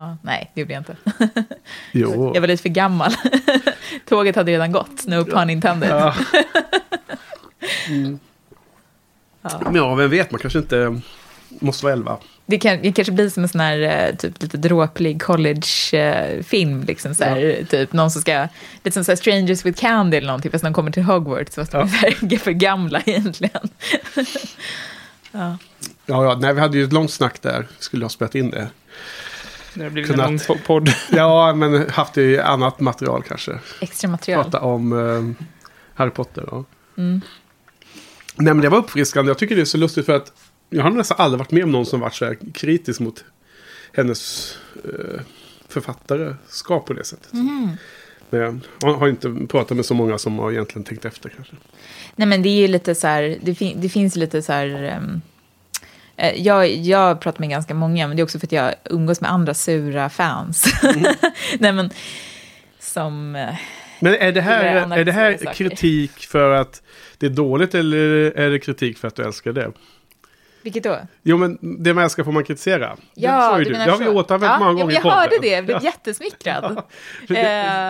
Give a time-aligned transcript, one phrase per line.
[0.00, 0.96] Ja, nej, det gjorde jag inte.
[1.92, 2.30] Jo.
[2.34, 3.12] Jag var lite för gammal.
[4.08, 5.90] Tåget hade redan gått, no pun intended.
[9.42, 9.60] Ja.
[9.64, 11.00] Men ja, vem vet, man kanske inte
[11.48, 12.18] måste vara 11.
[12.46, 16.84] Det, kan, det kanske blir som en sån här eh, typ, lite dråplig college-film.
[16.84, 18.48] Liksom, så här, typ, någon som ska,
[18.82, 21.54] lite som så här Strangers with Candy eller någonting, fast de kommer till Hogwarts.
[21.54, 21.88] Fast de är Ja.
[21.88, 23.68] så här, för gamla egentligen.
[25.32, 25.56] ja.
[26.06, 27.66] Ja, ja, nej, vi hade ju ett långt snack där.
[27.78, 28.68] Skulle ha spelat in det.
[29.74, 30.26] Det har blivit Kunnat.
[30.26, 30.88] en lång po- podd.
[31.12, 33.58] Ja, men haft det i annat material kanske.
[33.80, 34.44] Extra material.
[34.44, 35.46] Prata om eh,
[35.94, 36.44] Harry Potter.
[36.50, 36.64] Ja.
[36.98, 37.20] Mm.
[38.36, 39.30] Nej, men det var uppfriskande.
[39.30, 40.32] Jag tycker det är så lustigt för att
[40.70, 43.24] jag har nästan aldrig varit med om någon som varit så här kritisk mot
[43.92, 44.52] hennes
[44.84, 45.20] eh,
[45.68, 47.32] författarskap på det sättet.
[47.32, 47.70] Mhm.
[48.30, 51.54] Men jag har inte pratat med så många som har egentligen tänkt efter kanske.
[52.16, 54.84] Nej, men det är ju lite så här, det, fin- det finns lite så här...
[54.84, 55.18] eh,
[56.28, 59.30] jag, jag pratar med ganska många, men det är också för att jag umgås med
[59.32, 60.82] andra sura fans.
[61.58, 61.90] Nej, men
[62.78, 63.36] som...
[63.36, 63.54] eh,
[64.00, 64.64] Men är det här,
[64.98, 66.82] är det här kritik för att
[67.18, 69.70] det är dåligt eller är det kritik för att du älskar det?
[70.62, 70.98] Vilket då?
[71.22, 72.96] Jo, men det man älskar får man kritisera.
[73.14, 75.64] Ja, det, du det har vi återanvänt ja, många ja, gånger Jag hörde det, jag
[75.64, 75.84] blev Ja.
[75.84, 76.82] jättesmickrad.
[77.28, 77.40] Det-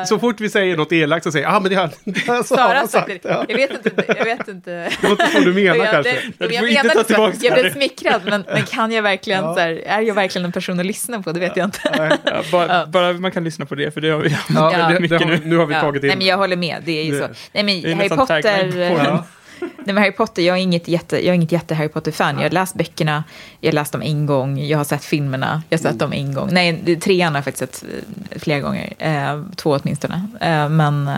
[0.01, 2.45] Eh, Så fort vi säger något elakt så säger jag, ah, men det har, det
[2.45, 3.19] Sara sagt det.
[3.23, 3.45] Ja.
[3.49, 4.05] Jag vet inte.
[4.19, 4.71] Jag vet inte.
[4.71, 6.13] Det var inte så du menar jag, kanske.
[6.13, 7.33] det- jag inte menar inte så.
[7.47, 9.55] Jag det blev smickrad, men, men kan jag verkligen, Ja.
[9.55, 11.33] så här, är jag verkligen en person att lyssna på?
[11.33, 11.81] Det vet jag inte.
[12.25, 12.87] Ja, bara, Ja.
[12.87, 14.37] bara man kan lyssna på det, för det har vi Ja,
[14.73, 14.89] Ja.
[14.89, 15.41] det, det Mycket har, nu.
[15.45, 15.81] nu har vi Ja.
[15.81, 16.83] tagit in Nej, men jag håller med.
[16.85, 17.29] Det är ju Det- så.
[17.53, 19.40] Nej, men Det Harry Potter...
[19.63, 19.69] eh.
[19.77, 22.37] Nej, men Harry Potter, jag är inget jätte, jag är inget jätte Harry Potter-fan.
[22.37, 23.25] Jag har läst böckerna,
[23.61, 26.35] jag har läst dem en gång, jag har sett filmerna, jag har sett dem en
[26.35, 26.49] gång.
[26.53, 27.91] Nej, trean har jag faktiskt sett
[28.31, 30.27] eh, flera gånger, eh, två åtminstone.
[30.41, 31.11] Eh, men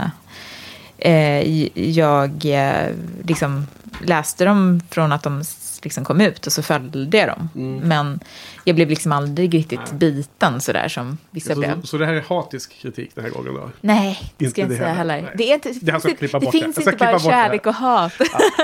[0.99, 2.91] eh, jag eh,
[3.25, 3.67] liksom
[4.05, 5.45] läste dem från att de
[5.85, 7.49] liksom kom ut och så följde jag dem.
[7.55, 7.89] Mm.
[7.89, 8.21] Men
[8.65, 11.81] jag blev liksom aldrig riktigt biten sådär som vissa blev.
[11.81, 13.71] Så, så det här är hatisk kritik den här gången då?
[13.81, 15.15] Nej, det ska jag inte säga heller.
[15.15, 15.29] heller.
[15.29, 15.35] Nej.
[15.37, 16.61] Det, är inte, Det här ska jag klippa det bort det.
[16.61, 18.13] finns inte bara kärlek och hat.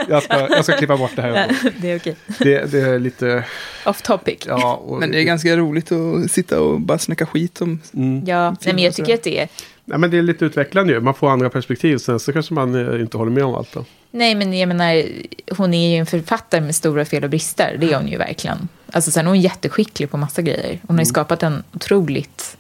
[0.09, 1.57] Jag ska, jag ska klippa bort det här.
[1.81, 2.17] det är okej.
[2.39, 3.45] Det, det är lite...
[3.84, 4.45] Off topic.
[4.47, 7.81] Ja, Ja, och, Men det är ganska roligt att sitta och bara snacka skit om...
[7.95, 8.19] mm.
[8.19, 9.49] nej, men jag tycker att det är...
[9.84, 11.01] Nej, men det är lite utvecklande ju.
[11.01, 11.99] Man får andra perspektiv.
[11.99, 13.73] Sen så kanske man eh, inte håller med om allt.
[13.73, 13.84] Då.
[14.11, 15.03] Nej, men jag menar,
[15.57, 17.77] hon är ju en författare med stora fel och brister.
[17.81, 18.69] Det är hon ju verkligen.
[18.93, 20.79] Alltså, sen är hon jätteskicklig på massa grejer.
[20.87, 22.57] Hon har ju skapat en otroligt...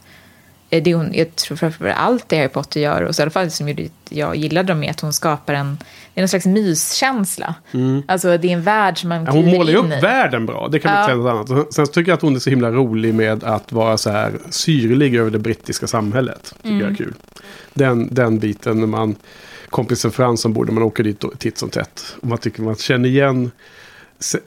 [0.70, 3.30] eh, Det hon, jag tror framför allt det Harry Potter gör, och så i alla
[3.30, 3.74] fall som
[4.08, 5.78] jag gillade dem, är att hon skapar en,
[6.14, 7.54] det är någon slags myskänsla.
[8.08, 10.00] Alltså det är en värld som man Ja, hon målar ju upp i.
[10.00, 10.68] världen bra.
[10.72, 11.04] Det kan man Ja.
[11.12, 11.74] inte säga något annat.
[11.74, 15.14] Sen tycker jag att hon är så himla rolig med att vara så här syrlig
[15.14, 16.54] över det brittiska samhället.
[16.56, 16.80] tycker Mm.
[16.82, 17.14] jag är kul.
[17.74, 19.16] Den, den biten när man...
[19.70, 22.16] Kompisen Frans som bor där man åker dit titt som tätt.
[22.20, 23.50] Och man tycker man känner igen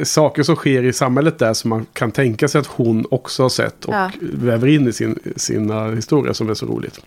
[0.04, 3.50] saker som sker i samhället där som man kan tänka sig att hon också har
[3.50, 4.12] sett och Ja.
[4.22, 7.00] väver in i sin, sina historier som är så roligt.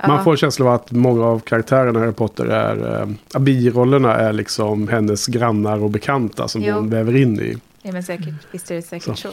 [0.00, 0.08] Ja.
[0.08, 3.00] Man får en känsla av att många av karaktärerna i Harry Potter är,
[3.34, 6.74] äh, birollerna är liksom hennes grannar och bekanta som Jo.
[6.74, 7.56] hon väver in i.
[7.82, 8.34] Ja, men säkert.
[8.50, 9.28] Visst är det säkert så.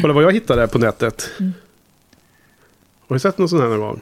[0.00, 1.30] Kolla vad jag hittade på nätet.
[1.40, 1.52] Mm.
[3.08, 4.00] Har du sett någon sån här någon gång?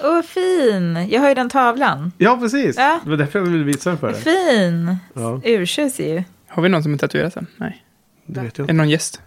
[0.00, 1.06] Åh, fin!
[1.10, 2.12] Jag har ju den tavlan.
[2.18, 2.76] Ja, precis.
[2.76, 3.00] Ja.
[3.04, 4.20] Det var därför jag ville visa den för dig.
[4.22, 4.96] Fin!
[5.14, 6.22] Ja, Urtjusig ju.
[6.48, 7.46] Har vi någon som är tatuerad sen?
[7.56, 7.84] Nej.
[8.26, 9.20] det vet jag Är det någon gäst?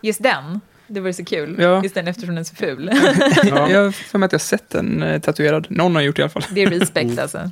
[0.00, 0.60] Just den.
[0.86, 1.56] Det vore så kul.
[1.58, 1.82] Ja.
[1.82, 2.90] Just den eftersom den är så ful.
[3.44, 3.70] Ja.
[3.70, 5.66] Jag har för mig att jag har sett den eh, tatuerad.
[5.70, 6.44] Någon har gjort det i alla fall.
[6.50, 7.50] Det är respect alltså.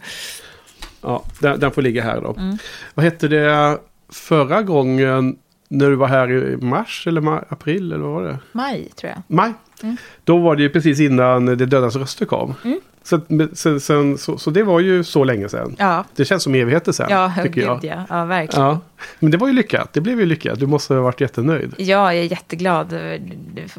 [1.02, 2.34] Ja, den, den får ligga här då.
[2.38, 2.58] Mm.
[2.94, 3.78] Vad hette det
[4.12, 5.36] förra gången
[5.72, 8.38] när du var här i mars eller ma- april eller vad var det?
[8.52, 9.22] Maj, tror jag.
[9.36, 9.52] Maj.
[9.82, 9.96] Mm.
[10.24, 12.54] Då var det ju precis innan Det dödas röster kom.
[12.64, 12.80] Mm.
[13.02, 13.20] Så,
[13.54, 15.76] sen, sen, så, så det var ju så länge sedan.
[15.78, 17.06] Ja, Det känns som evigheter sedan.
[17.10, 17.84] ja tycker jag.
[17.84, 18.04] ja.
[18.10, 18.66] Ja, verkligen.
[18.66, 18.80] Ja.
[19.18, 19.92] Men det var ju lyckat.
[19.92, 20.58] Det blev ju lyckat.
[20.60, 21.74] Du måste ha varit jättenöjd.
[21.78, 22.92] Ja, jag är jätteglad.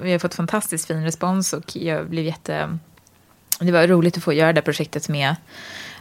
[0.01, 2.77] Vi har fått fantastiskt fin respons och jag blev jätte...
[3.59, 5.35] Det var roligt att få göra det projektet med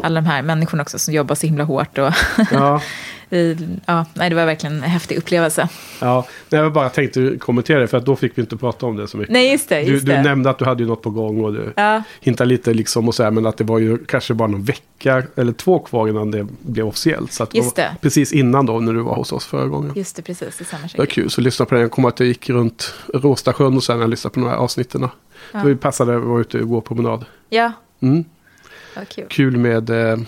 [0.01, 1.99] alla de här människorna också som jobbar så himla hårt.
[1.99, 2.12] Och
[2.53, 2.83] Ja.
[3.31, 5.69] vi, ja, nej, det var verkligen en häftig upplevelse.
[6.01, 6.27] ja.
[6.49, 9.09] Nej, Jag bara tänkte kommentera det för att då fick vi inte prata om det
[9.09, 9.33] så mycket.
[9.33, 9.81] Nej, just det.
[9.83, 10.23] Du, Just du det.
[10.23, 13.15] nämnde att du hade ju något på gång och du Ja, hintade lite liksom och
[13.15, 16.31] så här, men att det var ju kanske bara någon vecka eller två kvar innan
[16.31, 17.33] det blev officiellt.
[17.33, 17.97] Så att Just det.
[18.01, 19.93] precis innan då när du var hos oss förra gången.
[19.97, 20.57] just det, precis.
[20.59, 21.83] Det stämmer Det var kul, så lyssna på den.
[21.83, 24.57] Jag kommer att jag gick runt Råstasjön och sen när jag lyssnade på de här
[24.57, 25.09] avsnitten.
[25.53, 25.60] Ja.
[25.65, 27.25] Då passade att vara ute och gå promenad.
[27.49, 27.72] Ja,
[28.03, 28.25] Mm.
[29.15, 29.25] kul.
[29.28, 29.91] Kul med...
[29.91, 30.19] Eh,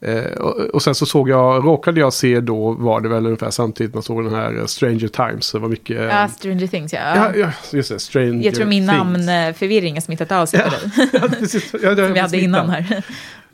[0.00, 3.50] eh, och, och sen så såg jag, råkade jag se då, var det väl ungefär
[3.50, 5.52] samtidigt man såg den här eh, Stranger Times.
[5.52, 5.96] Det var mycket...
[5.98, 7.00] eh, Ja, Stranger Things, ja.
[7.16, 7.98] ja, ja, just det.
[7.98, 8.98] Stranger Jag tror min Things.
[9.26, 11.08] namnförvirring har smittat av sig på dig.
[11.12, 11.74] ja, precis.
[11.82, 13.02] Ja, Som vi hade innan här.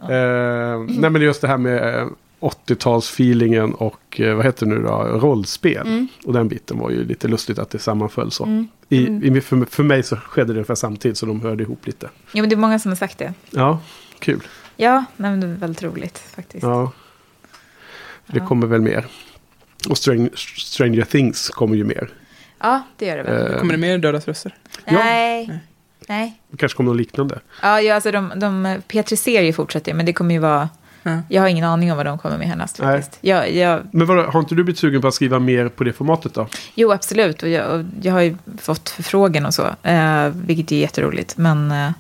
[0.01, 2.09] Eh, nej men just det här med,
[2.41, 4.91] 80-talsfeelingen och eh, vad heter det nu då,
[5.21, 5.87] rollspel.
[5.87, 6.09] Mm.
[6.25, 8.45] Och den biten var ju lite lustigt att det sammanföll så.
[8.45, 8.69] Mm.
[8.89, 9.37] I, Mm.
[9.37, 12.09] i, för, för mig så skedde det ungefär samtidigt så de hörde ihop lite.
[12.33, 13.33] Jo, men det är många som har sagt det.
[13.51, 13.79] Ja,
[14.19, 14.41] kul.
[14.76, 16.62] Ja, nej, men det är väldigt roligt faktiskt.
[16.62, 16.93] Ja.
[18.26, 18.46] Det Ja.
[18.46, 19.06] kommer väl mer.
[19.88, 22.08] Och String, Stranger Things kommer ju mer.
[22.58, 23.52] Ja, det gör det väl.
[23.52, 24.55] Eh, Kommer det mer Dödas röster?
[24.84, 24.93] ja.
[26.08, 26.40] Nej.
[26.50, 27.40] Det kanske kommer något liknande.
[27.62, 30.69] Ja, ja alltså de, de, P3 Serie fortsätter ju, men det kommer ju vara...
[31.02, 31.19] Ja.
[31.28, 33.19] Jag har ingen aning om vad de kommer med härnäst faktiskt.
[33.20, 35.93] Jag, jag, Men vadå, har inte du blivit sugen på att skriva mer på det
[35.93, 36.46] formatet då?
[36.75, 37.43] jo, absolut.
[37.43, 41.37] Och jag, och jag har ju fått förfrågan och så, eh, vilket är jätteroligt.
[41.37, 41.90] Men eh,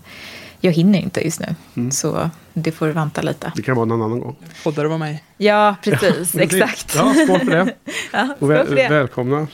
[0.60, 1.90] jag hinner inte just nu, Mm.
[1.90, 3.52] så det får vänta lite.
[3.56, 4.36] Det kan vara någon annan gång.
[4.64, 5.18] Poddar var med.
[5.36, 6.34] Ja, precis.
[6.36, 6.94] exakt.
[6.96, 7.74] Ja, skål för det.
[8.12, 8.88] Ja, Och skål väl, för det.
[8.88, 9.46] välkomna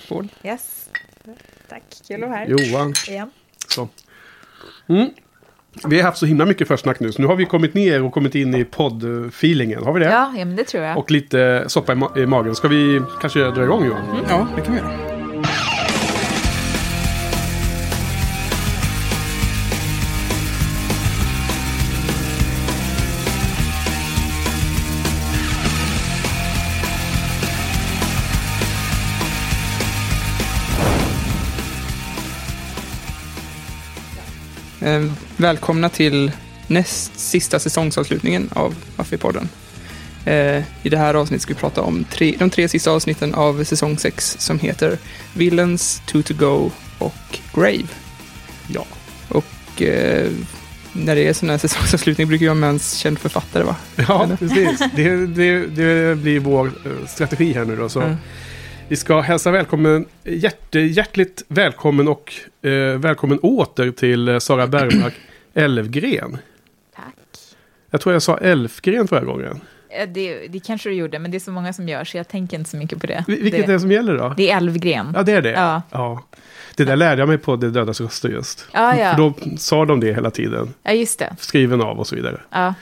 [0.45, 0.87] Yes.
[1.69, 2.95] Tack, kul att vara här Johan.
[3.09, 3.31] igen.
[3.69, 3.89] Så.
[4.89, 5.09] Mm.
[5.85, 8.13] Vi har haft så himla mycket försnack nu, så nu har vi kommit ner och
[8.13, 9.85] kommit in i podd-feelingen.
[9.85, 10.07] Har vi det?
[10.07, 10.99] Ja, ja, men det tror jag.
[10.99, 12.55] Och lite soppa i, ma- i magen.
[12.55, 14.05] Ska vi kanske dra igång Johan?
[14.11, 14.25] Mm.
[14.29, 15.22] Ja, det kan vi göra.
[35.37, 36.33] Välkomna till
[36.67, 39.49] näst sista säsongsavslutningen av Buffy-podden.
[40.25, 43.65] Eh, I det här avsnittet ska vi prata om tre, de tre sista avsnitten av
[43.65, 44.99] säsong 6 som heter
[45.35, 47.89] Villains, Two to Go och Grave.
[48.67, 48.87] Ja.
[49.29, 50.31] Och eh,
[50.93, 53.77] när det är sån här säsongsavslutning brukar jag med en känd författare va?
[54.09, 54.37] Ja, Eller?
[54.37, 54.83] precis.
[54.97, 57.89] Det, det, det blir vår eh, strategi här nu då.
[57.89, 58.01] Så.
[58.01, 58.17] Ja.
[58.89, 62.33] Vi ska hälsa välkommen, hjärt, hjärtligt välkommen och
[62.63, 65.15] eh, välkommen åter till eh, Sara Bergmark
[65.55, 66.39] Elfgren.
[66.97, 67.15] Tack.
[67.91, 69.61] Jag tror jag sa Elfgren förra gången.
[69.89, 72.29] Eh, Det, det kanske du gjorde, men det är så många som gör, så jag
[72.29, 73.25] tänker inte så mycket på det.
[73.29, 74.35] Vil- Vilket det, är det som gäller då?
[74.37, 75.13] det är Älvgren.
[75.17, 75.51] Ja, det är det.
[75.51, 75.83] Ja.
[75.91, 76.23] Ja.
[76.77, 78.67] Det där lärde jag mig på Det dödas röster just.
[78.73, 79.11] Ja, ja.
[79.11, 80.75] För då sa de det hela tiden.
[80.83, 81.37] ja, just det.
[81.39, 82.41] Skriven av och så vidare.
[82.51, 82.75] Ja,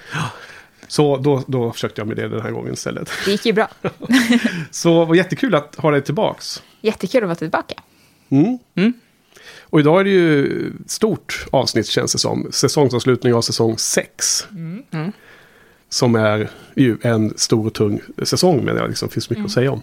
[0.89, 3.11] Så då, då försökte jag med det den här gången istället.
[3.25, 3.69] det gick ju bra.
[4.71, 6.63] Så var jättekul att ha dig tillbaks.
[6.81, 7.75] Jättekul att vara tillbaka.
[8.29, 8.59] Mm.
[8.75, 8.93] Mm.
[9.71, 12.47] Och idag är det ju stort avsnitt känns det som.
[12.51, 14.47] Säsongsavslutning av säsong 6.
[14.51, 15.13] Mm.
[15.89, 19.47] Som är ju en stor och tung säsong men det liksom finns mycket Mm.
[19.47, 19.83] att säga om.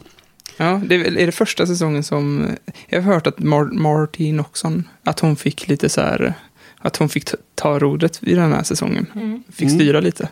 [0.58, 2.48] Ja, det är, det första säsongen som...
[2.88, 6.34] Jag har hört att Mar- Marty Noxon, att hon fick lite så här...
[6.80, 9.06] Att hon fick ta- rodret i den här säsongen.
[9.52, 9.80] Fick Mm.
[9.80, 10.30] styra lite.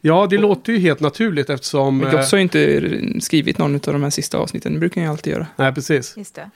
[0.00, 1.98] Ja, det låter ju helt naturligt eftersom...
[1.98, 4.72] Men eh, Joss har ju inte skrivit någon av de här sista avsnitten.
[4.72, 5.46] Det brukar jag alltid göra.
[5.56, 6.14] Nej, precis.
[6.16, 6.50] Just det.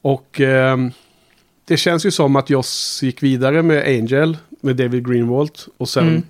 [0.00, 0.90] Och ehm,
[1.68, 5.50] det känns ju som att Joss gick vidare med Angel, med David Greenwald.
[5.76, 6.22] Och sen Mm.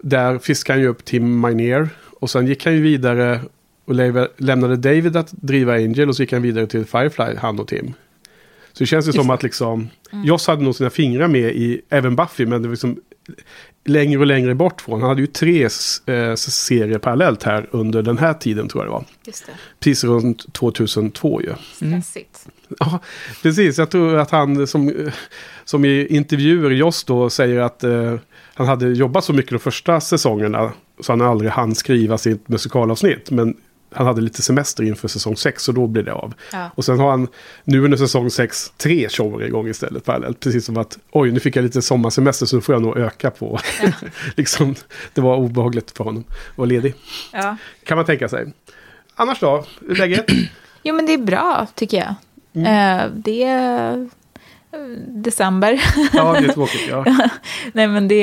[0.00, 1.88] där fiskade han ju upp Tim Minear.
[2.20, 3.40] Och sen gick han ju vidare
[3.84, 3.94] och
[4.36, 6.08] lämnade David att driva Angel.
[6.08, 7.94] Och så gick han vidare till Firefly, han och Tim.
[8.72, 10.24] Så det känns ju som att liksom, Mm.
[10.24, 13.00] Joss hade nog sina fingrar med i även Buffy, men det var liksom
[13.84, 15.00] längre och längre bort från.
[15.00, 18.92] Han hade ju tre eh, serier parallellt här under den här tiden tror jag det
[18.92, 19.04] var.
[19.26, 19.52] Just det.
[19.80, 21.52] Precis runt 2002 ju.
[21.80, 22.02] Mm.
[22.78, 22.98] Ja,
[23.42, 23.78] precis.
[23.78, 25.10] Jag tror att han som,
[25.64, 28.14] som i intervjuer, Joss då, säger att eh,
[28.54, 33.30] han hade jobbat så mycket de första säsongerna så han aldrig hann skriva sitt musikalavsnitt.
[33.30, 33.56] Men
[33.94, 36.34] han hade lite semester inför säsong 6 så då blev det av.
[36.52, 36.70] Ja.
[36.74, 37.28] Och sen har han
[37.64, 40.40] nu under säsong 6 tre shower igång istället parallellt.
[40.40, 43.30] Precis som att oj, nu fick jag lite sommarsemester så nu får jag nog öka
[43.30, 43.58] på.
[44.36, 44.74] liksom,
[45.14, 46.94] det var obehagligt för honom att vara ledig.
[47.32, 47.56] ja.
[47.84, 48.52] Kan man tänka sig.
[49.14, 50.26] Annars då, läget?
[50.84, 52.14] Jo, men det är bra, tycker jag.
[52.54, 52.98] Mm.
[52.98, 54.08] Eh, det är
[55.06, 55.82] december.
[56.12, 56.80] Ja, det är tråkigt.
[56.90, 57.04] Ja.
[57.72, 58.22] Nej, men det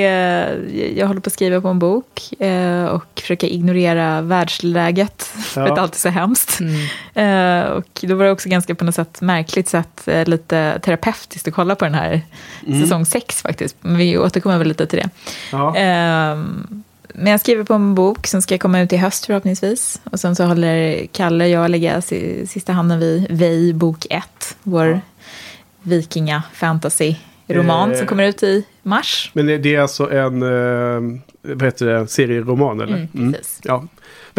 [0.98, 5.24] jag håller på att skriva på en bok eh, och försöka ignorera världsläget.
[5.44, 5.74] För Ja.
[5.74, 6.60] att allt är så hemskt.
[6.60, 7.64] Mm.
[7.64, 11.54] Eh, och då var det också ganska på något sätt märkligt sätt lite terapeutiskt att
[11.54, 12.22] kolla på den här
[12.68, 12.82] Mm.
[12.82, 13.76] säsong 6 faktiskt.
[13.82, 15.10] Men vi återkommer väl lite till det.
[15.52, 15.76] Ja.
[15.76, 16.84] Ehm,
[17.14, 20.02] men jag skriver på en bok som ska komma ut i höst förhoppningsvis.
[20.04, 24.24] Och sen så håller Kalle och jag lägga si- sista handen vid Vej bok 1.
[24.64, 25.02] Vår
[25.82, 27.98] vikinga fantasy-roman Eh.
[27.98, 29.32] som kommer ut i mars.
[29.34, 33.08] Men det är alltså en, eh, vad heter det, serieroman eller?
[33.16, 33.60] Mm, precis.
[33.64, 33.84] Ja.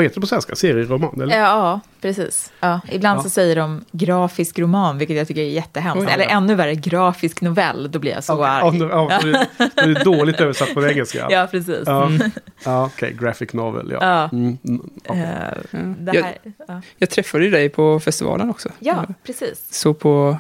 [0.01, 0.55] Vad heter det på svenska?
[0.57, 1.39] Serieroman eller?
[1.39, 2.53] Ja, precis.
[2.61, 3.23] Ja, ibland Ja.
[3.23, 6.07] så säger de grafisk roman, vilket jag tycker är jättehemskt.
[6.09, 6.13] Oj.
[6.15, 7.91] Eller ännu värre, grafisk novell.
[7.91, 8.79] Då blir jag så Ja, arg.
[8.79, 11.27] ja, ja, det, det är dåligt översatt på engelska.
[11.31, 11.83] Ja, precis.
[11.87, 12.31] Ja, Mm.
[12.65, 13.17] ja okej.
[13.21, 13.99] Graphic novel, ja.
[14.01, 14.29] Ja.
[14.39, 15.23] Mm, mm, okej.
[15.23, 15.29] Eh,
[15.71, 15.79] Ja.
[16.13, 16.37] det här,
[16.69, 16.81] ja.
[16.99, 18.69] Jag träffade ju dig på festivalen också.
[18.79, 19.67] ja, precis.
[19.71, 20.37] Så på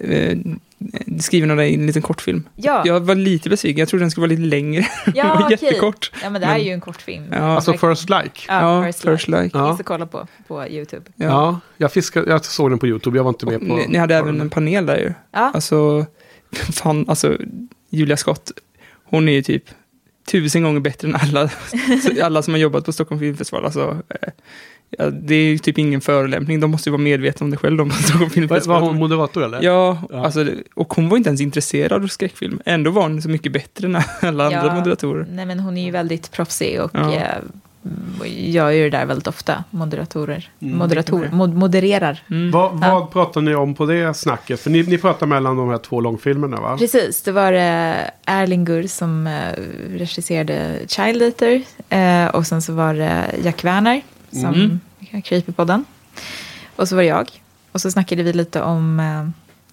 [0.00, 0.38] eh,
[1.20, 2.48] skriven av dig i en liten kortfilm.
[2.56, 4.86] Ja, Jag var lite besviken, jag trodde den skulle vara lite längre.
[5.14, 5.58] ja den var okej.
[5.62, 6.12] jättekort.
[6.22, 7.24] Ja, men det här Men- är ju en kortfilm.
[7.32, 7.38] Ja.
[7.38, 7.72] Alltså.
[7.72, 8.40] First Like.
[8.48, 9.42] Ja, Ja, First, First Like.
[9.42, 9.58] Like.
[9.58, 9.68] Ja.
[9.68, 11.02] Finns att kolla på, på YouTube.
[11.16, 11.24] Ja.
[11.26, 13.64] Ja, jag, fiskade, jag såg den på YouTube, jag var inte med på...
[13.76, 14.40] Ni, ni hade på även den.
[14.40, 15.12] en panel där ju.
[15.32, 16.06] Ja, Alltså,
[16.52, 17.36] fan, alltså,
[17.90, 18.52] Julia Scott,
[19.04, 19.64] hon är ju typ
[20.30, 21.50] tusen gånger bättre än alla,
[22.22, 23.64] alla som har jobbat på Stockholm Filmfestival.
[23.64, 24.28] Alltså, eh,
[24.98, 27.76] ja, det är ju typ ingen förolämpning, de måste ju vara medvetna om det själv,
[27.76, 29.62] de Var, var hon moderator eller?
[29.62, 30.24] Ja, Ja.
[30.24, 32.60] Alltså, och hon var inte ens intresserad av skräckfilm.
[32.64, 34.58] Ändå var hon så mycket bättre än alla Ja.
[34.60, 35.26] andra moderatorer.
[35.30, 37.14] nej men hon är ju väldigt proffsig och Ja.
[37.14, 37.20] eh,
[38.26, 39.64] gör ju det där väldigt ofta.
[39.70, 40.48] Moderatorer.
[40.62, 42.22] Mm, Moderator, mod, modererar.
[42.30, 42.50] Mm.
[42.50, 44.60] Vad, vad pratar ni om på det snacket?
[44.60, 46.76] För ni, ni pratar mellan de här två långfilmerna va?
[46.78, 47.94] Precis, det var eh,
[48.26, 49.32] Erling Gur som eh,
[49.98, 51.62] regisserade Child Eater.
[51.88, 54.00] Eh, och sen så var det Jack Werner
[54.40, 55.22] som Mm.
[55.22, 55.84] kryper på den.
[56.76, 57.30] Och så var det jag.
[57.72, 59.00] Och så snackade vi lite om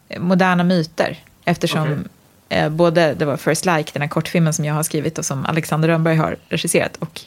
[0.08, 1.18] eh, moderna myter.
[1.46, 2.60] Eftersom Okej.
[2.60, 5.46] eh, både det var First Like, den här kortfilmen som jag har skrivit och som
[5.46, 6.98] Alexander Rönnberg har regisserat.
[6.98, 7.22] Och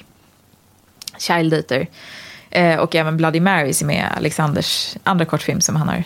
[1.18, 1.86] Child Eater.
[2.50, 6.04] Eh, och även Bloody Mary som är Alexanders andra kortfilm som han har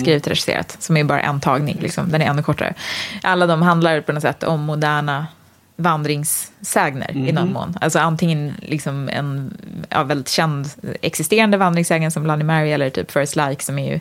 [0.00, 0.76] skrivit och regisserat.
[0.82, 2.10] Som är bara en tagning, liksom.
[2.10, 2.74] den är ännu kortare.
[3.22, 5.26] Alla de handlar på något sätt om moderna
[6.74, 7.74] vandringssägner i någon mån.
[7.80, 9.54] Alltså antingen liksom en
[9.90, 10.68] ja, väldigt känd
[11.02, 14.00] existerande vandringssägen som Bloody Mary eller typ First Like som är ju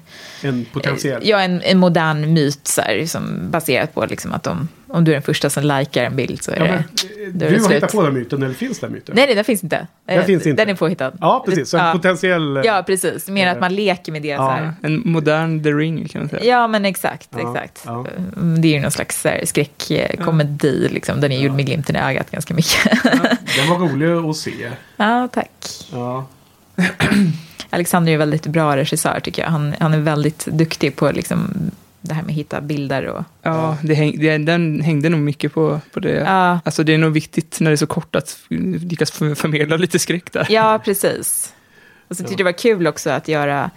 [0.49, 1.21] En potentiell?
[1.25, 5.11] Ja, en, en modern myt så här, som baserat på liksom att om, om du
[5.11, 7.23] är den första som likar en bild så är Ja, men, det...
[7.23, 7.77] eh, då är du det har slut.
[7.77, 9.15] hittat på den myten, eller finns den myten?
[9.15, 9.87] Nej, nej, den finns inte.
[10.07, 10.61] Den Eh, finns inte.
[10.65, 11.11] Den är påhittad.
[11.21, 11.69] Ja, precis.
[11.69, 11.91] Så en Ja.
[11.91, 12.57] potentiell...
[12.57, 13.27] eh, Ja, precis.
[13.29, 14.27] Mer att man leker med det.
[14.27, 14.37] Ja.
[14.37, 14.73] Så här.
[14.81, 16.43] En modern The Ring kan man säga.
[16.43, 17.29] Ja, men exakt.
[17.31, 17.81] Ja, exakt.
[17.85, 18.05] ja.
[18.37, 20.87] Mm, Det är ju någon slags här, skräckkomedi.
[20.91, 21.21] Liksom.
[21.21, 23.03] Den är gjord med glimten i ögat ganska mycket.
[23.55, 24.71] Den var rolig att se.
[24.97, 25.51] ja, tack.
[25.91, 26.25] Ja.
[27.69, 29.49] Alexander är väldigt bra regissör tycker jag.
[29.49, 31.53] Han, han är väldigt duktig på liksom,
[32.01, 33.23] det här med att hitta bilder och...
[33.41, 36.09] Ja, det häng, det, den hängde nog mycket på, på det.
[36.13, 39.77] Ja, Alltså det är nog viktigt när det är så kort att lyckas för- förmedla
[39.77, 40.47] lite skräck där.
[40.49, 41.53] ja precis.
[42.07, 43.69] Och så tyckte jag det var kul också att göra,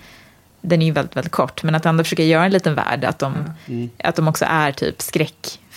[0.60, 3.18] den är ju väldigt, väldigt kort, men att ändå försöka göra en liten värld, att
[3.18, 3.34] de,
[3.66, 3.90] Mm.
[4.04, 5.02] att de också är typ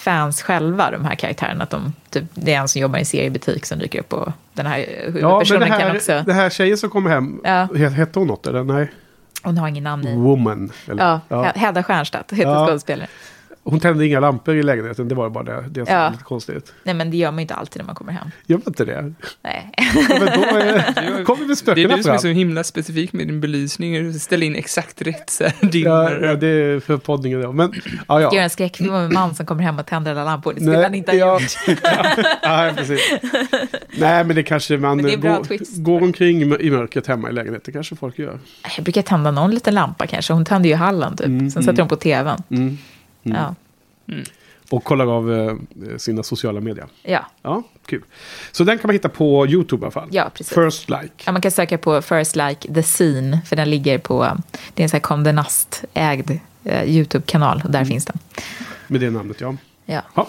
[0.01, 1.63] skräckfans själva, de här karaktärerna.
[1.63, 4.31] Att de, typ, det är en som jobbar i en seriebutik som dyker upp och
[4.53, 6.23] den här Ja, huvudpersonen kan här, också...
[6.25, 7.49] det här tjejen som kommer hem, Ja.
[7.73, 8.63] he- hette hon något eller?
[8.63, 8.91] Nej.
[9.43, 10.15] Hon har ingen namn i.
[10.15, 10.71] Woman.
[10.87, 11.03] Eller?
[11.03, 11.43] Ja, Ja.
[11.43, 12.65] He- Hedda Stiernstedt heter Ja.
[12.67, 13.07] skådespelaren.
[13.63, 15.63] Hon tände inga lampor i lägenheten, det var bara det.
[15.69, 16.01] Det som Ja.
[16.03, 16.73] var lite konstigt.
[16.83, 18.27] Nej, men det gör man ju inte alltid när man kommer hem.
[18.45, 19.13] Gör man inte det?
[19.41, 19.71] Nej.
[19.77, 22.31] Ja, men då är, kommer väl Det är spökena du som är så fram?
[22.35, 23.93] himla specifik med din belysning.
[24.13, 25.53] Du ställer in exakt rätt så här.
[25.77, 27.51] Ja, ja, det är för poddningen då.
[27.51, 27.73] Men,
[28.07, 28.41] ja, Gör ja.
[28.41, 30.53] en skräckfilm om en man som kommer hem och tänder alla lampor.
[30.53, 31.39] Det skulle Nej, han inte ha ja.
[31.41, 31.77] gjort.
[32.43, 33.11] ja, precis.
[33.99, 35.77] Nej, men det kanske man Men det är bra går, twist.
[35.77, 37.73] går omkring i mör- i mörkret hemma i lägenheten.
[37.73, 38.39] kanske folk gör.
[38.75, 40.33] Jag brukar tända någon liten lampa kanske.
[40.33, 41.27] Hon tänder ju hallen typ.
[41.27, 42.43] Mm, Sen sätter hon på tvn.
[42.51, 42.77] Mm.
[43.23, 43.55] Ja.
[44.69, 45.55] Och kollar av eh,
[45.97, 46.85] sina sociala medier.
[47.03, 47.25] Ja.
[47.41, 48.03] Ja, kul.
[48.51, 50.09] Så den kan man hitta på YouTube i alla fall.
[50.11, 50.53] ja, precis.
[50.53, 51.09] First Like.
[51.25, 53.41] Ja, man kan söka på First Like The Scene.
[53.45, 54.37] För den ligger på,
[54.73, 57.61] det är en sån här Condé Nast-ägd eh, YouTube-kanal.
[57.65, 58.19] Och där finns den.
[58.87, 59.55] Med det namnet, ja.
[59.85, 60.01] Ja.
[60.15, 60.27] ja.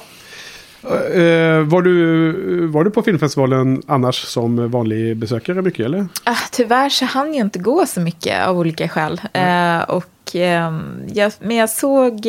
[0.90, 6.06] Eh, var, du, var du på filmfestivalen annars som vanlig besökare mycket eller?
[6.24, 9.20] Ah, tyvärr så hann jag inte gå så mycket av olika skäl.
[9.32, 12.26] Eh, och, ehm, jag, men jag såg...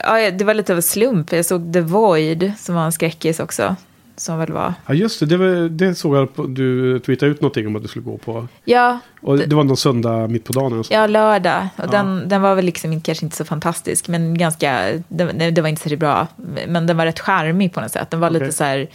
[0.00, 1.32] ja, det var lite av en slump.
[1.32, 3.76] Jag såg The Void, som var en skräckis också.
[4.16, 4.74] Som väl var...
[4.86, 7.82] Ja just det, det, var, det såg jag på, du tweetade ut någonting om att
[7.82, 8.48] du skulle gå på.
[8.64, 10.84] Ja, Och det var någon söndag mitt på dagen.
[10.90, 11.68] Ja lördag.
[11.76, 11.90] Och Ja.
[11.90, 14.08] Den, den var väl liksom kanske inte så fantastisk.
[14.08, 14.92] Men ganska...
[15.08, 16.26] Det, det var inte så bra.
[16.68, 18.10] Men den var rätt charmig på något sätt.
[18.10, 18.40] Den var Okej.
[18.40, 18.88] lite så här...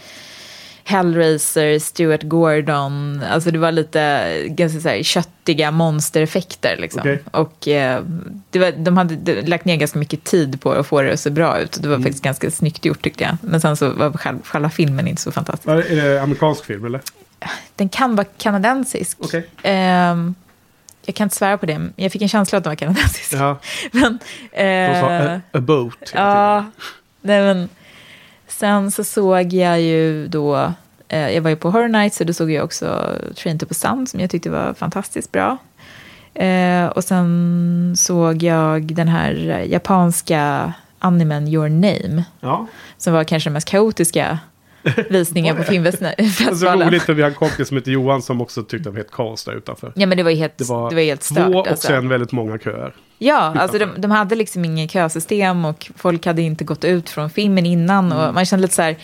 [0.86, 3.22] Hellraiser, Stuart Gordon.
[3.30, 6.76] Alltså det var lite ganska så här köttiga monstereffekter.
[6.76, 7.00] Liksom.
[7.00, 7.22] Okej.
[7.30, 8.02] Och eh,
[8.50, 11.20] det var, de hade de, lagt ner ganska mycket tid på att få det att
[11.20, 11.72] se bra ut.
[11.82, 12.02] Det var Mm.
[12.02, 13.36] faktiskt ganska snyggt gjort tyckte jag.
[13.40, 15.68] Men sen så var själv, själva filmen inte så fantastisk.
[15.68, 17.00] Är det amerikansk film eller?
[17.76, 19.16] Den kan vara kanadensisk.
[19.20, 19.46] Okej.
[19.62, 20.34] Ehm,
[21.06, 23.32] jag kan inte svära på det, men jag fick en känsla att den var kanadensisk.
[23.32, 23.58] Ja,
[23.92, 24.18] Men,
[24.52, 25.94] de sa eh, a, a boat.
[26.12, 26.64] hela Ja,
[27.20, 27.68] nej men.
[28.58, 30.72] Sen så såg jag ju då,
[31.08, 34.06] eh, jag var ju på Horror Nights och då såg jag också Train to Busan
[34.06, 35.56] som jag tyckte var fantastiskt bra.
[36.34, 43.48] Eh, och sen såg jag den här japanska animen Your Name, Ja, som var kanske
[43.50, 44.38] den mest kaotiska
[45.10, 46.88] visningen på är så filmfestivalen.
[46.88, 49.10] roligt för vi har en kompis som heter Johan som också tyckte det var helt
[49.10, 49.92] kaos där utanför.
[49.96, 51.52] Ja men det var ju helt, Det var, det var helt stört.
[51.52, 51.86] två och alltså.
[51.86, 52.94] sen väldigt många köer.
[53.24, 57.30] Ja, alltså de, de hade liksom ingen kösystem och folk hade inte gått ut från
[57.30, 58.12] filmen innan.
[58.12, 58.96] Och man kände lite så här,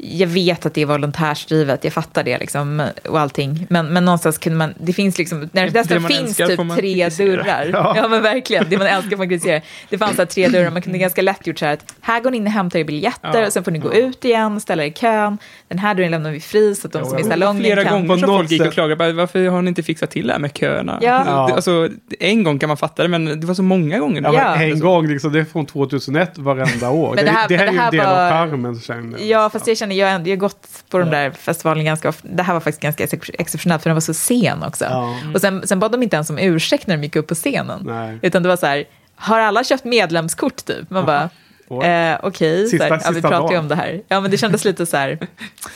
[0.00, 3.66] jag vet att det är volontärsdrivet, jag fattar det liksom och allting.
[3.70, 7.08] Men, men någonstans kunde man, det finns liksom, när det, Det finns älskar typ tre
[7.26, 7.70] dörrar.
[7.72, 7.92] Ja.
[7.96, 8.08] Ja.
[8.08, 9.60] men verkligen, det man älskar får man kritisera.
[9.88, 12.20] Det fanns så här tre dörrar, man kunde ganska lätt gjort så här att här
[12.20, 13.46] går ni in och hämtar er biljetter Ja.
[13.46, 15.38] och sen får ni gå ut igen, ställa er i kön.
[15.68, 17.28] Den här dörren lämnar vi fri så att de Ja, som är i ja.
[17.30, 17.92] salongen Flera kan...
[17.92, 20.40] gånger På som folk gick och klagade, varför har ni inte fixat till det här
[20.40, 20.98] med köerna?
[21.02, 21.14] Ja.
[21.54, 21.88] Alltså,
[22.20, 24.22] en gång kan man fatta det, men det var så många gånger.
[24.22, 24.62] Ja, Ja.
[24.62, 27.14] en gång, liksom, det är från 2001 varenda år.
[27.14, 28.80] Men det här- det, det här är ju en del av var- charmen.
[28.80, 29.26] känner jag.
[29.28, 32.28] Ja, fast jag känner, jag har, jag har gått på de där festivalen ganska ofta.
[32.28, 34.84] Det här var faktiskt ganska ex- exceptionellt, för den var så sen också.
[34.84, 35.14] Ja.
[35.34, 37.80] Och sen, sen bad de inte ens om ursäkt när de gick upp på scenen.
[37.84, 38.18] Nej.
[38.22, 38.84] Utan det var så här,
[39.16, 40.90] har alla köpt medlemskort typ?
[40.90, 41.22] Man bara,
[41.84, 44.02] eh, okej, här, ja, vi pratar ju om det här.
[44.08, 45.18] Ja, men det kändes lite så här,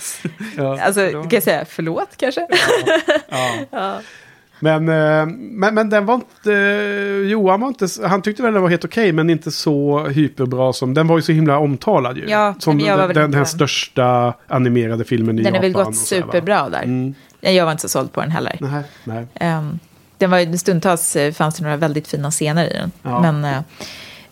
[0.57, 0.81] Ja.
[0.81, 2.47] alltså, kan jag säga förlåt kanske?
[3.71, 4.01] Ja.
[4.63, 6.53] Men, eh, men, men den var inte...
[6.53, 7.87] eh, Johan var inte...
[8.07, 10.95] Han tyckte väl den var helt okej, men inte så hyperbra som...
[10.95, 12.25] Den var ju så himla omtalad ju.
[12.29, 15.73] Ja, som den, väl den här största animerade filmen i Den har Japan.
[15.73, 16.27] väl och gått så här, va?
[16.33, 16.83] superbra där.
[16.83, 17.15] Mm.
[17.41, 18.57] Jag var inte så såld på den heller.
[18.61, 19.55] Nej, nej.
[19.59, 19.79] Um,
[20.19, 22.93] den var, stundtals eh, fanns det några väldigt fina scener i den.
[23.03, 23.33] Ja.
[23.33, 23.45] Men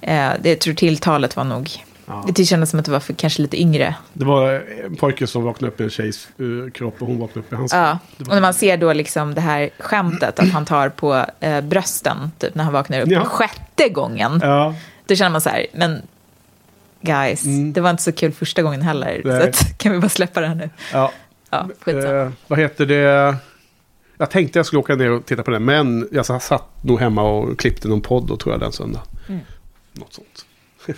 [0.01, 1.71] eh, det, jag tror tilltalet var nog...
[2.11, 2.25] Ja.
[2.35, 3.95] Det kändes som att det var för kanske lite yngre.
[4.13, 7.47] Det var en pojke som vaknade upp i en tjejs eh, kropp och hon vaknade
[7.47, 7.73] upp i hans.
[7.73, 7.99] Ja.
[8.17, 11.61] Det Och när man ser då liksom det här skämtet att han tar på eh,
[11.61, 13.25] brösten typ när han vaknar upp Ja.
[13.25, 14.41] sjätte gången.
[14.43, 14.75] Ja,
[15.07, 16.03] Då känner man så här, men
[17.01, 17.73] guys, Mm.
[17.73, 19.21] det var inte så kul första gången heller.
[19.25, 19.41] Nej.
[19.43, 20.71] Så att, kan vi bara släppa det här nu?
[20.93, 21.13] ja.
[21.51, 21.69] Ja.
[21.87, 23.37] Eh, vad heter det?
[24.19, 27.23] Jag tänkte jag skulle åka ner och titta på den, men jag satt nog hemma
[27.23, 29.07] och klippte någon podd då tror jag den söndagen.
[29.29, 29.41] Mm.
[29.93, 30.47] Något sånt.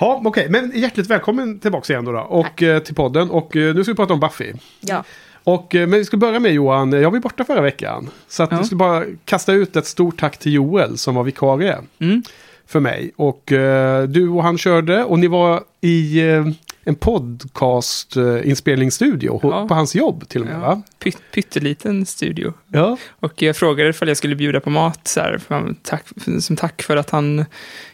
[0.00, 3.30] ja, okej, men hjärtligt välkommen tillbaka igen då, då och eh, till podden.
[3.30, 4.52] Och eh, nu ska vi prata om Buffy.
[4.80, 5.04] Ja.
[5.44, 8.10] Och, eh, men vi ska börja med Johan, jag var borta förra veckan.
[8.28, 8.56] Så att Ja.
[8.56, 12.22] jag skulle bara kasta ut ett stort tack till Joel som var vikarie Mm.
[12.66, 13.12] för mig.
[13.16, 16.46] Och eh, du och han körde och ni var i eh,
[16.84, 19.68] en podcast-inspelningsstudio Ja.
[19.68, 20.60] på hans jobb till och med Ja.
[20.60, 20.82] va?
[20.98, 22.54] Pytt, pytteliten studio.
[22.68, 22.96] Ja.
[23.10, 25.40] Och jag frågade ifall jag skulle bjuda på mat så här,
[25.82, 26.04] tack,
[26.40, 27.44] som tack för att han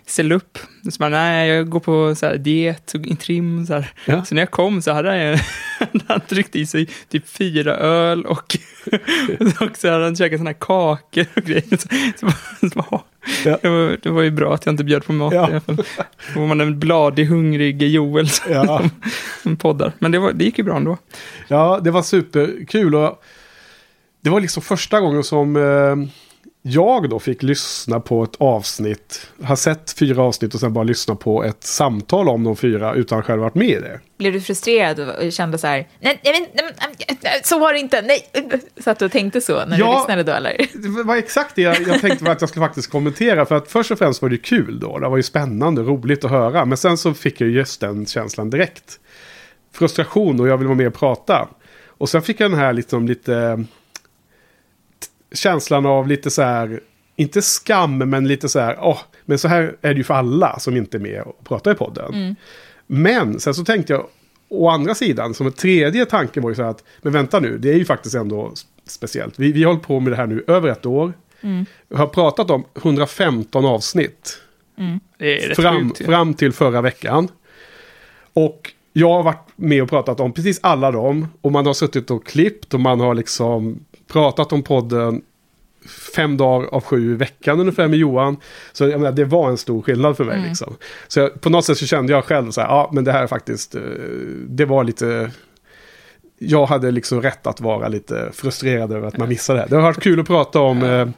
[0.08, 0.58] ställde upp.
[0.90, 3.66] Så bara, nej, jag går på så här, diet och trim.
[3.66, 3.84] Så.
[4.04, 4.24] Ja.
[4.24, 5.38] så när jag kom så hade
[5.80, 8.56] han, han tryckt i sig typ fyra öl och,
[9.60, 11.76] och så hade han käkat sådana här kakor och grejer.
[11.76, 11.88] Så,
[12.20, 13.00] så, bara- så, bara,
[13.44, 13.58] Ja.
[13.62, 15.48] det, var, det var ju bra att jag inte bjöd på mat Ja.
[15.48, 15.76] i alla fall.
[16.34, 18.82] Då var man en bladig, hungrig Joel som, Ja.
[19.42, 19.92] som poddar.
[19.98, 20.98] Men det, var, det gick ju bra ändå.
[21.48, 22.94] ja, det var superkul.
[22.94, 23.22] Och
[24.20, 25.96] det var liksom första gången som eh,
[26.68, 29.26] jag då fick lyssna på ett avsnitt.
[29.42, 33.22] Har sett fyra avsnitt och sen bara lyssna på ett samtal om de fyra utan
[33.22, 34.00] själv varit med i det.
[34.18, 36.50] Blev du frustrerad och kände så här, nej, nej,
[37.22, 38.30] nej, så var det inte, nej.
[38.84, 39.86] Satt du och tänkte så när Ja.
[39.92, 40.56] du lyssnade då eller?
[40.98, 43.46] Det var exakt det jag, jag tänkte att jag skulle faktiskt kommentera.
[43.46, 44.98] För att först och främst var det kul då.
[44.98, 46.64] Det var ju spännande, roligt att höra.
[46.64, 48.98] Men sen så fick jag just den känslan direkt.
[49.72, 51.48] Frustration och jag vill vara med och prata.
[51.88, 53.64] Och sen fick jag den här liksom lite...
[55.32, 56.80] Känslan av lite så här...
[57.16, 58.76] Inte skam, men lite så här...
[58.80, 61.72] Åh, men så här är det ju för alla som inte är med och pratar
[61.72, 62.36] i podden.
[62.86, 64.06] Men sen så tänkte jag,
[64.48, 67.58] å andra sidan, som en tredje tanke var ju så här att, men vänta nu,
[67.58, 68.52] det är ju faktiskt ändå
[68.86, 69.38] speciellt.
[69.38, 71.12] Vi, vi har hållit på med det här nu över ett år.
[71.88, 74.38] Vi har pratat om 115 avsnitt
[75.18, 76.04] Det är rätt fram, sjukt ju.
[76.04, 77.28] fram till förra veckan.
[78.32, 81.28] Och jag har varit med och pratat om precis alla dem.
[81.40, 85.22] Och man har suttit och klippt och man har liksom pratat om podden
[86.14, 88.36] fem dagar av sju i veckan ungefär med Johan.
[88.72, 90.44] Så jag menar, det var en stor skillnad för mig.
[90.48, 90.76] Liksom.
[91.08, 93.22] Så jag, på något sätt så kände jag själv så här, ja men det här
[93.22, 93.82] är faktiskt, eh,
[94.48, 95.30] det var lite...
[96.40, 99.62] Jag hade liksom rätt att vara lite frustrerad över att man missade det.
[99.62, 99.68] här.
[99.68, 101.08] Det har varit kul att prata om, eh,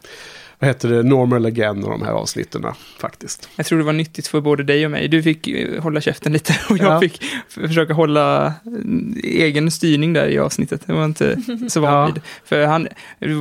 [0.61, 2.64] vad heter det, Normal Again och de här avsnitten
[3.01, 3.49] faktiskt.
[3.57, 5.09] Jag tror det var nyttigt för både dig och mig.
[5.09, 5.49] Du fick
[5.81, 7.01] hålla käften lite och jag Ja.
[7.01, 10.83] fick försöka hålla mm, egen styrning där i avsnittet.
[10.87, 11.37] Det var inte
[11.68, 12.07] så van Ja.
[12.07, 12.23] vid.
[12.44, 12.88] För han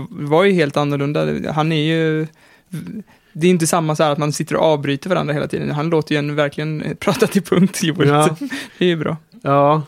[0.10, 1.52] var ju helt annorlunda.
[1.52, 2.28] Han är ju...
[3.34, 5.72] Det är inte samma så här att man sitter och avbryter varandra hela tiden.
[5.72, 8.08] Han låter ju en verkligen prata till punkt, Joel.
[8.08, 8.36] Ja.
[8.78, 9.18] Det är ju bra.
[9.42, 9.82] Ja,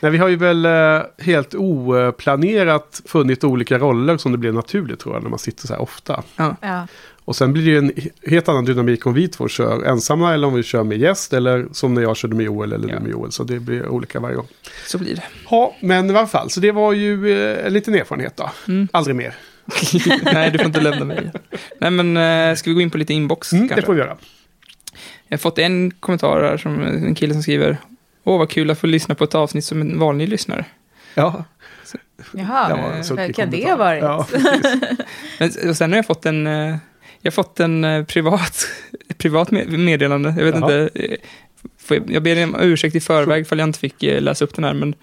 [0.00, 5.00] Nej, vi har ju väl eh, helt oplanerat funnit olika roller som det blir naturligt
[5.00, 6.22] tror jag när man sitter så här ofta.
[6.36, 6.86] Ja.
[7.24, 10.34] Och sen blir det ju en he- helt annan dynamik om vi två kör ensamma
[10.34, 12.94] eller om vi kör med gäst eller som när jag körde med Joel eller Ja.
[12.94, 13.32] du med Joel.
[13.32, 14.46] Så det blir olika varje gång.
[14.86, 15.22] Så blir det.
[15.50, 18.50] Ja, men i alla fall, så det var ju eh, en liten erfarenhet då.
[18.68, 18.88] Mm.
[18.92, 19.34] Aldrig mer.
[20.22, 21.32] Nej, du får inte lämna mig.
[21.80, 23.52] Nej, men eh, ska vi gå in på lite inbox?
[23.52, 23.86] Mm, det kanske?
[23.86, 24.16] får vi göra.
[25.28, 27.76] Jag har fått en kommentar här som en kille som skriver
[28.28, 30.64] Åh, vad kul att få lyssna på ett avsnitt som en vanlig lyssnare.
[31.14, 31.44] Ja,
[32.32, 34.02] Jaha, det var en sunkig vad kan det ha varit?
[34.02, 34.26] Ja.
[35.38, 36.76] Men och sen har jag fått en, eh,
[37.20, 38.66] jag har fått en eh, privat,
[39.18, 40.34] privat med- meddelande.
[40.38, 40.82] Jag vet Jaha.
[40.82, 41.00] inte,
[41.88, 44.74] eh, jag, ber om ursäkt i förväg ifall jag inte fick läsa upp den här,
[44.74, 44.94] men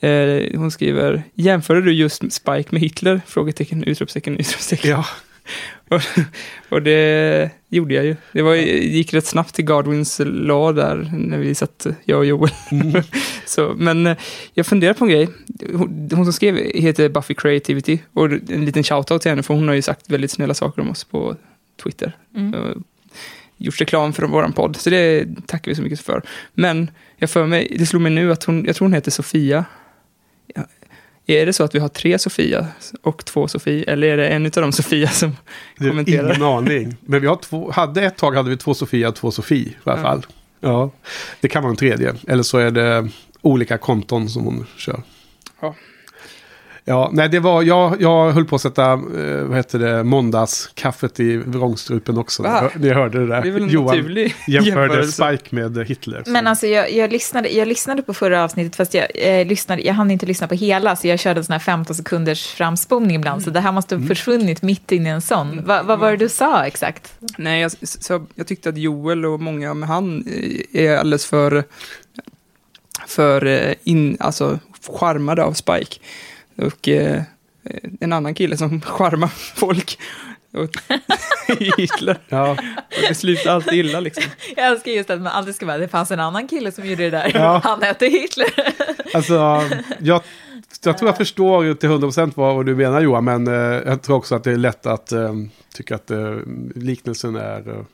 [0.00, 3.20] eh, hon skriver, jämförde du just Spike med Hitler?
[3.26, 4.90] Frågetecken, utropstecken, utropstecken.
[4.90, 5.04] Ja,
[5.90, 6.02] Och,
[6.68, 8.16] och det gjorde jag ju.
[8.32, 12.50] Det var, gick rätt snabbt till Godwins law där, när vi satt, jag och Joel.
[12.70, 13.02] Mm.
[13.46, 14.16] Så, men eh,
[14.54, 15.28] jag funderar på en grej.
[15.72, 17.98] Hon, hon som skrev heter Buffy Creativity.
[18.12, 20.90] Och en liten shoutout till henne, för hon har ju sagt väldigt snälla saker om
[20.90, 21.36] oss på
[21.82, 22.16] Twitter.
[22.36, 22.54] Mm.
[22.54, 22.82] Och
[23.56, 26.22] gjort reklam för vår podd, så det tackar vi så mycket för.
[26.54, 29.64] Men jag för mig, det slog mig nu att hon, jag tror hon heter Sofia.
[31.26, 32.66] Är det så att vi har tre Sofia
[33.02, 35.36] och två Sofie, eller är det en av dem Sofia som
[35.78, 36.30] det kommenterar?
[36.30, 36.96] ingen aning.
[37.00, 39.76] Men vi har två, hade ett tag hade vi två Sofia och två Sofie i
[39.84, 40.26] alla fall.
[40.60, 40.90] Ja,
[41.40, 42.14] det kan vara en tredje.
[42.28, 43.08] Eller så är det
[43.42, 45.02] olika konton som hon kör.
[45.60, 45.74] Ja.
[46.84, 51.20] Ja, nej det var, jag, jag höll på att sätta, eh, vad heter det, måndagskaffet
[51.20, 52.42] i vrångstrupen också.
[52.42, 52.70] Va?
[52.76, 53.42] Ni hörde det där.
[53.42, 55.06] Det är väl en Johan naturlig jämförde.
[55.06, 56.22] Spike med Hitler.
[56.26, 59.94] Men alltså jag, jag, lyssnade, jag lyssnade på förra avsnittet fast jag, eh, lyssnade, jag
[59.94, 63.42] hann inte lyssna på hela så jag körde en sån här 15 sekunders framspolning ibland
[63.42, 65.64] så det här måste ha försvunnit mitt inne i en sån.
[65.64, 67.14] Va, vad var det du sa exakt?
[67.38, 71.64] Nej, jag, så, jag tyckte att Joel och många med han eh, är alldeles för,
[73.06, 75.96] för eh, in, alltså, charmade av Spike.
[76.60, 77.22] Och eh,
[78.00, 79.98] en annan kille som charmar folk.
[80.52, 80.70] Och
[81.76, 82.18] Hitler.
[82.28, 84.24] Ja, Och det slutar alltid illa liksom.
[84.56, 87.02] Jag älskar just att man alltid ska vara, det fanns en annan kille som gjorde
[87.02, 87.60] det där, Ja.
[87.64, 88.46] han hette Hitler.
[89.14, 89.34] alltså
[89.98, 90.22] jag,
[90.82, 93.24] jag tror jag förstår till 100% vad, vad du menar Johan.
[93.24, 93.54] Men eh,
[93.86, 95.34] jag tror också att det är lätt att eh,
[95.74, 96.36] tycka att eh,
[96.74, 97.84] liknelsen är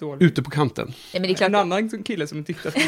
[0.00, 0.22] eh, eh, Dåligt.
[0.22, 0.92] ute på kanten.
[1.12, 2.74] Ja, men det är klart, En annan kille som tyckte att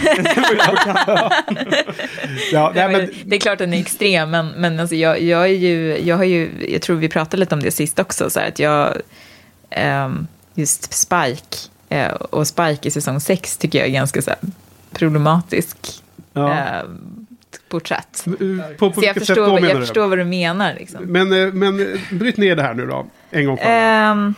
[2.52, 5.42] Ja, nej, men det är klart att den är extrem, men, men alltså jag, jag,
[5.44, 8.40] är ju, jag har ju, jag tror vi pratade lite om det sist också, så
[8.40, 8.96] här, att jag,
[9.70, 11.56] ehm, just Spike,
[11.88, 14.38] eh, och Spike i säsong 6 tycker jag är ganska så här,
[14.92, 15.76] problematisk
[16.32, 16.52] ja.
[16.54, 17.26] ehm,
[17.68, 18.24] porträtt.
[18.78, 19.80] På, på Så jag förstår, vad- jag du?
[19.80, 20.74] förstår vad du menar.
[20.74, 21.04] Liksom.
[21.04, 23.06] Men, eh, men eh, bryt ner det här nu då.
[23.30, 23.74] En gång för alla.
[24.10, 24.34] Ehm,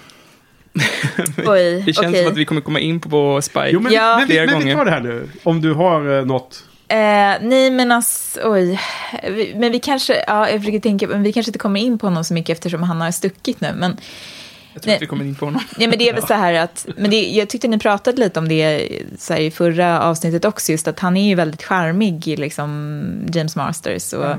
[1.46, 2.22] oj, Det känns okej.
[2.22, 3.68] som att vi kommer komma in på Spike.
[3.70, 4.16] Jo, men, Ja.
[4.18, 5.28] men, Flera men vi tar det här nu.
[5.42, 6.64] Om du har eh, något.
[6.88, 6.96] Eh,
[7.40, 8.80] nej, men alltså, oj.
[9.22, 12.06] Vi, men vi kanske, ja, jag försöker tänka, men vi kanske inte kommer in på
[12.06, 13.72] honom så mycket eftersom han har stuckit nu.
[13.76, 13.96] Men,
[14.72, 15.62] Jag tror att vi kommer in på honom.
[15.78, 18.38] nej, men det är väl så här att, men det, jag tyckte ni pratade lite
[18.38, 22.38] om det så här, i förra avsnittet också, just att han är ju väldigt charmig,
[22.38, 23.02] liksom
[23.34, 24.12] James Masters.
[24.12, 24.36] Och,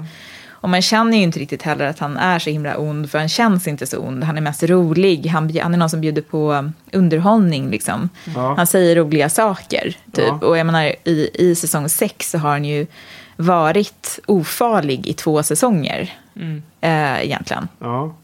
[0.64, 3.30] och man känner ju inte riktigt heller att han är så himla ond, för han
[3.30, 4.24] känns inte så ond.
[4.24, 8.10] Han är mest rolig, han, han är någon som bjuder på underhållning, liksom.
[8.36, 8.54] Ja.
[8.58, 10.26] Han säger roliga saker, typ.
[10.42, 10.48] Ja.
[10.48, 12.88] Och jag menar, i, i säsong sex så har han ju
[13.36, 16.64] varit ofarlig i två säsonger, Mm.
[16.82, 17.68] eh, egentligen.
[17.80, 18.16] Ja.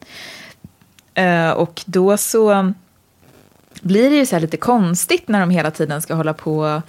[1.14, 2.74] Eh, och då så
[3.82, 6.82] blir det ju så här lite konstigt när de hela tiden ska hålla på...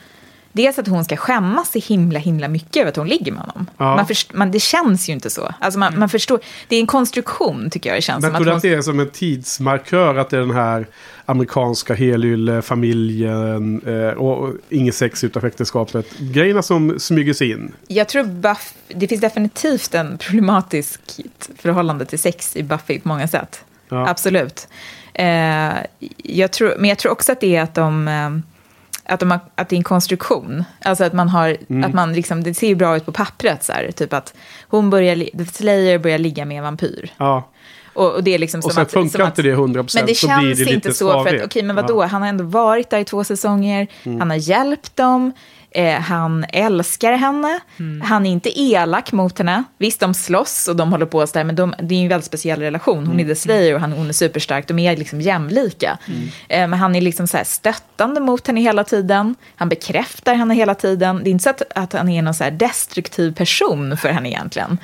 [0.53, 3.71] Dels att hon ska skämmas så himla, himla mycket över att hon ligger med honom.
[3.77, 3.97] Ja.
[3.97, 5.55] Man först, man, det känns ju inte så.
[5.61, 8.37] Alltså man, man förstår, det är en konstruktion tycker jag det känns Men som.
[8.37, 10.87] tror du hon, att det är som en tidsmarkör att det är den här
[11.25, 16.07] amerikanska helylle-familjen eh, och, och inget sex utanför äktenskapet.
[16.19, 17.73] Grejerna som smyger sig in.
[17.89, 21.01] Jag tror Buff, det finns definitivt en problematisk
[21.57, 23.65] förhållande till sex i Buffy på många sätt.
[23.89, 24.09] Ja.
[24.09, 24.69] Absolut.
[25.15, 25.73] Eh,
[26.17, 28.43] jag tror, men jag tror också att det är att de...
[29.11, 30.65] Att, de har, att det är en konstruktion.
[30.83, 31.85] Alltså att man har, Mm.
[31.89, 33.91] att man liksom, det ser ju bra ut på pappret så här.
[33.93, 34.35] Typ att
[34.69, 37.13] hon börjar, Slayer börjar ligga med en vampyr.
[37.17, 37.49] Ja.
[37.93, 40.15] Och, och det är liksom Och som sen att, funkar inte det 100% men det
[40.15, 41.41] känns det lite inte så, för svaghet.
[41.41, 42.03] att, okej, men vadå, Ja.
[42.03, 42.11] Mm.
[42.11, 45.33] han har ändå varit där i två säsonger, han har hjälpt dem,
[45.71, 48.01] eh, han älskar henne, Mm.
[48.01, 49.65] han är inte elak mot henne.
[49.79, 52.09] Visst, de slåss och de håller på så där, men de, det är ju en
[52.09, 52.97] väldigt speciell relation.
[53.07, 53.19] Hon Mm.
[53.31, 55.99] är The Slayer och han, hon är superstark, de är liksom jämlika.
[56.49, 60.55] Eh, men han är liksom så här stöttande mot henne hela tiden, han bekräftar henne
[60.55, 61.21] hela tiden.
[61.25, 64.29] Det är inte så att, att han är någon så här destruktiv person för henne
[64.29, 64.79] egentligen.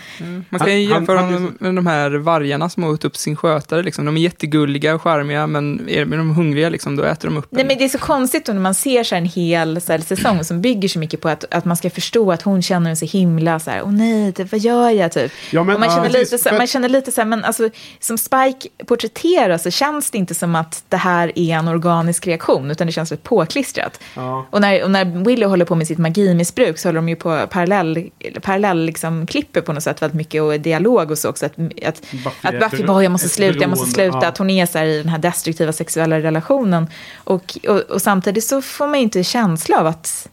[0.49, 3.37] Man kan ju Han- jämföra honom med de här vargarna som har åt upp sin
[3.37, 3.83] skötare.
[3.83, 4.05] Liksom.
[4.05, 7.47] De är jättegulliga och charmiga, men är är de hungriga, liksom, då äter de upp
[7.51, 7.67] Nej, en.
[7.69, 9.99] men det är så konstigt då när man ser så här en hel så här,
[9.99, 13.09] säsong som bygger så mycket på att, att man ska förstå att hon känner sig
[13.09, 15.33] så himla så här, åh nej, typ, vad gör jag typ?
[15.51, 17.71] Ja, men, och man, känner precis, lite så, man känner lite så här, men alltså
[18.01, 22.71] som Spike porträtteras så känns det inte som att det här är en organisk reaktion,
[22.71, 24.01] utan det känns väldigt påklistrat.
[24.15, 24.47] Ja.
[24.51, 27.47] Och när, och när Willow håller på med sitt magimissbruk så håller de ju på
[27.51, 28.11] parallell,
[28.43, 31.47] parallell liksom, klipper på något sätt väldigt mycket och dialog och så också.
[31.47, 34.19] Att, att, Buffy att Buffy bara, jag måste sluta, jag måste sluta.
[34.23, 34.29] ja.
[34.29, 36.87] Att hon är så här i den här destruktiva sexuella relationen.
[37.17, 40.29] Och, och, och samtidigt så får man ju inte känsla av att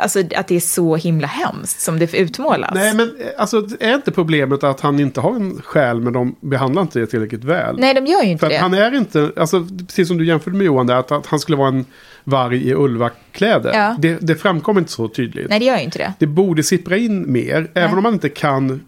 [0.00, 2.70] alltså, att det är så himla hemskt som det utmålas.
[2.74, 6.36] Nej, men eh, alltså, är inte problemet att han inte har en själ men de
[6.40, 7.76] behandlar inte det tillräckligt väl?
[7.78, 8.58] Nej, de gör ju inte För det.
[8.58, 11.58] han är inte, alltså, precis som du jämförde med Johan där, att, att han skulle
[11.58, 11.84] vara en
[12.24, 13.74] varg i ulvakläder.
[13.74, 13.96] Ja.
[13.98, 15.48] Det, det framkommer inte så tydligt.
[15.48, 16.12] Nej, det gör ju inte det.
[16.18, 18.80] Det borde sippra in mer, även om man inte kan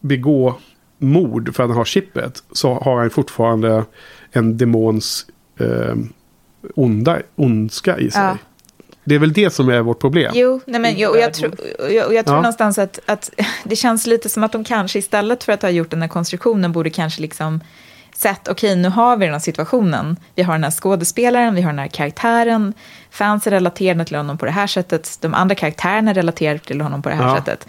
[0.00, 0.58] begå
[0.98, 3.84] mord för att han har chippet, så har han fortfarande
[4.32, 5.26] en demons
[5.60, 5.94] eh,
[6.74, 8.22] onda, ondska i sig.
[8.22, 8.38] Ja.
[9.08, 10.32] Det är väl det som är vårt problem.
[10.34, 12.42] Jo, nej men, jag, och jag, tror, och jag, och jag tror Ja.
[12.42, 13.30] någonstans att, att
[13.64, 16.72] det känns lite som att de kanske istället för att ha gjort den här konstruktionen
[16.72, 17.60] borde kanske liksom
[18.14, 21.70] sett, okej nu har vi den här situationen, vi har den här skådespelaren, vi har
[21.72, 22.74] den här karaktären,
[23.10, 27.08] fansen relaterar till honom på det här sättet, de andra karaktärerna relaterar till honom på
[27.08, 27.36] det här Ja.
[27.36, 27.66] sättet.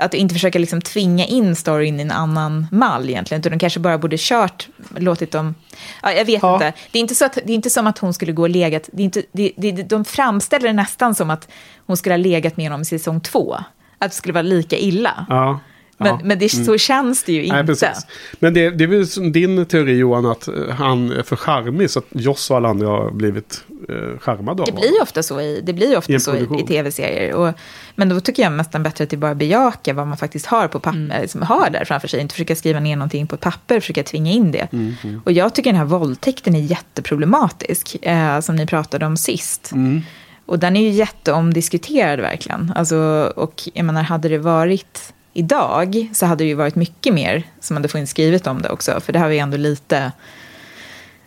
[0.00, 3.80] Att inte försöka liksom tvinga in storyn i en annan mall egentligen, utan de kanske
[3.80, 5.54] bara borde kört, låtit dem,
[6.02, 6.54] ja, jag vet Ja.
[6.54, 6.72] inte.
[6.90, 8.88] Det är inte, så att, det är inte som att hon skulle gå och legat,
[8.92, 11.48] det är inte, det, det, de framställer det nästan som att
[11.86, 13.56] hon skulle ha legat med honom i säsong två.
[13.98, 15.26] Att det skulle vara lika illa.
[15.28, 15.60] Ja.
[16.00, 16.20] Men, ja.
[16.24, 17.56] men det, så känns det ju inte.
[17.56, 18.06] Nej, precis.
[18.38, 21.90] Men det, det är väl som din teori Johan, att eh, han är för charmig
[21.90, 25.40] så att Joss och alla andra har blivit eh, charmade av Det blir ofta så
[25.40, 27.34] i, det blir ju ofta I så i, i tv-serier.
[27.34, 27.52] Och,
[27.94, 30.80] men då tycker jag nästan bättre att det bara bejaka vad man faktiskt har på
[30.80, 31.22] papper, Mm.
[31.22, 32.20] liksom har där framför sig.
[32.20, 34.68] Inte försöka skriva ner någonting på ett papper, försöka tvinga in det.
[34.72, 39.72] Mm, Och jag tycker den här våldtäkten är jätteproblematisk, eh, som ni pratade om sist.
[39.72, 40.00] Mm.
[40.46, 42.72] Och den är ju jätteomdiskuterad verkligen.
[42.76, 47.42] Alltså, och jag menar, hade det varit idag så hade det ju varit mycket mer
[47.60, 49.00] som hade funnits skrivet om det också.
[49.00, 50.12] För det här var ju ändå lite...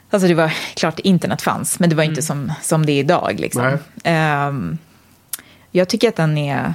[0.10, 3.40] Alltså det var klart internet fanns, men det var inte som, som det är idag.
[3.40, 3.78] Liksom.
[4.04, 4.78] Ehm,
[5.72, 6.74] jag tycker att den är...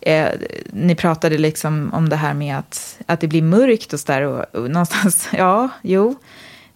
[0.00, 0.28] Eh,
[0.72, 4.22] ni pratade liksom om det här med att, att det blir mörkt och så där.
[4.22, 6.16] Och, och någonstans, ja, jo.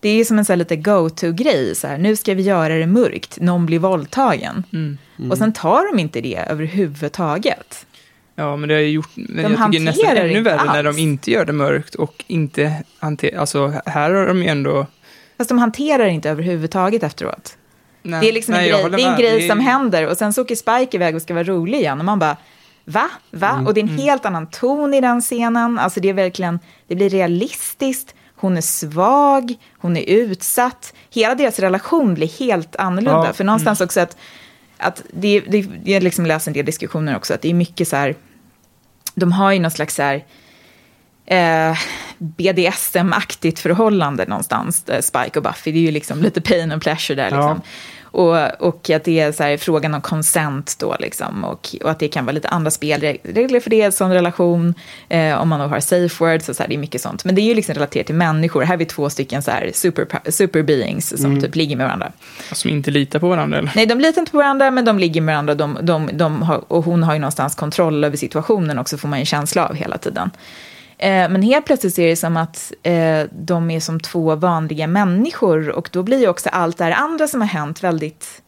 [0.01, 1.75] Det är ju som en så lite go-to-grej.
[1.75, 4.65] Så här, nu ska vi göra det mörkt, någon blir våldtagen.
[4.73, 4.99] Mm.
[5.31, 7.87] Och sen tar de inte det överhuvudtaget.
[8.37, 10.97] Ja, men det har ju gjort, De jag tycker nästan ännu värre när alls.
[10.97, 14.87] de inte gör det mörkt och inte hanterar, alltså här har de ju ändå...
[15.39, 17.57] Fast de hanterar inte överhuvudtaget efteråt.
[18.03, 20.17] Nej, det är liksom nej, en grej, det är en grej Det som händer och
[20.17, 22.37] sen så åker Spike iväg och ska vara rolig igen och man bara
[22.85, 23.11] va?
[23.31, 23.51] Va?
[23.51, 25.79] Mm, och det är en helt annan ton i den scenen.
[25.79, 28.15] Alltså det är verkligen, det blir realistiskt.
[28.37, 30.95] Hon är svag, hon är utsatt.
[31.11, 33.27] Hela deras relation blir helt annorlunda.
[33.27, 34.17] Ja, För någonstans också att,
[34.85, 37.97] att det, det, jag liksom läst en del diskussioner också, att det är mycket så
[37.97, 38.15] här,
[39.15, 40.25] de har ju någon slags så här,
[41.27, 41.79] eh,
[42.19, 45.73] BDSM-aktigt förhållande någonstans, eh, Spike och Buffy.
[45.73, 47.31] Det är ju liksom lite pain and pleasure där.
[47.31, 47.61] Ja.
[48.15, 51.99] Och, och att det är så här, frågan om consent då, liksom, och, och att
[51.99, 54.75] det kan vara lite andra spelregler för det, sån relation,
[55.09, 57.25] eh, om man då har safe words, och så här, det är mycket sånt.
[57.25, 58.61] Men det är ju liksom relaterat till människor.
[58.61, 62.13] Här har vi två stycken så här super, super beings som typ ligger med varandra.
[62.53, 63.73] Som inte litar på varandra eller?
[63.77, 65.55] Nej, de litar inte på varandra, men de ligger med varandra.
[65.55, 69.19] De, de, de har, och hon har ju någonstans kontroll över situationen också, får man
[69.19, 70.31] ju en känsla av hela tiden.
[70.99, 75.69] Eh, men helt plötsligt ser det som att eh, de är som två vanliga människor
[75.69, 78.41] och då blir ju också allt det här andra som har hänt väldigt...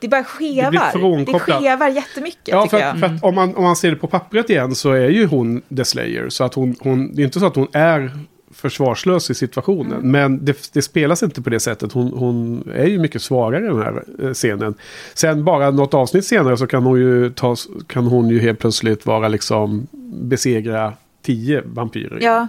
[0.00, 0.72] Det bara skevar.
[0.92, 1.60] Det, frånkopplat.
[1.60, 4.50] skevar jättemycket, Ja, för, att, för att om, man, om man ser det på pappret
[4.50, 6.28] igen så är ju hon the slayer.
[6.28, 8.10] Så att hon, hon, det är inte så att hon är
[8.56, 9.92] försvarslös i situationen.
[9.92, 10.10] Mm.
[10.10, 11.92] Men det, det spelas inte på det sättet.
[11.92, 14.74] Hon, hon är ju mycket svagare i den här eh, scenen.
[15.14, 19.06] Sen bara något avsnitt senare så kan hon ju, ta, kan hon ju helt plötsligt
[19.06, 20.92] vara liksom besegra
[21.26, 22.18] tio vampyrer.
[22.22, 22.48] Ja.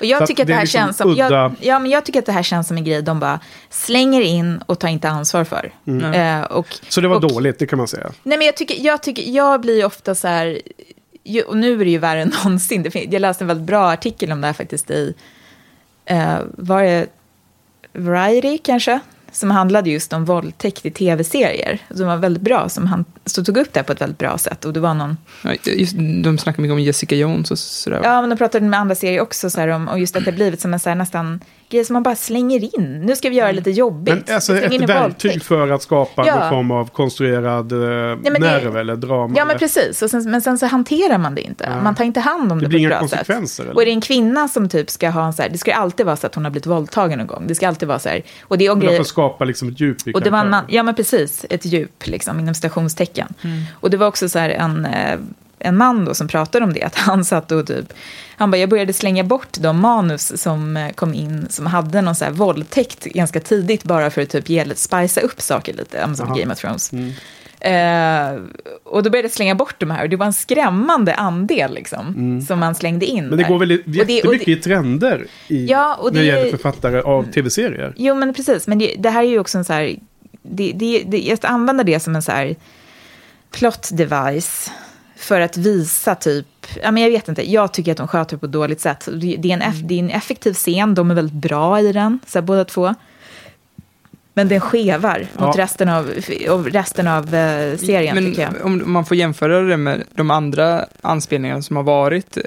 [0.00, 1.10] Och jag tycker att det det är här liksom känns som...
[1.10, 1.30] udda.
[1.30, 4.20] Jag, ja, men jag tycker att det här känns som en grej de bara slänger
[4.20, 5.72] in och tar inte ansvar för.
[6.14, 8.10] Eh, och, Så det var och, dåligt, det kan man säga.
[8.22, 10.60] Nej, men jag tycker, jag tycker, jag blir ofta så här,
[11.46, 12.82] och nu är det ju värre än någonsin.
[12.82, 15.14] Det fin- jag läste en väldigt bra artikel om det här faktiskt i,
[16.04, 17.06] eh, var det
[17.92, 19.00] Variety kanske?
[19.36, 21.78] Som handlade just om våldtäkt i tv-serier.
[21.94, 24.64] Som var väldigt bra, som han så tog upp det på ett väldigt bra sätt.
[24.64, 28.00] Och det var någon, Ja, just, de snackar mycket om Jessica Jones och sådär.
[28.04, 30.32] ja men de pratade med andra serier också så här, om, och just att det
[30.32, 33.00] blivit som en så här, nästan grej som man bara slänger in.
[33.06, 34.14] Nu ska vi göra det lite jobbigt.
[34.26, 36.38] Men alltså ett verktyg för att skapa Ja.
[36.40, 39.34] någon form av konstruerad eh, det- nerv eller drama.
[39.38, 40.02] Ja, men precis.
[40.02, 41.70] Och sen, men sen så hanterar man det inte.
[41.82, 43.60] Man tar inte hand om det, Det blir på ett bra sätt.
[43.60, 43.74] eller?
[43.74, 46.06] Och är det en kvinna som typ ska ha en så här, det ska alltid
[46.06, 47.44] vara så att hon har blivit våldtagen någon gång.
[47.46, 48.22] Det ska alltid vara så här.
[48.42, 50.82] Och det är en grej, skapa liksom ett djup och det var en man, ja
[50.82, 53.28] men precis, ett djup liksom, inom stationstecken.
[53.44, 53.62] Mm.
[53.80, 55.18] Och det var också så här en, eh,
[55.58, 57.92] en man då som pratade om det, att han satt och typ,
[58.36, 62.14] han bara, jag började slänga bort de manus som eh, kom in, som hade någon
[62.14, 66.26] så här våldtäkt ganska tidigt, bara för att typ ge, spicea upp saker lite, som
[66.26, 66.36] Aha.
[66.36, 66.92] Game of Thrones.
[66.92, 67.12] Mm.
[67.60, 68.40] Eh,
[68.84, 72.40] och då började jag slänga bort de här, och det var en skrämmande andel liksom,
[72.48, 73.28] som man slängde in Mm.
[73.28, 73.50] Men det där.
[73.50, 76.24] går väl i- Och det- och jättemycket det- i trender i, Ja, när det det-
[76.26, 77.92] gäller författare av tv-serier.
[77.96, 78.66] Jo, men precis.
[78.66, 79.96] Men det, det här är ju också en så här...
[80.42, 82.56] Det, det, det, jag ska använda det som en så här...
[83.50, 84.70] plot device
[85.16, 86.46] för att visa typ,
[86.82, 89.08] ja men jag vet inte, jag tycker att de sköter det på ett dåligt sätt.
[89.12, 92.18] Det är en, eff, det är en effektiv scen, de är väldigt bra i den,
[92.26, 92.94] så här, båda två.
[94.38, 95.46] Men den skevar Ja.
[95.46, 96.10] mot resten av,
[96.50, 98.52] av, resten av eh, serien, Men tycker jag.
[98.66, 102.38] om man får jämföra det med de andra anspelningarna som har varit.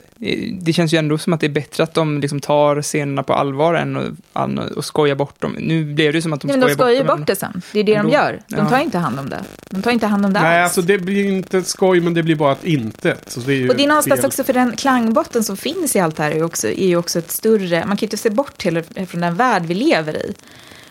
[0.61, 3.33] Det känns ju ändå som att det är bättre att de liksom tar scenerna på
[3.33, 5.55] allvar än att, än att skoja bort dem.
[5.59, 7.19] Nu blev det ju som att de Nej, men de skojar skojar ju bort dem.
[7.19, 7.61] bort det sen.
[7.73, 8.11] Det är det de Ändå.
[8.13, 8.39] gör.
[8.47, 8.69] De Ja.
[8.69, 9.43] tar inte hand om det.
[9.69, 10.63] De tar inte hand om det Nej, alls.
[10.77, 13.23] alltså det blir inte skoj, men det blir bara ett intet.
[13.27, 14.27] Så det är ju Och det är någonstans fel.
[14.27, 16.95] också för den klangbotten som finns i allt det här är ju också, är ju
[16.97, 20.13] också ett större, man kan ju inte se bort till från den värld vi lever
[20.17, 20.33] i.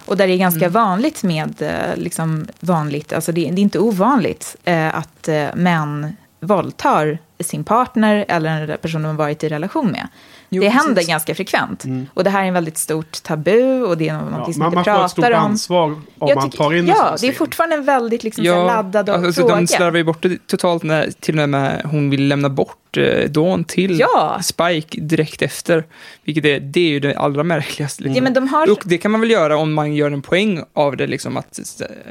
[0.09, 3.79] Och där det är ganska vanligt med, eh, liksom vanligt, alltså det, det är inte
[3.79, 9.49] ovanligt eh, att eh, män våldtar sin partner eller en person de har varit i
[9.49, 10.09] relation med.
[10.51, 11.09] Jo, det händer precis.
[11.09, 11.85] ganska frekvent.
[12.15, 14.79] Och det här är en väldigt stort tabu och det är något Ja, som man,
[14.79, 15.45] inte man får ett stort pratar om.
[15.45, 18.45] ansvar om Jag man tycker- tar in en Ja, det är fortfarande en väldigt liksom,
[18.45, 19.55] så här laddad alltså, fråga.
[19.57, 23.31] de slarvar ju bort det totalt när till och med hon vill lämna bort eh,
[23.31, 24.39] Dawn till Ja.
[24.43, 25.85] Spike direkt efter.
[26.25, 28.03] Vilket är, det är ju det allra märkligaste.
[28.03, 28.17] Liksom.
[28.17, 28.71] Ja, men de har...
[28.73, 31.59] Och det kan man väl göra om man gör en poäng av det, liksom att,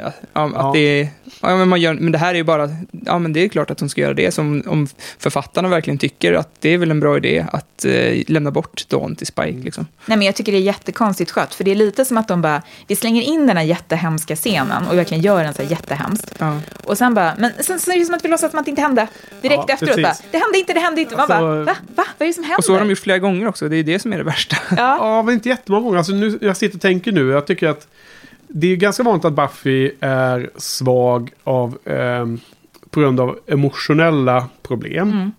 [0.01, 0.71] ja, att Ja.
[0.73, 1.07] det är,
[1.41, 3.71] ja, men, man gör, men det här är ju bara, ja men det är klart
[3.71, 4.87] att hon ska göra det, som om
[5.19, 7.91] författarna verkligen tycker att det är väl en bra idé att eh,
[8.29, 9.49] lämna bort Dawn till Spike.
[9.49, 9.63] Mm.
[9.63, 9.87] Liksom.
[10.05, 12.41] Nej, men jag tycker det är jättekonstigt skött, för det är lite som att de
[12.41, 16.33] bara, vi slänger in den här jättehemska scenen och verkligen gör den så här jättehemskt.
[16.37, 16.59] Ja.
[16.83, 18.69] Och sen bara, men sen så är det som att vi låtsas som att det
[18.69, 19.07] inte hände.
[19.41, 20.03] Direkt Ja, efteråt precis.
[20.03, 21.15] bara, det hände inte, det hände inte.
[21.15, 21.75] Man Alltså- bara, va?
[21.95, 22.03] Va?
[22.17, 22.57] Vad är det som händer?
[22.57, 24.55] Och så har de gjort flera gånger också, det är det som är det värsta.
[24.77, 24.97] Ja.
[24.99, 25.97] Ja, men inte jättemånga gånger.
[25.97, 27.29] Alltså, nu, jag sitter och tänker nu.
[27.29, 27.87] Jag tycker att
[28.47, 32.39] det är ganska vanligt att Buffy är svag av, ehm,
[32.89, 35.11] på grund av emotionella problem.
[35.11, 35.31] Mm.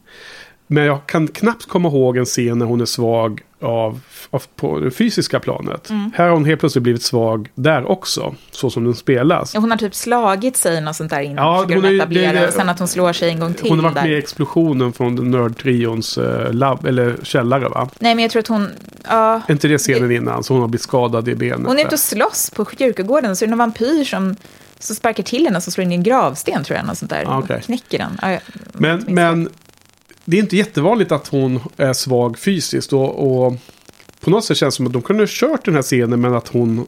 [0.70, 4.00] Men jag kan knappt komma ihåg en scen när hon är svag av,
[4.30, 5.90] av på det fysiska planet.
[5.90, 6.10] Mm.
[6.14, 8.34] Här har hon helt plötsligt blivit svag där också.
[8.50, 9.54] Så som den spelas.
[9.54, 12.32] Ja, Hon har typ slagit sig något sånt där innan, Ja, hon är etablera.
[12.32, 14.02] det det- och sen att hon slår sig en gång till Hon har varit där.
[14.02, 17.88] med i explosionen från Nördtrions eller källare va?
[17.98, 18.68] Nej, men jag tror att hon,
[19.08, 20.44] ja, inte det scenen innan?
[20.44, 21.66] Så hon har blivit skadad i benet.
[21.66, 24.36] hon är ute och slåss på kyrkogården, så är det någon vampyr som
[24.78, 27.10] så sparkar till henne och så slår in i en gravsten, tror jag, något sånt
[27.10, 27.24] där.
[27.26, 27.36] Ah.
[27.38, 28.18] Och knäcker den.
[28.22, 28.38] Ja,
[28.72, 29.48] Men, men
[30.30, 32.92] det är inte jättevanligt att hon är svag fysiskt.
[32.92, 33.54] Och, och
[34.20, 36.34] på något sätt känns det som att de kunde ha kört den här scenen men
[36.34, 36.86] att, hon,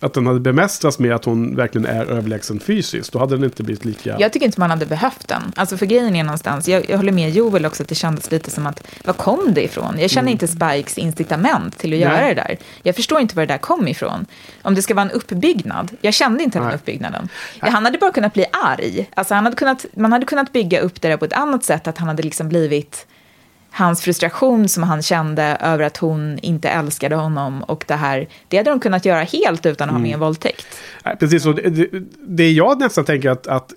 [0.00, 3.12] att den hade bemästrats med att hon verkligen är överlägsen fysiskt.
[3.12, 4.16] Då hade den inte blivit lika...
[4.18, 5.52] Jag tycker inte man hade behövt den.
[5.56, 8.50] Alltså för grejen är någonstans, jag, jag håller med Joel också att det kändes lite
[8.50, 9.98] som att, var kom det ifrån?
[9.98, 12.34] Jag känner inte Spikes incitament till att göra Nej.
[12.34, 12.58] det där.
[12.82, 14.26] Jag förstår inte var det där kom ifrån.
[14.62, 15.90] Om det ska vara en uppbyggnad.
[16.00, 16.76] Jag kände inte den Nej.
[16.76, 17.28] uppbyggnaden.
[17.58, 19.10] Han hade bara kunnat bli arg.
[19.14, 21.86] Alltså han hade kunnat, man hade kunnat bygga upp det där på ett annat sätt,
[21.86, 23.06] att han hade liksom blivit
[23.74, 28.56] hans frustration som han kände över att hon inte älskade honom och det här, det
[28.56, 30.66] hade de kunnat göra helt utan att ha med en våldtäkt.
[31.20, 31.88] Precis, så det,
[32.26, 33.72] det, jag nästan tänker att, att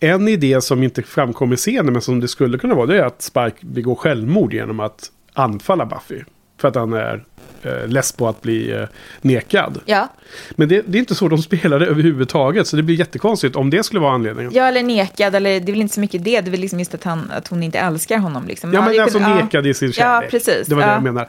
[0.00, 3.04] en idé som inte framkommer i scenen men som det skulle kunna vara det är
[3.04, 6.22] att Spike begår självmord genom att anfalla Buffy.
[6.64, 7.24] För att han är
[7.62, 8.82] eh, less på att bli eh,
[9.20, 9.80] nekad.
[9.84, 10.08] Ja,
[10.50, 12.66] Men det, det är inte så de spelade överhuvudtaget.
[12.66, 14.52] Så det blir jättekonstigt om det skulle vara anledningen.
[14.54, 16.78] Ja, eller nekad, eller det är väl inte så mycket det, det är väl liksom
[16.78, 18.46] just att, han, att hon inte älskar honom.
[18.46, 18.72] Liksom.
[18.72, 19.44] Ja, men alltså kunnat- ja.
[19.44, 20.30] nekad i sin Ja, kärlek.
[20.30, 20.66] precis.
[20.66, 20.94] Det var det Ja.
[20.94, 21.28] jag menar.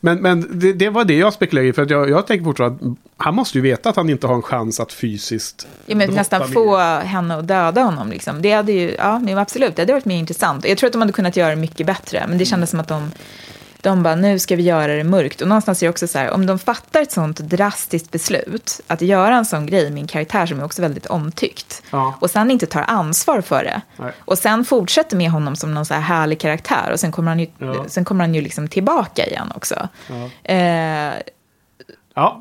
[0.00, 1.72] Men, men det, det var det jag spekulerade i.
[1.72, 4.34] För att jag, jag tänker fortfarande att han måste ju veta att han inte har
[4.34, 5.66] en chans att fysiskt...
[5.86, 8.10] Ja, men nästan med- få henne att döda honom.
[8.10, 8.42] Liksom.
[8.42, 10.68] Det hade ju, ja, absolut, det hade varit mer intressant.
[10.68, 12.88] Jag tror att de hade kunnat göra det mycket bättre, men det kändes som att
[12.88, 13.10] de,
[13.82, 15.40] de bara, nu ska vi göra det mörkt.
[15.40, 19.02] Och någonstans är det också så här, om de fattar ett sånt drastiskt beslut, att
[19.02, 22.14] göra en sån grej en karaktär som är också väldigt omtyckt, Ja.
[22.20, 24.12] och sen inte tar ansvar för det, Nej.
[24.24, 27.40] och sen fortsätter med honom som någon så här härlig karaktär, och sen kommer han
[27.40, 27.84] ju, Ja.
[27.88, 29.88] sen kommer han ju liksom tillbaka igen också.
[30.08, 30.52] Ja.
[30.54, 31.12] Eh,
[32.18, 32.40] Ja,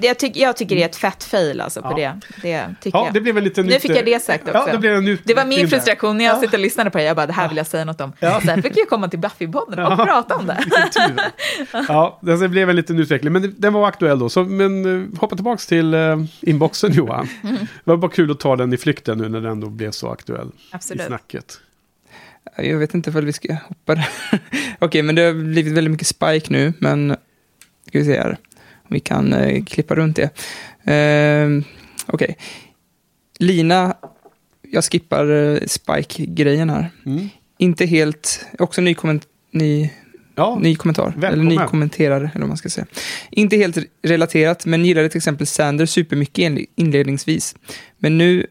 [0.00, 1.96] det, jag, tycker, jag tycker det är ett fett fail alltså på Ja.
[1.96, 2.20] det.
[2.42, 3.14] Det tycker Ja, jag.
[3.14, 4.58] det blev väl lite Nu fick jag det sagt också.
[4.66, 6.40] Ja, det, blev en ut- Det var min frustration när jag Ja.
[6.40, 7.04] sitter och lyssnade på det.
[7.04, 8.12] Jag bara, det här vill jag säga något om.
[8.20, 8.40] Ja.
[8.44, 10.04] Sen fick jag komma till Buffy-podden och Ja.
[10.06, 10.64] prata om det.
[11.88, 13.32] Ja, det blev en liten utveckling.
[13.32, 14.28] Men det- den var aktuell då.
[14.28, 17.28] Så, men uh, hoppa tillbaka till uh, inboxen Johan.
[17.42, 17.56] Mm.
[17.56, 20.10] Det var bara kul att ta den i flykten nu när den ändå blev så
[20.10, 21.06] aktuell i Absolut.
[21.06, 21.60] snacket.
[22.56, 24.08] Jag vet inte ifall vi ska hoppa där.
[24.78, 27.16] Okej, men det har blivit väldigt mycket Spike nu, men
[27.88, 28.36] ska vi se här.
[28.88, 30.30] Vi kan eh, klippa runt det.
[30.92, 31.48] Eh,
[32.06, 32.36] Okej.
[33.38, 33.94] Lina,
[34.70, 36.90] jag skippar eh, Spike-grejen här.
[37.06, 37.28] Mm.
[37.58, 39.22] Inte helt, också ny, komment,
[39.52, 39.90] ny,
[40.34, 41.14] Ja, ny kommentar.
[41.24, 42.86] Eller ny kommenterare, eller vad man ska säga.
[43.30, 47.56] Inte helt relaterat, men gillade till exempel Sander supermycket inle- inledningsvis.
[47.98, 48.46] Men nu,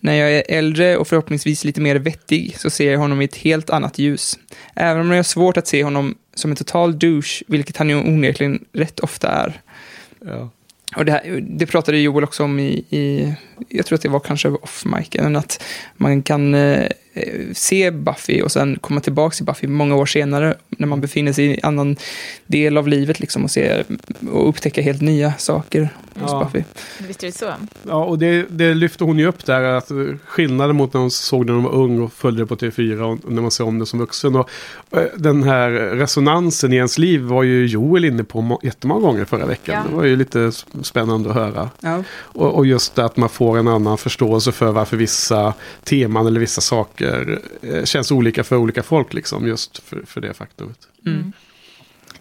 [0.00, 3.36] när jag är äldre och förhoppningsvis lite mer vettig, så ser jag honom i ett
[3.36, 4.38] helt annat ljus.
[4.74, 7.96] Även om jag har svårt att se honom som en total douche, vilket han ju
[7.96, 9.60] onekligen rätt ofta är
[10.26, 10.50] ja.
[10.96, 13.34] Och det, här, det pratade Joel också om i, i
[13.68, 15.62] jag tror att det var kanske off mic, än att
[15.96, 16.88] man kan eh,
[17.52, 21.44] se Buffy och sen komma tillbaka till Buffy många år senare när man befinner sig
[21.44, 21.96] i en annan
[22.46, 23.84] del av livet liksom och, se,
[24.32, 26.44] och upptäcka helt nya saker hos Ja.
[26.44, 26.64] Buffy.
[27.08, 27.50] Visst är det så?
[27.82, 29.90] Ja, och det, det lyfter hon ju upp där, att
[30.24, 33.32] skillnaden mot när hon såg när hon var ung och följde det på TV4 och
[33.32, 34.36] när man ser om det som vuxen.
[34.36, 34.48] Och,
[34.90, 39.24] eh, den här resonansen i ens liv var ju Joel inne på må- jättemånga gånger
[39.24, 39.74] förra veckan.
[39.84, 39.90] Ja.
[39.90, 40.52] Det var ju lite
[40.82, 41.70] spännande att höra.
[41.80, 42.02] Ja.
[42.16, 46.40] Och, och just det att man får en annan förståelse för varför vissa teman eller
[46.40, 50.78] vissa saker eh, känns olika för olika folk, liksom, just för, för det faktumet.
[51.06, 51.32] Mm.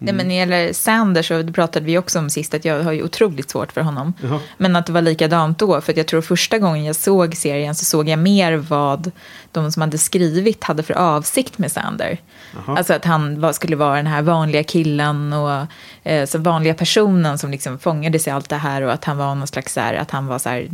[0.04, 2.84] Nej, men när det gäller Sanders, så det pratade vi också om sist, att jag
[2.84, 4.14] har ju otroligt svårt för honom.
[4.22, 4.40] Jaha.
[4.58, 7.76] Men att det var likadant då, för att jag tror första gången jag såg serien
[7.76, 9.12] så såg jag mer vad
[9.52, 12.18] de som hade skrivit hade för avsikt med Sander.
[12.54, 12.78] Jaha.
[12.78, 15.68] Alltså att han var, skulle vara den här vanliga killen och
[16.04, 19.36] eh, så vanliga personen som liksom fångades i allt det här och att han var
[19.36, 20.70] någon slags så här, att han var så här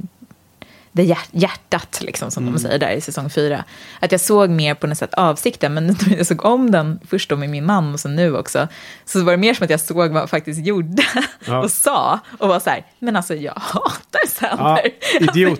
[0.99, 3.63] det hjär- hjärtat, liksom, som de säger där i säsong fyra.
[3.99, 7.29] Att jag såg mer på något sätt avsikten, men när jag såg om den först
[7.29, 8.67] då med min man och så nu också,
[9.05, 11.03] så var det mer som att jag såg vad han faktiskt gjorde
[11.45, 11.59] Ja.
[11.63, 14.81] och sa och var så här, men alltså jag hatar Sander.
[15.13, 15.59] Ja, idiot.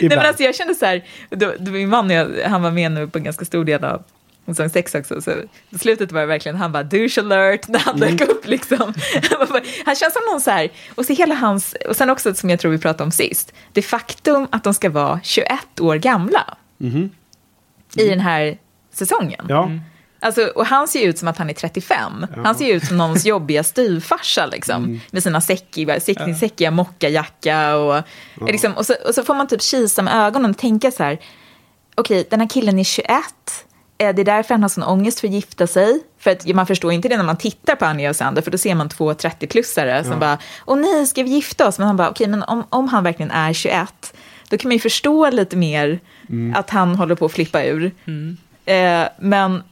[0.00, 2.92] Nej, men alltså jag kände så här, då, då min man, jag, han var med
[2.92, 4.02] nu på en ganska stor del av
[4.54, 5.32] säsong sex också, så
[5.70, 8.78] på slutet var det verkligen, han bara douche alert när han dök upp liksom.
[9.84, 12.60] Han, känns som någon så här, och så hela hans, och sen också som jag
[12.60, 16.56] tror vi pratade om sist, det faktum att de ska vara 21 år gamla
[17.96, 18.58] i den här
[18.92, 19.46] säsongen.
[19.48, 19.70] Ja,
[20.20, 22.26] Alltså, och han ser ju ut som att han är 35.
[22.44, 25.00] Han ser ju ut som någons jobbiga styvfarsa liksom.
[25.10, 28.02] Med sina säckiga, säck, säckiga mockajacka och,
[28.46, 31.18] liksom, och, så, och så får man typ kisa med ögonen och tänka så här.
[31.94, 33.10] Okej, den här killen är 21.
[33.98, 36.00] Eh, Det är därför han har sån ångest för att gifta sig.
[36.18, 38.58] För att man förstår inte det när man tittar på Anja och Sander, för då
[38.58, 41.78] ser man två 30-plussare som bara, åh nej, ska vi gifta oss?
[41.78, 44.14] Men han bara, okej, men om, om han verkligen är 21,
[44.48, 46.00] då kan man ju förstå lite mer
[46.54, 47.84] att han håller på att flippa ur.
[48.64, 49.62] Eh, men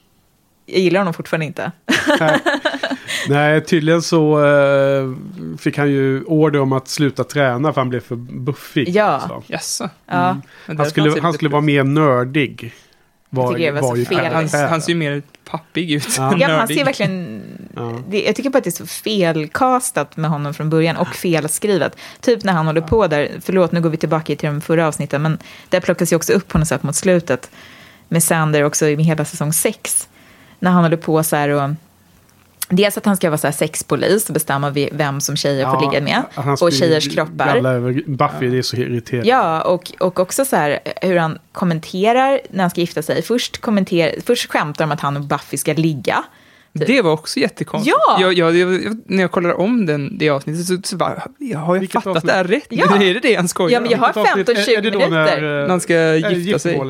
[0.67, 1.73] jag gillar honom fortfarande inte.
[3.29, 5.13] Nej, tydligen så eh,
[5.59, 8.89] fick han ju order om att sluta träna för han blev för buffig.
[8.89, 9.21] Ja.
[9.29, 9.43] Så.
[9.47, 9.91] Jaså?
[10.07, 10.37] Ja.
[10.67, 12.75] Men Han skulle, han skulle vara mer nördig.
[13.37, 14.33] Var, tycker det var så ju fel.
[14.33, 16.15] Han, han ser ju mer pappig ut.
[16.17, 16.37] Ja.
[16.39, 17.43] Ja, han ser verkligen...
[17.75, 18.01] Ja.
[18.09, 21.97] Det, jag tycker bara att det är så felkastat med honom från början och felskrivet.
[22.21, 25.23] Typ när han håller på där, förlåt nu går vi tillbaka till de förra avsnitten,
[25.23, 27.51] men där plockas ju också upp på något sätt mot slutet
[28.09, 30.09] med Sander också i hela säsong sex.
[30.59, 31.71] När han håller på så här och...
[32.69, 35.81] Dels att han ska vara så här sexpolis och bestämma vi- vem som tjejer får
[35.93, 36.23] ligga med.
[36.61, 37.61] Och tjejers kroppar.
[38.11, 39.29] Buffy, det är så irriterande.
[39.29, 43.23] Ja, och, och också så här hur han kommenterar när han ska gifta sig.
[43.23, 46.25] Först, kommenterar, först skämtar de att han och Buffy ska ligga.
[46.73, 47.97] Det var också jättekonstigt.
[48.09, 48.19] Ja!
[48.21, 51.75] Jag, jag, jag, när jag kollar om den, det avsnittet så, så bara, jag har
[51.75, 52.27] jag Vilket fattat avsnitt?
[52.27, 52.67] det här rätt?
[52.69, 52.97] Ja.
[53.03, 54.05] Är det det han skojar Ja, men jag om?
[54.15, 54.69] har Vilket avsnitt?
[54.69, 55.41] 15-20 Är- är det då minuter.
[55.41, 56.81] När, eh, När han ska gifta sig.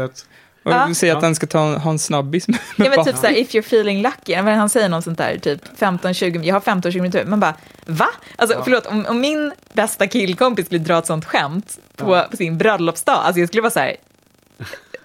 [0.66, 0.94] Och Ja.
[0.94, 1.26] säger att Ja.
[1.26, 4.02] han ska ta, ha en snabbis med Ja, men typ så här, if you're feeling
[4.02, 7.54] lucky, eller han säger något sånt där, typ 15-20, jag har 15-20 minuter, man bara,
[7.86, 8.08] va?
[8.36, 12.58] Alltså förlåt, om, om min bästa killkompis skulle dra ett sånt skämt på, på sin
[12.58, 13.96] bröllopsdag, alltså jag skulle vara så här,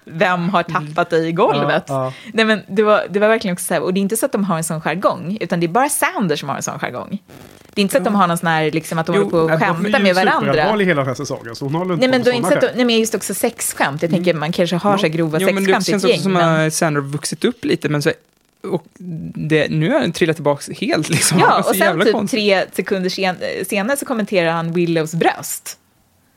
[0.04, 1.84] vem har tappat dig i golvet?
[1.88, 2.12] Ja, ja.
[2.32, 4.26] Nej men det var, det var verkligen också så här, och det är inte så
[4.26, 6.78] att de har en sån jargong, utan det är bara Sander som har en sån
[6.78, 7.18] jargong.
[7.74, 9.30] Det är inte så att de har någon sån här, liksom att de Jo, håller
[9.30, 10.52] på och skämtar är med ju varandra.
[10.52, 12.54] superallvarlig hela den här säsongen, så hon håller inte Nej men, på med är så
[12.54, 12.72] att, skämt.
[12.76, 14.02] nej, men just också sexskämt.
[14.02, 16.08] Jag tänker man kanske har så här grova Jo, men det sexskämt i känns ett
[16.10, 16.22] också gäng.
[16.22, 16.66] som men...
[16.66, 18.10] att Sander har vuxit upp lite, men så,
[18.64, 18.84] och
[19.34, 21.08] det, nu har han trillat tillbaka helt.
[21.08, 21.38] Liksom.
[21.38, 22.38] Ja, Det så och sen jävla typ konstigt.
[22.38, 23.36] tre sekunder sen,
[23.68, 25.78] senare så kommenterar han Willows bröst.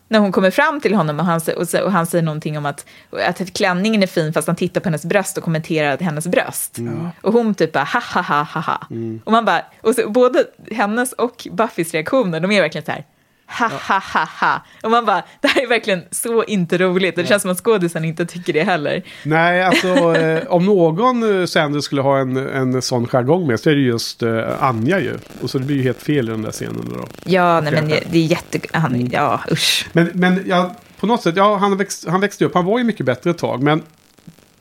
[0.08, 2.86] När hon kommer fram till honom och han, och, och han säger någonting om att,
[3.28, 6.78] att klänningen är fin fast han tittar på hennes bröst och kommenterar hennes bröst.
[7.22, 8.88] Och hon typ bara ha ha ha ha ha.
[9.24, 13.06] Och man bara, och så, både hennes och Buffys reaktioner, de är verkligen så här
[13.48, 14.62] ha ha ha ha.
[14.84, 17.16] Och man bara, det här är verkligen så inte roligt.
[17.16, 19.04] Det känns som att skådisen inte tycker det heller.
[19.24, 23.70] Nej, alltså eh, om någon eh, Sanders skulle ha en, en sån jargong med så
[23.70, 25.14] är det just eh, Anja ju.
[25.41, 27.06] Och så det blir ju helt fel i den där scenen då.
[27.24, 28.60] Ja, nej men det, det är jätte...
[28.72, 29.88] Han, ja, usch.
[29.93, 32.84] Men, men ja, på något sätt, ja, han, växt, han växte upp, han var ju
[32.84, 33.64] mycket bättre ett tag.
[33.64, 33.84] Men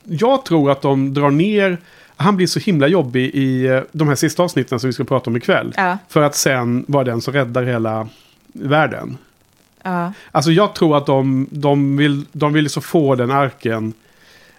[0.04, 1.78] jag tror att de drar ner,
[2.16, 5.30] han blir så himla jobbig i eh, de här sista avsnitten som vi ska prata
[5.30, 5.74] om ikväll.
[5.76, 5.98] Ja.
[6.08, 8.08] För att sen vara den som räddar hela
[8.54, 9.18] världen.
[9.82, 10.12] Ja.
[10.32, 13.92] Alltså jag tror att de, de, vill, de vill så få den arken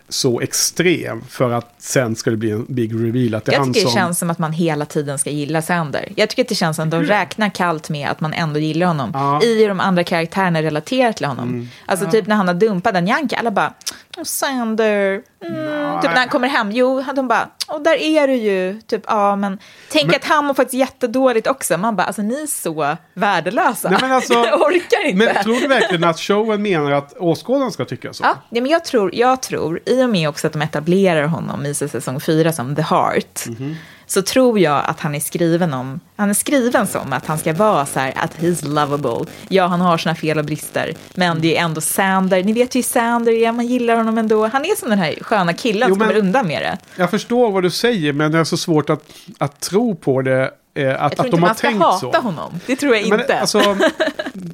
[0.10, 3.36] så extrem för att sen ska det bli en big reveal.
[3.36, 3.92] Att det Jag tycker det som...
[3.92, 6.12] känns som att man hela tiden ska gilla Sander.
[6.16, 8.88] Jag tycker att det känns som att de räknar kallt med att man ändå gillar
[8.88, 9.12] honom.
[9.14, 9.44] Ja.
[9.44, 11.70] I de andra karaktärerna relaterar till honom.
[11.86, 13.74] Alltså typ när han har dumpat en Yankee, alla bara,
[14.18, 18.34] Och Sander, mm, typ när han kommer hem, jo, de bara, och där är du
[18.34, 19.60] ju, typ, ja, men
[19.92, 21.78] tänk Men- att han mår faktiskt jättedåligt också.
[21.78, 23.90] Man bara, alltså ni är så värdelösa.
[23.90, 25.26] Nej, men alltså- jag orkar inte.
[25.34, 28.24] Men tror du verkligen att showen menar att åskådaren ska tycka så?
[28.24, 31.66] Ja, nej, men jag tror, jag tror, i och med också att de etablerar honom
[31.66, 33.76] i säsong fyra som The Heart, Mhm.
[34.08, 37.54] Så tror jag att han är skriven om, han är skriven som att han ska
[37.54, 39.32] vara så här, att he's lovable.
[39.48, 42.84] Ja, han har sina fel och brister, men det är ändå Sander, ni vet ju
[42.84, 44.48] Sander är, man gillar honom ändå.
[44.48, 46.78] Han är som den här sköna killen Jo, som kommer undan med det.
[46.96, 49.04] Jag förstår vad du säger, men det är så svårt att,
[49.38, 50.52] att tro på det.
[50.76, 52.20] Eh, Jag att, tror att inte de har man ska tänkt hata så.
[52.22, 53.40] honom, det tror jag Men inte.
[53.40, 53.78] alltså,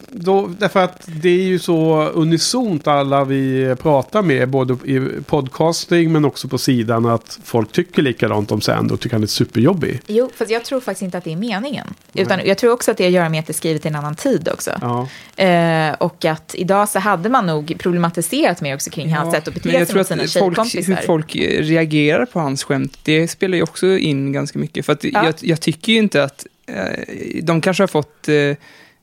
[0.09, 6.11] då, därför att det är ju så unisont alla vi pratar med, både i podcasting
[6.11, 10.01] men också på sidan, att folk tycker likadant om Sand och tycker han är superjobbig.
[10.07, 11.87] Jo, fast jag tror faktiskt inte att det är meningen.
[12.13, 13.87] Utan jag tror också att det har att göra med att det är skrivet i
[13.87, 14.71] en annan tid också.
[14.81, 15.07] Ja.
[15.43, 19.53] Eh, och att idag så hade man nog problematiserat mer också kring hans sätt att
[19.53, 20.93] bete men jag sig tror mot sina att folk, tjejkompisar.
[20.95, 24.85] hur folk eh, reagerar på hans skämt, det spelar ju också in ganska mycket.
[24.85, 28.35] För att jag, jag tycker ju inte att eh, de kanske har fått, eh,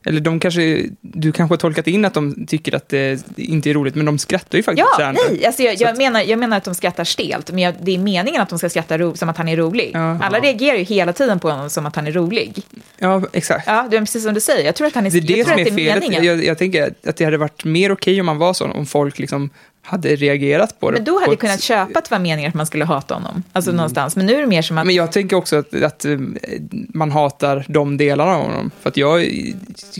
[0.07, 3.75] eller de kanske, du kanske har tolkat in att de tycker att det inte är
[3.75, 6.65] roligt, men de skrattar ju faktiskt Ja, nej, alltså jag, jag, menar, jag menar att
[6.65, 9.37] de skrattar stelt, men jag, det är meningen att de ska skratta ro, som att
[9.37, 9.91] han är rolig.
[9.95, 10.19] Ja.
[10.23, 12.63] Alla reagerar ju hela tiden på honom som att han är rolig.
[12.99, 13.65] Ja, exakt.
[13.67, 14.65] Ja, det är precis som du säger.
[14.65, 15.87] Jag tror att han är, Det är det jag tror som att är det är
[15.93, 16.03] felet.
[16.03, 16.25] meningen.
[16.25, 19.19] Jag, jag tänker att det hade varit mer okej om man var så, om folk
[19.19, 19.51] liksom
[19.89, 20.97] hade reagerat på det.
[20.97, 23.15] Men då hade jag ett- kunnat köpa att det var meningen att man skulle hata
[23.15, 23.43] honom.
[23.53, 24.17] Alltså någonstans.
[24.17, 24.87] Men nu är det mer som att...
[24.87, 26.19] Men jag tänker också att, att eh,
[26.73, 28.71] man hatar de delarna av honom.
[28.81, 29.27] För att jag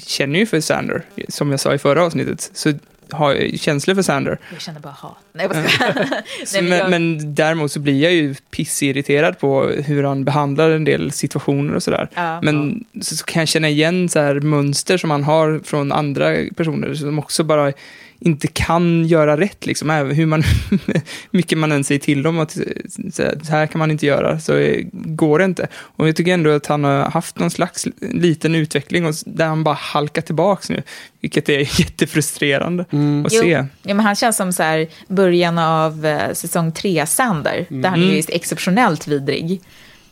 [0.07, 2.51] känner ju för Sander, som jag sa i förra avsnittet.
[2.55, 2.73] Så
[3.11, 4.39] har jag känslor för Sander.
[4.53, 5.17] Jag känner bara hat.
[5.33, 5.63] Nej, bara.
[6.47, 10.71] Så, Nej, men, jag- men däremot så blir jag ju pissirriterad på hur han behandlar
[10.71, 12.09] en del situationer och sådär.
[12.15, 12.41] Ja.
[12.43, 16.35] Men så, så kan jag känna igen så här mönster som han har från andra
[16.57, 17.73] personer som också bara
[18.21, 20.43] inte kan göra rätt, liksom, även hur man,
[21.31, 24.41] mycket man än säger till dem att så här- så här kan man inte göra,
[24.41, 25.67] så eh, går det inte.
[25.75, 29.65] Och jag tycker ändå att han har haft någon slags liten utveckling och där han
[29.65, 30.83] bara halkar tillbaks nu,
[31.21, 33.49] vilket är jättefrustrerande att Jo, se.
[33.83, 37.99] ja, men han känns som så här, början av eh, säsong tre, Sander, där han
[37.99, 38.17] är Mm.
[38.17, 39.61] ju exceptionellt vidrig.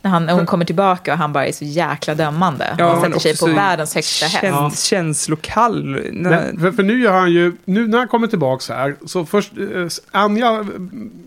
[0.07, 2.75] När, han, hon kommer tillbaka och han bara är så jäkla dömande.
[2.77, 4.41] Ja, och men sätter sig på världens högsta häst.
[4.41, 5.83] Kän, Känslokall.
[6.13, 9.51] Men, för, för nu gör han ju, nu när han kommer tillbaks här, så först,
[9.57, 10.65] eh, Anja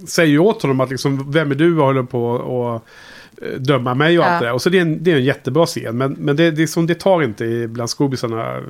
[0.07, 2.87] säger ju åt honom att liksom, vem är du och håller på och
[3.59, 4.28] döma mig och Ja.
[4.28, 4.53] allt det där.
[4.53, 6.66] Och så det är en, det är en jättebra scen, men, men det, det, är
[6.66, 8.61] som, det tar inte bland skobisarna,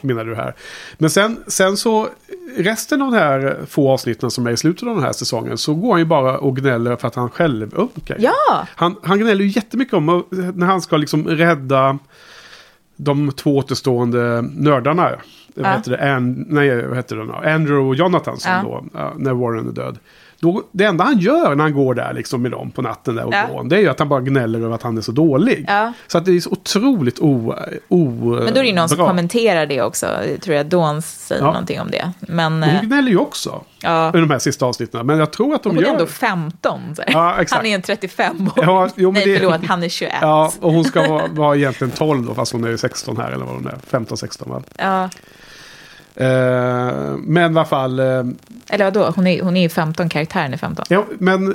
[0.00, 0.54] menar du här.
[0.98, 2.08] Men sen, sen så,
[2.56, 5.74] resten av de här få avsnitten som är i slutet av den här säsongen, så
[5.74, 8.16] går han ju bara och gnäller för att han själv ömkar.
[8.20, 11.98] Ja, Han, han gnäller ju jättemycket om när han ska liksom rädda
[12.96, 15.10] de två återstående nördarna.
[15.54, 16.14] Vad heter det?
[16.14, 17.52] An, nej, vad heter det?
[17.54, 18.62] Andrew och Jonathan som Ja.
[18.62, 19.98] då, ja, när Warren är död.
[20.44, 23.24] Då, det enda han gör när han går där liksom med dem på natten där
[23.24, 23.46] och Ja.
[23.52, 25.64] går, det är ju att han bara gnäller över att han är så dålig.
[25.68, 25.92] Ja.
[26.06, 27.54] Så att det är så otroligt o,
[27.88, 28.04] o
[28.44, 29.06] men då är det ju någon som bra.
[29.06, 30.06] kommenterar det också.
[30.30, 31.46] Jag tror jag Dawn säger Ja.
[31.46, 32.12] någonting om det.
[32.20, 35.06] Men Och eh, Hon gnäller ju också ja, i de här sista avsnitten.
[35.06, 35.90] Men jag tror att de hon är gör...
[35.92, 36.80] ändå 15.
[36.96, 37.12] Så här.
[37.12, 37.56] Ja, exakt.
[37.56, 38.64] Han är en 35 år.
[38.64, 40.12] Ja, jo, Nej, det- förlåt, han är 21.
[40.20, 43.30] Ja, och hon ska vara, vara egentligen 12 då, fast hon är ju 16 här,
[43.32, 43.78] eller vad hon är.
[43.90, 44.62] 15-16 va?
[44.76, 45.08] Ja.
[46.16, 46.26] Eh,
[47.18, 48.24] men i alla fall, eh,
[48.68, 50.84] Eller vadå, hon är, hon är ju 15, karaktären är 15.
[50.88, 51.46] ja, men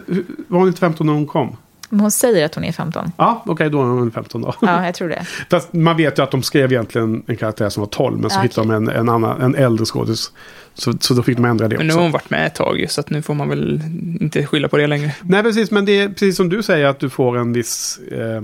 [0.47, 1.57] var hon inte 15 när hon kom?
[1.89, 3.11] Men hon säger att hon är 15.
[3.17, 4.53] Ja, okej, då är hon 15 då.
[4.61, 5.25] Ja, jag tror det.
[5.49, 8.37] Fast man vet ju att de skrev egentligen en karaktär som var 12, men så
[8.37, 10.31] Ja, hittade de en, en, annan, en äldre skådis.
[10.73, 11.97] Så, så då fick de ändra det Men nu också.
[11.97, 13.81] har hon varit med ett tag så att nu får man väl
[14.21, 15.15] inte skylla på det längre.
[15.21, 17.99] Nej, precis, men det är precis som du säger att du får en viss...
[18.11, 18.41] Eh,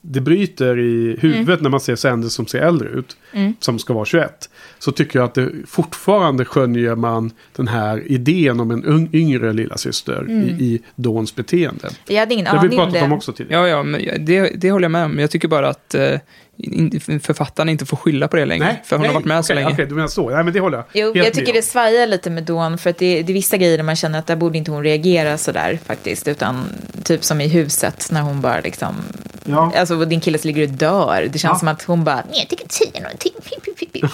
[0.00, 3.16] det bryter i huvudet när man ser Sanders som ser äldre ut.
[3.32, 3.54] Mm.
[3.60, 4.50] Som ska vara 21.
[4.78, 9.52] Så tycker jag att det fortfarande skönjer man den här idén om en ung, yngre
[9.52, 10.42] lilla syster Mm.
[10.42, 11.88] i, i Dawns beteende.
[12.08, 13.16] Jag hade ingen Det har vi aning om pratat om det.
[13.16, 13.68] också tidigare.
[13.68, 15.18] Ja, ja, men det, det håller jag med om.
[15.18, 16.18] Jag tycker bara att eh,
[17.22, 18.76] författaren inte får skylla på det längre.
[18.84, 19.74] för hon nej, har varit med så okej, länge.
[19.74, 20.30] Okej, du menar så.
[20.30, 22.78] Nej, men det håller jag Jo, helt jag med tycker det svajar lite med Dawn,
[22.78, 24.82] för att det, det är vissa grejer där man känner att där borde inte hon
[24.82, 26.64] reagera sådär faktiskt, utan
[27.04, 28.94] typ som i huset när hon bara liksom,
[29.48, 29.72] Ja.
[29.76, 31.58] alltså din kille ligger och dör, det känns Ja.
[31.58, 33.32] som att hon bara, nej jag tänker inte säga någonting,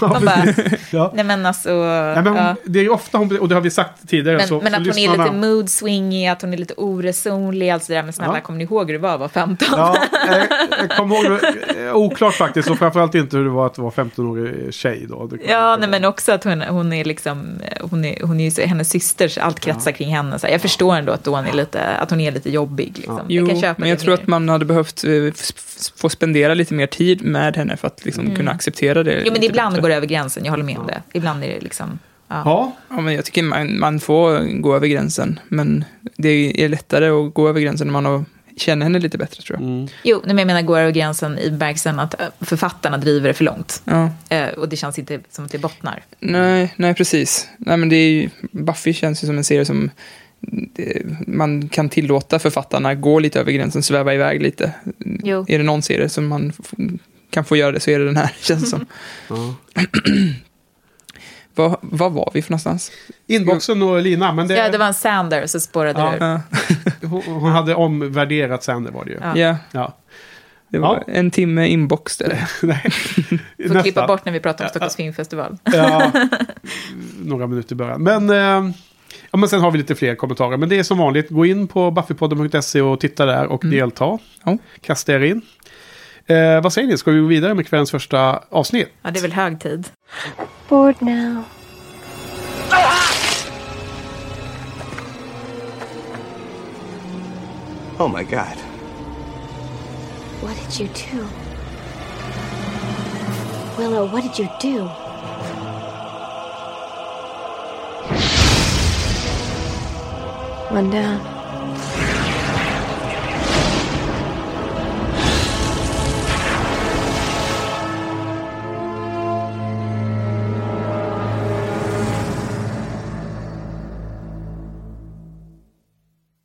[0.00, 0.44] man bara,
[0.90, 1.12] Ja.
[1.14, 2.54] nej men alltså, Nej, men hon, ja.
[2.64, 4.36] Det är ju ofta hon, och det har vi sagt tidigare.
[4.36, 7.70] Men, så, men så att hon är lite mood swingy, att hon är lite oresonlig,
[7.70, 8.02] allt det där.
[8.02, 8.40] Men snälla, Ja.
[8.40, 9.68] kommer ni ihåg hur det var att vara 15?
[9.72, 10.36] Ja, jag,
[10.80, 11.40] jag kommer ihåg,
[11.74, 11.90] det,
[12.32, 15.30] faktiskt, och framförallt inte hur det var att vara 15-årig tjej då.
[15.48, 17.46] Ja, nej, men också att hon, hon är liksom,
[17.80, 20.38] hon är, hon är ju så, hennes syster, så allt kretsar kring henne.
[20.38, 22.92] Så jag förstår ändå att, hon är lite, att hon är lite jobbig.
[22.96, 23.20] Liksom.
[23.28, 24.22] Jo, jag kan köpa men jag tror mer.
[24.22, 25.10] att man hade behövt eh,
[25.96, 29.12] få spendera lite mer tid med henne för att liksom kunna acceptera det.
[29.12, 29.24] Mm.
[29.26, 29.82] Jo, men ibland bättre.
[29.82, 31.02] går det över gränsen, jag håller med om det.
[31.12, 35.40] Ibland är det liksom, Ja, Ja, men jag tycker man, man får gå över gränsen.
[35.48, 35.84] Men
[36.16, 38.24] det är lättare att gå över gränsen när man har,
[38.56, 39.68] känner henne lite bättre tror jag.
[39.68, 39.88] mm.
[40.04, 43.44] Jo, men jag menar går över gränsen i bemärkelsen att eh, författarna driver det för
[43.44, 43.82] långt.
[43.84, 44.10] Ja.
[44.28, 46.02] Eh, och det känns inte som att det bottnar.
[46.20, 47.48] Nej, nej, precis.
[47.58, 49.90] Nej, men det är ju, Buffy känns ju som en serie som
[50.74, 54.72] det, man kan tillåta författarna gå lite över gränsen, sväva iväg lite.
[55.22, 55.44] Jo.
[55.48, 56.52] Är det någon serie som man
[57.30, 58.86] kan få göra det så är det den här, känns det som.
[59.28, 59.54] ja.
[61.54, 62.92] Vad, vad var vi för någonstans?
[63.26, 66.12] Inboxen och Lina, men det, Ja, det var en Sander, så spårade Ja.
[66.18, 66.24] du.
[66.24, 66.40] Ja,
[67.08, 69.18] hon, hon hade omvärderat Sander var det ju.
[69.22, 69.38] Ja.
[69.38, 69.96] ja, Ja.
[70.68, 71.12] det var Ja.
[71.12, 72.48] en timme inbox där.
[72.62, 72.90] Nej.
[73.68, 75.58] Får klippa bort när vi pratar om Stockholms filmfestival.
[75.64, 76.12] Ja,
[77.24, 78.02] några minuter i början.
[78.02, 78.72] Men, eh,
[79.30, 80.56] ja, men sen har vi lite fler kommentarer.
[80.56, 84.18] Men det är som vanligt, gå in på buffypodden.se och titta där och delta.
[84.44, 84.58] Ja.
[84.80, 85.42] Kasta er in.
[86.26, 88.88] Eh, vad säger ni, ska vi gå vidare med kvällens första avsnitt?
[89.02, 89.88] Ja, det är väl hög tid.
[90.68, 91.46] Bored now.
[97.98, 98.56] Oh my god.
[100.42, 101.28] What did you do?
[103.78, 104.86] Willow, what did you do?
[110.72, 112.11] One down.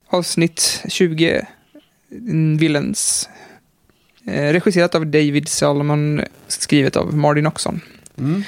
[0.10, 1.45] Avsnitt 20,
[2.60, 3.30] Villains.
[4.26, 7.82] Eh, regisserat av David Salomon, skrivet av Martin Oxon.
[8.18, 8.43] Mm.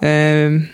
[0.00, 0.68] Eh,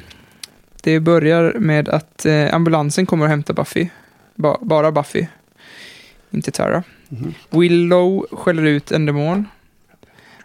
[0.82, 3.88] det börjar med att eh, ambulansen kommer och hämtar Buffy.
[4.34, 5.26] Ba- bara Buffy.
[6.30, 6.82] Inte Tara.
[7.08, 7.34] Mhm.
[7.50, 9.46] Willow skäller ut en demon.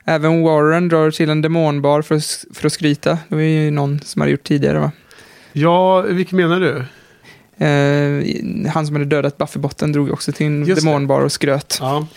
[0.06, 2.20] Även Warren drar till en demonbar för,
[2.54, 3.18] för att skryta.
[3.30, 4.92] Det var ju någon som hade gjort tidigare va?
[5.54, 6.86] Ja, vilken menar du?
[7.58, 11.78] Eh, han som hade dödat Buffy-botten drog också till en Just demonbar och skröt.
[11.82, 12.08] Ja.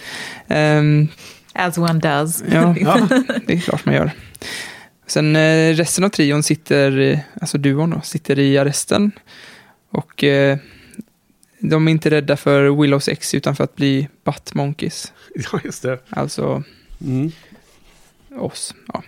[0.49, 1.09] Ehm,
[1.53, 2.43] As one does.
[2.53, 3.09] ja, Ja.
[3.47, 4.11] det är klart man gör.
[5.07, 9.12] Sen eh, resten av trion sitter, eh, alltså duon då, sitter i arresten.
[9.91, 10.59] Och eh,
[11.59, 15.12] de är inte rädda för Willows ex utan för att bli Butt Monkeys.
[15.53, 15.99] ja, just det.
[16.11, 16.62] Alltså
[17.05, 17.32] Mm.
[18.38, 18.74] oss.
[18.93, 19.03] Ja.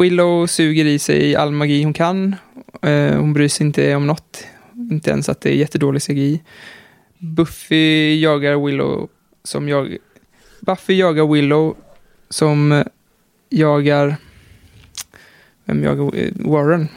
[0.00, 2.36] Willow suger i sig all magi hon kan.
[2.82, 4.44] Eh, hon bryr sig inte om något.
[4.90, 6.42] Inte ens att det är jättedålig CGI.
[7.18, 9.08] Buffy jagar Willow
[9.42, 9.96] som jag...
[10.60, 11.76] Buffy jagar Willow
[12.28, 12.84] som
[13.48, 14.16] jagar...
[15.64, 16.88] Vem jagar eh, Warren?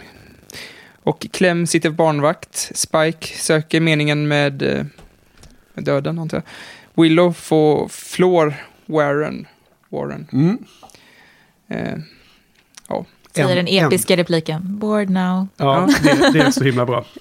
[1.04, 2.72] Och Clem sitter barnvakt.
[2.76, 4.86] Spike söker meningen med, eh,
[5.74, 7.04] med döden, antar jag.
[7.04, 8.54] Willow får flår
[8.86, 9.48] Warren.
[9.90, 10.28] Warren.
[10.32, 10.58] Mm.
[11.68, 12.00] Eh,
[13.38, 14.62] Säger En- den episka repliken.
[14.80, 15.48] Bored now.
[15.58, 17.06] Ja, det, det är så himla bra.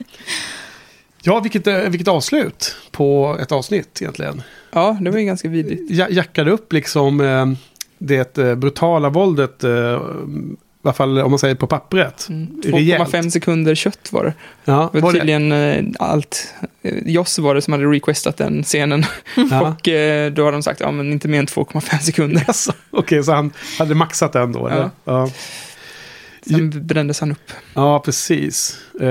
[1.23, 4.43] Ja, vilket, eh, vilket avslut på ett avsnitt egentligen.
[4.73, 5.83] ja, det var ju ganska vidrigt.
[5.91, 7.47] Ja- Jackade upp liksom eh,
[7.99, 9.69] det eh, brutala våldet, i
[10.89, 12.27] alla fall om man säger på pappret.
[12.29, 12.61] Mm.
[12.65, 13.09] Rejält.
[13.13, 14.35] 2,5 sekunder kött var det.
[14.65, 16.55] Ja, Det var det, tydligen eh, allt.
[17.05, 19.05] Joss var det som hade requestat den scenen.
[19.51, 19.61] ja.
[19.69, 19.89] Och
[20.33, 22.45] då har de sagt, ja men inte mer än 2,5 sekunder.
[22.47, 24.69] Alltså, Okej, så han hade maxat den då?
[24.69, 24.81] Eller?
[24.83, 24.91] Ja.
[25.05, 25.31] Ja.
[26.51, 27.53] Sen brändes han upp.
[27.75, 28.79] ja, precis.
[29.01, 29.07] Eh,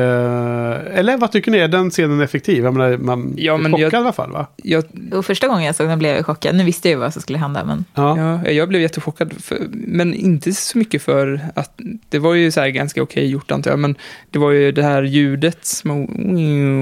[1.00, 1.58] eller vad tycker ni?
[1.58, 2.64] Är den scenen effektiv?
[2.64, 4.48] Jag menar, man Ja, är men chockad jag- i alla fall va?
[4.56, 4.84] Jag,
[5.14, 6.56] Och första gången jag såg den blev jag chockad.
[6.56, 8.40] Nu visste jag ju vad som skulle hända, men Ja.
[8.46, 9.34] ja, jag blev jättechockad.
[9.42, 11.80] För, men inte så mycket för att
[12.10, 13.80] det var ju så här ganska okej gjort antar jag.
[13.80, 13.96] Men
[14.32, 16.06] det var ju det här ljudet som,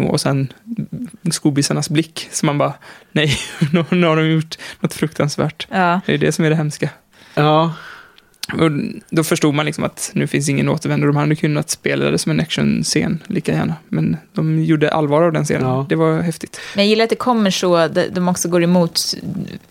[0.09, 0.53] och sen
[1.31, 2.29] skobisarnas blick.
[2.31, 2.73] Så man bara,
[3.11, 3.37] nej,
[3.91, 5.67] nu har de gjort något fruktansvärt.
[5.71, 6.01] ja.
[6.05, 6.89] Det är det som är det hemska.
[7.35, 7.73] ja.
[8.53, 8.71] Och
[9.09, 11.07] då förstod man liksom att nu finns ingen återvändo.
[11.07, 13.75] De hade kunnat spela det som en actionscen lika gärna.
[13.89, 15.67] Men de gjorde allvar av den scenen.
[15.67, 15.85] Ja.
[15.89, 16.59] Det var häftigt.
[16.75, 18.99] Men jag gillar att det kommer så, de- de också går emot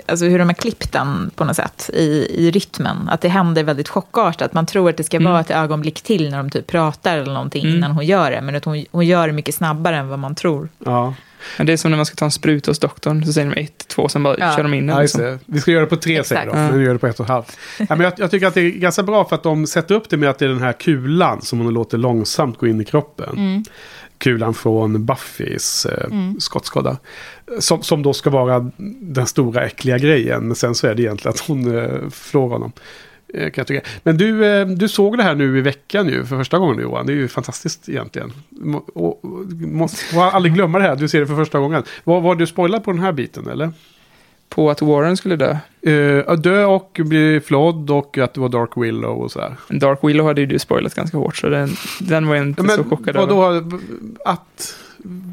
[0.06, 3.08] alltså hur de har klippt den på något sätt i, i rytmen.
[3.08, 4.52] Att det händer väldigt chockartat.
[4.54, 5.32] Man tror att det ska Mm.
[5.32, 7.76] vara ett ögonblick till när de typ pratar eller någonting Mm.
[7.76, 8.40] innan hon gör det.
[8.40, 10.68] Men att hon, hon gör det mycket snabbare än vad man tror.
[10.84, 11.14] ja.
[11.58, 13.24] Men det är som när man ska ta en spruta hos doktorn.
[13.26, 14.56] Så säger de ett, två, sen bara Ja.
[14.56, 14.96] kör de in den.
[14.96, 15.38] Ja, Liksom.
[15.46, 16.68] Vi ska göra det på tre säger de, Ja.
[16.68, 17.56] men vi gör det på ett och ett halvt.
[17.78, 20.10] Ja, men jag, jag tycker att det är ganska bra för att de sätter upp
[20.10, 22.84] det med att det är den här kulan som hon låter långsamt gå in i
[22.84, 23.64] kroppen.
[24.18, 26.96] Kulan från Buffys eh, skottskada.
[27.58, 28.70] Som, som då ska vara
[29.00, 30.46] den stora äckliga grejen.
[30.46, 32.72] Men sen så är det egentligen att hon eh, flår honom.
[33.34, 33.88] Eh, kan jag tycka.
[34.02, 37.06] Men du, eh, du såg det här nu i veckan ju för första gången Johan.
[37.06, 38.32] Det är ju fantastiskt egentligen.
[38.94, 39.20] Och, och,
[39.52, 41.82] måste, får aldrig glömma det här, du ser det för första gången.
[42.04, 43.72] Var, var du spoilad på den här biten eller?
[44.54, 45.56] på att Warren skulle dö.
[45.86, 49.56] Uh, dö och bli flådd och att det var Dark Willow och sådär.
[49.68, 51.70] Dark Willow hade ju du spoilat ganska hårt, så den,
[52.00, 53.26] den var jag inte Men så chockad över.
[53.26, 53.64] vadå,
[54.24, 54.76] att...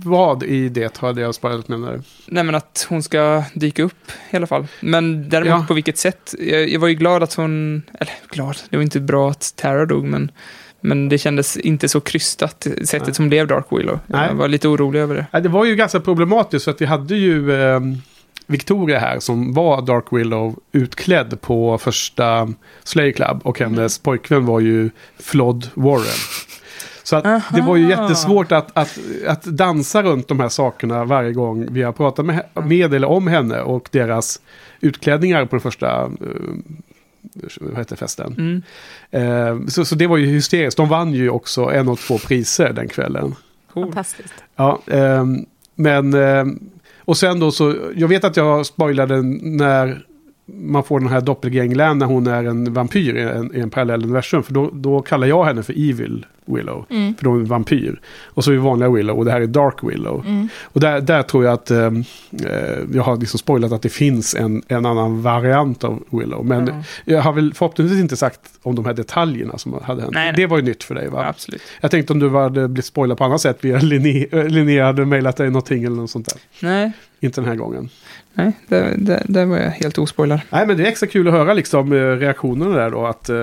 [0.03, 2.01] Vad i det hade jag spoilat menar du?
[2.25, 4.67] Nej, men att hon ska dyka upp i alla fall.
[4.81, 5.65] Men däremot Ja.
[5.67, 6.35] på vilket sätt?
[6.39, 7.81] Jag, jag var ju glad att hon...
[7.99, 10.31] Eller glad, det var inte bra att Tara dog, men,
[10.81, 13.13] men det kändes inte så krystat, sättet Nej.
[13.15, 13.99] som blev Dark Willow.
[14.07, 14.27] Nej.
[14.27, 15.25] Jag var lite orolig över det.
[15.31, 17.79] Nej, det var ju ganska problematiskt för att vi hade ju eh,
[18.47, 22.53] Victoria här som var Dark Willow utklädd på första
[22.83, 24.89] Slay Club och hennes pojkvän var ju
[25.19, 26.17] Flodd Warren.
[27.09, 31.33] Så att det var ju jättesvårt att, att, att dansa runt de här sakerna varje
[31.33, 34.41] gång vi har pratat med, med eller om henne och deras
[34.79, 36.09] utklädningar på den första eh,
[37.59, 38.35] vad heter festen.
[38.37, 38.61] Mm.
[39.11, 40.77] Eh, så, så det var ju hysteriskt.
[40.77, 43.35] De vann ju också en och två priser den kvällen.
[43.73, 43.85] Cool.
[43.85, 44.33] Fantastiskt.
[44.55, 45.45] Ja, ehm,
[45.75, 46.15] men...
[46.99, 50.05] och sen då så, jag vet att jag spoilade när
[50.45, 54.03] man får den här doppelgänglan när hon är en vampyr i en, i en parallell
[54.03, 54.43] universum.
[54.43, 56.85] För då, då kallar jag henne för Evil Willow.
[56.89, 57.15] Mm.
[57.15, 57.99] För då är en vampyr.
[58.25, 60.25] Och så är vi vanliga Willow och det här är Dark Willow.
[60.27, 60.47] Mm.
[60.63, 62.03] Och där, där tror jag att ehm,
[62.45, 66.45] eh, jag har liksom spoilat att det finns en, en annan variant av Willow.
[66.45, 66.73] Men Ja.
[67.05, 70.13] jag har väl förhoppningsvis inte sagt om de här detaljerna som hade hänt.
[70.13, 70.33] Nej, nej.
[70.35, 71.25] Det var ju nytt för dig va?
[71.29, 71.61] Absolut.
[71.81, 75.05] Jag tänkte om du hade blivit spoilad på annat sätt via Linnea, äh, Linnea hade
[75.05, 76.39] mejlat dig någonting eller något sånt där.
[76.67, 77.89] Nej, Inte den här gången.
[78.33, 80.39] nej där, där, där var jag helt ospoilad.
[80.49, 83.05] Nej men det är extra kul att höra liksom eh, reaktionerna där då.
[83.05, 83.35] Att, eh,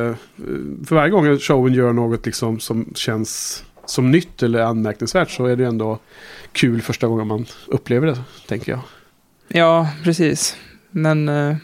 [0.86, 5.56] för varje gång showen gör något liksom som känns som nytt eller anmärkningsvärt så är
[5.56, 5.98] det ändå
[6.52, 8.18] kul första gången man upplever det,
[8.48, 8.80] tänker jag.
[9.48, 10.56] Ja, precis.
[10.90, 11.56] Men eh,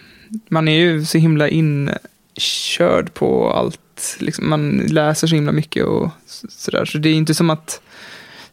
[0.49, 4.17] man är ju så himla inkörd på allt.
[4.19, 6.09] Liksom, man läser så himla mycket och
[6.49, 6.85] sådär.
[6.85, 7.81] Så det är inte som att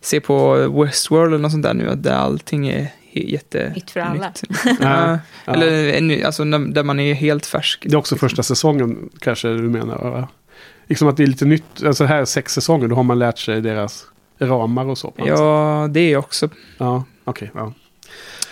[0.01, 3.71] se på Westworld eller något sånt där nu, att där allting är jätte...
[3.75, 4.33] Nytt för alla.
[4.81, 5.19] Ja.
[5.53, 7.83] Eller ny- alltså, när- där man är helt färsk.
[7.89, 10.27] Det är också första säsongen kanske du menar va?
[10.89, 13.39] Liksom att det är lite nytt, alltså här är sex säsonger, då har man lärt
[13.39, 14.05] sig deras
[14.39, 15.13] ramar och så.
[15.17, 16.49] Ja, det är också.
[16.77, 17.51] Ja, okej.
[17.53, 17.73] ja.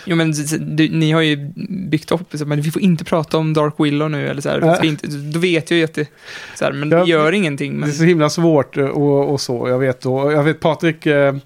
[0.04, 1.52] Jo, men du, ni har ju
[1.88, 4.60] byggt upp, så, men vi får inte prata om Dark Willow nu, eller så här,
[4.60, 4.88] Nej.
[4.88, 6.08] inte, då vet jag ju att det,
[6.54, 7.72] så här, men det gör ingenting.
[7.72, 9.68] Det Men, är så himla svårt eh, och, och så.
[9.68, 11.36] Jag vet, och, jag vet Patrik eh,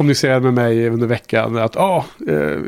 [0.00, 2.58] kommunicerade med mig under veckan att ah, eh,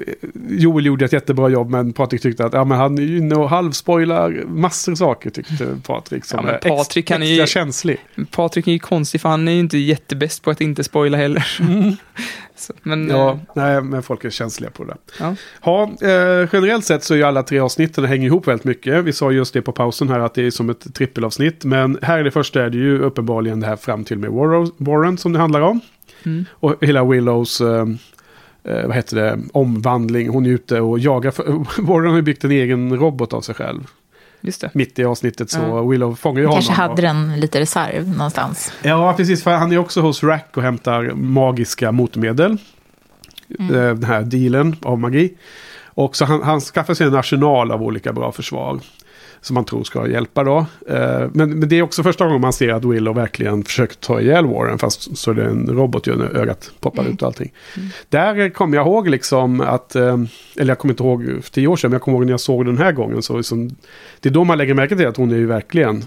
[0.48, 3.50] Joel gjorde ett jättebra jobb men Patrik tyckte att ah, men han är inne och
[3.50, 6.24] halvspoilar massor saker tyckte Patrik.
[6.24, 7.98] Som Ja, Patrik, är extra känslig.
[8.30, 11.46] Patrik är ju konstig, för han är ju inte jättebäst på att inte spoila heller.
[12.56, 14.96] så, men, Ja, eh, nej, men folk är känsliga på det.
[15.18, 15.34] ja.
[15.64, 19.04] Ja, eh, generellt sett så är ju alla tre avsnitten hänger ihop väldigt mycket.
[19.04, 21.64] Vi sa just det på pausen här att det är som ett trippelavsnitt.
[21.64, 24.30] Men här är det första är det ju uppenbarligen det här fram till med
[24.78, 25.80] Warren som det handlar om.
[26.26, 26.44] Mm.
[26.52, 27.86] Och hela Willows, eh,
[28.64, 30.28] eh, vad heter det, omvandling.
[30.28, 31.30] Hon är ute och jagar.
[31.30, 31.44] För,
[31.82, 33.86] Warren har ju byggt en egen robot av sig själv.
[34.40, 34.70] Just det.
[34.74, 35.82] Mitt i avsnittet så Ja.
[35.82, 36.62] Willow fångar ju honom.
[36.62, 38.72] Kanske hade den lite reserv någonstans.
[38.82, 39.42] Ja, precis.
[39.42, 42.58] För han är också hos Rack och hämtar magiska motmedel.
[43.58, 43.74] Mm.
[43.74, 45.34] Eh, Den här dealen av magi.
[45.94, 48.80] Och så han, han skaffar sig en arsenal av olika bra försvar.
[49.44, 50.66] Som man tror ska hjälpa då.
[50.88, 54.20] Eh, Men, men det är också första gången man ser att Willow verkligen försöker ta
[54.20, 54.78] ihjäl Warren.
[54.78, 57.12] Fast så är det en robot ju när ögat poppar Mm.
[57.14, 57.52] ut och allting.
[58.08, 60.18] Där eh, kommer jag ihåg liksom att, eh,
[60.56, 62.40] eller jag kommer inte ihåg för tio år sedan, men jag kommer ihåg när jag
[62.40, 63.22] såg den här gången.
[63.22, 63.70] Så liksom,
[64.20, 66.04] det är då man lägger märke till att hon är ju verkligen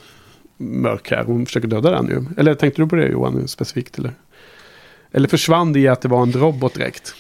[0.58, 1.24] mörk här.
[1.24, 2.42] Hon försöker döda den ju.
[2.42, 3.98] Eller tänkte du på det Johan specifikt?
[4.00, 4.12] Eller,
[5.12, 7.14] eller försvann det i att det var en robot direkt?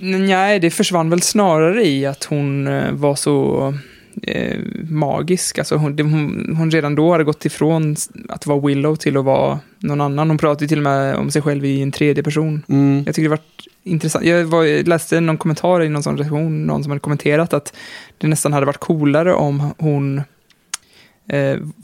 [0.00, 3.74] Nej, det försvann väl snarare i att hon eh, var så
[4.22, 5.58] eh, magisk.
[5.58, 7.96] Alltså hon, hon, hon redan då hade gått ifrån
[8.28, 10.28] att vara Willow till att vara någon annan.
[10.28, 12.62] Hon pratade till och med om sig själv i en tredje person.
[12.68, 13.02] Mm.
[13.06, 13.40] Jag tycker det var
[13.82, 14.24] intressant.
[14.24, 17.76] Jag, var, läste någon kommentar i någon sån recension, någon som hade kommenterat att
[18.18, 20.22] det nästan hade varit coolare om hon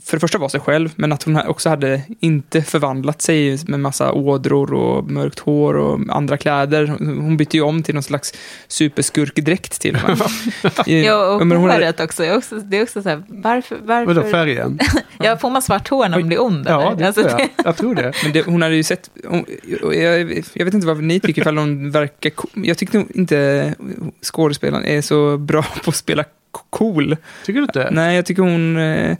[0.03, 3.79] för det första var sig själv, men att hon också hade inte förvandlat sig med
[3.79, 6.87] massa ådror och mörkt hår och andra kläder.
[6.99, 8.33] Hon bytte ju om till någon slags
[8.67, 10.21] superskurkdräkt till och med.
[11.05, 12.25] Ja, och men hon hade- håret också.
[12.25, 12.55] Jag också.
[12.59, 13.77] Det är också så här, varför?
[13.83, 14.31] Vadå varför?
[14.31, 14.79] färgen?
[15.19, 16.65] Ja, får man svart hår när man blir ond?
[16.69, 17.49] Ja, det Alltså, tror jag.
[17.65, 18.13] Jag tror det.
[18.23, 19.45] Men det, hon hade ju sett, hon,
[19.93, 23.73] jag, jag vet inte vad ni tycker, ifall hon verkar Jag tyckte inte
[24.21, 26.23] skådespelaren är så bra på att spela
[26.69, 27.17] cool.
[27.45, 27.89] Tycker du inte?
[27.91, 29.17] Nej, jag tycker hon, eh,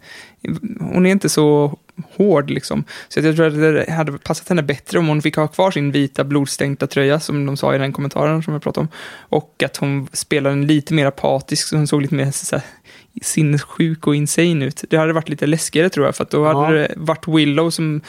[0.80, 1.78] hon är inte så
[2.18, 2.84] hård liksom.
[3.10, 5.92] Så jag tror att det hade passat henne bättre om hon fick ha kvar sin
[5.92, 8.88] vita blodstänkta tröja, som de sa i den kommentaren som jag pratade om.
[9.18, 12.66] Och att hon spelar en lite mer apatisk, så hon såg lite mer så här,
[13.22, 14.84] sinnessjuk och insane ut.
[14.90, 16.64] Det hade varit lite läskigare tror jag, för att då Ja.
[16.66, 18.02] hade det varit Willow som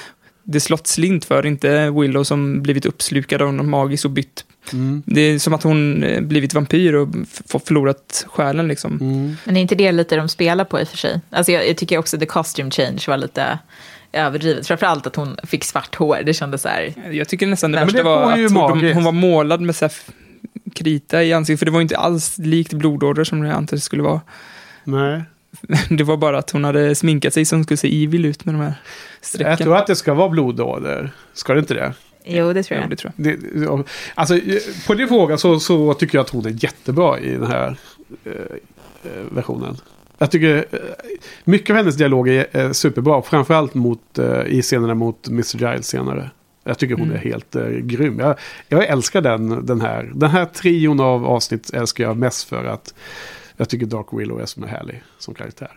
[0.43, 5.03] det slått slint för, inte Willow som blivit uppslukad av någon magis och bytt Mm.
[5.07, 7.09] Det är som att hon eh, blivit vampyr och
[7.65, 8.99] förlorat själen liksom.
[9.01, 9.37] Mm.
[9.45, 11.21] Men är inte det lite de spelar på i och för sig?
[11.31, 13.59] Alltså jag, jag tycker också the costume change var lite
[14.12, 14.67] överdrivet.
[14.67, 16.19] Framförallt att hon fick svart hår.
[16.27, 16.95] Det kändes så här...
[17.11, 19.89] Jag tycker nästan det Nej, värsta det var att hon, hon var målad med så
[20.75, 24.21] krita i ansiktet, för det var inte alls likt blodådror som det skulle vara.
[24.85, 25.23] Nej.
[25.89, 28.55] Det var bara att hon hade sminkat sig så hon skulle se evil ut med
[28.55, 28.75] de här
[29.21, 29.51] strecken.
[29.51, 31.11] Jag tror att det ska vara blodåder.
[31.33, 31.95] Ska det inte det?
[32.25, 32.91] Jo, det tror Ja, jag.
[32.91, 33.39] det tror jag.
[33.39, 33.85] det ja.
[34.14, 37.47] alltså, eh, på din fråga så, så tycker jag att hon är jättebra i den
[37.47, 37.77] här
[38.25, 39.77] eh, eh, versionen.
[40.18, 40.79] Jag tycker eh,
[41.45, 43.22] mycket av hennes dialog är superbra.
[43.22, 45.57] Framförallt mot, i scenerna mot Mr.
[45.59, 46.31] Giles senare.
[46.64, 47.16] Jag tycker hon Mm.
[47.16, 48.18] är helt eh, grym.
[48.18, 48.37] Jag,
[48.68, 50.12] jag älskar den, den här.
[50.14, 52.95] Den här trion av avsnitt älskar jag mest för att
[53.57, 55.72] jag tycker Dark Willow är så härlig som karaktär.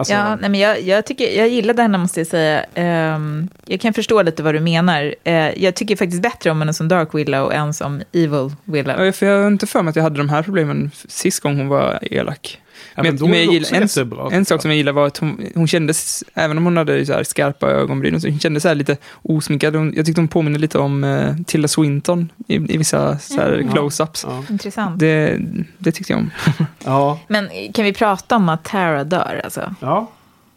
[0.00, 2.64] Alltså, Ja, nej, men jag, jag, tycker, jag gillade henne måste jag säga.
[2.74, 5.14] Ehm, jag kan förstå lite vad du menar.
[5.24, 9.04] Eh, jag tycker faktiskt bättre om henne som Dark Willow än som Evil Willow.
[9.04, 11.56] Ja, för jag har inte för mig att jag hade de här problemen sist gång
[11.56, 12.60] hon var elak.
[12.94, 14.32] Ja, men men jag gillar- en-.
[14.32, 17.12] En sak som jag gillade var att hon, hon kändes, även om hon hade så
[17.12, 19.76] här skarpa ögonbryn, så hon kändes så här lite osminkad.
[19.76, 23.52] Hon, jag tyckte hon påminner lite om eh, Tilda Swinton i, i vissa så här
[23.52, 23.68] Mm.
[23.74, 24.24] close-ups.
[24.28, 24.44] Ja.
[24.50, 25.00] Intressant.
[25.00, 25.38] Det,
[25.78, 26.30] det tyckte jag om.
[26.84, 29.40] Ja, Men kan vi prata om att Tara dör?
[29.44, 29.74] Alltså?
[29.80, 30.10] ja.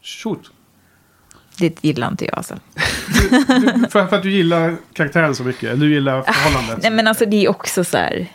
[0.03, 0.39] Shoot.
[1.57, 2.35] Det gillar inte jag.
[2.37, 2.55] Alltså.
[3.07, 3.29] Du,
[3.89, 5.63] för, för att du gillar karaktären så mycket?
[5.63, 6.79] Eller du gillar förhållandet?
[6.81, 8.27] Nej, men alltså det är också så här...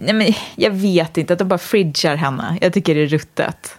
[0.00, 0.26] Nej, men
[0.56, 2.58] jag vet inte, att de bara fridgar henne.
[2.60, 3.78] Jag tycker det är ruttet.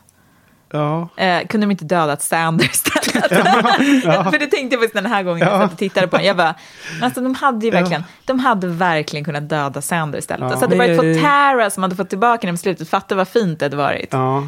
[0.71, 1.09] Ja.
[1.17, 3.27] Eh, kunde de inte dödat Sanders istället?
[4.31, 5.61] För det tänkte jag faktiskt den här gången jag Ja.
[5.61, 6.25] satt och tittade på den.
[6.25, 6.55] Jag bara,
[7.01, 7.79] alltså de hade ju Ja.
[7.79, 10.41] verkligen, de hade verkligen kunnat döda Sanders istället.
[10.41, 10.45] Ja.
[10.47, 13.15] Alltså hade det varit Det- fått Tara som hade fått tillbaka den i slutet, fatta
[13.15, 14.07] vad fint det hade varit.
[14.11, 14.47] ja.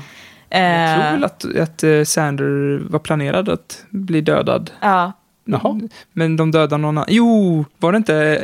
[0.51, 4.72] Jag tror Eh, väl att, att eh, Sander var planerad att bli dödad.
[4.82, 5.11] ja.
[5.45, 5.80] Jaha.
[6.13, 7.05] Men de dödade någon annan.
[7.09, 8.43] Jo, var det inte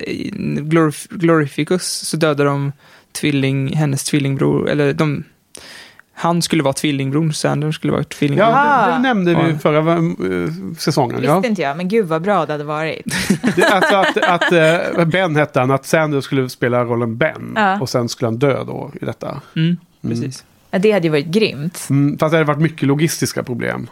[0.61, 2.71] Glorif Glorificus så dödade de
[3.15, 5.23] tvilling, hennes tvillingbror, eller de...
[6.17, 8.49] Han skulle vara tvillingbror, Sander skulle vara tvillingbror.
[8.49, 11.15] Ja, det, det nämnde vi förra eh, säsongen.
[11.15, 11.45] Visste Ja.
[11.45, 13.05] inte jag, men gud vad bra det hade varit.
[13.55, 14.51] Det, alltså att, att
[14.97, 17.51] eh, Ben hette han, att Sanders skulle spela rollen Ben.
[17.55, 17.79] Ja.
[17.81, 19.41] Och sen skulle han dö då i detta.
[19.55, 20.43] Mm, precis.
[20.71, 21.87] Ja, Det hade ju varit grymt.
[21.89, 23.87] Mm, fast det hade varit mycket logistiska problem.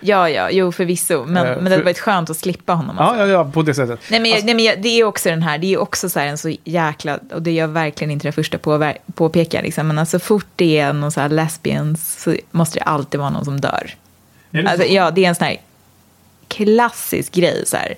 [0.00, 1.24] Ja, ja, jo förvisso.
[1.26, 2.98] Men, Eh, men det hade för- varit skönt att slippa honom.
[2.98, 3.16] Alltså.
[3.20, 4.00] Ja, ja, ja, på det sättet.
[4.10, 6.18] Nej, men, jag- nej, men jag, det är också den här, det är också så
[6.20, 9.88] här en så jäkla, och det är jag verkligen inte den första på påpeka, liksom,
[9.88, 13.30] men alltså, så fort det är någon så här lesbians så måste det alltid vara
[13.30, 13.94] någon som dör.
[14.50, 14.94] Det Alltså, så?
[14.94, 15.56] ja, det är en sån här
[16.48, 17.62] klassisk grej.
[17.66, 17.94] Så här.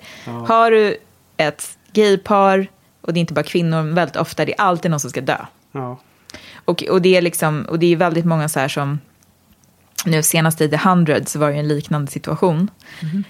[0.46, 0.96] Har du
[1.36, 2.66] ett gaypar,
[3.00, 5.20] och det är inte bara kvinnor, men väldigt ofta, det är alltid någon som ska
[5.20, 5.36] dö.
[5.72, 6.00] Ja.
[6.64, 9.00] Och, och, det är liksom, och det är väldigt många så här som,
[10.04, 12.70] nu senast i The Hundred så var det en liknande situation.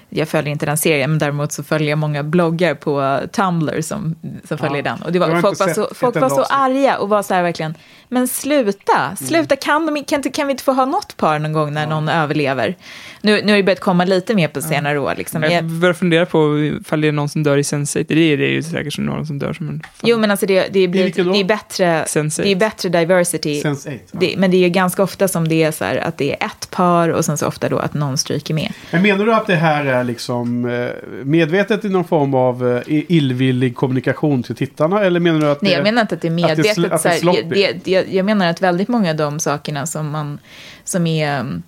[0.09, 4.15] Jag följer inte den serien, men däremot så följer jag många bloggar på Tumblr som,
[4.49, 4.83] som följer Ja.
[4.83, 5.03] den.
[5.03, 7.75] Och det var, folk var så, folk var så arga och var så här verkligen,
[8.09, 11.73] men sluta, sluta, kan, de, kan, kan vi inte få ha något par någon gång
[11.73, 12.77] när någon överlever?
[13.23, 15.15] Nu, nu har det börjat komma lite mer på senare år.
[15.17, 15.43] Liksom.
[15.43, 18.05] Jag Jag, börjar fundera på ifall det är någon som dör i Sense8.
[18.09, 19.81] Det är det är ju säkert som någon som dör som en...
[19.81, 20.11] fan.
[20.11, 21.33] jo, men alltså det, det, blir, då?
[21.33, 22.43] det är bättre, Sense8.
[22.43, 23.61] det är bättre diversity.
[23.61, 24.19] Sense 8.
[24.21, 26.47] Det, men det är ju ganska ofta som det är så här att det är
[26.47, 28.73] ett par och sen så ofta då att någon stryker med.
[28.91, 30.89] Men menar du att det här är liksom eh,
[31.25, 35.05] medvetet i någon form av eh, illvillig kommunikation till tittarna?
[35.05, 36.93] Eller menar du att Nej, det jag menar inte att det är att det medvetet.
[36.93, 40.11] att det är det, det, jag, jag menar att väldigt många av de sakerna som
[40.11, 40.39] man,
[40.85, 41.63] som är, mm,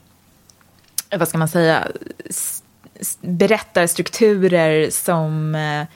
[1.18, 1.88] vad ska man säga,
[3.20, 5.86] berättarstrukturer som eh,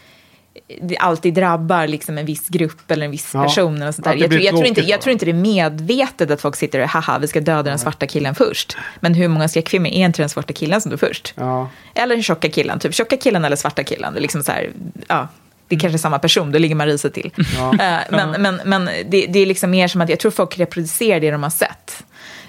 [0.81, 3.83] det alltid drabbar liksom en viss grupp eller en viss Ja, person.
[3.83, 4.15] Och sånt där.
[4.15, 6.89] Jag, tror, jag, tror inte, jag tror inte det är medvetet att folk sitter och
[6.89, 8.77] haha, vi ska döda den svarta killen först.
[9.01, 11.35] Men hur många skräckfilmer är inte den svarta killen som dör först?
[11.37, 11.71] Ja.
[11.95, 14.13] Eller den tjocka killen, typ tjocka killen eller svarta killen.
[14.13, 14.71] Det är liksom så här,
[15.07, 15.29] ja,
[15.69, 17.31] det är kanske är samma person, då ligger man risigt till.
[17.57, 17.73] Ja.
[17.73, 21.21] Eh, men men, men det, det är liksom mer som att jag tror folk reproducerar
[21.21, 22.05] det de har sett.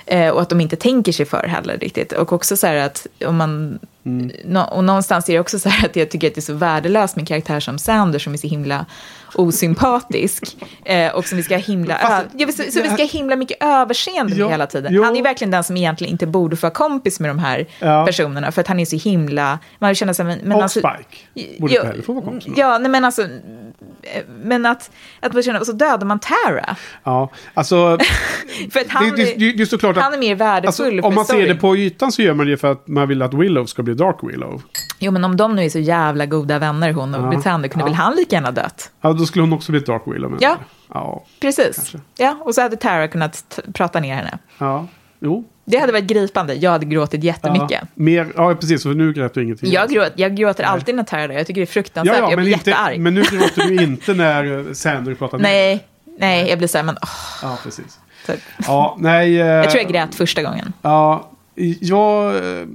[0.07, 2.11] Eh, och att de inte tänker sig för heller riktigt.
[2.11, 3.79] Och också så här att om man...
[4.45, 6.53] Nå, och någonstans är det också så här att jag tycker att det är så
[6.53, 8.85] värdelöst med karaktär som Sander som är så himla
[9.39, 10.57] osympatisk.
[10.85, 11.95] Eh, och som vi ska himla...
[11.97, 14.93] Fast- ja, så, så vi ska himla mycket överseende med hela tiden.
[14.93, 15.03] jo.
[15.03, 18.05] Han är verkligen den som egentligen inte borde få vara kompis med de här Ja.
[18.05, 18.51] personerna.
[18.51, 19.59] För att han är så himla...
[19.79, 20.25] Man känner sig...
[20.25, 21.57] Men, men Och alltså, Spike.
[21.59, 22.57] Borde Ja, heller få vara kompis med.
[22.57, 23.21] Ja, nej, men alltså...
[23.21, 23.27] eh,
[24.43, 26.75] Men att, att man känner, och så dödar man Tara.
[27.03, 27.97] Ja, alltså...
[28.71, 30.03] För att han, det, det, det, det är såklart att...
[30.03, 32.57] han är mer värdefull Alltså, om man ser det på ytan så gör man det
[32.57, 34.61] för att man vill att Willow ska bli Dark Willow.
[34.99, 37.81] Jo, men om de nu är så jävla goda vänner, hon och Ja, Britannia, kunde
[37.83, 37.85] ja.
[37.85, 38.91] väl han lika gärna dött?
[39.01, 40.37] Ja, då skulle hon också bli Dark Willow.
[40.39, 40.55] Ja.
[40.93, 41.23] Ja.
[41.41, 41.75] Precis.
[41.75, 41.99] Kanske.
[42.17, 44.37] Ja, och så hade Tara kunnat prata ner henne.
[44.57, 44.87] ja.
[45.19, 45.45] Jo.
[45.65, 46.53] Det hade varit gripande.
[46.53, 47.71] Jag hade gråtit jättemycket.
[47.81, 48.83] Ja, mer, ja, precis.
[48.83, 49.71] För nu grät du ingenting.
[49.71, 51.35] Jag, gråt, jag gråter alltid när Tara dör.
[51.35, 52.17] Jag tycker det är fruktansvärt.
[52.17, 52.99] ja, ja, jag blir inte, jättearg.
[52.99, 55.73] men nu gråter du inte när Sandra pratar med dig.
[55.75, 55.87] Nej,
[56.19, 57.09] nej, jag blir så här, men åh,
[57.41, 57.99] Ja, precis.
[58.27, 58.39] typ.
[58.67, 59.39] Ja, nej.
[59.41, 60.73] eh, Jag tror jag grät första gången.
[60.81, 61.29] Ja,
[61.79, 62.65] jag eh,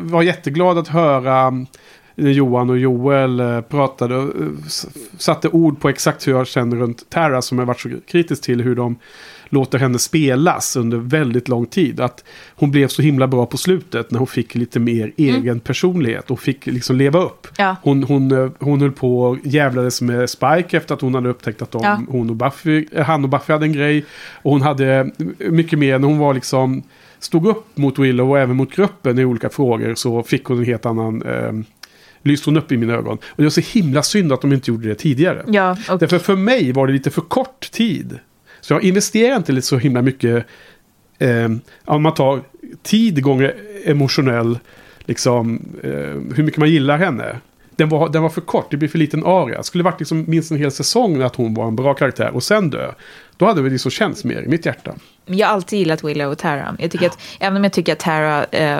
[0.00, 1.66] var jätteglad att höra
[2.14, 4.48] när Johan och Joel eh, pratade och eh,
[5.18, 8.60] satte ord på exakt hur jag känner runt Tara som jag varit så kritisk till
[8.60, 8.96] hur de
[9.48, 12.00] låter henne spelas under väldigt lång tid.
[12.00, 16.30] Att hon blev så himla bra på slutet när hon fick lite mer egen personlighet
[16.30, 17.46] och fick liksom leva upp.
[17.56, 17.76] Ja.
[17.82, 21.62] Hon, hon, eh, hon höll på och jävlades med Spike efter att hon hade upptäckt
[21.62, 22.00] att de, Ja.
[22.08, 24.04] hon och Buffy, eh, han och Buffy hade en grej.
[24.42, 26.82] Och hon hade mycket mer när hon var liksom
[27.24, 30.64] stod upp mot Willow och även mot gruppen i olika frågor så fick hon en
[30.64, 31.22] helt annan...
[31.22, 31.52] Eh,
[32.24, 33.16] lyste hon upp i mina ögon.
[33.16, 35.44] Och det var så himla synd att de inte gjorde det tidigare.
[35.46, 38.18] Ja, och Därför för mig var det lite för kort tid.
[38.60, 40.46] Så jag investerar inte lite så himla mycket.
[41.18, 41.48] Eh,
[41.84, 42.40] om man tar
[42.82, 43.54] tid gånger
[43.84, 44.58] emotionell,
[44.98, 45.90] liksom eh,
[46.36, 47.36] hur mycket man gillar henne.
[47.76, 49.62] Den var, den var för kort, det blir för liten aria.
[49.62, 52.70] Skulle varit liksom minst en hel säsong att hon var en bra karaktär och sen
[52.70, 52.92] dö.
[53.36, 54.94] Då hade det liksom känts mer i mitt hjärta.
[55.26, 56.76] Jag har alltid gillat Willow och Tara.
[56.78, 58.78] Jag tycker att, även om jag tycker att Tara, eh,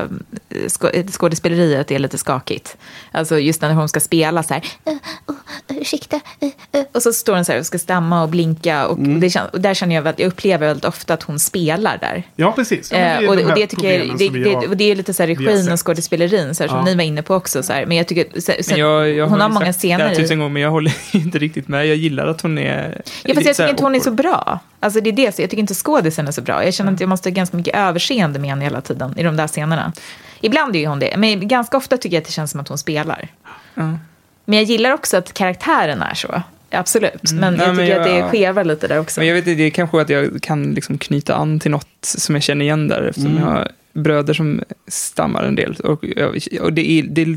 [0.67, 2.77] skå, skådespeleriet är lite skakigt.
[3.13, 4.63] Alltså just när hon ska spela så här.
[4.85, 4.93] "Eh,
[5.27, 5.35] oh,
[5.71, 6.21] eh, ursäkta.
[6.41, 8.87] eh." Och så står hon så här och ska stamma och blinka.
[8.87, 9.21] Och, Mm.
[9.21, 12.23] det kän, och där känner jag att jag upplever väldigt ofta att hon spelar där.
[12.37, 12.93] Ja, precis.
[12.93, 14.55] Ja, men och, de det, och här det tycker jag, problemen det, som vi det,
[14.55, 16.85] har- och det är lite så här regin och skådespelerin så här, som Ja.
[16.85, 17.63] ni var inne på också.
[17.63, 17.87] Så här.
[17.87, 20.41] Men jag tycker, så, så, Men jag, jag hon har många scener tusen i.
[20.41, 21.87] gånger, men jag håller inte riktigt med.
[21.87, 23.03] Jag gillar att hon är...
[23.25, 24.61] Ja, fast jag tycker inte hon är så bra.
[24.83, 26.65] Alltså det är det, så jag tycker inte skådisen är så bra.
[26.65, 29.37] Jag känner att jag måste ha ganska mycket överseende med henne hela tiden i de
[29.37, 29.93] där scenerna.
[30.41, 32.69] Ibland är ju hon det, men ganska ofta tycker jag att det känns som att
[32.69, 33.29] hon spelar.
[33.75, 33.99] Ja.
[34.45, 36.43] Men jag gillar också att karaktären är så.
[36.71, 37.33] Absolut.
[37.33, 39.21] Men Ja, jag men tycker att det jag- skevar lite där också.
[39.21, 41.89] Men jag vet inte, det är kanske att jag kan liksom knyta an till något
[42.01, 43.43] som jag känner igen där, eftersom Mm.
[43.43, 45.75] jag har bröder som stammar en del.
[45.85, 47.37] Och, jag- och det är, det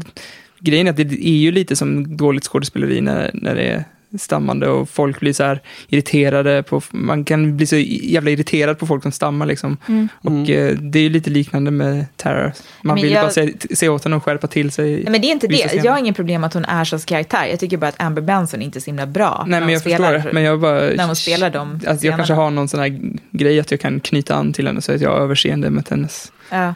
[0.59, 3.83] grejen är att det är ju lite som dåligt skådespeleri när, när det är
[4.19, 8.87] stammande och folk blir så här irriterade på, man kan bli så jävla irriterad på
[8.87, 9.77] folk som stammar liksom.
[9.87, 10.07] Mm.
[10.21, 12.51] Och eh, det är ju lite liknande med Terror.
[12.81, 14.91] Man Men vill jag- bara se, se åt henne och skärpa till sig.
[14.95, 15.55] Nej, men det är inte det.
[15.67, 15.85] scener.
[15.85, 17.45] Jag har ingen problem att hon är så karaktär.
[17.45, 19.43] Jag tycker bara att Amber Benson inte är så himla bra.
[19.47, 20.33] Nej, men jag spelar- förstår det.
[20.33, 20.79] Men jag bara...
[20.81, 22.17] när hon spelar de Alltså, jag scenerna.
[22.17, 22.99] kanske har någon sån här
[23.31, 26.31] grej att jag kan knyta an till henne så att jag har överseende med hennes
[26.49, 26.73] Ja.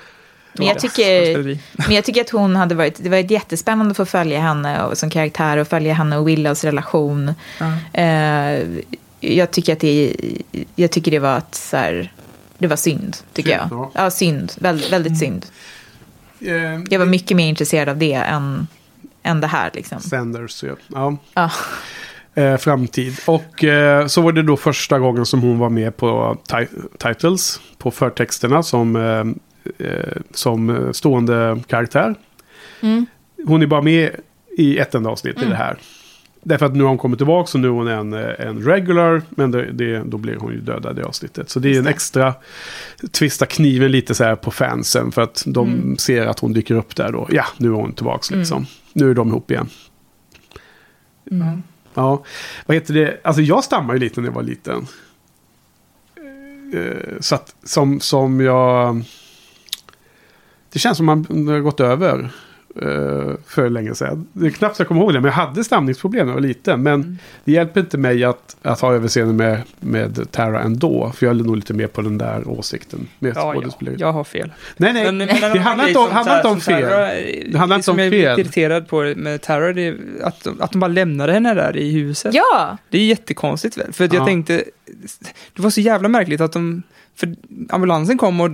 [0.53, 1.43] Men jag, Ja, tycker,
[1.87, 4.97] men jag tycker att hon hade varit, det var jättespännande att få följa henne och,
[4.97, 7.33] som karaktär och följa henne och Willows relation.
[7.59, 7.99] Ja.
[8.01, 8.63] Eh,
[9.19, 10.15] jag tycker att det,
[10.75, 12.13] jag tycker det var ett så här,
[12.57, 13.79] det var synd, tycker Synd, jag.
[13.79, 13.91] ja.
[14.03, 14.51] Ja, synd.
[14.59, 15.45] Väldigt, väldigt synd.
[16.41, 18.67] Eh, Jag var mycket mer intresserad av det än,
[19.23, 19.99] än det här liksom.
[19.99, 20.75] Sanders, ja.
[20.87, 21.17] ja.
[22.33, 22.41] Ja.
[22.43, 23.17] eh, framtid.
[23.25, 27.59] Och eh, så var det då första gången som hon var med på ti- titles,
[27.77, 29.23] på förtexterna som, eh,
[30.31, 32.15] som eh, stående karaktär.
[32.81, 33.05] Mm.
[33.45, 34.09] Hon är bara med
[34.57, 35.77] i ett enda avsnitt i det här.
[36.43, 39.21] Därför att nu har hon kommit tillbaka och nu är hon en, en regular.
[39.29, 41.49] Men det, det, då blir hon ju dödad i avsnittet.
[41.49, 42.33] Så det är en extra
[43.11, 45.11] twista kniven lite så här på fansen.
[45.11, 45.97] För att de Mm.
[45.97, 47.27] ser att hon dyker upp där då.
[47.31, 48.65] Ja, nu är hon tillbaka liksom.
[48.93, 49.69] Nu är de ihop igen.
[51.31, 51.63] Mm.
[51.93, 52.23] Ja,
[52.65, 53.19] vad heter det?
[53.23, 54.87] Alltså jag stammar ju lite när jag var liten.
[56.73, 59.01] Eh, Så att som, som jag...
[60.73, 62.29] Det känns som man det har gått över
[62.81, 64.27] eh, för länge sedan.
[64.33, 66.83] Det är knappt jag kommer ihåg det, men jag hade stamningsproblem när jag var liten.
[66.83, 67.17] Men Mm.
[67.45, 71.11] det hjälper inte mig att, att ha överseende med, med Tara ändå.
[71.15, 73.07] För jag är nog lite mer på den där åsikten.
[73.19, 74.51] Med Ja, ja, jag har fel.
[74.77, 76.83] Nej, nej, Men- men en det handlar inte om, handlar inte om fel.
[76.83, 78.37] Terror- Det handlar inte om jag är fel.
[78.37, 81.77] lite irriterad på med Terror, det är att de, att de bara lämnade henne där
[81.77, 82.33] i huset.
[82.33, 83.93] Ja, Det är jättekonstigt väl?
[83.93, 84.25] För att jag Ja.
[84.25, 84.63] tänkte,
[85.55, 86.83] det var så jävla märkligt att de,
[87.19, 87.35] för
[87.69, 88.49] ambulansen kom och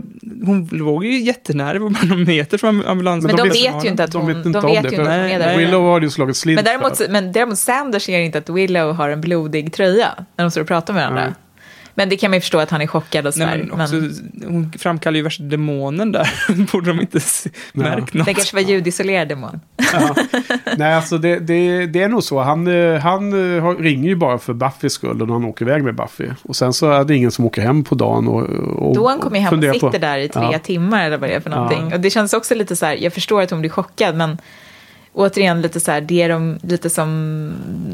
[0.45, 3.27] hon låg ju jättenära, bara någon meter från ambulansen.
[3.27, 4.89] men de, vet- vet ju inte att de hon, vet inte de om vet det,
[4.89, 5.57] ju för inte att hon är Nej, där.
[5.57, 9.09] Willow har ju slagit slint Men däremot, men däremot Sanders ser inte att Willow har
[9.09, 11.35] en blodig tröja när de står och pratar med varandra.
[11.97, 13.47] Men det kan man ju förstå att han är chockad och sådär.
[13.47, 13.95] Nej, men också,
[14.47, 16.29] hon framkallar ju värsta demonen där.
[16.71, 17.81] Borde de inte se- Ja.
[17.81, 18.25] märkt något?
[18.25, 19.59] det kanske var ljudisolerad demon.
[19.93, 20.15] Ja.
[20.77, 22.39] Nej, alltså det, det, det är nog så.
[22.39, 22.67] Han,
[23.01, 26.25] han eh, ringer ju bara för Buffys skull och när han åker iväg med Buffy.
[26.43, 28.41] Och sen så är det ingen som åker hem på dagen och,
[28.87, 30.59] och Då han kommer hem och sitter på- där i tre Ja.
[30.59, 31.87] timmar eller vad det är för någonting.
[31.89, 31.95] Ja.
[31.95, 34.37] Och det känns också lite så här, jag förstår att hon blir chockad men
[35.13, 37.09] återigen lite så här, det är de, lite som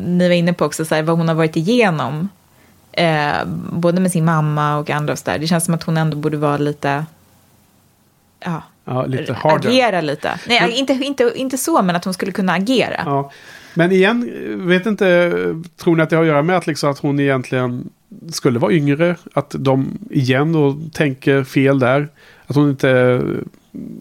[0.08, 2.30] ni var inne på också, så här, vad hon har varit igenom.
[2.94, 5.40] Eh, både med sin mamma och andra och så där.
[5.40, 7.06] Det känns som att hon ändå borde vara lite,
[8.46, 9.70] ja, Ja, lite harder.
[9.70, 10.40] agera lite.
[10.48, 13.02] Nej, Men- inte, inte, inte så, men att hon skulle kunna agera.
[13.06, 13.32] Ja.
[13.74, 14.32] Men igen,
[14.68, 15.32] vet inte,
[15.78, 17.90] tror ni att det har att göra med att, liksom att hon egentligen
[18.32, 19.16] skulle vara yngre?
[19.34, 22.08] Att de igen då tänker fel där?
[22.48, 23.22] Att hon inte...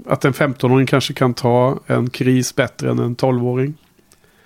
[0.06, 3.74] Att en 15-åring kanske kan ta en kris bättre än en 12-åring.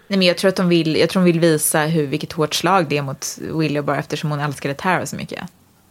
[0.09, 2.55] Nej, men jag tror att de vill, jag tror de vill visa hur, vilket hårt
[2.55, 5.41] slag det är mot Willow bara eftersom hon älskade Tara så mycket.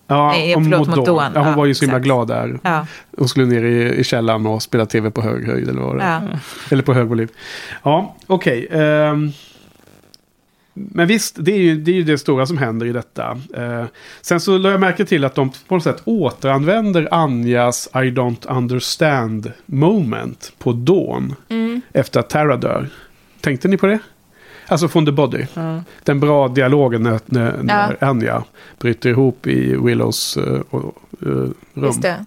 [0.08, 1.32] Ja, Nej, förlåt, mot Dawn.
[1.36, 2.60] Ja, hon Ja, var ju så himla glad där.
[2.64, 2.88] Ja,
[3.18, 6.04] Hon skulle ner i, i källaren och spela tv på hög höjd eller vad det
[6.04, 6.22] ja.
[6.72, 7.28] Eller på hög volym.
[7.84, 8.68] Ja, okej.
[8.72, 9.32] ehm.
[10.74, 13.40] men visst, det är, ju, det är ju det stora som händer i detta.
[13.56, 13.86] Eh,
[14.22, 18.58] sen så lade jag märke till att de på något sätt återanvänder Anjas I don't
[18.58, 21.36] understand moment på Dawn.
[21.50, 21.82] Mm.
[21.94, 22.90] Efter att Tara dör.
[23.44, 24.00] Tänkte ni på det?
[24.68, 25.46] Alltså från The Body.
[25.54, 25.84] Ja.
[26.04, 28.44] Den bra dialogen när, när, när Anja
[28.80, 30.38] bryter ihop i Willows
[30.70, 31.54] och, eh, rum.
[31.76, 32.26] Just det.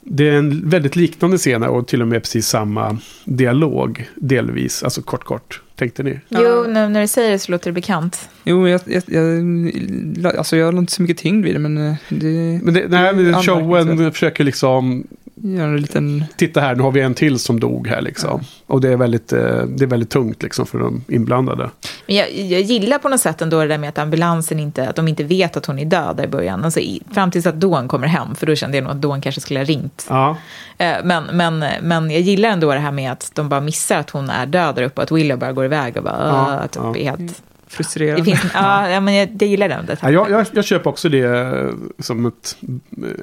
[0.00, 4.82] Det är en väldigt liknande scen och till och med precis samma dialog delvis.
[4.82, 5.62] Alltså kort kort.
[5.76, 6.20] Tänkte ni?
[6.28, 8.28] Jo, nu när du säger det så låter det bekant.
[8.44, 11.94] Jo, jag, jag, jag, alltså jag har inte så mycket tyngd vid det, men eh,
[12.08, 15.06] det Men det, nej, men showen försöker liksom...
[15.42, 16.24] gör en liten...
[16.36, 18.40] Titta här, nu har vi en till som dog här liksom.
[18.66, 21.70] Och det är väldigt, eh, det är väldigt tungt liksom för de inblandade.
[22.06, 24.96] Men jag, jag gillar på något sätt ändå det där med att ambulansen inte, att
[24.96, 26.64] de inte vet att hon är död där i början.
[26.64, 26.80] Alltså,
[27.14, 29.60] fram tills att Dawn kommer hem, för då kände jag nog att Dawn kanske skulle
[29.60, 30.06] ha ringt.
[30.08, 30.36] Ja,
[30.78, 34.10] Eh, Men, men, men jag gillar ändå det här med att de bara missar att
[34.10, 36.68] hon är död där uppe och att Willow bara går iväg och bara, Ja, ja,
[36.68, 36.96] typ, ja.
[36.96, 37.42] är helt...
[37.66, 38.20] Frustrerande.
[38.20, 39.86] Det finns, ja, ja, men jag, jag gillar den.
[39.86, 39.96] Det.
[40.02, 42.56] ja jag, jag, jag köper också det eh, som ett,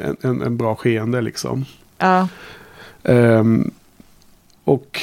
[0.03, 1.65] en, en, en bra skeende liksom.
[1.97, 2.27] Ja,
[3.07, 3.71] Ehm,
[4.63, 5.01] och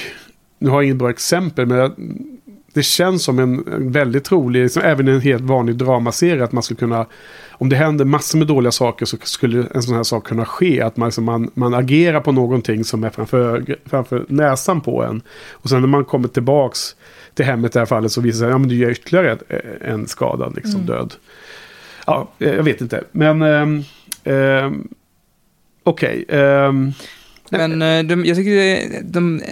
[0.58, 1.92] nu har jag inget bra exempel, men jag,
[2.72, 6.62] det känns som en, en väldigt rolig, som även en helt vanlig dramaserie, att man
[6.62, 7.06] skulle kunna,
[7.50, 10.80] om det händer massor med dåliga saker så skulle en sån här sak kunna ske.
[10.80, 15.22] Att man, liksom, man, man agerar på någonting som är framför, framför näsan på en.
[15.50, 16.96] Och sen när man kommer tillbaks
[17.34, 19.38] till hemmet i det här fallet så visar det sig att ja, du gör ytterligare
[19.80, 21.14] en skadad liksom, död.
[22.06, 23.04] Ja, eh, jag vet inte.
[23.12, 23.82] Men ehm,
[24.24, 24.88] ehm,
[25.84, 26.24] okej.
[26.28, 26.92] ehm,
[27.50, 29.42] Men eh, de, jag tycker de,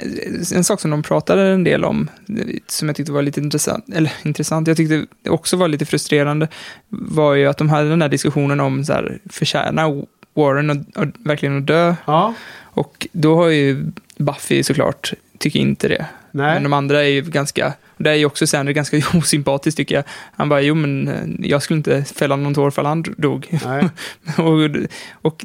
[0.55, 3.85] en sak som de pratade en del om, eh, som jag tyckte var lite intressant,
[3.95, 6.49] eller intressant, jag tyckte också var lite frustrerande,
[6.89, 11.09] var ju att de hade den här diskussionen om så här, förtjänar Warren och, och
[11.25, 11.95] verkligen att dö?
[12.07, 12.35] ja,
[12.75, 16.07] Och då har ju Buffy såklart, tycker inte det.
[16.33, 16.55] Nej.
[16.55, 19.95] Men de andra är ju ganska, och där är ju också Sander ganska osympatisk tycker
[19.95, 20.05] jag.
[20.37, 23.49] Han bara, jo men eh, jag skulle inte fälla någon tår för han dog.
[24.39, 24.71] och,
[25.23, 25.45] och,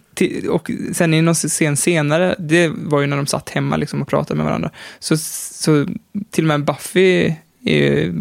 [0.50, 4.08] och sen i någon scen senare, det var ju när de satt hemma liksom och
[4.08, 5.86] pratade med varandra, så, så
[6.30, 7.34] till och med Buffy
[7.66, 8.14] är,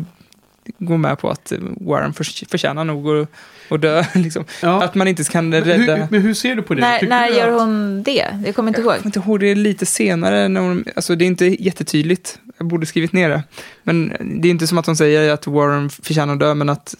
[0.78, 3.28] går med på att Warren förs- förtjänar nog att,
[3.74, 4.04] att dö.
[4.14, 4.44] Liksom.
[4.62, 4.82] Ja.
[4.84, 5.94] Att man inte kan Men rädda...
[5.96, 6.80] hur, men hur ser du på det?
[6.80, 8.26] när Tycker när gör att- hon det?
[8.46, 8.96] Jag kommer inte Jag ihåg.
[9.02, 12.38] kommer inte ihåg det lite senare, när hon, alltså det är inte jättetydligt.
[12.58, 13.42] Jag borde skrivit ner det.
[13.82, 16.94] Men det är inte som att hon säger att Warren förtjänar att dö, men att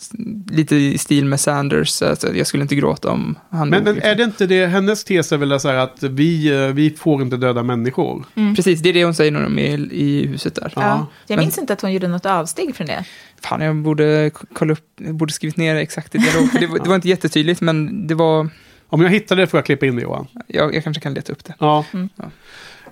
[0.50, 3.94] lite i stil med Sanders, att jag skulle inte gråta om han Men, dog, men
[3.94, 4.10] liksom.
[4.10, 7.22] är det inte det, hennes tes är väl så här att vi, eh, vi får
[7.22, 8.24] inte döda människor.
[8.56, 10.72] Precis, det är det hon säger när de är i huset där.
[10.76, 10.82] Ja.
[10.82, 11.06] Ja.
[11.26, 13.04] Jag Men- minns inte att hon gjorde något avsteg från det.
[13.42, 16.78] Fan, jag borde kolla upp, jag borde skrivit ner exakt i dialog, för det, var-
[16.78, 18.48] det var inte jättetydligt, men det var,
[18.88, 20.26] Om jag hittar det får jag klippa in det Johan.
[20.46, 21.54] jag, jag kanske kan leta upp det.
[21.58, 21.84] Ja.
[21.92, 22.08] Mm.
[22.16, 22.24] Ja.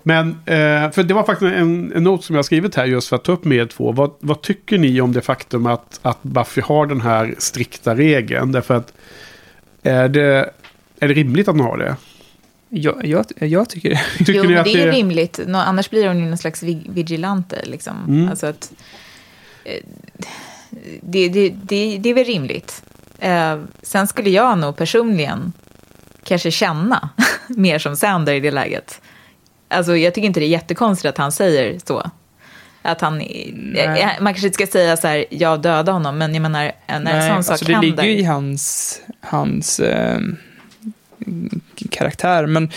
[0.02, 3.08] Men, eh, för det var faktiskt en, en not som jag har skrivit här just
[3.08, 3.92] för att ta upp med er två.
[3.92, 8.52] Vad, vad tycker ni om det faktum att, att Buffy har den här strikta regeln?
[8.52, 8.92] Därför att
[9.82, 10.50] är det,
[11.00, 11.96] är det rimligt att hon har det?
[12.68, 14.00] Jag, jag, jag tycker det.
[14.18, 15.40] Tycker jo, ni men att det är ju rimligt.
[15.46, 17.60] Nå, annars blir hon ju någon slags vig- vigilante.
[17.64, 17.96] Liksom.
[18.08, 18.28] Mm.
[18.28, 18.72] Alltså att,
[21.00, 22.82] det, det, det, det är väl rimligt.
[23.18, 25.52] Eh, sen skulle jag nog personligen
[26.24, 27.08] kanske känna
[27.48, 29.00] mer som Sander i det läget.
[29.68, 32.10] Alltså, jag tycker inte det är jättekonstigt att han säger så.
[32.82, 34.00] Att han, Nej.
[34.00, 36.96] eh, man kanske inte ska säga så här, jag dödade honom, men jag menar, när
[36.96, 37.88] en Nej, sån sak alltså det händer.
[37.88, 40.20] ligger ju i hans, hans eh,
[41.90, 42.70] karaktär, men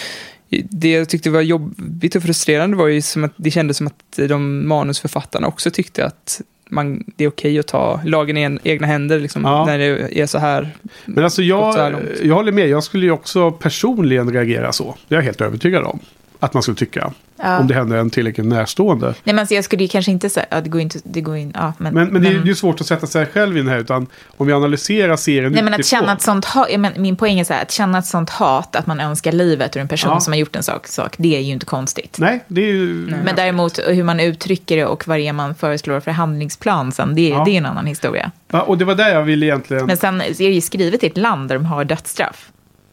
[0.70, 4.20] det jag tyckte var jobbigt och frustrerande var ju som att det kändes som att
[4.30, 8.88] de manusförfattarna också tyckte att man, det är okej att ta lagen i en, egna
[8.88, 9.66] händer liksom, Ja.
[9.66, 10.70] när det är så här.
[11.06, 11.94] Men alltså jag,
[12.24, 12.70] jag håller med.
[12.70, 14.96] Jag skulle ju också personligen reagera så.
[15.08, 16.00] Det är jag helt övertygad om.
[16.40, 17.12] Att man skulle tycka.
[17.42, 17.60] Ja.
[17.60, 19.06] Om det händer en tillräckligt närstående.
[19.06, 21.38] Nej, men alltså, jag skulle ju kanske inte säga, ja, det går inte, det går
[21.38, 23.70] in, ja, men, Men, men det är ju svårt att sätta sig själv i den
[23.70, 23.78] här.
[23.78, 24.08] Utan
[24.38, 27.44] om vi analyserar serien Nej, men att känna ett sånt hat, men, min poäng är
[27.44, 30.20] så här, att känna ett sånt hat, att man önskar livet ur en person Ja.
[30.20, 32.18] som har gjort en sak, sak, det är ju inte konstigt.
[32.20, 32.94] Nej, det är ju...
[33.26, 37.16] Men däremot hur man uttrycker det och vad det är man föreslår för handlingsplan sen,
[37.16, 37.44] det, Ja.
[37.46, 38.32] det är en annan historia.
[38.52, 39.86] Ja, och det var där jag ville egentligen...
[39.86, 42.50] Men sen är det ju skrivet i ett land där de har dödsstraff.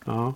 [0.06, 0.34] Ja.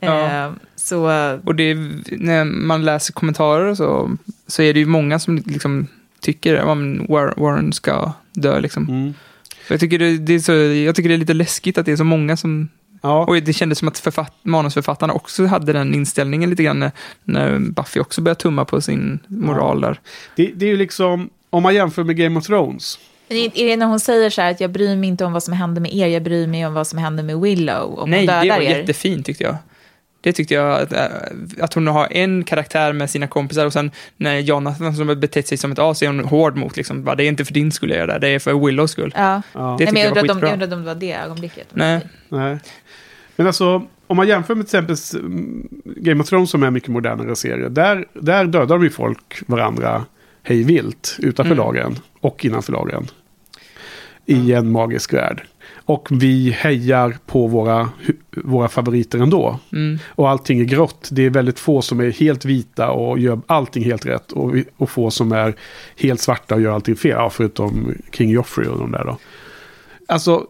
[0.00, 0.44] Ja.
[0.46, 1.04] Eh, så,
[1.44, 4.16] Och det, är- när man läser kommentarer så,
[4.46, 5.86] så är det ju många som liksom
[6.20, 8.60] tycker att Warren ska dö.
[8.60, 8.88] Liksom.
[8.88, 9.14] Mm.
[9.68, 11.96] Jag, tycker det, det är så, jag tycker det är lite läskigt att det är
[11.96, 12.68] så många som
[13.02, 13.24] Ja.
[13.24, 16.90] Och det kändes som att författ- manusförfattarna också hade den inställningen lite grann när,
[17.24, 20.00] när Buffy också började tumma på sin moral där.
[20.36, 22.98] Det, det är ju liksom, om man jämför med Game of Thrones.
[23.28, 25.42] Men är det när hon säger så här att jag bryr mig inte om vad
[25.42, 27.98] som händer med er, jag bryr mig om vad som händer med Willow?
[27.98, 28.60] Om Nej, det var er.
[28.78, 29.56] jättefint tyckte jag.
[30.20, 31.04] Det tyckte jag, att, äh,
[31.60, 35.48] att hon har en karaktär med sina kompisar och sen när Jonathan som har betett
[35.48, 37.72] sig som ett as är hon hård mot liksom, bara, det är inte för din
[37.72, 39.12] skull jag gör det, det är för Willows skull.
[39.16, 39.42] Ja.
[39.52, 39.76] Ja.
[39.78, 41.66] Det Nej, men jag jag var undrade om, om det var det ögonblicket.
[41.72, 42.00] Nej.
[42.28, 42.58] Nej.
[43.36, 46.72] Men alltså, om man jämför med till exempel mm, Game of Thrones som är en
[46.72, 47.68] mycket modernare serie.
[47.68, 50.04] Där, där dödar de ju folk varandra
[50.42, 51.64] hej vilt utanför Mm.
[51.64, 53.06] lagen och innanför lagen.
[54.26, 55.42] I en magisk värld.
[55.86, 57.88] Och vi hejar på våra,
[58.36, 59.58] våra favoriter ändå.
[59.72, 59.98] Mm.
[60.08, 61.08] Och allting är grått.
[61.12, 64.32] Det är väldigt få som är helt vita och gör allting helt rätt.
[64.32, 65.54] Och, och få som är
[65.96, 67.10] helt svarta och gör allting fel.
[67.10, 69.18] Ja, förutom King Joffrey och de där då.
[70.08, 70.46] Alltså,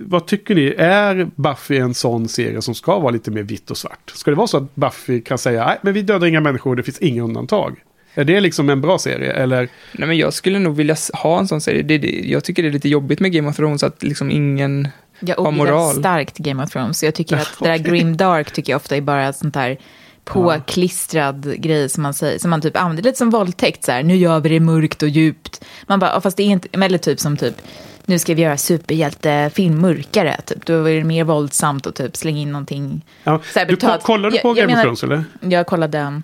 [0.00, 0.74] vad tycker ni?
[0.78, 4.10] Är Buffy en sån serie som ska vara lite mer vitt och svart?
[4.14, 6.82] Ska det vara så att Buffy kan säga nej, men vi dödar inga människor, det
[6.82, 7.82] finns inga undantag?
[8.20, 9.32] Är det liksom en bra serie?
[9.32, 11.82] Eller, Nej, men jag skulle nog vilja ha en sån serie.
[11.82, 14.88] Det, det, jag tycker det är lite jobbigt med Game of Thrones att liksom ingen...
[15.20, 15.94] Jag Har moral.
[15.94, 16.98] starkt Game of Thrones.
[16.98, 19.54] Så jag tycker Ja, att det där grim dark tycker jag ofta är bara sånt
[19.54, 19.78] där
[20.24, 23.84] påklistrad grej som man, säger, som man typ använder lite som våldtäkt.
[23.84, 25.64] Så här, nu gör vi det mörkt och djupt.
[25.86, 27.54] Man bara, "Ja, fast det är inte, eller typ som typ,
[28.06, 30.36] nu ska vi göra superhjältefilm mörkare.
[30.46, 30.66] Typ.
[30.66, 33.04] Då är det mer våldsamt och typ slänga in någonting.
[33.24, 35.24] ja, Så här, du, ko- kollar du Jag- på jag Game of Thrones eller?
[35.40, 36.22] Jag kollade um,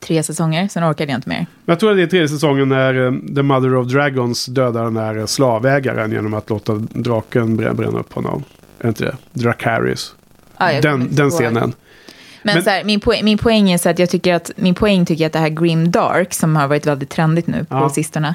[0.00, 1.46] tre säsonger, sen orkade jag inte mer.
[1.66, 4.94] Jag tror att det är tredje säsongen när eh, The Mother of Dragons dödar den
[4.94, 8.44] där slavägaren genom att låta draken brä- bränna upp honom.
[8.80, 9.16] Är inte det?
[9.32, 10.14] Dracarys.
[10.58, 11.72] Kommer den den scenen.
[12.42, 14.74] Men, Men- så här, min, poäng, min poäng är så att jag tycker att min
[14.74, 17.88] poäng tycker att det här grim dark som har varit väldigt trendigt nu på Ja.
[17.90, 18.34] sistone.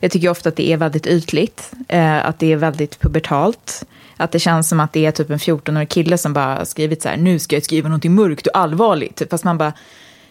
[0.00, 3.84] Jag tycker ofta att det är väldigt ytligt, eh, att det är väldigt pubertalt.
[4.16, 7.08] Att det känns som att det är typ en 14-årig kille som bara skrivit så
[7.08, 9.22] här, nu ska jag skriva någonting mörkt och allvarligt.
[9.30, 9.72] Fast man bara,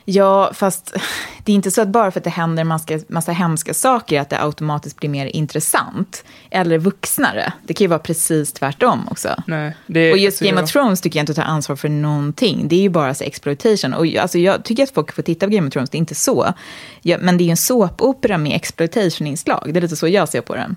[0.05, 0.95] ja, fast
[1.43, 4.29] det är inte så att bara för att det händer massa, massa hemska saker att
[4.29, 6.23] det automatiskt blir mer intressant.
[6.51, 7.53] Eller vuxnare.
[7.63, 9.35] Det kan ju vara precis tvärtom också.
[9.47, 11.89] Nej, det, Och just alltså, Game jag- of Thrones tycker jag inte tar ansvar för
[11.89, 12.67] någonting.
[12.67, 13.93] Det är ju bara så exploitation.
[13.93, 15.99] Och jag- alltså, jag tycker att folk får titta på Game of Thrones, det är
[15.99, 16.53] inte så.
[17.01, 19.69] Ja, men det är ju en såpopera med exploitation-inslag.
[19.73, 20.75] Det är lite så jag ser på den.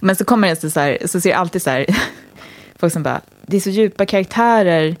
[0.00, 1.86] Men så kommer det så, så, här, så ser jag alltid så här,
[2.78, 4.96] folk som bara, det är så djupa karaktärer.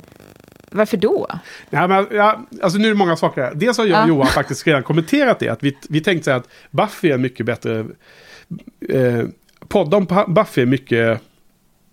[0.70, 1.26] Varför då?
[1.70, 3.52] Ja, men, ja, alltså nu är det många saker här.
[3.54, 4.08] Dels har jag och Ja.
[4.08, 5.48] Johan faktiskt redan kommenterat det.
[5.48, 7.86] Att vi, vi tänkte säga att Buffy är mycket bättre...
[8.88, 9.22] Eh,
[9.68, 11.20] podd om Buffy är mycket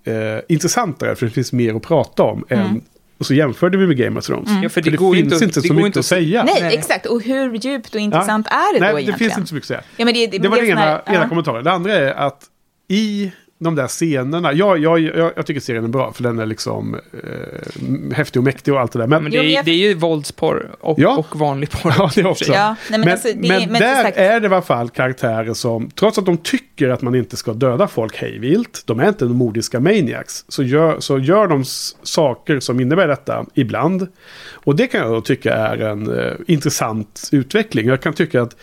[0.03, 0.13] eh,
[0.49, 1.15] intressantare.
[1.15, 2.45] För det finns mer att prata om.
[2.49, 2.81] Än,
[3.17, 4.49] och så jämförde vi med Game of Thrones.
[4.49, 6.43] Ja, för För det det, går finns inte det så mycket inte att att- säga.
[6.43, 6.77] Nej, Nej.
[6.77, 7.05] exakt.
[7.05, 9.29] Och hur djupt och intressant är det Nej, då det egentligen?
[9.29, 9.81] finns inte så mycket att säga.
[9.97, 11.29] Ja, men det, det, Det var den sån här- ena, ena ja.
[11.29, 11.63] kommentaren.
[11.63, 12.43] Det andra är att
[12.87, 14.53] i de där scenerna.
[14.53, 16.13] Jag, jag, jag, jag tycker serien är bra.
[16.13, 19.07] För den är liksom eh, häftig och mäktig och allt det där.
[19.07, 21.17] Men, Men det, är, det är ju våldsporr och, Ja.
[21.17, 21.93] och vanlig porr.
[21.97, 22.53] Ja, det också.
[22.53, 24.17] Ja, nej, men men alltså, det- men men där exakt.
[24.17, 27.53] är det i alla fall karaktärer som, trots att de tycker att man inte ska
[27.53, 31.63] döda folk hejvilt, de är inte modiska maniacs, så gör, så gör de
[32.03, 34.07] saker som innebär detta ibland.
[34.53, 37.87] Och det kan jag då tycka är en eh, intressant utveckling.
[37.87, 38.55] Jag kan tycka att...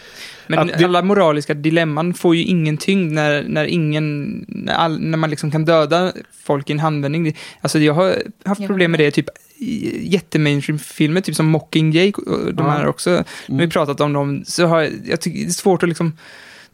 [0.46, 5.18] Men det- alla moraliska dilemman får ju ingen tyngd när, när ingen, när, all, när
[5.18, 6.12] man liksom kan döda
[6.44, 7.36] folk i en handvändning.
[7.60, 9.26] Alltså jag har haft problem med det, typ
[10.00, 12.70] jättemainstream-filmer, typ som Mockingjay och de Ja.
[12.72, 13.24] här också.
[13.48, 16.12] När vi pratat om dem, så har jag, jag tycker det är svårt att liksom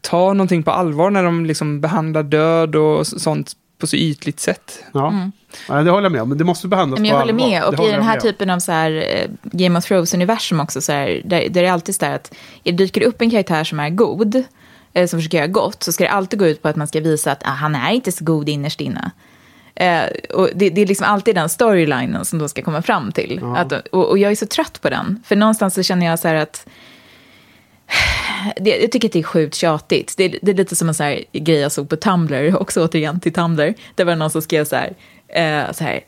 [0.01, 4.83] ta någonting på allvar när de liksom behandlar död och sånt på så ytligt sätt.
[4.93, 5.31] Ja,
[5.67, 6.29] ja det håller jag med om.
[6.29, 7.49] Men det måste behandlas Men jag på håller allvar.
[7.49, 7.61] med.
[7.61, 10.91] Det Och i den här typen av så här, eh, Game of Thrones-universum också, så
[10.91, 13.79] här, där, där det är alltid så här att det dyker upp en karaktär som
[13.79, 14.43] är god,
[14.93, 16.99] eh, som försöker göra gott, så ska det alltid gå ut på att man ska
[16.99, 19.11] visa att ah, han är inte så god innerst inne.
[19.75, 20.03] Eh,
[20.33, 23.41] och det, det är liksom alltid den storylinen som då ska komma fram till.
[23.55, 25.23] Att, och, och jag är så trött på den.
[25.25, 26.67] För någonstans så känner jag så här att
[28.57, 30.13] det, jag tycker att det är sjukt tjatigt.
[30.17, 33.33] Det, det är lite som en här grej jag såg på Tumblr, också återigen till
[33.33, 33.73] Tumblr.
[33.95, 34.93] Det var någon som skrev så här,
[35.33, 35.99] eh, så här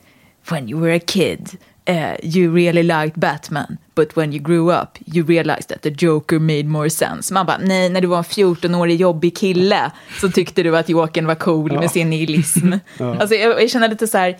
[0.49, 1.49] When you were a kid,
[1.85, 3.77] eh, you really liked Batman.
[3.95, 7.33] But when you grew up, you realized that the Joker made more sense.
[7.33, 9.91] Man bara, nej, när du var en 14-årig jobbig kille
[10.21, 12.73] så tyckte du att Jokern var cool med sin nihilism.
[12.97, 14.37] Alltså, jag, jag känner lite så här,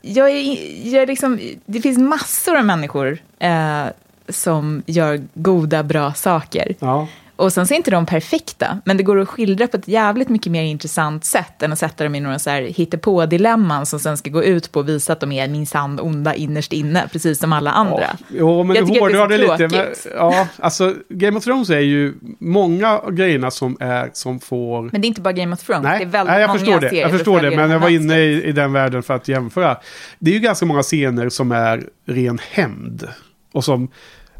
[0.00, 0.58] jag är,
[0.92, 3.84] jag är liksom, det finns massor av människor eh,
[4.28, 6.74] som gör goda, bra saker.
[6.78, 7.08] Ja.
[7.36, 10.28] Och sen så är inte de perfekta, men det går att skildra på ett jävligt
[10.28, 14.16] mycket mer intressant sätt än att sätta dem i några så här hittepå-dilemman som sen
[14.16, 17.52] ska gå ut på att visa att de är minsann onda innerst inne, precis som
[17.52, 18.00] alla andra.
[18.00, 19.76] Ja, jo, men Jag du det hårdrar det så lite.
[19.76, 24.82] Men, ja, alltså Game of Thrones är ju många grejerna som är som får...
[24.92, 26.58] Men det är inte bara Game of Thrones, det är Nej, väldigt nej jag många
[26.58, 26.96] förstår det.
[26.96, 29.76] Jag förstår det, men det jag var inne i, i den världen för att jämföra.
[30.18, 33.08] Det är ju ganska många scener som är ren hämnd.
[33.52, 33.88] Och som,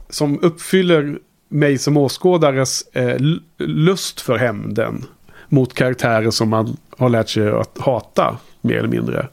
[0.08, 1.18] som uppfyller
[1.54, 3.16] mig som åskådares eh,
[3.58, 5.04] lust för hämnden.
[5.48, 9.28] Mot karaktärer som man har lärt sig att hata, mer eller mindre.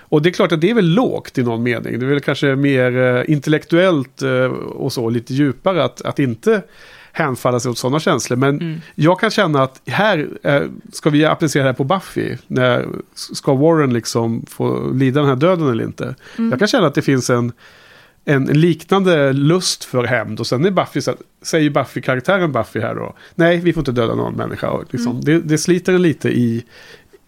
[0.00, 1.98] Och det är klart att det är väl lågt i någon mening.
[1.98, 6.62] Det är väl kanske mer eh, intellektuellt eh, och så, lite djupare att, att inte
[7.12, 8.36] hänfalla sig åt sådana känslor.
[8.36, 10.62] Men jag kan känna att här eh,
[10.92, 12.36] ska vi applicera det här på Buffy.
[12.46, 16.14] När, ska Warren liksom få lida den här döden eller inte?
[16.36, 17.52] Jag kan känna att det finns en,
[18.24, 20.40] en liknande lust för hämnd.
[20.40, 23.14] Och sen är Buffy, så att, säger Buffy-karaktären Buffy här då.
[23.34, 24.70] Nej, vi får inte döda någon människa.
[24.70, 26.64] Och Liksom, det, det sliter en lite i,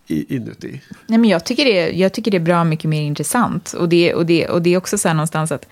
[0.06, 0.80] i, inuti.
[1.06, 3.72] Nej, men jag, tycker det, jag tycker det är bra mycket mer intressant.
[3.72, 5.66] Och det, och det, och det är också så här någonstans att...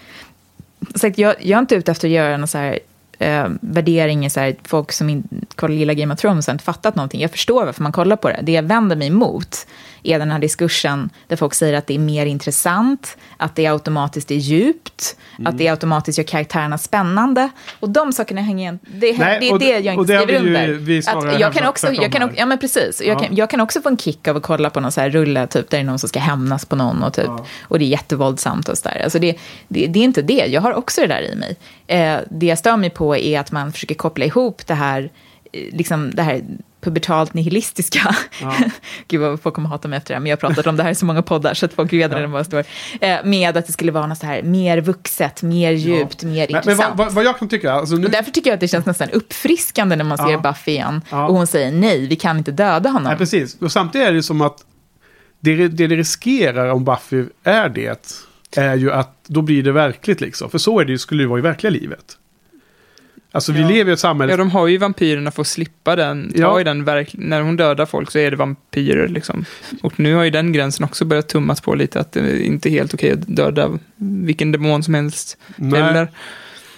[0.94, 2.78] Så att jag, jag är inte ute efter att göra någon så här,
[3.18, 6.64] eh, värdering i så här, folk som in, kollar lilla Game of Thrones och inte
[6.64, 7.20] fattat någonting.
[7.20, 8.40] Jag förstår varför man kollar på det.
[8.42, 9.66] Det jag vänder mig emot
[10.02, 14.30] är den här diskursen där folk säger att det är mer intressant, att det automatiskt
[14.30, 17.50] är djupt, att det automatiskt gör karaktärerna spännande.
[17.80, 18.78] Och de sakerna hänger igen.
[18.82, 21.40] Det, Nej, det är det jag inte skriver under.
[21.40, 23.02] jag kan också, jag kan, ja men precis.
[23.04, 23.18] Jag, Ja.
[23.26, 25.46] kan, jag kan också få en kick av att kolla på någon så här rulle,
[25.46, 27.30] typ, där det är någon som ska hämnas på någon och, typ,
[27.62, 29.00] och det är jättevåldsamt och sådär.
[29.04, 29.36] Alltså det,
[29.68, 31.56] det, det är inte det, jag har också det där i mig.
[31.86, 35.10] Eh, det jag stör mig på är att man försöker koppla ihop det här,
[35.52, 36.42] eh, liksom det här
[36.82, 38.16] pubertalt nihilistiska.
[39.08, 40.82] Gud vad folk kommer hata mig efter det här, men jag har pratat om det
[40.82, 42.64] här i så många poddar så att folk vet redan vad jag står.
[43.00, 46.34] Eh, med att det skulle vara något så här mer vuxet, mer djupt, mer Men,
[46.34, 46.98] men intressant.
[46.98, 48.86] vad, vad, vad jag kan tycka, alltså nu, Och därför tycker jag att det känns
[48.86, 50.38] nästan uppfriskande när man ser Ja.
[50.38, 51.02] Buffy igen.
[51.10, 51.26] Ja.
[51.26, 53.08] Och hon säger nej, vi kan inte döda honom.
[53.08, 53.56] Nej, precis.
[53.60, 54.64] Och samtidigt är det som att
[55.40, 58.26] det det, det riskerar om Buffy är det,
[58.56, 60.50] är ju att då blir det verkligt liksom.
[60.50, 62.18] För så är det ju, skulle det vara i verkliga livet.
[63.34, 63.68] Alltså vi Ja.
[63.68, 64.32] lever i ett samhälle...
[64.32, 66.32] Ja, de har ju vampyrerna för att slippa den.
[66.32, 66.60] Ta Ja.
[66.60, 69.44] i den verk- när hon dödar folk så är det vampyrer liksom.
[69.82, 72.70] Och nu har ju den gränsen också börjat tummas på lite, att det inte är
[72.70, 75.38] helt okej att döda vilken demon som helst.
[75.56, 75.80] Nej.
[75.80, 76.08] Eller,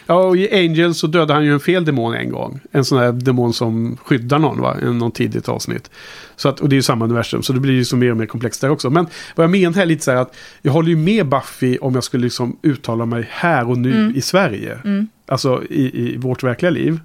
[0.07, 2.61] Ja, och i Angel så dödade han ju en fel demon en gång.
[2.73, 4.77] En sån här demon som skyddar någon, va?
[4.83, 5.91] I någon tidigt avsnitt.
[6.37, 8.17] Så att, och det är ju samma universum, så det blir ju så mer och
[8.17, 8.91] mer komplext där också.
[8.91, 11.79] Men vad jag menar här är lite så här att jag håller ju med Buffy
[11.79, 14.79] om jag skulle liksom uttala mig här och nu i Sverige.
[15.27, 17.01] Alltså i, i vårt verkliga liv.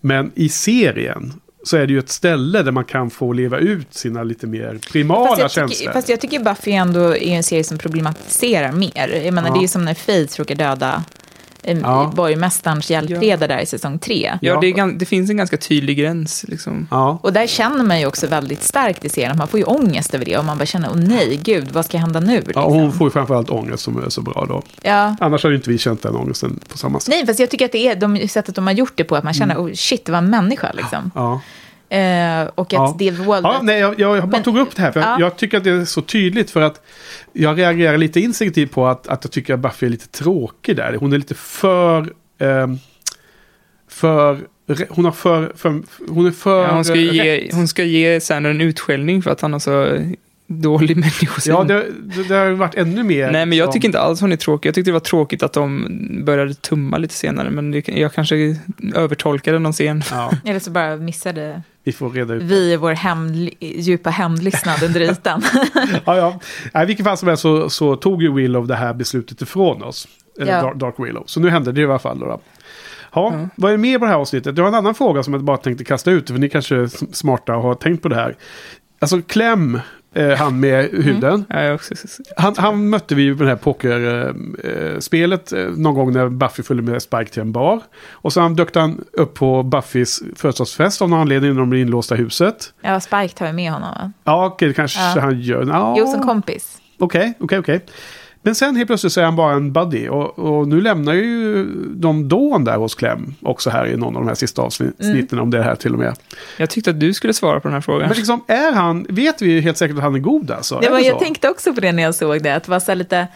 [0.00, 1.32] Men i serien
[1.64, 4.78] så är det ju ett ställe där man kan få leva ut sina lite mer
[4.92, 5.76] primala Fast jag, känslor.
[5.78, 9.20] tycker, fast jag tycker Buffy ändå är en serie som problematiserar mer.
[9.24, 9.54] Jag menar, Ja.
[9.54, 11.04] det är ju som när Faith råkar döda
[11.66, 12.12] Ja.
[12.16, 14.38] borgmästarens hjälpreda där i säsong tre.
[14.40, 14.60] ja, Ja.
[14.60, 16.88] Det, är, det finns en ganska tydlig gräns liksom.
[16.90, 17.18] Ja.
[17.22, 20.14] Och där känner man ju också väldigt starkt i serien, att man får ju ångest
[20.14, 22.32] över det och man bara känner, åh nej, gud, vad ska hända nu?
[22.34, 22.64] ja, Liksom.
[22.64, 24.62] och hon får ju framförallt ångest som är så bra då.
[24.82, 25.16] ja.
[25.20, 27.08] Annars hade inte vi känt den ångesten på samma sätt.
[27.08, 29.24] Nej, fast jag tycker att det är de, sättet de har gjort det på, att
[29.24, 31.10] man känner, oh shit, det var en människa liksom.
[31.14, 31.40] Ja.
[31.88, 32.96] Eh, och att Ja.
[32.98, 33.52] det våldet...
[33.52, 35.16] Ja, nej, jag, jag bara Men- tog upp det här för Ja.
[35.20, 36.80] jag tycker att det är så tydligt för att
[37.32, 40.96] jag reagerar lite instinktivt på att, att jag tycker att Buffy är lite tråkig där.
[41.00, 42.12] Hon är lite för...
[42.38, 42.78] ehm,
[43.88, 44.40] för
[44.88, 45.52] hon har för...
[45.56, 46.62] för hon är för...
[46.62, 49.98] Ja, hon, ska ge, hon ska ge Sander en utskällning för att han har så
[50.46, 51.54] dålig människosyn.
[51.54, 51.84] Ja, det,
[52.16, 53.30] det, det har varit ännu mer...
[53.30, 54.68] Nej, men jag som- tycker inte alls hon är tråkig.
[54.68, 55.86] Jag tyckte det var tråkigt att de
[56.24, 58.56] började tumma lite senare, men det, jag kanske
[58.94, 60.02] övertolkade någon scen.
[60.10, 62.42] Ja, Eller så bara missade vi får reda ut.
[62.42, 65.42] vi i vår hämnd, djupa hämndlystnad under ytan.
[66.04, 66.38] Ja,
[66.72, 66.82] ja.
[66.82, 70.08] I vilket fall som helst så, så tog ju Willow det här beslutet ifrån oss.
[70.40, 70.62] Eller Ja.
[70.62, 71.22] Dark, Dark Willow.
[71.26, 72.18] Så nu hände det i alla fall.
[72.18, 72.40] Då.
[73.12, 74.56] Ja, Vad är mer på det här avsnittet?
[74.56, 76.30] Jag har en annan fråga som jag bara tänkte kasta ut.
[76.30, 78.36] För ni kanske är smarta och har tänkt på det här.
[78.98, 79.80] Alltså eh,
[80.38, 81.44] han med huden.
[81.48, 81.94] Ja, jag också.
[82.36, 87.02] Han, han mötte vi på det här pokerspelet eh, någon gång när Buffy följde med
[87.02, 87.80] Spike till en bar.
[88.10, 92.14] Och sen dök han upp på Buffys födelsedagsfest av någon anledning när de blev inlåsta
[92.14, 92.72] i huset.
[92.82, 94.12] ja, Spike tar ju med honom, va?
[94.24, 95.20] Ja, okej, det kanske Ja.
[95.20, 95.66] han gör.
[95.66, 95.94] Ja.
[95.98, 96.78] Jo, som kompis.
[96.98, 97.84] Okej, okej, okej.
[98.46, 100.08] Men sen helt plötsligt så är han bara en buddy.
[100.08, 101.64] Och, och nu lämnar ju
[101.94, 103.34] de Dawn där hos Clem.
[103.42, 105.40] Också här i någon av de här sista avsnitten Mm.
[105.42, 106.14] om det här till och med.
[106.56, 108.08] Jag tyckte att du skulle svara på den här frågan.
[108.08, 110.78] Men liksom, är han, vet vi helt säkert att han är god alltså?
[110.80, 112.94] Det var, jag tänkte också på det när jag såg det, att det var så
[112.94, 113.26] lite...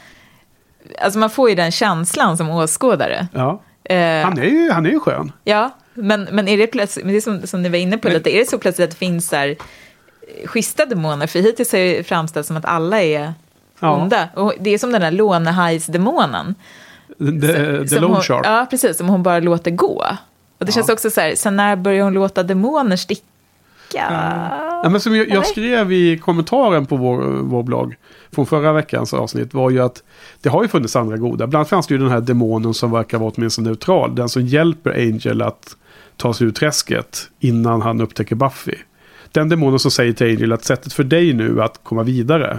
[1.02, 3.26] Alltså man får ju den känslan som åskådare.
[3.34, 3.62] Ja.
[3.84, 5.32] Eh, Han är ju, han är ju skön.
[5.44, 8.34] Ja, men, men är det plötsligt, men det som, som ni var inne på lite,
[8.36, 9.56] är det så plötsligt att det finns så här
[10.44, 11.26] schyssta demoner?
[11.26, 13.34] För hittills har det framställts som att alla är
[13.80, 14.02] Ja.
[14.02, 14.28] onda.
[14.34, 16.54] Och det är som den där lånehajsdemonen.
[17.18, 18.46] The, the hon, Shark.
[18.46, 20.06] Ja, precis, som hon bara låter gå.
[20.58, 23.24] Och det känns också så här, sen när börjar hon låta demoner sticka?
[24.82, 27.96] Ja, men som jag, jag skrev i kommentaren på vår, vår blogg
[28.32, 30.02] från förra veckans avsnitt var ju att
[30.40, 31.46] det har ju funnits andra goda.
[31.46, 34.14] Bland annat fanns det ju den här demonen som verkar vara åtminstone neutral.
[34.14, 35.76] Den som hjälper Angel att
[36.16, 38.74] ta sig ur träsket innan han upptäcker Buffy.
[39.32, 42.58] Den demonen som säger till Angel att sättet för dig nu att komma vidare.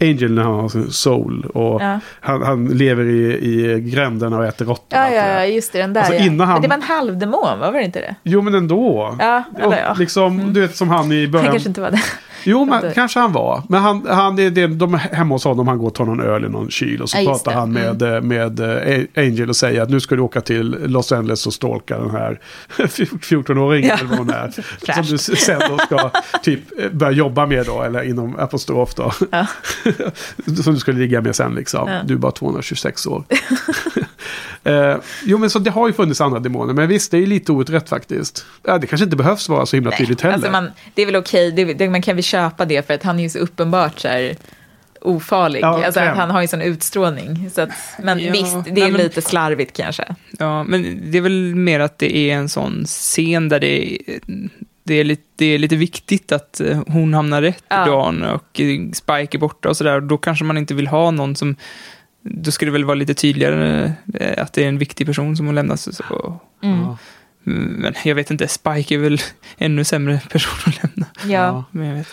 [0.00, 2.00] Angel när han har sin soul och Ja.
[2.20, 4.84] han, han lever i, i gränderna och äter råttor.
[4.98, 6.24] Ja, det ja, ja, just det, den där Alltså, ja.
[6.24, 8.14] innan han- Men det var en halvdemon, var det inte det?
[8.22, 9.16] Jo men ändå.
[9.18, 9.94] Ja, eller ja.
[9.98, 11.50] Liksom, du vet som han i Han början.
[11.52, 12.00] kanske inte var det.
[12.44, 13.62] Jo, men kanske han var.
[13.68, 16.44] Men han, han det, de är hemma hos honom, han går och tar någon öl
[16.44, 17.58] i någon kyl och så Ja, pratar det.
[17.58, 17.84] Mm.
[17.86, 18.60] han med, med
[19.16, 22.10] eh, Angel och säger att nu ska du åka till Los Angeles och stalka den
[22.10, 22.40] här
[22.78, 23.94] 14-åringen Ja.
[23.94, 24.52] eller vad hon är.
[24.94, 26.10] Som du sen då ska
[26.42, 29.12] typ eh, börja jobba med då, eller inom apostrof då.
[29.30, 29.46] Ja.
[30.62, 31.88] som du ska ligga med sen liksom.
[31.88, 32.00] Ja.
[32.04, 33.24] Du är bara 226 år.
[34.64, 37.26] Eh, jo, men så det har ju funnits andra demoner, men visst, det är ju
[37.26, 38.46] lite outrätt faktiskt.
[38.62, 40.34] Ja, det kanske inte behövs vara så himla tydligt heller.
[40.34, 43.02] Alltså man, det är väl okej, det, det, man kan väl köpa det för att
[43.02, 44.36] han är ju så uppenbart så här
[45.00, 45.60] ofarlig.
[45.62, 47.50] Ja, alltså, han har ju sån utstrålning.
[47.50, 47.70] Så att,
[48.02, 50.14] men Ja, visst, det är nej, men- lite slarvigt kanske.
[50.38, 53.98] Ja, men det är väl mer att det är en sån scen där det är,
[54.84, 57.82] det är, lite, det är lite viktigt att eh, hon hamnar rätt Ja.
[57.82, 60.00] i dagen och eh, Spike är borta och sådär.
[60.00, 61.56] Då kanske man inte vill ha någon som...
[62.22, 65.46] Då ska det väl vara lite tydligare eh, att det är en viktig person som
[65.46, 65.96] hon lämnas.
[65.96, 66.40] Så.
[66.62, 66.86] Mm.
[67.44, 69.18] Men jag vet inte, Spike är väl
[69.58, 71.06] ännu sämre person att lämna.
[71.26, 71.64] Ja.
[71.70, 72.08] Men jag, vet.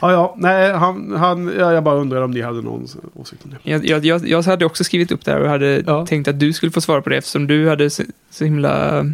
[0.00, 3.50] Ja, ja, nej, han, han, ja, jag bara undrar om ni hade någon åsikt om
[3.50, 3.70] det.
[3.70, 6.06] Jag, jag, jag, jag hade också skrivit upp det här och hade Ja.
[6.06, 9.04] tänkt att du skulle få svara på det eftersom du hade så, så himla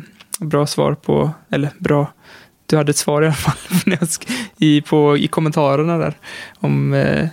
[0.40, 2.12] bra svar på, eller bra,
[2.66, 3.96] du hade ett svar i alla fall
[4.58, 6.14] i, på, i kommentarerna där
[6.58, 7.28] om eh,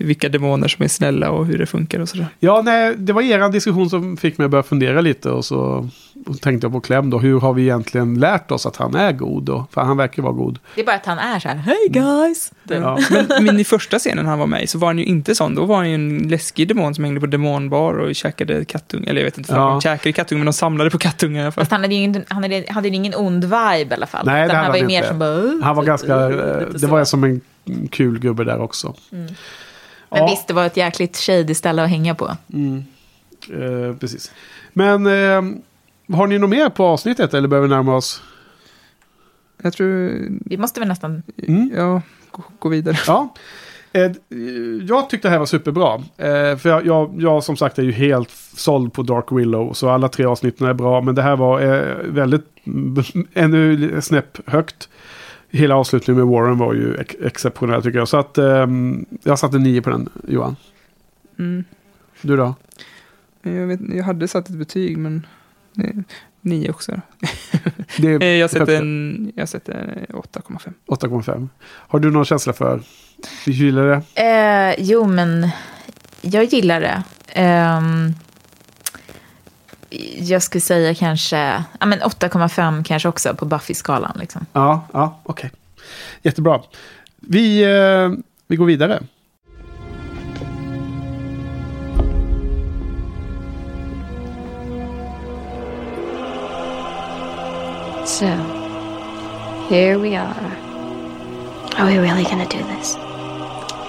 [0.00, 2.26] vilka demoner som är snälla och hur det funkar och sådär.
[2.38, 5.88] Ja, nej, det var er diskussion som fick mig att börja fundera lite och så
[6.26, 7.18] och tänkte jag på Clem då.
[7.18, 9.66] Hur har vi egentligen lärt oss att han är god då?
[9.70, 10.58] För han verkar vara god.
[10.74, 12.52] Det är bara att han är så här, hej guys!
[12.62, 12.98] Den- Ja.
[13.28, 15.54] Men, men i första scenen han var med så var han ju inte sån.
[15.54, 19.08] Då var han ju en läskig demon som hängde på demonbar och käkade kattungar.
[19.10, 19.58] Eller jag vet inte, Ja.
[19.70, 21.62] de käkade kattungar men de samlade på kattungar i alla fall.
[21.64, 24.26] Fast han hade ju ingen, han hade, hade ingen ond vibe i alla fall.
[24.26, 25.08] Nej, det han var ju mer inte.
[25.08, 25.30] som bara...
[25.30, 27.40] "Uh", Han var ganska, uh, eh, det var som en
[27.90, 28.94] kul gubbe där också.
[29.10, 29.28] Men
[30.08, 30.26] Ja.
[30.30, 32.36] visst, det var ett jäkligt shady ställe att hänga på.
[33.52, 34.32] Eh, precis.
[34.72, 35.42] Men eh,
[36.16, 38.22] har ni något mer på avsnittet eller behöver vi närma oss?
[39.62, 40.10] Jag tror,
[40.44, 41.22] Vi måste väl nästan...
[41.48, 41.70] Mm.
[41.76, 42.96] ja, gå, gå vidare.
[43.06, 43.34] Ja.
[43.92, 44.12] Eh,
[44.88, 45.94] jag tyckte det här var superbra.
[46.16, 49.72] Eh, för jag, jag, jag som sagt är ju helt såld på Dark Willow.
[49.72, 51.00] Så alla tre avsnitten är bra.
[51.00, 52.44] Men det här var eh, väldigt
[53.34, 54.88] ännu snäpp högt.
[55.50, 58.08] Hela avslutningen med Warren var ju ex exceptionell tycker jag.
[58.08, 60.56] Så att ehm, jag satte nio på den Johan.
[61.38, 61.64] Mm.
[62.22, 62.54] Du då?
[63.42, 65.26] Jag, vet, jag hade satt ett betyg men
[65.84, 65.96] eh,
[66.40, 66.92] nio också.
[68.02, 70.72] Eh, Jag sätter, en, jag sätter eh, 8,5.
[70.86, 71.48] 8,5.
[71.64, 72.80] Har du någon känsla för?
[73.46, 74.22] Vi gillar det?
[74.22, 75.48] Eh, jo, men
[76.20, 77.02] jag gillar det.
[77.32, 78.12] Ehm,
[80.18, 84.16] jag skulle säga kanske ja, men 8,5 kanske också på Buffy-skalan.
[84.20, 84.46] Liksom.
[84.52, 85.50] Ja, ja okej.
[86.22, 86.60] Jättebra.
[87.16, 88.10] Vi, eh,
[88.46, 89.02] vi går vidare.
[98.04, 98.26] So,
[99.68, 100.56] here we are.
[101.76, 102.96] Are we really gonna do this?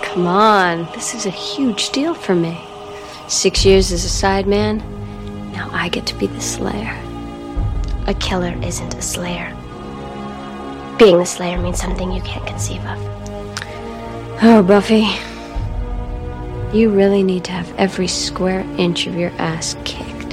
[0.04, 2.58] Come on, this is a huge deal for me.
[3.28, 4.82] Six years as a sideman,
[5.62, 6.98] now I get to be the Slayer.
[8.08, 9.56] A killer isn't a Slayer.
[10.98, 12.98] Being the Slayer means something you can't conceive of.
[14.42, 15.08] Oh, Buffy.
[16.76, 20.32] You really need to have every square inch of your ass kicked.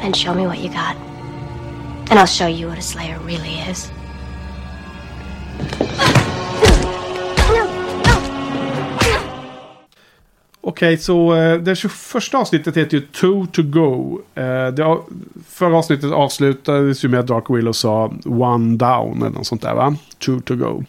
[0.00, 0.96] Then show me what you got.
[2.10, 3.90] And I'll show you what a Slayer really is.
[10.62, 14.20] Okej, så eh, det 21 avsnittet heter ju Two to go.
[14.34, 14.96] Eh, det,
[15.48, 19.74] förra avsnittet avslutades ju med att Dark Willow sa One down eller något sånt där
[19.74, 19.96] va?
[20.18, 20.84] Two to go.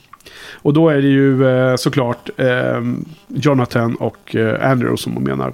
[0.53, 5.53] Och då är det ju eh, såklart ehm, Jonathan och Andrew som hon menar.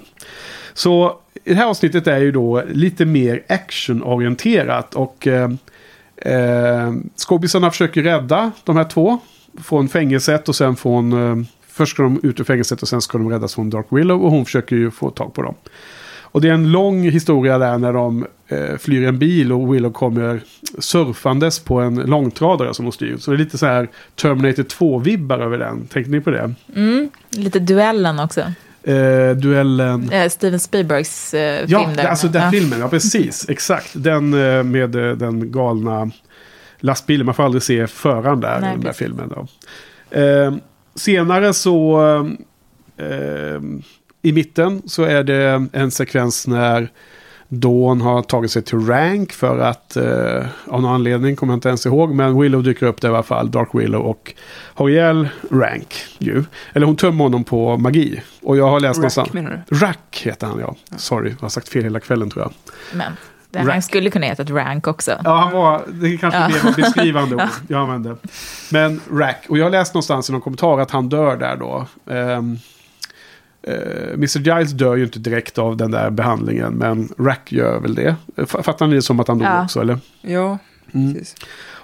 [0.74, 5.58] Så det här avsnittet är ju då lite mer actionorienterat och ehm,
[6.16, 9.18] eh, skådisarna försöker rädda de här två
[9.62, 11.12] från fängelset och sen från...
[11.12, 11.46] Ehm,
[11.78, 14.24] Eh, först ska de ut ur fängelset och sen ska de räddas från Dark Willow
[14.24, 15.54] och hon försöker ju få tag på dem.
[16.30, 19.92] Och det är en lång historia där när de eh, flyr en bil och Willow
[19.92, 20.40] kommer
[20.78, 23.16] surfandes på en långtradare som hon styr.
[23.18, 25.86] Så det är lite så här Terminator 2-vibbar över den.
[25.86, 26.54] Tänkte ni på det?
[27.30, 28.40] Lite duellen också.
[28.82, 30.10] Eh, duellen...
[30.12, 32.04] Eh, Steven Spielbergs eh, Ja, film där.
[32.04, 32.50] alltså den ja.
[32.50, 33.90] filmen, ja precis, exakt.
[33.92, 36.10] Den eh, med eh, den galna
[36.80, 39.06] lastbilen, man får aldrig se föraren där Nej, i den där precis.
[39.06, 39.28] filmen.
[39.28, 39.46] Då.
[40.98, 42.00] Senare så,
[42.96, 43.60] eh,
[44.22, 46.88] i mitten så är det en sekvens när
[47.48, 51.68] Dawn har tagit sig till Rank för att, eh, av någon anledning, kommer jag inte
[51.68, 54.34] ens ihåg, men Willow dyker upp där i alla fall, Dark Willow, och
[54.74, 56.44] har ihjäl Rank ju.
[56.72, 58.22] Eller hon tömmer honom på magi.
[58.42, 59.28] Och jag har läst någonstans...
[59.28, 59.76] Rack menar du?
[59.76, 60.76] Rack heter han ja.
[60.96, 62.52] Sorry, jag har sagt fel hela kvällen tror jag.
[62.98, 63.12] Men
[63.50, 65.20] det, han skulle kunna heta ett rank också.
[65.24, 66.50] Ja, han var, det kanske Ja.
[66.64, 68.16] var beskrivande ord jag använde.
[68.72, 71.86] Men Rack, och jag har läst någonstans i någon kommentar att han dör där då.
[72.04, 72.58] Um,
[74.14, 78.16] Mr Giles dör ju inte direkt av den där behandlingen, men Rack gör väl det.
[78.46, 79.64] Fattar ni det som att han dog Ja.
[79.64, 79.98] också, eller?
[80.20, 80.58] Ja,
[80.94, 81.14] Mm.
[81.14, 81.34] precis.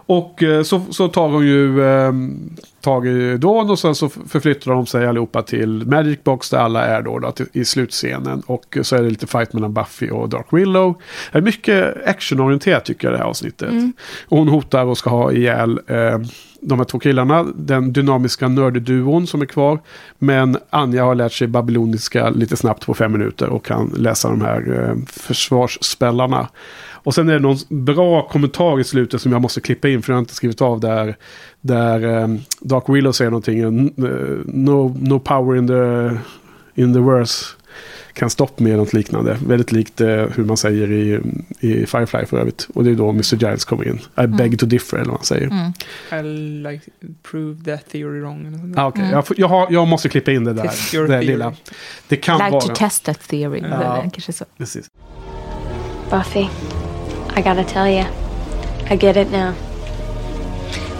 [0.07, 4.73] Och eh, så, så tar hon ju um, tag i Dawn och sen så förflyttar
[4.73, 8.43] de sig allihopa till Magic Box där alla är då, då till, i slutscenen.
[8.47, 10.95] Och så är det lite fight mellan Buffy och Dark Willow.
[11.33, 13.71] Det är mycket actionorienterat tycker jag det här avsnittet.
[14.29, 16.19] Och hon hotar och ska ha ihjäl eh,
[16.61, 17.47] de här två killarna.
[17.57, 19.79] Den dynamiska nördduon som är kvar.
[20.19, 24.41] Men Anja har lärt sig babyloniska lite snabbt på fem minuter och kan läsa de
[24.41, 26.49] här eh, försvarsspellarna.
[27.05, 30.13] Och sen är det någon bra kommentar i slutet som jag måste klippa in för
[30.13, 31.17] jag har inte skrivit av där.
[31.61, 32.29] Där eh,
[32.61, 33.59] Dark Willow säger någonting.
[33.61, 33.71] eh,
[34.47, 36.11] No, no power in the,
[36.83, 37.45] in the verse
[38.13, 39.37] kan stoppa med något liknande.
[39.47, 41.21] Väldigt likt eh, hur man säger i,
[41.61, 42.69] i Firefly för övrigt.
[42.75, 43.37] Och det är då Mr.
[43.37, 44.01] Giles kommer in.
[44.25, 45.47] I beg to differ eller vad man säger.
[45.47, 46.27] Mm.
[46.27, 46.31] I
[46.71, 46.85] like
[47.31, 48.75] prove that theory wrong.
[48.77, 49.11] Ah, okay.
[49.11, 51.07] jag, får- jag, har, jag måste klippa in det där.
[51.09, 51.55] Det lilla.
[52.09, 52.61] Det kan Like vara...
[52.61, 53.63] to test that theory.
[53.71, 54.01] Ja.
[54.13, 54.45] Kanske så.
[54.59, 54.87] Precis.
[56.11, 56.47] Buffy,
[57.37, 58.05] I gotta tell you,
[58.89, 59.57] I get it now.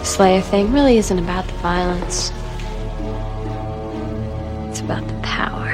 [0.03, 2.29] Slayer thing really isn't about the violence.
[4.69, 5.69] It's about the power.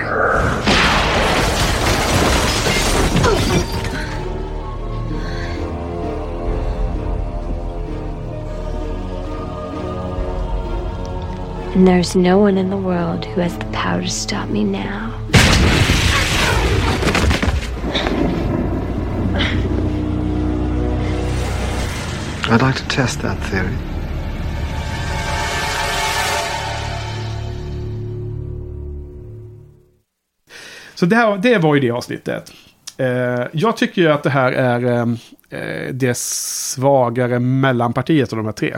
[11.73, 15.17] And there's no one in the world who has the power to stop me now.
[22.51, 23.77] I'd like to test that theory.
[30.95, 32.51] Så det, här, det var ju det avsnittet.
[32.97, 35.07] Eh, jag tycker ju att det här är
[35.49, 38.77] eh, det svagare mellanpartiet av de här tre.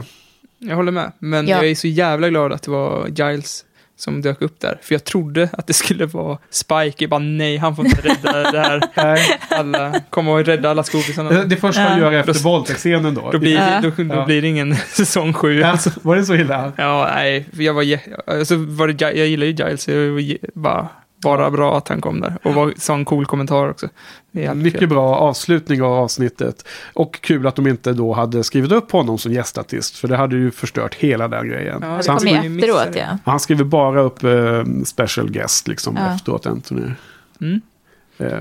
[0.59, 1.55] Jag håller med, men Ja.
[1.57, 3.65] jag är så jävla glad att det var Giles
[4.03, 4.77] som dök upp där.
[4.81, 6.95] För jag trodde att det skulle vara Spike.
[6.97, 8.81] Jag bara nej, han får inte rädda det här.
[9.03, 11.29] Nej, Alla, komma och rädda alla skådisarna.
[11.29, 12.11] det, det första han Ja.
[12.11, 13.31] gör efter Då- våldtäktsscenen då.
[13.31, 13.79] Då blir, Ja.
[13.81, 14.25] då, då Ja.
[14.25, 15.63] blir det ingen säsong sju.
[15.63, 16.71] Alltså, var det så illa?
[16.75, 17.85] Ja, nej, jag var,
[18.27, 20.87] alltså var det, jag gillar ju Giles, så det var bara,
[21.23, 22.37] bara bra att han kom där.
[22.43, 23.87] Och var, sa en cool kommentar också.
[24.55, 26.67] Mycket bra avslutning av avsnittet.
[26.93, 29.97] Och kul att de inte då hade skrivit upp honom som gästartist.
[29.97, 31.79] För det hade ju förstört hela den grejen.
[31.81, 33.17] Ja, Ja, Så det så han, ju efteråt, ja.
[33.25, 36.15] han skriver bara upp eh, special guest liksom Ja.
[36.15, 36.45] efteråt.
[36.45, 36.81] Anthony
[37.41, 37.61] Mm.
[38.17, 38.39] eh,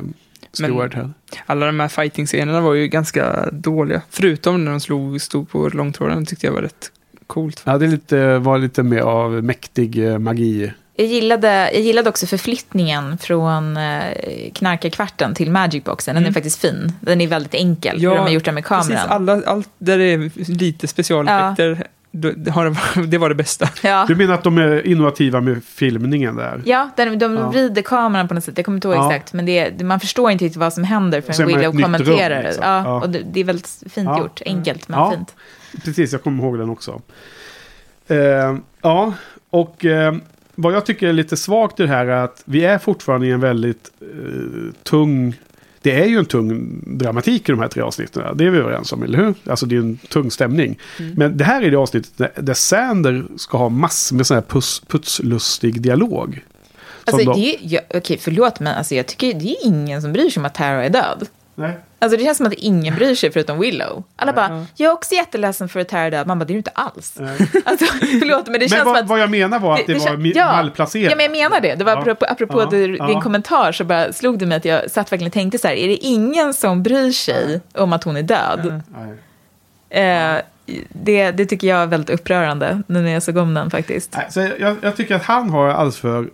[0.52, 0.94] Stewart.
[0.94, 1.10] här.
[1.46, 4.02] Alla de här fighting-scenerna var ju ganska dåliga.
[4.10, 6.90] Förutom när de slog, stod på långtrådaren tyckte jag var rätt
[7.26, 7.62] coolt.
[7.64, 10.72] Ja, det lite, var lite mer av mäktig eh, magi.
[10.96, 14.02] Jag gillade, jag gillade också förflyttningen från eh,
[14.54, 16.14] knarkarkvarten till Magicboxen.
[16.14, 16.34] Den är Mm.
[16.34, 16.92] faktiskt fin.
[17.00, 18.00] Den är väldigt enkel.
[18.00, 18.88] hur de har gjort det med kameran.
[18.88, 22.30] Precis, alla, allt där det är lite specialeffekter, då-
[23.06, 23.68] det, var det bästa.
[23.82, 26.62] Ja, Du menar att de är innovativa med filmningen där?
[26.64, 27.50] ja den, de Ja.
[27.50, 28.54] vrider kameran på något sätt.
[28.58, 29.12] Jag kommer inte ihåg Ja.
[29.14, 29.32] exakt.
[29.32, 32.62] Men det, man förstår inte riktigt vad som händer är förrän Willow kommenterar liksom.
[32.66, 33.00] Ja, Ja.
[33.00, 34.18] och det, det är väldigt fint Ja.
[34.18, 34.40] gjort.
[34.46, 35.10] Enkelt men Ja.
[35.10, 35.34] fint.
[35.84, 37.00] Precis, jag kommer ihåg den också.
[38.08, 39.12] Eh, ja,
[39.50, 40.14] och eh,
[40.54, 43.30] vad jag tycker är lite svagt i det här är att vi är fortfarande i
[43.30, 45.34] en väldigt eh, tung...
[45.82, 48.36] Det är ju en tung dramatik i de här tre avsnitten.
[48.36, 49.34] Det är vi överens om, eller hur?
[49.50, 50.78] Alltså det är en tung stämning.
[51.16, 54.42] Men det här är det avsnittet där, där Sander ska ha massor med sån här
[54.42, 56.44] puss, putslustig dialog.
[57.04, 60.12] Alltså, de- det är, jag, okej, förlåt, men alltså, jag tycker det är ingen som
[60.12, 61.26] bryr sig om att Tara är död.
[61.62, 61.78] Nej.
[61.98, 64.02] Alltså det känns som att ingen bryr sig förutom Willow.
[64.16, 64.64] Alla bara, Ja.
[64.76, 66.26] jag är också jätteledsen för att Tara död.
[66.26, 67.16] Man bara, det är du inte alls.
[67.64, 67.84] Alltså,
[68.20, 69.08] förlåt, men det Men känns som vad, att...
[69.08, 71.10] vad jag menar var att det, var mi- ja, malplacerat.
[71.10, 71.74] Ja, men jag menar det.
[71.74, 72.66] Det var apropå, apropå Ja.
[72.70, 73.20] det- din Ja.
[73.20, 75.88] kommentar så bara slog det mig att jag satt verkligen och tänkte så här, är
[75.88, 78.82] det ingen som bryr sig om att hon är död?
[79.90, 80.36] Eh,
[80.88, 84.14] det, det tycker jag är väldigt upprörande nu när jag såg om den faktiskt.
[84.16, 86.26] Nej, så jag, jag tycker att han har alldeles för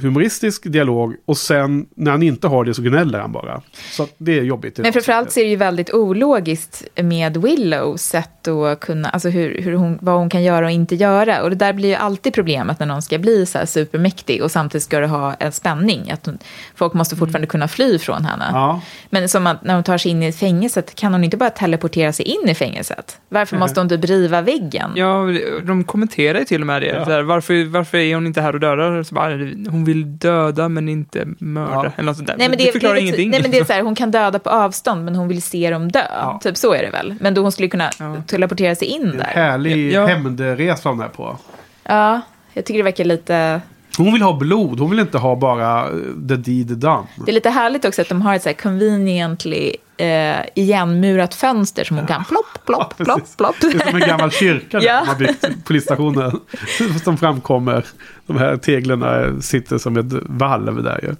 [0.00, 3.62] humoristisk dialog och sen när han inte har det så gnäller han bara.
[3.90, 4.78] Så det är jobbigt.
[4.78, 9.62] Men framförallt så är det ju väldigt ologiskt med Willows sätt att kunna, alltså hur,
[9.62, 11.42] hur hon, vad hon kan göra och inte göra.
[11.42, 14.50] Och det där blir ju alltid problemet när någon ska bli så här supermäktig och
[14.50, 16.10] samtidigt ska det ha en spänning.
[16.10, 16.38] Att hon,
[16.74, 18.44] folk måste fortfarande kunna fly från henne.
[18.52, 18.80] Ja.
[19.10, 22.12] Men som att när hon tar sig in i fängelset, kan hon inte bara teleportera
[22.12, 23.18] sig in i fängelset?
[23.28, 24.90] Varför måste hon typ riva väggen?
[24.94, 25.26] Ja,
[25.62, 26.86] de kommenterar ju till och med det.
[26.86, 27.04] Ja.
[27.04, 29.02] Så här, varför, varför är hon inte här och dödar?
[29.02, 29.30] Så bara,
[29.70, 31.72] hon vill döda men inte mörda.
[31.74, 31.90] Ja.
[31.96, 32.36] Eller något sånt där.
[32.36, 33.30] Nej, men det, det, förklarar det, ingenting.
[33.30, 35.70] Nej, men det är så här, hon kan döda på avstånd, men hon vill se
[35.70, 36.02] dem dö.
[36.10, 36.40] Ja.
[36.42, 37.14] Typ så är det väl.
[37.20, 38.22] Men då hon skulle kunna Ja.
[38.26, 39.24] teleportera sig in En där.
[39.24, 40.06] härlig Ja.
[40.06, 41.36] hämndresa hon är på.
[41.84, 42.20] Ja,
[42.52, 43.60] jag tycker det verkar lite...
[43.96, 45.92] Hon vill ha blod, hon vill inte ha bara eh,
[46.28, 47.06] the deed done.
[47.24, 51.84] Det är lite härligt också att de har ett så här conveniently eh, igenmurat fönster
[51.84, 53.56] som hon kan plopp, plopp, Ja, plopp, plopp.
[53.60, 55.00] Det är som en gammal kyrka där Ja.
[55.00, 56.40] de har byggt polisstationen.
[57.04, 57.84] Som framkommer.
[58.26, 61.14] De här teglerna sitter som ett valv där ju.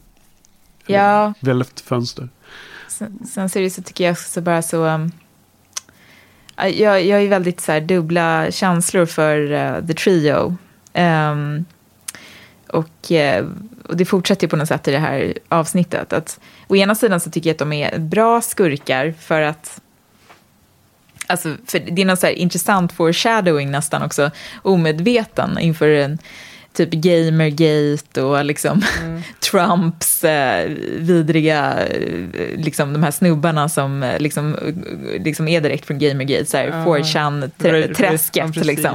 [0.95, 2.29] Ja, Välvt fönster.
[2.89, 4.85] sen, sen så är det så tycker jag också bara så...
[4.87, 5.13] um,
[6.57, 10.57] jag, jag är väldigt så här dubbla känslor för eh, The Trio.
[10.93, 11.65] Ehm,
[12.73, 13.47] och, eh,
[13.89, 16.13] och det fortsätter ju på något sätt i det här avsnittet.
[16.13, 19.81] Att, å ena sidan så tycker jag att de är bra skurkar för att
[21.27, 24.31] Alltså, för det är någon så intressant foreshadowing nästan också,
[24.63, 26.19] omedveten inför en
[26.73, 28.83] typ Gamergate och liksom
[29.53, 35.87] Trumps eh, vidriga, eh, liksom de här snubbarna som eh, liksom, eh, liksom är direkt
[35.87, 36.85] från Gamergate, så här Ja.
[36.85, 38.95] 4chan-träsket Ja, liksom.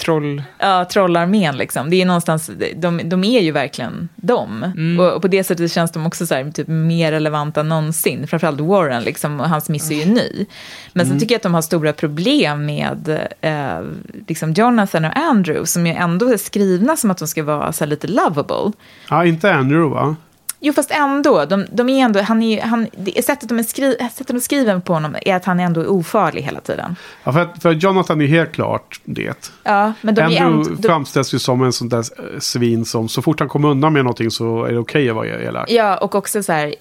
[0.00, 0.42] Troll.
[0.58, 1.90] Ja, trollarmén liksom.
[1.90, 4.62] Det är någonstans, de, de är ju verkligen dem.
[4.76, 5.00] Mm.
[5.00, 8.26] Och, och på det sättet känns de också så här, typ mer relevanta än någonsin.
[8.26, 10.46] Framförallt Warren, liksom, och hans miss är ju ny.
[10.92, 13.80] Men sen tycker jag att de har stora problem med eh,
[14.28, 17.84] liksom Jonathan och Andrew, som ju ändå är skrivna som att de ska vara så
[17.84, 18.72] här, lite lovable.
[19.10, 20.16] Ja, inte Andrew va?
[20.60, 21.44] Jo, fast ändå.
[21.44, 24.80] De, de är ändå han är, han, det, sättet, de är skri, sättet de skriver
[24.80, 26.96] på honom är att han ändå är ofarlig hela tiden.
[27.24, 29.50] Ja, för, för Jonathan är helt klart det.
[29.62, 30.82] Ja, men de Andrew ändå...
[30.88, 34.04] Framställs ju som en sån där eh, svin som så fort han kommer undan med
[34.04, 35.70] någonting så är det okej att vara elak.
[35.70, 36.74] ja, och också så här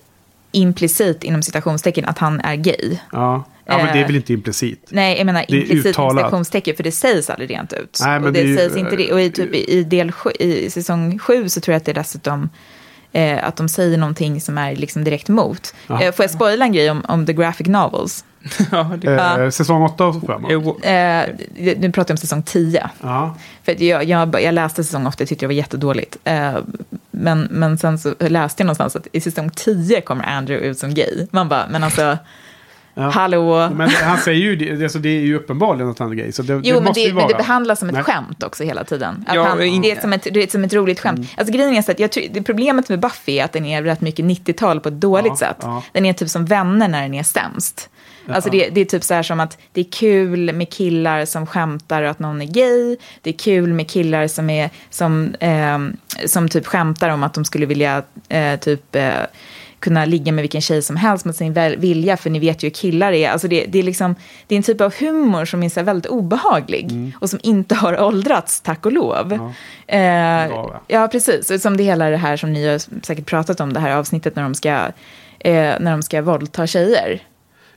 [0.51, 2.97] implicit inom citationstecken att han är gay.
[3.11, 3.43] Ja.
[3.65, 4.87] ja, men det är Eh, väl inte implicit.
[4.89, 7.99] Nej, jag menar implicit citationstecken, för det sägs aldrig rent ut.
[8.01, 9.13] Nej, men och det, det är ju- sägs inte det.
[9.13, 11.95] Och i, typ, i, del sju, i säsong sju så tror jag att det är
[11.95, 12.49] dessutom
[13.15, 15.73] eh, att de säger någonting som är liksom direkt emot.
[15.89, 18.25] Eh, får jag spoila en grej om, om the graphic novels?
[18.71, 19.49] ja, det, Eh.
[19.49, 20.51] Säsong 8 och framåt.
[20.83, 21.23] Eh,
[21.77, 22.89] nu pratar jag om säsong 10.
[23.01, 23.35] Ja.
[23.63, 26.17] För att jag, jag, jag läste säsong 8 och tyckte det var jättedåligt.
[26.23, 26.57] Eh,
[27.11, 30.93] men, men sen så läste jag någonstans att i säsong 10 kommer Andrew ut som
[30.93, 31.27] gay.
[31.31, 32.17] Man bara, men alltså,
[32.97, 33.09] Ja.
[33.09, 33.69] hallå.
[33.75, 36.31] Men han säger ju det, alltså det är ju uppenbarligen att han är gay.
[36.31, 37.27] Så det, Jo, det men måste det, ju men vara.
[37.27, 38.03] det behandlas som ett Nej.
[38.03, 39.25] skämt också hela tiden.
[39.27, 41.17] Att Ja, han, in- det, är som ett, det är som ett roligt skämt.
[41.17, 41.29] Mm.
[41.37, 43.83] Alltså, grejen är så att jag tror, det problemet med Buffy är att den är
[43.83, 45.57] rätt mycket 90-tal på ett dåligt Ja, sätt.
[45.61, 45.83] ja.
[45.91, 47.89] Den är typ som vänner när den är sämst.
[48.29, 51.47] Alltså det, det är typ så här som att det är kul med killar som
[51.47, 52.97] skämtar att någon är gay.
[53.21, 57.45] Det är kul med killar som, är, som, ehm, som typ skämtar om att de
[57.45, 59.13] skulle vilja eh, typ eh,
[59.79, 62.73] kunna ligga med vilken tjej som helst mot sin vilja, för ni vet ju hur
[62.73, 63.29] killar är.
[63.29, 64.15] Alltså det, det, är liksom,
[64.47, 68.01] det är en typ av humor som är så väldigt obehaglig och som inte har
[68.01, 69.33] åldrats, tack och lov.
[69.33, 69.49] Mm.
[69.87, 69.95] Ja.
[69.95, 71.51] Eh, Bra, ja, precis.
[71.51, 74.35] Och Som det hela det här som ni har säkert pratat om, det här avsnittet
[74.35, 74.69] när de ska,
[75.39, 77.21] eh, när de ska våldta tjejer.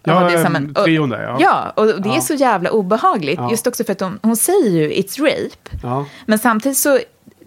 [0.05, 1.37] Ja, det är som en, trion där ja.
[1.41, 2.21] Ja, och det är Ja.
[2.21, 3.39] så jävla obehagligt.
[3.39, 3.51] Ja.
[3.51, 5.77] Just också för att hon, hon säger ju it's rape.
[5.83, 6.07] Ja.
[6.27, 6.99] Men samtidigt så,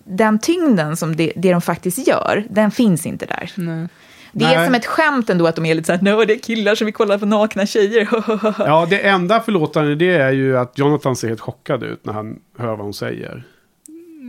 [0.04, 3.52] den tyngden som det, det de faktiskt gör, den finns inte där.
[3.56, 3.88] nej.
[4.32, 4.66] Det är Nej.
[4.66, 6.86] som ett skämt ändå att de är lite så här, no, det är killar som
[6.86, 8.08] vill kolla på nakna tjejer.
[8.58, 12.40] ja, det enda förlåtande det är ju att Jonathan ser helt chockad ut när han
[12.58, 13.44] hör vad hon säger.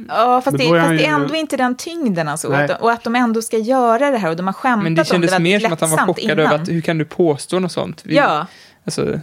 [0.09, 2.53] Ja, fast, Men det, är fast han det är ju- ändå inte den tyngden alltså.
[2.53, 4.95] Att, de, och att de ändå ska göra det här och de har skämtat Men
[4.95, 6.39] det om kändes det mer som att han var chockad innan.
[6.39, 8.01] över att hur kan du påstå något sånt?
[8.05, 8.47] Vi, Ja,
[8.85, 9.21] Alltså,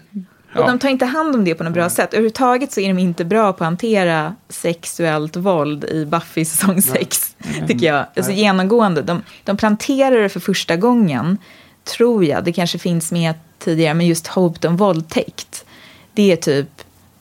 [0.53, 0.67] och ja.
[0.67, 2.13] de tar inte hand om det på något bra sätt.
[2.13, 7.35] Överhuvudtaget så är de inte bra på att hantera sexuellt våld i Buffy säsong 6,
[7.67, 8.05] tycker jag.
[8.15, 9.01] Alltså genomgående.
[9.01, 11.37] De, de planterar det för första gången,
[11.83, 12.43] tror jag.
[12.43, 15.65] Det kanske finns med tidigare, men just hot om våldtäkt.
[16.13, 16.69] Det är typ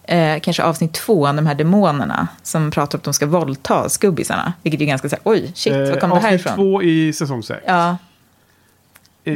[0.05, 4.53] eh, kanske avsnitt två, de här demonerna som pratar om att de ska våldta skubbisarna.
[4.63, 6.57] Vilket är ganska så här, oj, shit, var kom det här avsnitt ifrån?
[6.57, 7.61] två i säsong sex.
[7.67, 7.97] Ja,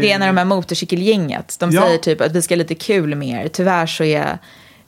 [0.00, 1.82] det är när de här motorcykelgänget, de Ja.
[1.82, 3.48] säger typ att vi ska ha lite kul med er.
[3.48, 4.38] Tyvärr så är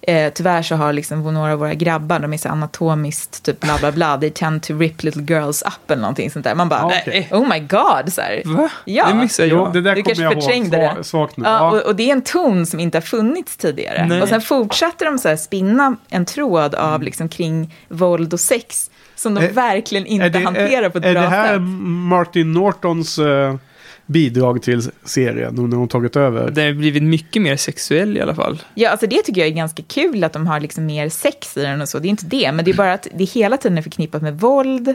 [0.06, 3.76] Eh, tyvärr så har liksom några av våra grabbar, de är så anatomiskt typ bla
[3.78, 6.54] bla bla, they tend to rip little girls up eller någonting sånt där.
[6.54, 7.28] Man bara, okej.
[7.30, 8.42] oh my god, så här.
[8.44, 8.68] Va?
[8.84, 9.06] Ja.
[9.08, 9.72] Det missade Jo, jag.
[9.72, 11.04] det där Du kanske jag förträngde det.
[11.04, 11.44] svagt nu.
[11.46, 14.06] Ja, och, och det är en ton som inte har funnits tidigare.
[14.08, 14.22] Nej.
[14.22, 18.90] Och sen fortsätter de så här spinna en tråd av liksom kring våld och sex
[19.14, 21.52] som de Är- verkligen inte är det, hanterar på ett är, är bra det här
[21.54, 21.60] sätt.
[22.08, 23.54] Martin Nortons eh,
[24.06, 26.50] bidrag till serien nu när hon tagit över?
[26.50, 28.62] Den har blivit mycket mer sexuell i alla fall.
[28.74, 31.60] Ja, alltså det tycker jag är ganska kul att de har liksom mer sex i
[31.60, 31.98] den och så.
[31.98, 34.40] Det är inte det, men det är bara att det hela tiden är förknippat med
[34.40, 34.94] våld.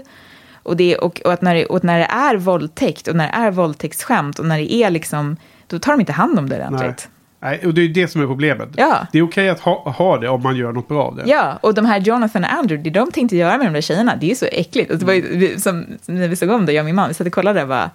[0.63, 3.33] Och, det, och, och, att när det, och när det är våldtäkt och när det
[3.33, 5.37] är våldtäktsskämt och när det är liksom,
[5.67, 7.09] då tar de inte hand om det ordentligt.
[7.41, 8.69] Nej, och det är ju det som är problemet.
[8.75, 9.07] Ja.
[9.11, 11.23] Det är okej att ha, ha det om man gör något bra av det.
[11.25, 14.15] Ja, och de här Jonathan och Andrew, det de tänkte göra med de där tjejerna,
[14.19, 14.91] det är ju så äckligt.
[14.91, 17.13] Alltså, det var ju, som, när vi såg om det, jag och min man, vi
[17.13, 17.91] satt och kollade och bara...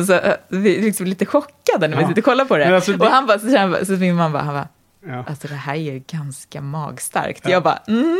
[0.00, 2.08] Och så, så, vi är liksom lite chockade när vi Ja.
[2.08, 2.74] sitter och kollar på det.
[2.74, 4.68] Alltså, det- Och han bara, så, så, han så min man bara, han bara,
[5.06, 5.24] Ja.
[5.28, 7.48] alltså det här är ju ganska magstarkt.
[7.48, 8.18] Jag bara, mm.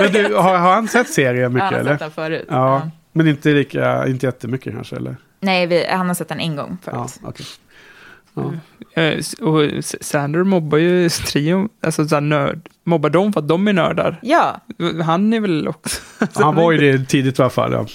[0.00, 1.90] Men du, har, har han sett serien mycket han har eller?
[1.92, 2.46] sett den förut.
[2.48, 2.90] Ja, Ja.
[3.12, 5.16] men inte lika, inte jättemycket kanske eller?
[5.40, 7.60] Nej, vi, han har sett den en gång Ja, förut.
[8.34, 8.52] Ja.
[8.94, 9.60] Eh, s- Och
[10.00, 14.18] Sander mobbar ju trion, alltså så här nörd, mobbar dem för att de är nördar.
[14.22, 14.60] Ja,
[15.04, 16.00] Han är väl också...
[16.34, 17.86] Han var ju det tidigt i alla fall.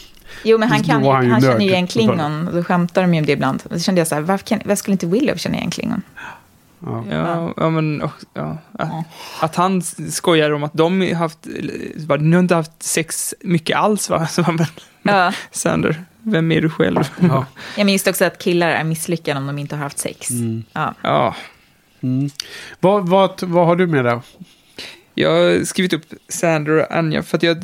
[0.43, 0.51] Ja.
[0.51, 1.87] jo men han, kan ju, han, han känner ju igen.
[1.87, 2.47] Klingon.
[2.47, 3.63] Och då skämtar de ju om det ibland.
[3.69, 6.01] Och så kände jag så här, varför, kan, varför skulle inte Willow känna igen Klingon?
[6.79, 7.03] Ja.
[7.11, 8.57] Ja, ja men och, ja.
[8.71, 8.89] Att,
[9.39, 9.81] att han
[10.11, 11.47] skojar om att de haft,
[12.19, 14.27] ni har inte haft sex mycket alls va?
[14.27, 14.65] Så, men,
[15.01, 15.33] Ja.
[15.51, 17.09] Sander, vem är du själv?
[17.19, 17.45] Ja.
[17.77, 20.29] Jag minns också att killar är misslyckade om de inte har haft sex.
[20.29, 20.63] Mm.
[20.73, 20.93] Ja.
[21.01, 21.35] Ja,
[22.01, 22.29] Mm.
[22.79, 24.21] Vad, vad, vad har du med där?
[25.19, 27.57] Jag har skrivit upp Sander och Anja för att jag,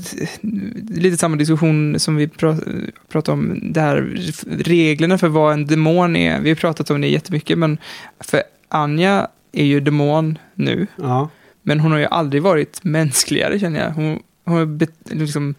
[0.90, 4.18] lite samma diskussion som vi pra- pratade om, det här
[4.60, 6.42] reglerna för vad en demon är.
[6.42, 7.78] Vi har pratat om det jättemycket, men
[8.20, 10.88] för Anja är ju demon nu.
[10.96, 11.30] Ja.
[11.62, 13.92] Men hon har ju aldrig varit mänskligare känner jag.
[13.92, 15.56] Hon, hon har liksom,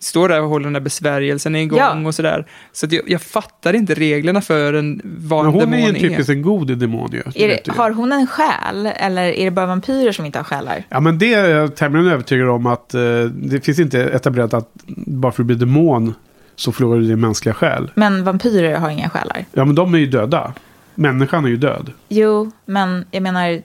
[0.00, 2.06] står där och håller den där besvärjelsen igång Ja.
[2.06, 2.46] och sådär.
[2.72, 5.94] Så att jag, jag fattar inte reglerna för en, vad Men en hon är demon
[5.94, 7.22] ju typiskt en god demon ju.
[7.34, 10.84] det Är har hon en själ eller är det bara vampyrer som inte har själar?
[10.88, 14.68] Ja men det är jag tämligen övertygad om att eh, det finns inte etablerat att
[14.86, 16.14] bara för att du blir demon
[16.56, 17.90] så förlorar du din mänskliga själ.
[17.94, 19.44] Men vampyrer har inga själar.
[19.52, 20.52] Ja men de är ju döda.
[20.94, 21.92] Människan är ju död.
[22.08, 23.62] Jo, men jag menar...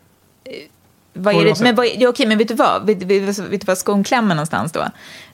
[1.14, 2.86] Vad är det, men vad, ja, okej, men vet du vad?
[2.86, 4.86] Vet, vet, vet du vad skon klämmer någonstans då?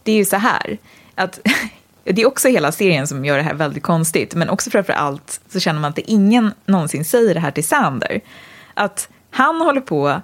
[0.03, 0.77] Det är ju så här,
[1.15, 1.39] att
[2.03, 5.41] det är också hela serien som gör det här väldigt konstigt, men också framför allt
[5.49, 8.21] så känner man att det ingen någonsin säger det här till Sander.
[8.73, 10.21] Att han håller på,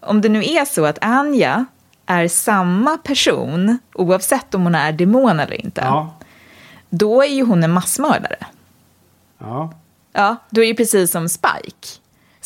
[0.00, 1.64] om det nu är så att Anja
[2.06, 6.14] är samma person, oavsett om hon är demon eller inte, Ja.
[6.90, 8.46] då är ju hon en massmördare.
[9.38, 9.72] Ja.
[10.12, 11.88] Ja, då är det precis som Spike.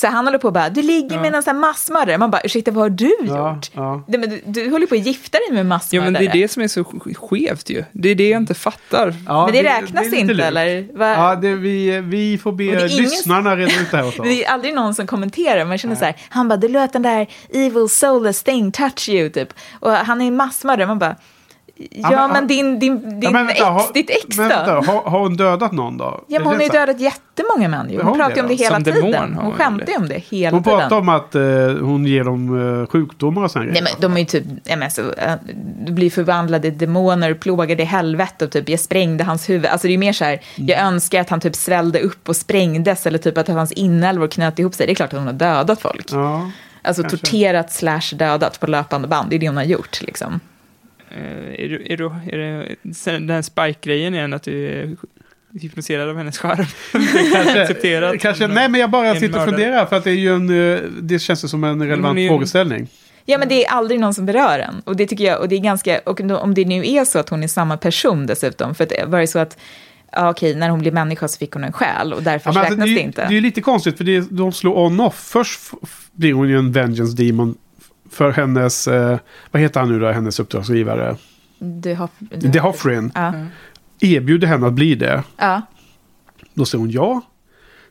[0.03, 2.19] Så han håller på och bara, du ligger med en sån här massmördare.
[2.19, 3.71] Man bara, ursäkta vad har du Ja, gjort?
[3.75, 4.03] ja.
[4.09, 6.11] Nej, men du, du håller på att gifta dig med Ja, massmördare.
[6.11, 7.85] men det är det som är så sk- skevt ju.
[7.93, 9.15] Det är det jag inte fattar.
[9.27, 10.45] Ja, Men det räknas är lite inte, lurt.
[10.47, 10.99] eller?
[10.99, 11.09] Va?
[11.11, 14.27] Ja, det, vi, vi får be det ingen- lyssnarna reda ut det här åt oss.
[14.27, 15.65] Det är aldrig någon som kommenterar.
[15.65, 19.31] Man känner så här, han bara, du lät den där evil soulless thing touch you,
[19.31, 19.49] typ.
[19.81, 20.87] Och han är en massmördare.
[20.87, 21.17] Man bara,
[21.91, 24.55] ja, men- men, din, din, din Ja, men ex, vänta, har- ditt ex men då?
[24.57, 26.25] vänta, har, har hon dödat någon då?
[26.29, 27.91] Ja, men hon har ju dödat jättemånga män.
[27.91, 27.97] ju.
[27.97, 29.15] Hon hon pratar det om det hela Som demon tiden.
[29.35, 30.79] har Hon hon skämtar ju om det hela Hon tiden.
[30.81, 31.43] pratar om att eh,
[31.81, 34.91] hon ger dem eh, sjukdomar och sånt Nej, men de är ju typ, ja, men
[34.91, 35.33] så, äh,
[35.87, 39.67] du blir förvandlade demoner, plågade i helvete och typ jag sprängde hans huvud.
[39.67, 43.07] Alltså det är mer så här, jag önskar att han typ svällde upp och sprängdes
[43.07, 44.87] eller typ att hans inälvor knöt ihop sig.
[44.87, 46.07] Det är klart att hon har dödat folk.
[46.13, 46.51] Ja.
[46.83, 47.19] alltså kanske.
[47.19, 50.41] torterat slash dödat på löpande band, det är det hon har gjort liksom.
[51.17, 54.97] Eh, är, du, är, du, är det den här Spike-grejen igen, att du är
[55.61, 56.67] hypnotiserad av hennes charm?
[57.33, 60.75] Kanske, kanske, nej, men jag bara sitter och funderar för att det är ju en,
[60.75, 62.89] eh, det känns som en relevant ju- frågeställning.
[63.25, 64.81] Ja, men det är aldrig någon som berör en.
[64.85, 67.29] Och det tycker jag, och det är ganska, och om det nu är så att
[67.29, 69.59] hon är samma person dessutom, för att det var det så att,
[70.13, 72.73] ja okej, när hon blev människa så fick hon en själ och därför Ja, alltså,
[72.73, 73.29] räknas det, det, är, inte.
[73.29, 75.15] det är lite konstigt för det, de slår on-off.
[75.33, 75.61] Först
[76.13, 77.55] blir hon ju en vengeance demon
[78.13, 79.19] för hennes, eh,
[79.51, 81.17] vad heter han nu då, hennes uppdragsgivare?
[81.99, 83.13] Har, du The Hoffrin.
[83.15, 83.33] Ja.
[84.01, 85.23] Erbjuder henne att bli det.
[85.37, 85.63] ja.
[86.55, 87.21] Då säger hon ja.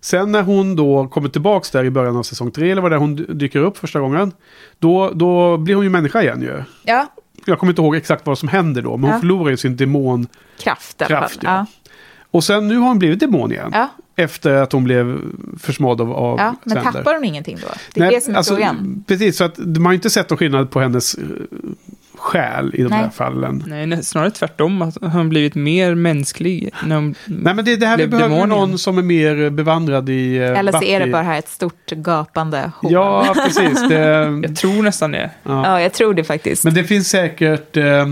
[0.02, 2.96] Sen när hon då kommer tillbaka där i början av säsong tre, eller vad det
[2.96, 4.32] är hon dyker upp första gången.
[4.80, 6.64] Då, då blir hon ju människa igen ju.
[6.84, 7.08] ja,
[7.46, 9.20] Jag kommer inte ihåg exakt vad som händer då, men hon Ja.
[9.20, 10.28] förlorar ju sin demon.
[10.60, 11.20] kraft i alla fall.
[11.30, 11.50] Kraft, ja.
[11.50, 11.66] Ja.
[12.32, 13.70] Och sen nu har hon blivit demon igen.
[13.74, 13.90] Ja.
[14.22, 15.20] Efter att hon blev
[15.60, 16.92] försmådd av, av Ja, men Sander.
[16.92, 17.68] tappar hon ingenting då?
[17.94, 19.04] Det är Nej, det som är alltså, frågan.
[19.08, 21.24] Precis, så att man har inte sett någon skillnad på hennes eh,
[22.18, 23.00] själ i de Nej.
[23.00, 23.64] här fallen.
[23.68, 26.70] Nej, snarare tvärtom, att hon blivit mer mänsklig.
[26.86, 28.70] När hon, Nej, men det, det här vi Blev behöver ju demon igen.
[28.70, 31.12] någon som är mer bevandrad i eh, Eller så är det Buffy.
[31.12, 32.92] bara här ett stort gapande hål.
[32.92, 33.90] Ja, precis.
[33.90, 33.96] Det,
[34.44, 35.30] jag tror nästan det.
[35.44, 35.68] ja.
[35.68, 36.64] Ja, jag tror det faktiskt.
[36.64, 37.78] Men det finns säkert...
[37.78, 38.06] Eh,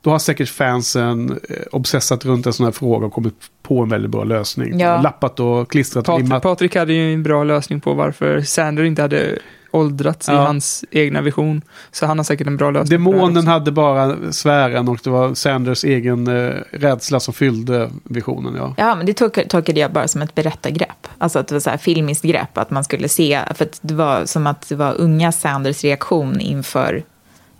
[0.00, 3.88] då har säkert fansen eh, obsessat runt en sån här fråga och kommit på en
[3.88, 4.80] väldigt bra lösning.
[4.80, 5.02] Ja.
[5.02, 6.42] Lappat och klistrat och Patrik, limmat.
[6.42, 9.38] Patrik hade ju en bra lösning på varför Sander inte hade
[9.70, 10.38] åldrats i Ja.
[10.46, 11.62] hans egna vision.
[11.92, 13.04] Så han har säkert en bra lösning.
[13.04, 17.34] på det här Demonen hade bara sfären och det var Sanders egen eh, rädsla som
[17.34, 18.54] fyllde visionen.
[18.56, 18.74] Ja.
[18.76, 21.06] Ja, men det tolk- tolkade jag bara som ett berättargrepp.
[21.18, 23.94] Alltså att det var så här filmiskt grepp, att man skulle se, för att det
[23.94, 27.02] var som att det var unga Sanders reaktion inför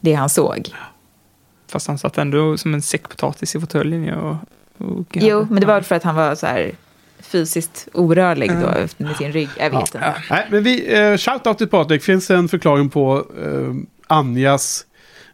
[0.00, 0.68] det han såg.
[1.68, 4.14] Fast han satt ändå som en säck potatis i fåtöljen.
[4.14, 4.36] Och,
[4.78, 6.72] och, Jo, men det var för att han var så här
[7.20, 8.70] fysiskt orörlig då
[9.04, 9.48] med sin rygg.
[9.58, 10.14] Jag vet inte.
[10.30, 12.02] Nej, men vi, eh, shoutout till Patrik.
[12.02, 13.74] finns en förklaring på eh,
[14.06, 14.84] Anjas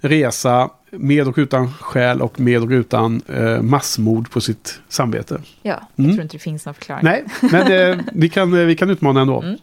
[0.00, 5.40] resa med och utan själ och med och utan eh, massmord på sitt samvete.
[5.62, 6.16] Ja, jag Mm.
[6.16, 7.04] tror inte det finns någon förklaring.
[7.04, 9.40] Nej, men eh, vi, kan, eh, vi kan utmana ändå.
[9.42, 9.56] Mm.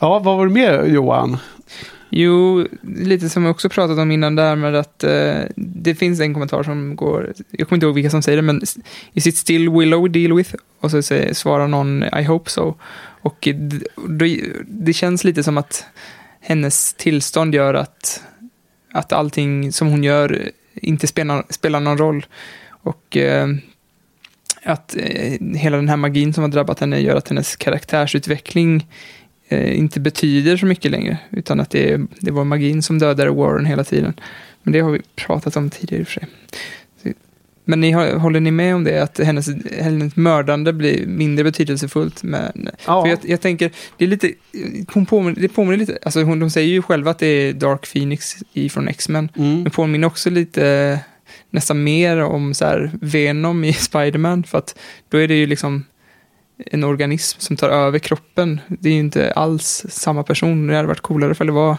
[0.00, 1.36] Ja, vad var det mer Johan?
[2.10, 6.34] Jo, lite som jag också pratat om innan där med att eh, det finns en
[6.34, 8.62] kommentar som går, jag kommer inte ihåg vilka som säger det, men
[9.12, 10.54] is it still Willow we deal with?
[10.80, 12.74] Och så säger, svarar någon I hope so.
[13.22, 15.84] Och det, det, det känns lite som att
[16.40, 18.22] hennes tillstånd gör att,
[18.92, 22.26] att allting som hon gör inte spelar, spelar någon roll.
[22.68, 23.48] Och eh,
[24.62, 28.86] att eh, hela den här magin som har drabbat henne gör att hennes karaktärsutveckling
[29.50, 31.18] eh, inte betyder så mycket längre.
[31.30, 34.14] Utan att det, det var magin som dödade Warren hela tiden.
[34.62, 36.28] Men det har vi pratat om tidigare i och för sig.
[37.64, 39.02] Men ni håller ni med om det?
[39.02, 39.48] Att hennes,
[39.80, 42.22] hennes mördande blir mindre betydelsefullt?
[42.22, 43.02] Men, Ja.
[43.02, 44.32] för jag, jag tänker, det är lite,
[44.94, 47.92] hon påminner, det påminner lite, alltså hon, de säger ju själva att det är Dark
[47.92, 49.28] Phoenix ifrån X-Men.
[49.36, 49.62] Mm.
[49.62, 50.98] Men påminner också lite,
[51.50, 54.44] nästan mer om så här Venom i Spider-Man.
[54.44, 54.78] För att
[55.08, 55.84] då är det ju liksom
[56.66, 58.60] en organism som tar över kroppen.
[58.68, 60.66] Det är ju inte alls samma person.
[60.66, 61.76] Det hade varit coolare för det var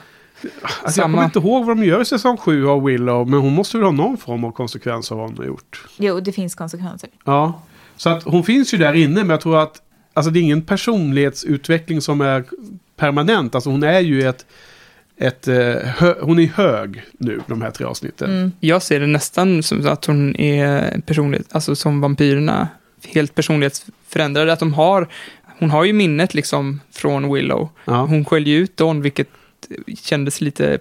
[0.84, 3.54] Alltså, jag kommer inte ihåg vad de gör i säsong 7 av Willow, men hon
[3.54, 5.86] måste väl ha någon form av konsekvens av vad hon har gjort.
[5.98, 7.10] Jo, det finns konsekvenser.
[7.26, 7.62] Ja,
[7.96, 9.82] så att hon finns ju där inne, men jag tror att
[10.14, 12.46] alltså, det är ingen personlighetsutveckling som är
[12.96, 13.56] permanent.
[13.56, 14.46] Alltså hon är ju ett,
[15.18, 15.56] ett eh,
[15.98, 18.32] hö, hon är hög nu, de här tre avsnitten.
[18.32, 18.52] Mm.
[18.60, 22.68] Jag ser det nästan som att hon är personlighet, alltså som vampyrerna,
[23.08, 24.54] helt personlighetsförändrade.
[24.54, 25.08] Att de har,
[25.60, 27.70] hon har ju minnet liksom från Willow.
[27.86, 28.06] Ja.
[28.06, 29.28] Hon sköljer ut Dawn, vilket
[29.98, 30.80] kändes lite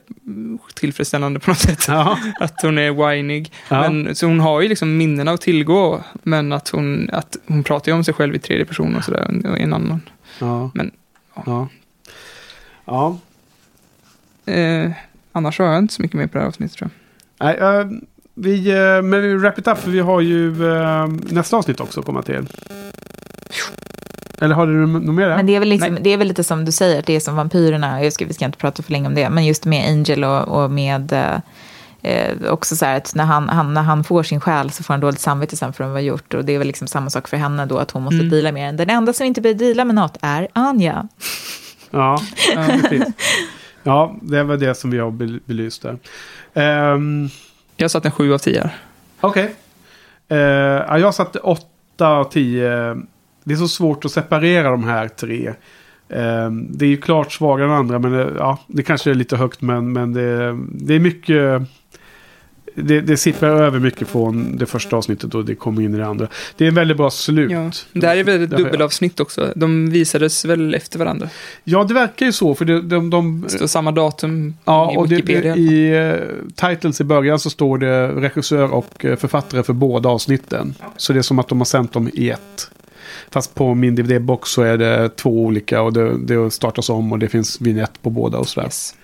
[0.75, 1.85] tillfredsställande på något sätt.
[1.89, 2.19] Ja.
[2.41, 3.53] Att hon är whinig.
[3.69, 3.81] Ja.
[3.81, 7.93] Men, så hon har ju liksom minnena att tillgå, men att hon, att hon pratar
[7.93, 10.01] ju om sig själv i tredje person och sådär, och en annan.
[10.39, 10.71] Ja.
[10.75, 10.91] Men,
[11.47, 11.69] ja.
[12.85, 13.19] ja.
[14.53, 14.91] Eh,
[15.33, 16.97] annars har jag inte så mycket mer på det här avsnittet tror jag.
[17.47, 17.57] Nej,
[18.41, 22.01] vi, eh, men vi wrap it up, för vi har ju eh, nästa avsnitt också
[22.01, 22.47] att komma till.
[24.41, 25.37] Eller har du något mer där?
[25.37, 27.21] Men det är, väl liksom, det är väl lite som du säger, att det är
[27.21, 28.05] som vampyrerna.
[28.05, 29.31] Jag ska, vi ska inte prata för länge om det.
[29.31, 31.12] Men just med Angel och, och med...
[31.12, 31.39] eh,
[32.03, 34.95] Eh, också så här att när han, han, när han får sin själ så får
[34.95, 36.35] han dåligt samvete sen för vad han har gjort.
[36.35, 38.29] Och det är väl liksom samma sak för henne då, att hon måste Mm.
[38.31, 38.77] deala med den.
[38.77, 41.09] Den enda som inte behöver deala med något är Anja.
[41.91, 42.21] Ja,
[42.55, 43.15] precis.
[43.83, 45.99] Ja, det var det som vi har bel- belyst där.
[46.55, 47.29] Ehm,
[47.81, 48.70] Eh, jag satte en 7 av 10.
[49.20, 49.55] Okej.
[50.28, 50.39] Okay.
[50.39, 52.69] Uh, jag satte 8 av 10.
[53.44, 55.48] Det är så svårt att separera de här tre.
[55.48, 59.36] Uh, det är ju klart svagare än andra, men det, ja, det kanske är lite
[59.36, 61.62] högt, men, men det, det är mycket...
[62.75, 66.07] Det, det sipprar över mycket från det första avsnittet och det kommer in i det
[66.07, 66.29] andra.
[66.57, 67.51] Det är en väldigt bra slut.
[67.51, 67.71] Ja.
[67.93, 69.53] Det här är väl ett dubbelavsnitt också.
[69.57, 71.29] De visades väl efter varandra.
[71.65, 74.97] Ja, det verkar ju så, för det, de, de, Det står samma datum Ja, i
[74.97, 75.57] och det, Wikipedia.
[75.57, 76.21] i uh,
[76.55, 80.75] titles i början så står det regissör och eh, författare för båda avsnitten.
[80.97, 82.71] Så det är som att de har sänt dem i ett.
[83.31, 87.19] Fast på min DVD-box så är det två olika och det, det startas om och
[87.19, 88.67] det finns vignett på båda och sådär.
[88.67, 88.95] Yes.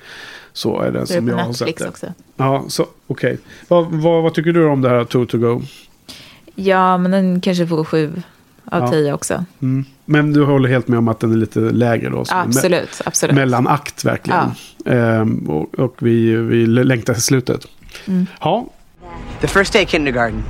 [0.56, 1.88] Så är det Det är som på jag har sett det.
[1.88, 2.06] också.
[2.36, 3.38] Ja, så okej.
[3.68, 5.62] Vad, vad, vad tycker du om det här Two to go?
[6.54, 8.22] Ja, men den kanske får sju
[8.64, 8.88] av Ja.
[8.90, 9.44] tio också.
[9.62, 9.84] Mm.
[10.04, 12.24] Men du håller helt med om att den är lite lägre då?
[12.24, 13.36] så me- Absolut, absolut.
[13.36, 14.50] Mellanakt verkligen.
[14.86, 17.66] Ehm, och och vi, vi längtar till slutet.
[18.06, 18.26] Mm.
[18.40, 18.66] Ja,
[19.40, 20.42] The first day of kindergarten,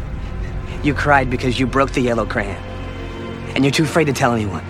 [0.84, 2.54] you cried because you broke the yellow crayon.
[3.56, 4.60] And you're too afraid to tell anyone.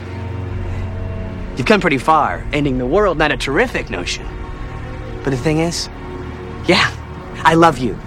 [1.57, 2.41] You've come pretty far.
[2.53, 4.25] Ending the world, not a terrific notion.
[5.27, 5.89] But the thing is,
[6.69, 6.89] yeah,
[7.43, 7.99] I love you.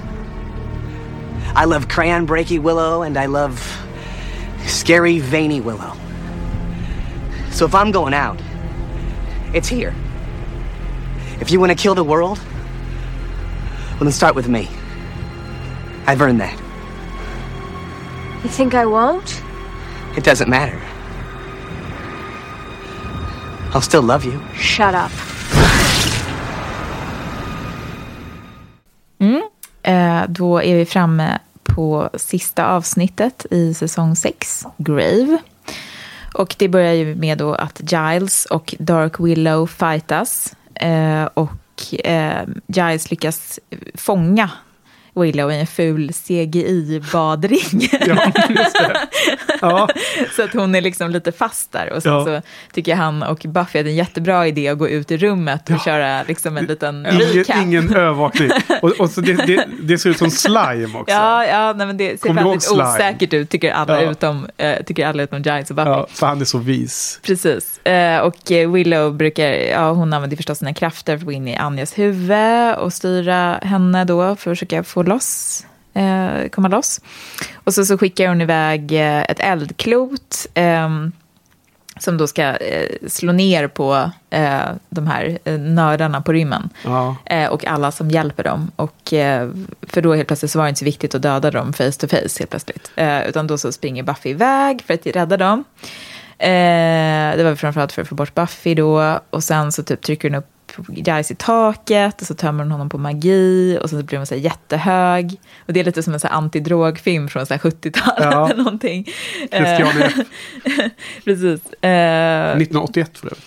[1.53, 3.59] I love crayon breaky Willow, and I love
[4.65, 5.97] scary veiny Willow.
[7.51, 8.39] So if I'm going out,
[9.53, 9.93] it's here.
[11.41, 14.69] If you want to kill the world, well, then start with me.
[16.07, 16.57] I've earned that.
[18.45, 19.43] You think I won't?
[20.15, 20.81] It doesn't matter.
[23.73, 24.41] I'll still love you.
[24.53, 25.11] Shut up.
[29.19, 29.41] Mm.
[29.83, 35.37] Eh, då är vi framme på sista avsnittet i säsong 6, Grave.
[36.33, 40.55] Och det börjar ju med då att Giles och Dark Willow fightas.
[40.75, 43.59] Eh, och eh, Giles lyckas
[43.95, 44.49] fånga
[45.15, 47.89] Willow i en ful CGI-badring.
[48.07, 48.31] Ja.
[49.61, 49.87] Ja,
[50.35, 51.91] så att hon är liksom lite fast där.
[51.93, 52.25] Och sen Ja.
[52.25, 52.41] så
[52.73, 55.69] tycker han och Buffy att det är en jättebra idé att gå ut i rummet
[55.69, 57.55] och köra liksom en liten ingen, recap.
[57.61, 58.49] ingen övervakning.
[58.81, 61.15] Och, och så det, det, det ser ut som slime också.
[61.15, 65.07] Ja, ja nej, men det ser Kommer väldigt osäkert ut, tycker alla, utom, eh, tycker
[65.07, 65.89] alla utom Giles och Buffy.
[65.89, 67.19] Ja, för han är så vis.
[67.23, 67.85] Precis.
[67.85, 71.47] Eh, och eh, Willow brukar, ja hon använder förstås sina krafter för att gå in
[71.47, 77.01] i Anjas huvud och styra henne då för att försöka få loss, eh, komma loss.
[77.53, 81.11] Och så, så skickar hon iväg eh, ett eldklot ehm,
[81.99, 86.69] som då ska eh, slå ner på eh, de här eh, nördarna på rymmen.
[86.85, 87.15] Ja.
[87.25, 88.71] Eh, och alla som hjälper dem.
[88.75, 89.49] Och, eh,
[89.81, 92.07] för då helt plötsligt så var det inte så viktigt att döda dem face to
[92.07, 92.91] face helt plötsligt.
[92.95, 95.63] Eh, utan då så springer Buffy iväg för att rädda dem.
[96.37, 99.19] Eh, det var framförallt för att få bort Buffy då.
[99.29, 100.47] Och sen så typ trycker hon upp
[100.87, 104.35] Giles i taket och så tömmer hon honom på magi och så blir hon så
[104.35, 105.35] jättehög.
[105.67, 108.49] Och det är lite som en så antidrogfilm från så här 70-talet Ja.
[108.49, 109.07] eller någonting.
[109.51, 109.81] F.
[111.25, 111.73] Precis.
[111.83, 113.43] Eh, 1981 för övrigt.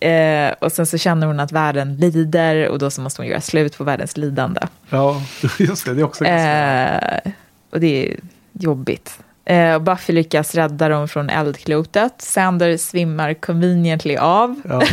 [0.00, 3.28] och, eh, och sen så känner hon att världen lider och då så måste hon
[3.28, 4.60] göra slut på världens lidande.
[4.90, 5.22] Ja,
[5.58, 5.94] just det.
[5.94, 6.24] Det är också.
[6.24, 7.32] Eh,
[7.70, 8.16] och det är
[8.52, 9.18] jobbigt.
[9.46, 12.14] Eh, och Buffy lyckas rädda dem från eldklotet.
[12.22, 14.60] Sander svimmar conveniently av.
[14.68, 14.82] Ja.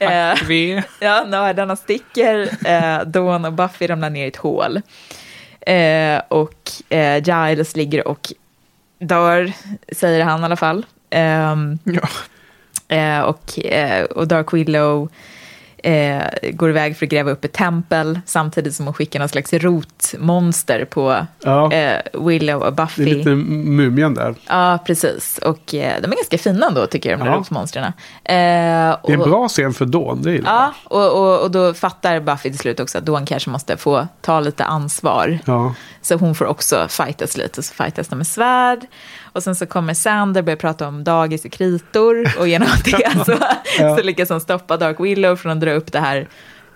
[0.00, 2.48] Eh, ja, nördarna sticker.
[2.66, 4.80] Eh, Dawn och Buffy ramlar ner i ett hål.
[5.60, 8.32] Eh, och eh, Giles ligger och
[8.98, 9.52] dör,
[9.92, 10.86] säger han i alla fall.
[11.10, 12.08] Ehm, Ja.
[12.96, 15.08] Eh, och, eh, och Dark Willow
[15.86, 19.52] eh, går iväg för att gräva upp ett tempel samtidigt som hon skickar någon slags
[19.52, 23.04] rotmonster på Ja, eh, Willow och det är Buffy.
[23.04, 24.34] lite mumien där.
[24.48, 25.38] Ja, precis.
[25.38, 27.38] Och eh, de är ganska fina ändå, tycker jag, de där Ja.
[27.38, 27.84] rotmonstren.
[27.84, 27.92] Eh,
[28.24, 30.52] Det är en och- bra scen för Dawn, det gillar.
[30.52, 34.08] Ja, och, och, och då fattar Buffy till slut också att Dawn kanske måste få
[34.20, 35.38] ta lite ansvar.
[35.44, 35.74] Ja.
[36.02, 38.86] Så hon får också fightas lite, så fightas de med svärd.
[39.32, 42.32] Och sen så kommer Sander börja prata om dagis och kritor.
[42.38, 43.36] Och genom det så,
[43.96, 46.28] så lyckas han stoppa Dark Willow från att dra upp det här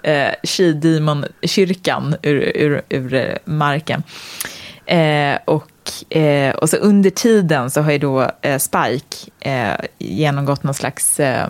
[0.03, 4.03] eh, She-Demon-kyrkan ur, ur, ur eh, marken.
[4.87, 10.63] Eh, och, eh, och så under tiden så har ju då eh, Spike eh, genomgått
[10.63, 11.49] någon slags eh,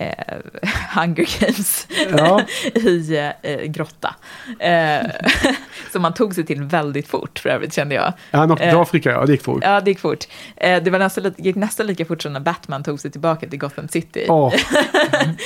[0.00, 0.36] eh,
[0.94, 2.42] Hunger Games Ja.
[2.74, 4.14] i eh, grotta.
[4.58, 5.06] Eh,
[5.92, 8.12] som man tog sig till väldigt fort för övrigt kände jag.
[8.30, 9.26] Ja, till Eh, Afrika, ja.
[9.26, 9.62] Det gick fort.
[9.62, 10.24] Ja, det gick fort.
[10.56, 13.58] Eh, det var nästan, gick nästan lika fort som när Batman tog sig tillbaka till
[13.58, 14.26] Gotham City.
[14.28, 14.54] Åh.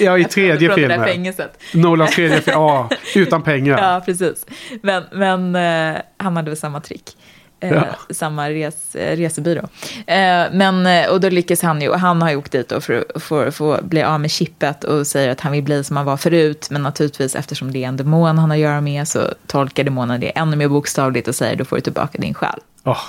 [0.00, 1.34] Ja, i tredje filmen.
[1.74, 2.56] Nolans tredje film.
[2.56, 3.78] Ja, utan pengar.
[3.78, 4.46] Ja, precis.
[4.82, 7.16] Men, men eh, han hade väl samma trick.
[7.64, 7.72] Eh,
[8.08, 8.14] Ja.
[8.14, 9.68] Samma res, eh, resebyrå.
[10.06, 13.54] Eh, men, och då lyckas han ju, och han har ju åkt dit för att
[13.54, 16.68] få, bli av med chippet och säger att han vill bli som han var förut.
[16.70, 20.20] Men naturligtvis eftersom det är en demon han har att göra med så tolkar demonen
[20.20, 22.60] det ännu mer bokstavligt och säger då får du tillbaka din själ.
[22.84, 23.00] Åh,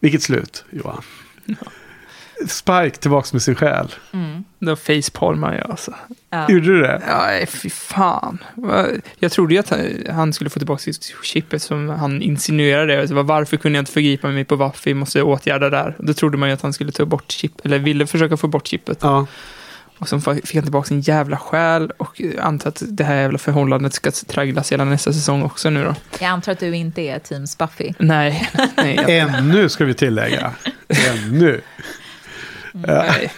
[0.00, 1.02] vilket slut, Johan.
[2.48, 3.88] Spike tillbaks med sin själ.
[4.58, 5.94] Då facepalmar jag alltså.
[6.30, 6.50] Ja.
[6.50, 7.02] Gjorde du det?
[7.08, 8.38] Ja, fy fan.
[9.18, 9.72] Jag trodde ju att
[10.10, 13.22] han- skulle få tillbaka sitt chippet som han insinuerade.
[13.22, 14.94] Varför kunde jag inte förgripa mig på Buffy?
[14.94, 15.96] Måste åtgärda där.
[15.98, 18.66] Då trodde man ju att han skulle ta bort chip, eller ville försöka få bort
[18.66, 18.98] chippet.
[19.02, 19.26] Ja.
[19.98, 23.94] Och så fick han tillbaka sin jävla själ och antar att det här jävla förhållandet
[23.94, 25.94] ska tragglas hela nästa säsong också nu då.
[26.20, 27.92] Jag antar att du inte är Team Buffy.
[27.98, 30.50] Nej, nej, jag, Ännu ska vi tillägga.
[30.88, 31.60] Ännu.
[32.72, 33.32] Nej.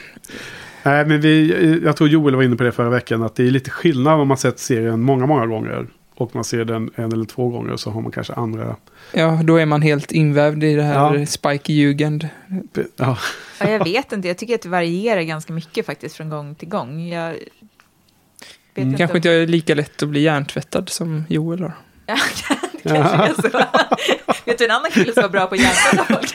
[0.82, 3.23] Nej, men vi, jag tror Joel var inne på det förra veckan.
[3.23, 5.86] Att det är lite skillnad om man sett serien många, många gånger.
[6.15, 8.77] Och man ser den en eller två gånger så har man kanske andra.
[9.12, 11.27] Ja, då är man helt invävd i det här Ja.
[11.27, 12.28] Spike-jugend.
[12.97, 13.19] Ja,
[13.61, 16.69] Ja, jag vet inte, jag tycker att det varierar ganska mycket faktiskt från gång till
[16.69, 17.09] gång.
[17.09, 17.43] Jag vet
[18.77, 18.97] Mm.
[18.97, 21.73] Kanske inte jag är lika lätt att bli hjärntvättad som Joel har.
[22.85, 23.59] Ja, kanske är så.
[24.44, 26.35] Vet du en annan kille som var bra på att hjälpa folk?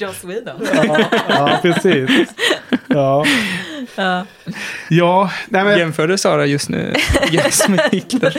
[0.00, 0.66] Joss Whedon.
[0.74, 0.98] ja,
[1.28, 2.10] ja precis.
[2.86, 3.24] Ja,
[3.96, 4.26] Ja.
[4.88, 6.94] ja nej, men, Jämförde Sara just nu
[7.30, 8.36] Jens med Hitler?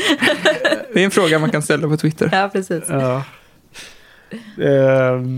[0.93, 2.29] Det är en fråga man kan ställa på Twitter.
[2.31, 2.83] ja, precis.
[2.87, 3.23] Ja.
[4.63, 5.37] Ehm,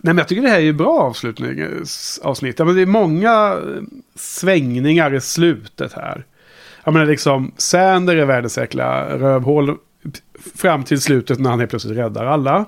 [0.00, 2.58] nej men jag tycker det här är ju bra avslutningsavsnitt.
[2.58, 3.82] Ja, men det är många eh,
[4.16, 6.24] svängningar i slutet här.
[6.84, 9.76] Jag menar liksom, Sander är världens jäkla rövhål
[10.54, 12.64] fram till slutet när han helt plötsligt räddar alla.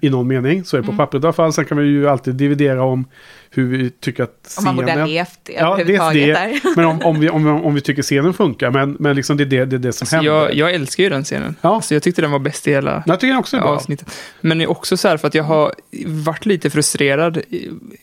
[0.00, 1.52] I någon mening, så är det på pappret i alla fall.
[1.52, 3.04] Sen kan vi ju alltid dividera om
[3.50, 5.08] hur vi tycker att Om man borde ha scenen...
[5.10, 5.76] levt det Ja,
[6.12, 6.32] det.
[6.32, 6.60] där.
[6.76, 8.70] Men om, om, vi, om, om vi tycker scenen funkar.
[8.70, 10.32] Men, men liksom det är det, det, är det som Alltså, händer.
[10.32, 11.56] jag, jag älskar ju den scenen.
[11.60, 11.74] Ja.
[11.74, 13.70] Alltså, jag tyckte den var bäst i hela jag tycker den också är bra.
[13.70, 14.14] avsnittet.
[14.40, 15.72] Men det är också så här för att jag har
[16.06, 17.40] varit lite frustrerad.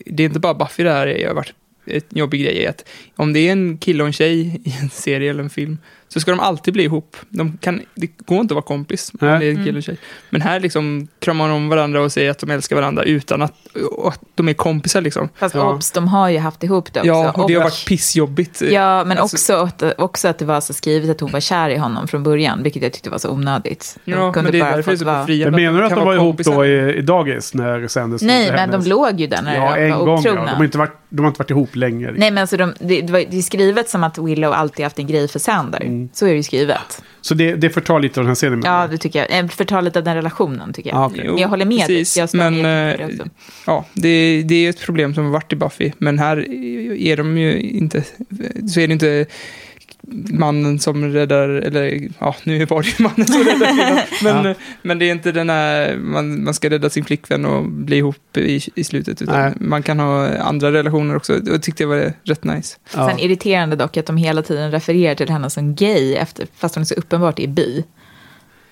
[0.06, 1.18] Det är inte bara Buffy det här är.
[1.18, 1.54] Jag har varit
[1.90, 4.90] en jobbig grej är att om det är en kille och en tjej i en
[4.90, 5.78] serie eller en film
[6.14, 7.18] så ska de alltid bli ihop.
[7.30, 9.98] De kan, det går inte att vara kompis det är en kille och en tjej.
[10.30, 13.54] Men här liksom kramar de om varandra och säger att de älskar varandra utan att,
[14.06, 15.30] att de är kompisar liksom.
[15.36, 15.74] Fast Ja.
[15.74, 17.08] obs, de har ju haft ihop det också.
[17.08, 18.62] Ja, och det har varit pissjobbigt.
[18.62, 19.54] Ja, men Alltså- också,
[19.86, 22.64] att, också att det var så skrivet att hon var kär i honom från början,
[22.64, 23.98] vilket jag tyckte var så onödigt.
[24.06, 25.52] De Ja, kunde men det är därför det är så befriande.
[25.52, 26.54] Men menar du att de var ihop kompisar.
[26.56, 28.22] då i, i dagis när sändes?
[28.22, 30.08] Nej, men hennes- de låg ju där när Ja, de en var gång.
[30.10, 30.20] Ja.
[30.20, 30.46] otrogna.
[30.52, 32.00] De, har inte varit, de har inte varit ihop länge.
[32.06, 32.20] liksom.
[32.20, 35.00] Nej, men alltså de, det, det, var, det är skrivet som att Willow alltid haft
[35.00, 35.82] en grej för Sander.
[35.82, 35.99] Mm.
[36.14, 37.04] Så är det ju skrivet.
[37.22, 38.62] Så det, det förtar lite av den här scenen.
[38.66, 39.40] Ja, det tycker jag.
[39.40, 41.00] Eh, Förtar lite av den relationen, tycker jag.
[41.00, 41.12] Ah.
[41.16, 42.28] Jo, men jag håller med precis, dig.
[42.34, 43.30] Men, med eh, det också.
[43.66, 46.38] Ja, det, det är ett problem som har varit i Buffy, men här
[46.98, 48.04] är de ju inte,
[48.74, 49.26] så är det inte
[50.12, 54.00] mannen som räddar, eller ja, nu var det ju mannen som räddar kvinnan,
[54.44, 54.54] men, Ja.
[54.82, 58.38] men det är inte den här, man, man ska rädda sin flickvän och bli ihop
[58.38, 59.54] i, i slutet, utan Nej.
[59.60, 62.78] man kan ha andra relationer också, och det tyckte jag var rätt nice.
[62.96, 63.10] Ja.
[63.10, 66.82] Sen irriterande dock att de hela tiden refererar till henne som gay, efter, fast hon
[66.82, 67.84] är så uppenbart är bi.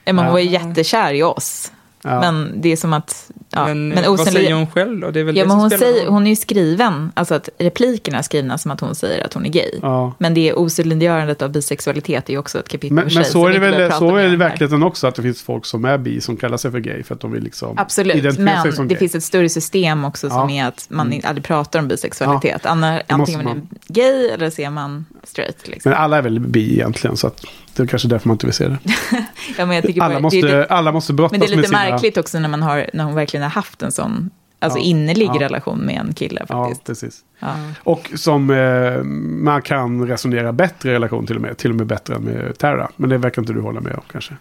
[0.05, 0.31] Men hon Ja.
[0.31, 1.71] var ju jättekär i oss.
[2.07, 2.19] Ja.
[2.19, 3.31] Men det är som att...
[3.49, 5.11] Ja, men, men, vad osynlig- säger hon själv då?
[5.11, 8.17] Det är väl Ja, det men hon, säger, hon är ju skriven, alltså att replikerna
[8.17, 9.71] är skrivna som att hon säger att hon är gay.
[9.81, 10.13] Ja.
[10.17, 13.39] Men det osynliggörandet av bisexualitet är ju också ett kapitel Men, för men sig, så
[13.39, 15.85] som är det väl så är det i verkligheten också, att det finns folk som
[15.85, 18.83] är bi som kallar sig för gay för att de vill liksom Absolut, men det
[18.87, 18.97] gay.
[18.97, 20.49] finns ett större system också som.
[20.49, 20.65] Mm.
[20.65, 22.65] är att man aldrig pratar om bisexualitet.
[22.65, 25.67] Anna, antingen man är gay eller så är man straight.
[25.67, 25.89] Liksom.
[25.89, 27.45] Men alla är väl bi egentligen, så att
[27.77, 28.77] det är kanske därför man inte vill se det.
[29.57, 31.49] ja, men jag tycker Alla bara, måste, det lite, alla måste brottas men det är
[31.49, 31.79] med lite sina...
[31.79, 34.29] märkligt också när, man har, när hon verkligen har haft en sån
[34.59, 35.39] alltså Ja, innerlig ja.
[35.39, 36.45] relation med en kille.
[36.49, 36.85] Ja, faktiskt.
[36.85, 37.23] precis.
[37.39, 37.53] Ja.
[37.83, 39.03] Och som eh,
[39.43, 41.57] man kan resonera bättre i relation till och med.
[41.57, 42.89] Till och med bättre än med Terra.
[42.95, 44.33] Men det verkar inte du hålla med om kanske.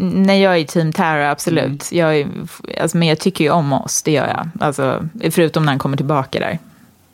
[0.00, 1.92] Nej, jag är team Tara, absolut.
[1.92, 2.04] Mm.
[2.04, 2.28] Jag är,
[2.80, 4.48] alltså, men jag tycker ju om oss, det gör jag.
[4.60, 6.58] Alltså, förutom när han kommer tillbaka där.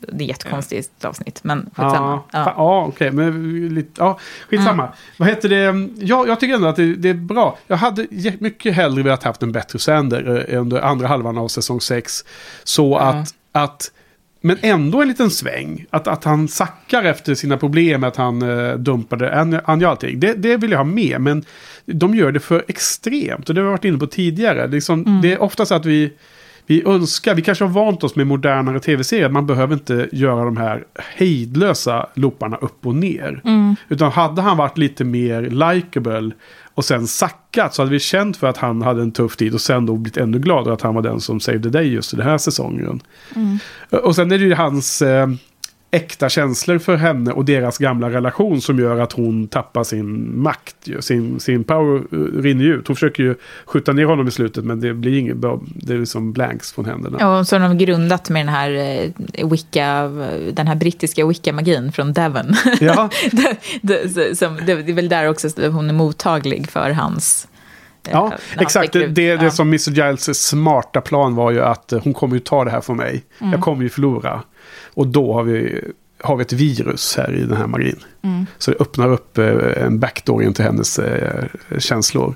[0.07, 1.97] Det är ett jättekonstigt avsnitt, men skitsamma.
[2.13, 2.53] Ja, Ja.
[2.57, 3.11] ja okej.
[3.11, 4.19] Men lite, ja,
[4.49, 4.89] skitsamma.
[5.17, 5.89] Vad heter det?
[6.05, 7.57] Ja, jag tycker ändå att det, det är bra.
[7.67, 8.07] Jag hade
[8.39, 12.25] mycket hellre velat haft en bättre Sander eh, under andra halvan av säsong 6.
[12.63, 13.91] Så att, att
[14.45, 15.85] men ändå en liten sväng.
[15.89, 20.19] Att, att han sackar efter sina problem, att han eh, dumpade Anja allting.
[20.19, 21.45] Det, det vill jag ha med, men
[21.85, 23.49] de gör det för extremt.
[23.49, 24.67] Och det har vi varit inne på tidigare.
[24.67, 26.11] Liksom, det är ofta så att vi,
[26.65, 30.57] vi önskar, vi kanske har vant oss med modernare tv-serier, man behöver inte göra de
[30.57, 33.41] här hejdlösa looparna upp och ner.
[33.89, 36.31] Utan hade han varit lite mer likable
[36.75, 39.61] och sen sackat så hade vi känt för att han hade en tuff tid och
[39.61, 42.17] sen då blivit ännu gladare att han var den som saved the day just i
[42.17, 43.01] den här säsongen.
[43.89, 45.27] Och sen är det ju hans eh,
[45.93, 50.75] äkta känslor för henne och deras gamla relation som gör att hon tappar sin makt.
[50.99, 52.87] Sin, sin power eh, rinner ut.
[52.87, 55.59] Hon försöker ju skjuta ner honom i slutet men det blir inget bra.
[55.65, 57.17] Det är liksom blanks från händerna.
[57.19, 60.07] Ja, så har de grundat med den här eh, Wicca,
[60.53, 62.53] den här brittiska Wicca-magin från Devon.
[62.79, 63.09] Ja.
[63.31, 67.47] det, det, så- som, det, det är väl där också hon är mottaglig för hans...
[68.07, 68.93] eh, Ja, exakt.
[68.93, 69.51] Det, det, det Ja.
[69.51, 69.91] som Mr.
[69.91, 73.23] Giles smarta plan var ju att hon kommer ju ta det här från mig.
[73.39, 73.51] Mm.
[73.53, 74.41] Jag kommer ju förlora.
[74.93, 75.81] Och då har vi,
[76.19, 77.99] har vi ett virus här i den här magin.
[78.21, 78.45] Mm.
[78.57, 81.45] Så det öppnar upp eh, en backdoor in till hennes eh,
[81.77, 82.35] känslor.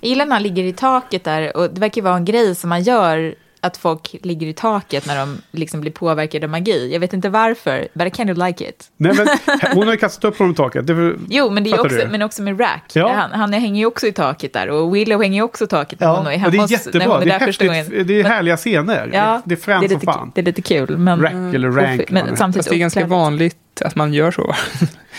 [0.00, 2.68] Jag gillar när han ligger i taket där och det verkar vara en grej som
[2.68, 6.92] man gör att folk ligger i taket när de liksom blir påverkade av magi.
[6.92, 8.90] Jag vet inte varför, but I kind of like it.
[8.96, 9.28] Nej, men,
[9.74, 10.86] hon har ju kastat upp honom i taket.
[10.86, 12.06] Det är väl- Jo, men, det är också, du?
[12.10, 12.84] men också med Rack.
[12.92, 13.12] Ja.
[13.12, 16.00] Han, han hänger ju också i taket där och Willow hänger ju också i taket
[16.00, 17.20] när hon är och hemma det är hos- jättebra.
[17.20, 17.66] Det är, häftigt.
[17.68, 17.86] gången.
[17.90, 19.10] Det är Men- härliga scener.
[19.12, 20.32] Ja, det är fränt det är som fan.
[20.34, 20.98] Det är lite kul.
[20.98, 22.10] Men, Rack eller rank.
[22.10, 24.54] men vad det samtidigt Fast det är ganska vanligt att man gör så.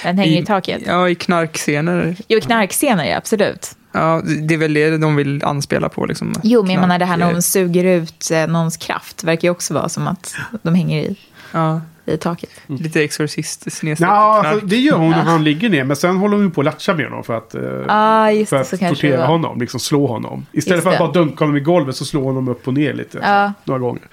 [0.04, 0.82] Den hänger i taket.
[0.88, 2.16] Ja, i knarkscener.
[2.28, 3.72] Jo, knarkscener, ja, absolut.
[3.92, 6.06] Ja, det är väl det de vill anspela på.
[6.06, 6.34] Liksom.
[6.44, 9.24] Jo, men jag menar det här när hon suger ut eh, någons kraft.
[9.24, 11.16] verkar ju också vara som att de hänger i,
[11.54, 12.50] Ja, i taket.
[12.68, 15.84] lite exorcist snedstreck Ja, alltså, det gör hon när han ligger ner.
[15.84, 17.56] Men sen håller hon på att latcha med honom för att,
[17.88, 19.60] Ah, just för det, att tortera honom.
[19.60, 20.46] Liksom slå honom.
[20.52, 21.20] Istället Just för att det.
[21.20, 23.20] bara dunka honom i golvet så slår honom upp och ner lite.
[23.24, 23.54] Ja.
[23.64, 24.04] Några gånger.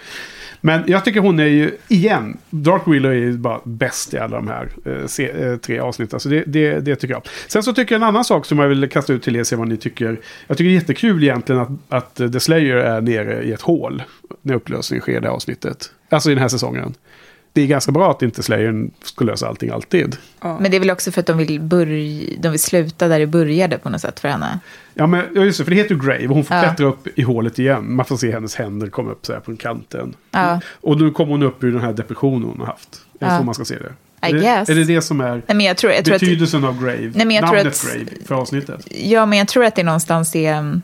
[0.60, 4.36] Men jag tycker hon är ju, igen, Dark Willow är ju bara bäst i alla
[4.36, 6.20] de här eh, se, eh, tre avsnitten.
[6.20, 7.22] Så det, det, det tycker jag.
[7.48, 9.56] Sen så tycker jag en annan sak som jag vill kasta ut till er, se
[9.56, 10.20] vad ni tycker.
[10.46, 13.62] Jag tycker det är jättekul egentligen att, att eh, The Slayer är nere i ett
[13.62, 14.02] hål
[14.42, 15.90] när upplösningen sker i det här avsnittet.
[16.08, 16.94] Alltså i den här säsongen.
[17.52, 20.16] Det är ganska bra att inte Slayern ska lösa allting alltid.
[20.40, 23.26] Men det är väl också för att de vill, börja, de vill sluta där det
[23.26, 24.58] började på något sätt för henne.
[24.94, 26.62] Ja, men ja, just det, för det heter ju Grave och hon får Ja.
[26.62, 27.94] klättra upp i hålet igen.
[27.94, 30.14] Man får se hennes händer komma upp så här på kanten.
[30.30, 30.60] Ja.
[30.80, 33.00] Och nu kommer hon upp ur den här depressionen hon har haft.
[33.20, 33.38] Är det Ja.
[33.38, 33.92] så man ska se det?
[34.28, 34.68] I är, det guess.
[34.68, 37.12] är det det som är Nej, men jag tror, jag tror att, betydelsen av Grave?
[37.14, 38.86] Nej, men jag tror Namnet att- Grave för avsnittet?
[38.90, 40.80] ja, men jag tror att det någonstans är...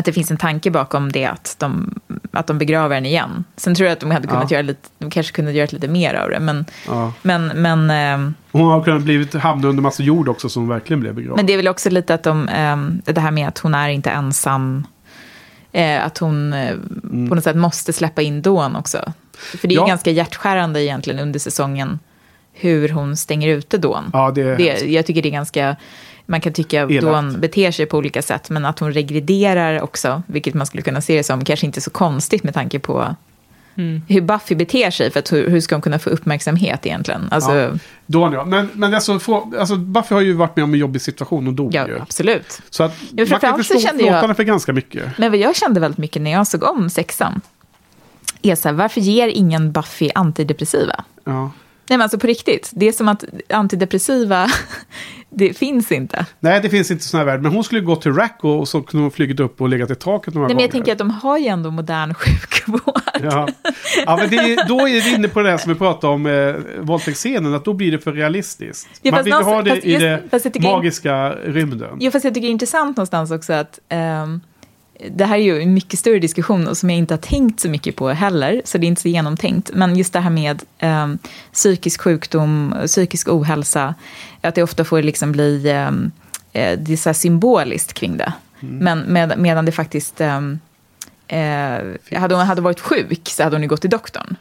[0.00, 1.94] mm, Att det finns en tanke bakom det att de
[2.32, 3.44] att de begraver henne igen.
[3.56, 4.54] Sen tror jag att de hade kunnat Ja.
[4.56, 6.40] göra lite, de kanske kunde göra lite mer av det.
[6.40, 7.12] Men, Ja.
[7.22, 11.14] men, men, ehm, Hon har kunnat blivit hamna under massa jord också som verkligen blev
[11.14, 11.36] begravd.
[11.36, 13.88] men det är väl också lite att de, ehm, det här med att hon är
[13.88, 14.86] inte ensam.
[15.72, 16.74] Eh, att hon eh,
[17.28, 19.12] på något sätt måste släppa in Dawn också.
[19.38, 19.82] För det är Mm.
[19.82, 19.86] Ja.
[19.86, 21.98] ganska hjärtskärande egentligen under säsongen
[22.52, 24.10] hur hon stänger ute Dawn.
[24.12, 25.76] Ja, det är det, jag tycker det är ganska,
[26.30, 27.04] man kan tycka att Elakt.
[27.14, 31.00] Dawn beter sig på olika sätt, men att hon regrederar också, vilket man skulle kunna
[31.00, 33.14] se det som, kanske inte så konstigt med tanke på
[34.08, 37.28] hur Buffy beter sig, för att hur, hur ska hon kunna få uppmärksamhet egentligen?
[37.30, 37.60] Alltså, Ja.
[37.62, 37.70] ja,
[38.06, 38.44] Dawn, ja.
[38.44, 41.54] Men, men alltså, få, alltså, Buffy har ju varit med om en jobbig situation och
[41.54, 42.00] dog ju.
[42.00, 42.60] absolut.
[42.70, 45.18] Så att Ja, man kan förstå kände jag- förlåtarna för ganska mycket.
[45.18, 47.40] Men vad jag kände väldigt mycket när jag såg om sexan,
[48.42, 51.04] är så här, varför ger ingen Buffy antidepressiva?
[51.24, 51.50] Ja.
[51.90, 54.46] Nej men alltså på riktigt, det är som att antidepressiva,
[55.30, 56.26] det finns inte.
[56.40, 57.42] Nej, det finns inte sådana här värld.
[57.42, 59.90] Men hon skulle gå till Rack och, och så kunde hon flugit upp och legat
[59.90, 60.64] i taket några Nej, men gånger.
[60.64, 62.14] jag tänker att de har ju ändå modern
[62.54, 63.00] sjukvård.
[63.22, 63.48] Ja,
[64.06, 66.54] ja men är, då är vi inne på det här som vi pratade om eh,
[66.84, 68.88] våldtäktsscenen, att då blir det för realistiskt.
[69.02, 71.96] Ja, Man vill ju ha det fast i just- det fast jag magiska rymden.
[72.00, 74.40] Jo, fast jag tycker det är intressant någonstans också att ehm,
[75.08, 77.68] det här är ju en mycket större diskussion och som jag inte har tänkt så
[77.68, 79.70] mycket på heller, så det är inte så genomtänkt.
[79.74, 81.18] Men just det här med ehm,
[81.52, 83.94] psykisk sjukdom, psykisk ohälsa,
[84.40, 86.10] att det ofta får liksom bli ehm,
[86.52, 88.32] eh, det är så symboliskt kring det.
[88.60, 90.58] Men med, medan det faktiskt, ehm,
[91.28, 94.36] eh, hade hon hade varit sjuk så hade hon ju gått till doktorn.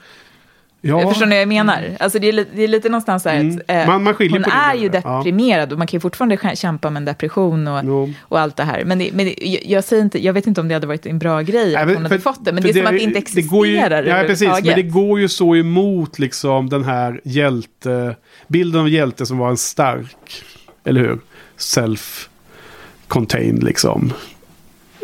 [0.82, 1.84] Ja, Förstår ni vad jag menar?
[2.00, 3.56] Alltså det, är, det är lite någonstans så här Mm.
[3.58, 4.74] att eh, Man- man hon är där.
[4.82, 4.90] ju Ja.
[5.18, 8.14] deprimerad och man kan ju fortfarande kä- kämpa med en depression och, Jo.
[8.22, 8.84] och allt det här.
[8.86, 9.36] Men, det, men det,
[9.66, 11.96] jag, säger inte, jag vet inte om det hade varit en bra grej att hon
[11.96, 14.24] hade för- fått det, men det är som att det inte går ju- existerar Ja,
[14.28, 14.48] precis.
[14.48, 18.16] Men det går ju så emot liksom den här hjälte...
[18.48, 20.44] Bilden av hjälte som var en stark,
[20.84, 21.20] eller hur?
[21.58, 24.14] Self-contained liksom.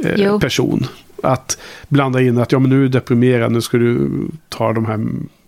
[0.05, 0.87] Eh, person.
[1.23, 1.57] Att
[1.87, 4.09] blanda in att ja men nu är du deprimerad, nu ska du
[4.49, 4.99] ta de här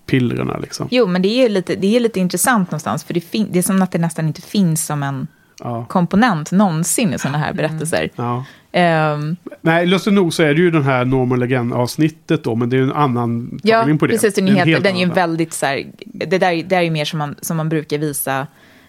[0.07, 0.87] pillerna liksom.
[0.91, 3.59] Jo, men det är ju lite, det är lite intressant någonstans, för det, fin- det
[3.59, 5.27] är som att det nästan inte finns som en
[5.59, 5.85] Ja.
[5.89, 8.09] komponent någonsin i sådana här berättelser.
[8.15, 8.45] Ja.
[8.71, 12.75] Ehm, Nej, lustigt nog så är det ju den här Norman Legend-avsnittet då, men det
[12.75, 14.13] är ju en annan Ja, tagning på det.
[14.13, 14.35] precis.
[14.35, 17.05] Den är, helt, den är ju väldigt så här, det där, det är ju mer
[17.05, 18.47] som man, som man brukar visa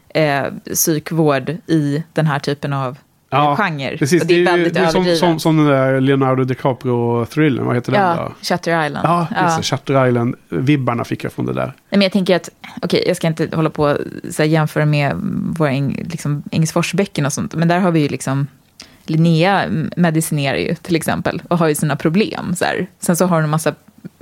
[0.09, 2.97] eh, psykvård i den här typen av
[3.33, 3.99] eh, genre.
[3.99, 7.75] Precis, och det är, väldigt det är som, som, som den där Leonardo DiCaprio-thrillern, vad
[7.75, 8.35] heter den ja, då?
[8.43, 9.09] Shutter Island.
[9.09, 9.57] Ja, Ja.
[9.57, 9.63] det.
[9.63, 11.67] Shutter Island-vibbarna fick jag från det där.
[11.67, 12.49] Nej, men jag tänker att,
[12.83, 13.97] okej, jag ska inte hålla på
[14.39, 15.13] och jämföra med
[15.59, 18.47] våra liksom, Engelsforsböckerna och sånt, men där har vi ju liksom
[19.05, 22.55] Linnea medicinerar ju till exempel och har ju sina problem.
[22.57, 22.87] Så här.
[23.01, 23.75] Sen så har hon en massa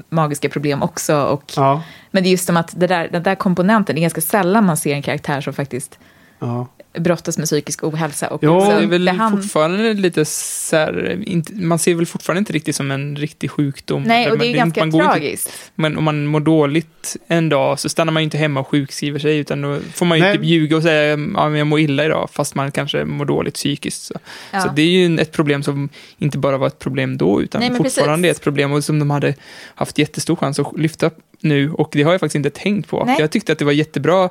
[0.09, 1.17] magiska problem också.
[1.17, 4.03] Och, Ja, Men det är just som att det där, den där komponenten, det är
[4.03, 5.99] ganska sällan man ser en karaktär som faktiskt
[6.39, 6.67] ja.
[6.99, 8.29] Brottas med psykisk ohälsa.
[8.29, 12.07] Och Jo, liksom Det är väl behand- fortfarande lite så här, inte, man ser väl
[12.07, 14.03] fortfarande inte riktigt som en riktig sjukdom.
[14.03, 15.51] Nej, och det är Man- ganska man går inte- tragiskt.
[15.75, 19.19] Men om man mår dåligt en dag så stannar man ju inte hemma och sjukskriver
[19.19, 20.37] sig, utan då får man ju Nej.
[20.37, 23.55] typ ljuga och säga att ja, jag mår illa idag, fast man kanske mår dåligt
[23.55, 24.03] psykiskt.
[24.03, 24.15] Så,
[24.53, 24.61] Ja.
[24.61, 27.69] så det är ju ett problem som inte bara var ett problem då, utan Nej,
[27.77, 28.37] fortfarande precis.
[28.37, 29.35] är ett problem och som de hade
[29.75, 31.11] haft jättestor chans att lyfta
[31.41, 33.05] nu, och det har jag faktiskt inte tänkt på.
[33.05, 33.17] Nej.
[33.19, 34.29] Jag tyckte att det var jättebra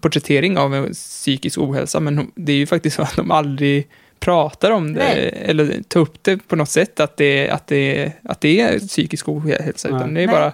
[0.00, 3.88] porträttering av en psykisk ohälsa, men det är ju faktiskt så att de aldrig
[4.20, 5.42] pratar om det, Nej.
[5.42, 9.28] eller tar upp det på något sätt, att det, att det, att det är psykisk
[9.28, 10.14] ohälsa, utan Nej.
[10.14, 10.36] det är Nej.
[10.36, 10.52] bara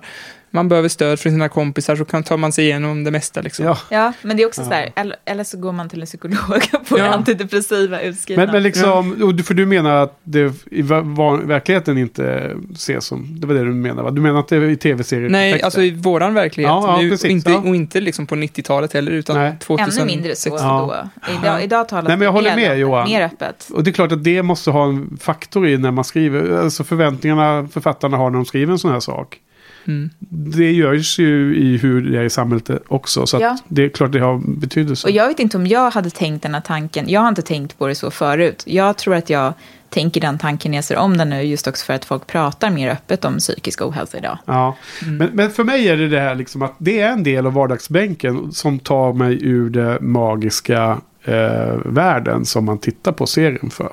[0.55, 3.41] man behöver stöd från sina kompisar så kan tar man sig igenom det mesta.
[3.41, 3.65] Liksom.
[3.67, 3.79] ja.
[3.91, 4.67] Ja, men det är också Ja.
[4.69, 6.41] så här, eller, eller så går man till en psykolog
[6.81, 7.05] och får Ja.
[7.05, 8.45] antidepressiva utskrivna.
[8.45, 13.55] Men, men liksom, för du menar att det i verkligheten inte ses som, det var
[13.55, 14.11] det du menar va?
[14.11, 15.29] Du menar att det är i tv-serier?
[15.29, 16.69] Nej, alltså i våran verklighet.
[16.71, 17.59] Ja, ja, nu, precis, och, inte, ja.
[17.59, 19.57] och inte liksom på 90-talet heller, utan Nej.
[19.61, 19.97] 2006.
[19.99, 21.11] Ännu mindre så Ja.
[21.27, 21.33] då.
[21.43, 23.09] Idag, idag talas Nej, men jag det håller med, Johan.
[23.09, 23.69] mer öppet.
[23.73, 26.85] Och det är klart att det måste ha en faktor i när man skriver, alltså
[26.85, 29.41] förväntningarna författarna har när de skriver en sån här sak.
[29.87, 30.11] Mm.
[30.29, 33.59] Det görs ju i hur det är i samhället också, så att Ja.
[33.69, 35.07] det är klart det har betydelse.
[35.07, 37.09] Och jag vet inte om jag hade tänkt den här tanken.
[37.09, 38.63] Jag har inte tänkt på det så förut.
[38.67, 39.53] Jag tror att jag
[39.91, 42.71] tänker den tanken när jag ser om den nu, just också för att folk pratar
[42.71, 44.39] mer öppet om psykisk ohälsa idag.
[44.47, 47.47] Ja, men, men för mig är det det här liksom att det är en del
[47.47, 53.71] av vardagsbänken som tar mig ur det magiska eh, världen som man tittar på serien
[53.71, 53.93] för.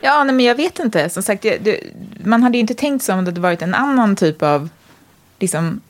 [0.00, 1.10] Ja, nej, men jag vet inte.
[1.10, 1.80] Som sagt, det, det,
[2.24, 4.68] man hade ju inte tänkt så om det hade varit en annan typ av...
[5.38, 5.80] Liksom,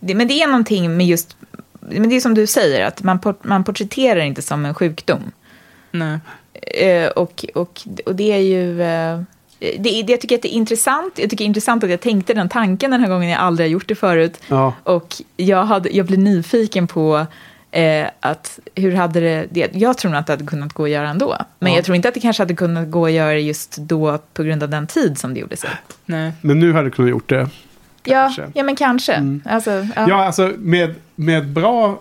[0.00, 1.36] det, men det är någonting med just...
[1.80, 5.22] Men det är som du säger, att man, port, man porträtterar inte som en sjukdom.
[5.90, 6.18] Nej.
[6.62, 8.82] Eh, och, och, och det är ju...
[8.82, 9.20] Eh,
[9.58, 11.18] det, det, jag tycker att det är intressant.
[11.18, 13.68] Jag tycker det är intressant att jag tänkte den tanken den här gången jag aldrig
[13.68, 14.40] har gjort det förut.
[14.48, 17.26] Ja, Och jag, hade, jag blev nyfiken på
[17.74, 20.90] Eh, att hur hade det, det, jag tror nog att det hade kunnat gå att
[20.90, 21.36] göra ändå.
[21.58, 21.78] Men Ja.
[21.78, 24.62] jag tror inte att det kanske hade kunnat gå att göra just då på grund
[24.62, 25.68] av den tid som det gjordes i.
[26.06, 26.32] Nej.
[26.40, 27.48] Men nu hade du kunnat gjort det.
[28.04, 28.50] Ja, Kanske.
[28.54, 29.40] ja, men kanske.
[29.44, 30.08] Alltså, ja.
[30.08, 32.00] Ja, alltså med, med bra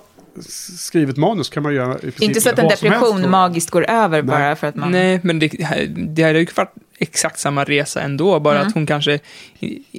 [0.78, 3.30] skrivet manus kan man göra i princip inte så att en helst, depression jag.
[3.30, 4.92] magiskt går över bara för att man...
[4.92, 5.48] Nej, men det,
[5.96, 8.68] det hade ju varit exakt samma resa ändå, bara Mm.
[8.68, 9.20] att hon kanske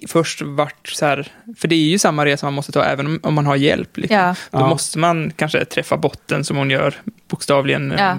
[0.09, 3.21] först vart så här, för det är ju samma resa man måste ta även om,
[3.23, 3.97] om man har hjälp.
[3.97, 4.17] Liksom.
[4.17, 4.35] Ja.
[4.51, 4.69] Då Ja.
[4.69, 6.95] måste man kanske träffa botten som hon gör,
[7.29, 7.95] bokstavligen.
[7.99, 8.17] Ja.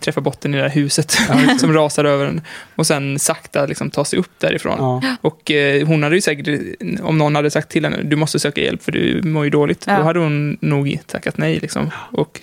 [0.00, 1.10] Träffa botten i det här huset
[1.60, 2.40] som rasar över en.
[2.74, 4.76] Och sen sakta liksom ta sig upp därifrån.
[4.78, 5.16] Ja.
[5.20, 6.60] Och eh, hon hade ju säkert,
[7.02, 9.84] om någon hade sagt till henne, du måste söka hjälp för du mår ju dåligt.
[9.86, 9.98] Ja.
[9.98, 11.90] Då hade hon nog tackat nej liksom.
[12.12, 12.40] Och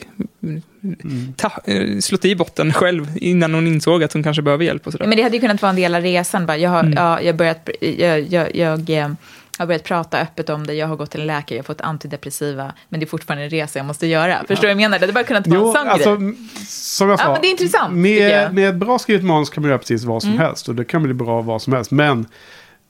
[1.35, 4.91] ta, eh, slått i botten själv innan hon insåg att hon kanske behöver hjälp och
[4.91, 5.07] sådär.
[5.07, 6.45] Men det hade ju kunnat vara en del av resan.
[6.45, 9.09] Bara, jag, har, ja, jag, har börjat, jag, jag, jag, eh,
[9.57, 11.81] har börjat prata öppet om det, jag har gått till en läkare, jag har fått
[11.81, 14.37] antidepressiva, men det är fortfarande en resa jag måste göra.
[14.47, 14.99] Förstår du vad jag menar?
[14.99, 16.35] Det hade bara kunnat vara Jo, en sån alltså, grej.
[16.67, 17.31] som jag Ja, sa.
[17.31, 17.91] men det är intressant.
[17.91, 18.01] Mm.
[18.01, 20.69] Med, med ett bra skrivet manus kan man göra precis vad som helst.
[20.69, 21.91] Och det kan bli bra vad som helst.
[21.91, 22.25] Men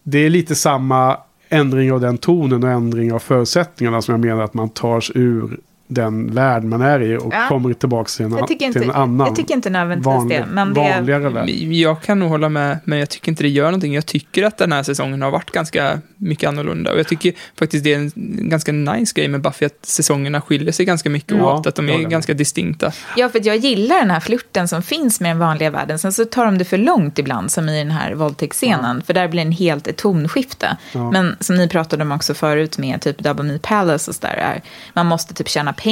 [0.03, 1.17] det är lite samma
[1.49, 5.15] ändring av den tonen och ändring av förutsättningarna som jag menar att man tar sig
[5.17, 5.59] ur
[5.93, 7.45] den värld man är i och Ja.
[7.47, 9.27] kommer tillbaka till en, Jag till en annan.
[9.27, 10.45] jag tycker inte nödvändigtvis det.
[10.51, 11.49] Men det vanligare värld.
[11.49, 13.93] Jag kan nog hålla med, men jag tycker inte det gör någonting.
[13.93, 16.91] Jag tycker att den här säsongen har varit ganska mycket annorlunda.
[16.93, 18.11] Och jag tycker faktiskt det är en
[18.49, 21.67] ganska nice grej med Buffy, att säsongerna skiljer sig ganska mycket Ja, åt.
[21.67, 22.91] Att de är ganska distinkta.
[23.17, 25.99] Ja, för att jag gillar den här flirten som finns med den vanliga världen.
[25.99, 29.01] Sen så tar de det för långt ibland, som i den här våldtäktsscenen.
[29.05, 30.77] För där blir det en helt ett tonskifte.
[30.91, 31.11] Ja.
[31.11, 34.33] Men som ni pratade om också förut med typ Double Me Palace och sådär.
[34.37, 34.61] är
[34.93, 35.82] Man måste typ tjäna pengar,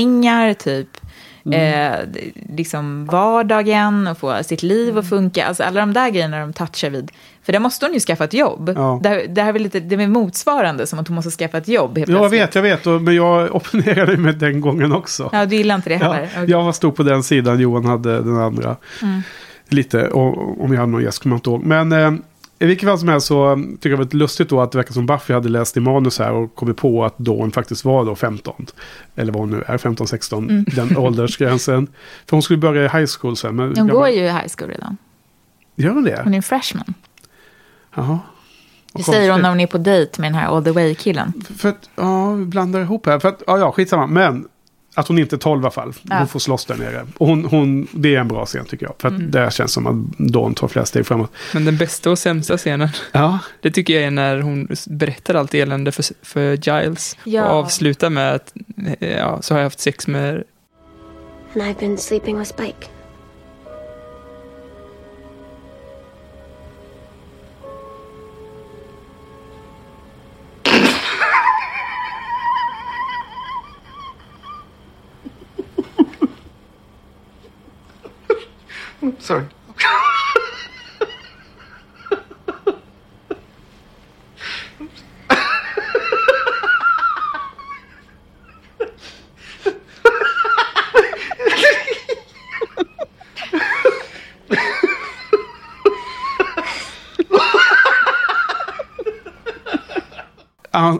[0.58, 0.98] typ
[1.46, 1.94] Mm.
[1.94, 2.00] eh,
[2.58, 5.46] liksom vardagen och få sitt liv att funka.
[5.46, 7.12] Alltså alla de där grejerna de touchar vid.
[7.44, 8.74] För där måste hon ju skaffa ett jobb.
[8.76, 9.00] Ja.
[9.04, 11.98] Det, det här är lite, det är motsvarande som att hon måste skaffa ett jobb
[11.98, 12.88] helt Ja, jag vet, jag vet.
[12.88, 15.30] Och, men jag opponerade med den gången också.
[15.34, 16.30] Ja, du gillar inte det Ja, heller?
[16.36, 16.50] Okej.
[16.50, 18.76] jag stod på den sidan, Johan hade den andra.
[19.02, 19.22] Mm.
[19.68, 21.64] Lite, och, om jag hade någon gäst kommer jag inte ihåg.
[21.66, 22.12] Men eh,
[22.62, 24.78] i vilket fall som helst så tycker jag det var lite lustigt då att det
[24.78, 28.06] verkar som Buffy hade läst i manus här och kommit på att Dawn faktiskt var
[28.06, 28.66] då 15.
[29.16, 31.88] Eller vad hon nu är, 15-16, den åldersgränsen.
[32.26, 33.56] För hon skulle börja i high school sen.
[33.56, 33.78] Men Mm.
[33.78, 34.98] Hon går bara, ju i high school redan.
[35.76, 36.22] Gör hon det?
[36.24, 36.94] Hon är en freshman.
[37.96, 38.20] Jaha.
[38.94, 41.34] Det säger hon när hon är på dejt med den här all the way-killen.
[41.58, 43.20] För att, ja, vi blandar ihop här.
[43.20, 44.08] För att, ja, ja, skitsamma.
[44.08, 44.48] Men
[44.96, 45.94] att hon inte är 12 i alla fall.
[46.10, 46.26] Hon Ja.
[46.26, 47.06] får slåss där nere.
[47.18, 48.96] Och hon, hon, det är en bra scen tycker jag.
[49.00, 49.32] För att Mm.
[49.32, 51.32] det känns som att Dawn tar flera steg framåt.
[51.54, 55.54] Men den bästa och sämsta scenen, Ja, det tycker jag är när hon berättar allt
[55.54, 57.18] elände för, för Giles.
[57.24, 57.44] Ja.
[57.44, 58.54] Och avslutar med att,
[59.00, 60.44] eh, ja, så har jag haft sex med
[61.54, 62.88] And I've been sleeping with Spike.
[79.19, 79.48] Sorry.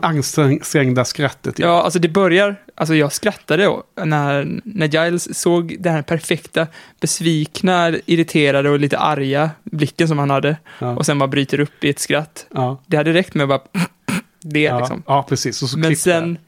[0.02, 1.58] ansträngda skrattet.
[1.58, 1.66] Ja.
[1.66, 6.66] Ja, alltså det börjar, alltså jag skrattade när, när Giles såg den här perfekta,
[7.00, 10.56] besvikna, irriterade och lite arga blicken som han hade.
[10.78, 10.96] Ja.
[10.96, 12.46] Och sen bara bryter upp i ett skratt.
[12.54, 12.82] Ja.
[12.86, 13.82] Det hade räckt med att bara
[14.42, 15.02] det Ja, liksom.
[15.06, 15.62] ja, precis.
[15.62, 16.38] Och så Men sen,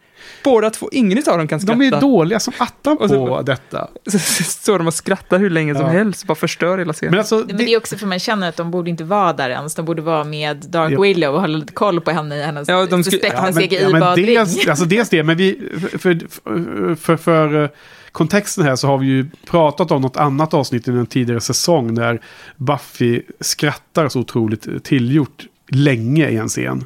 [0.44, 1.78] båda två, ingen av dem kan skratta.
[1.78, 3.88] De är dåliga som attan Och så- på detta.
[4.10, 5.88] Så står de och skrattar hur länge som Ja.
[5.92, 7.10] helst, bara förstör hela scenen.
[7.10, 9.50] Men alltså, Men det är också för man känner att de borde inte vara där
[9.50, 9.74] ens.
[9.74, 11.00] De borde vara med Dark Ja.
[11.00, 13.62] Willow och hålla lite koll på henne i hennes Ja, de skulle- suspekta ja, men,
[13.62, 14.26] CGI-badring.
[14.26, 17.68] dels, alltså dels det, men vi, för, för, för, för eh,
[18.12, 21.94] kontexten här så har vi ju pratat om något annat avsnitt i en tidigare säsong
[21.94, 22.20] där
[22.56, 26.84] Buffy skrattar så otroligt tillgjort länge i en scen.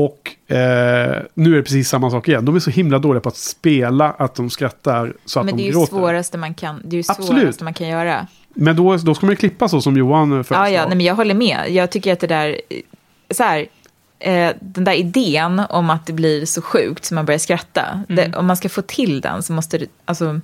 [0.00, 2.44] Och eh, nu är det precis samma sak igen.
[2.44, 5.62] De är så himla dåliga på att spela att de skrattar så att Men det
[5.62, 5.90] de är ju gråter.
[5.90, 8.26] svåraste man kan, det är ju svåraste man kan göra.
[8.48, 10.58] Men då, då ska man ju klippa så som Johan föreslår.
[10.58, 11.70] Ja, ja, nej, men jag håller med.
[11.70, 12.60] Jag tycker att det där,
[13.30, 13.66] så här,
[14.18, 18.02] eh, den där idén om att det blir så sjukt så man börjar skratta.
[18.08, 20.40] Det, om man ska få till den så måste det, alltså,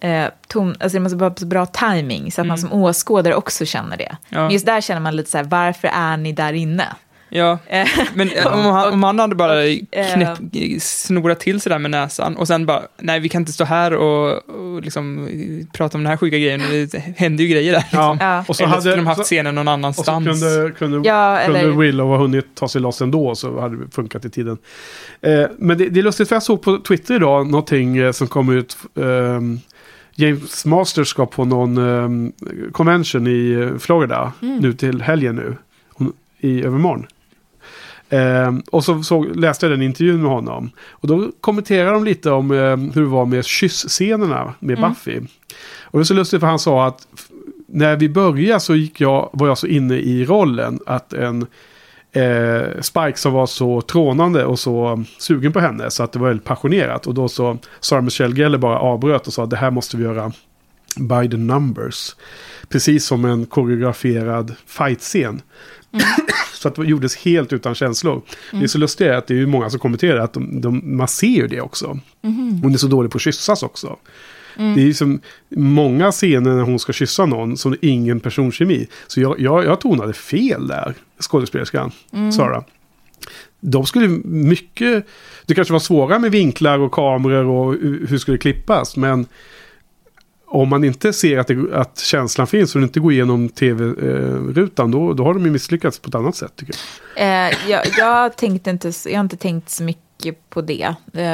[0.00, 3.96] eh, ton, alltså det måste vara bra timing så att man som åskådare också känner
[3.96, 4.16] det.
[4.28, 4.38] Ja.
[4.38, 6.86] Men just där känner man lite så här, varför är ni där inne?
[7.30, 9.78] Ja, Eh, men eh, om han, om han hade bara eh,
[10.14, 10.38] knäpp,
[10.82, 13.92] snorat till sig där med näsan och sen bara, nej vi kan inte stå här
[13.94, 16.60] och, och liksom eh, prata om den här sjuka grejen,
[16.92, 17.84] det händer ju grejer där.
[17.92, 18.16] Ja.
[18.20, 18.44] Ja.
[18.48, 20.40] Och så Eller skulle hade, de haft scenen någon och så annanstans.
[20.40, 23.90] kunde, kunde, Ja, kunde eller- Willow ha hunnit ta sig loss ändå så hade det
[23.90, 24.58] funkat i tiden.
[25.22, 28.26] Eh, men det, det är lustigt för jag såg på Twitter idag någonting eh, som
[28.26, 28.76] kom ut.
[29.00, 29.60] ehm,
[30.14, 32.32] James Masters ska på någon ehm,
[32.72, 35.56] convention i eh, Florida nu till helgen nu.
[36.40, 37.06] I övermorgon.
[38.10, 40.70] Ehm, och så såg, läste jag den intervjun med honom.
[40.90, 45.20] Och då kommenterade de lite om ehm, hur det var med kyssscenerna med Buffy.
[45.82, 47.06] Och det är så lustigt för han sa att
[47.66, 51.46] när vi började så gick jag, var jag så inne i rollen att en
[52.12, 56.28] eh, Spike som var så trånande och så sugen på henne så att det var
[56.28, 57.06] väldigt passionerat.
[57.06, 60.32] Och då så Sarah Michelle Gellar bara avbröt och sa det här måste vi göra
[60.96, 62.16] by the numbers.
[62.68, 65.42] Precis som en koreograferad fightscen.
[66.54, 68.22] Så att det gjordes helt utan känslor.
[68.50, 71.26] Det är så lustigt att det är många som kommenterar att de, de, man ser
[71.26, 71.98] ju det också.
[72.62, 73.96] Hon är så dålig på att kyssas också.
[74.56, 78.20] Det är ju som många scener när hon ska kyssa någon som det är ingen
[78.20, 78.86] personkemi.
[79.06, 81.92] Så jag, jag, jag hade fel där, skådespelerskan,
[82.36, 82.64] Sara.
[83.60, 85.06] De skulle mycket...
[85.46, 88.96] Det kanske var svårare med vinklar och kameror och hur hur skulle det klippas.
[88.96, 89.26] Men
[90.50, 94.90] om man inte ser att, det, att känslan finns och det inte går igenom tv-rutan,
[94.90, 96.74] då, då har de ju misslyckats på ett annat sätt tycker
[97.16, 97.48] jag.
[97.48, 100.07] Eh, jag, jag, tänkte inte, jag har inte tänkt så mycket
[100.50, 100.94] på det.
[101.14, 101.24] Eh,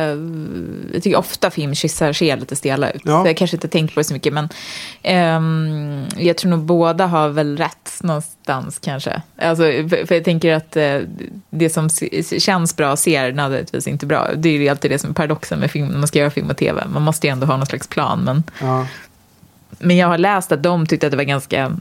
[0.93, 3.03] jag tycker ofta filmkyssar ser lite stela ut.
[3.05, 3.27] Ja.
[3.27, 4.33] Jag kanske inte tänkt på det så mycket.
[4.33, 4.49] Men
[5.03, 9.23] ehm, jag tror nog båda har väl rätt någonstans kanske.
[9.39, 10.99] Alltså, för, för jag tänker att eh,
[11.51, 11.89] det som
[12.39, 14.29] känns bra ser nödvändigtvis inte bra.
[14.37, 16.51] Det är ju alltid det som är paradoxen med film när man ska göra film
[16.51, 16.85] och tv.
[16.93, 18.21] Man måste ju ändå ha någon slags plan.
[18.25, 18.87] Men, Ja.
[19.79, 21.77] men jag har läst att de tyckte att det var ganska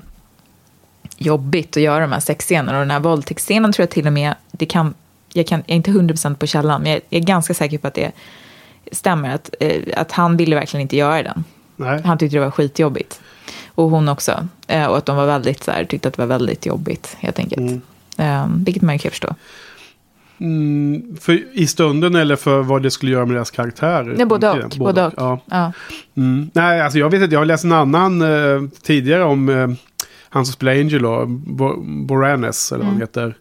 [1.18, 2.78] jobbigt att göra de här sexscenerna.
[2.78, 4.94] Och den här våldtäktsscenen tror jag till och med, det kan,
[5.34, 7.94] jag, kan, jag är inte 100% på källan, men jag, är ganska säker på att
[7.94, 8.12] det
[8.92, 9.36] stämmer.
[9.36, 11.44] Att, eh, att han ville verkligen inte göra den.
[11.76, 12.02] Nej.
[12.06, 13.22] Han tyckte det var skitjobbigt.
[13.68, 14.48] Och hon också.
[14.68, 17.40] Eh, och att de var väldigt så här, tyckte att det var väldigt jobbigt helt
[17.40, 17.84] enkelt.
[18.18, 19.36] Eh, vilket man ju kan förstå.
[20.40, 24.14] Mm, för i stunden eller för vad det skulle göra med deras karaktärer?
[24.18, 24.70] Nej, både och.
[24.78, 25.14] Både och.
[25.18, 25.40] Ja.
[25.46, 25.72] Ja.
[26.18, 26.50] Mm.
[26.54, 27.36] Nej, alltså jag vet inte.
[27.36, 29.68] Jag har läst en annan eh, tidigare om eh,
[30.30, 33.36] han som spelar Angelo, Bo- Boranes eller vad han heter.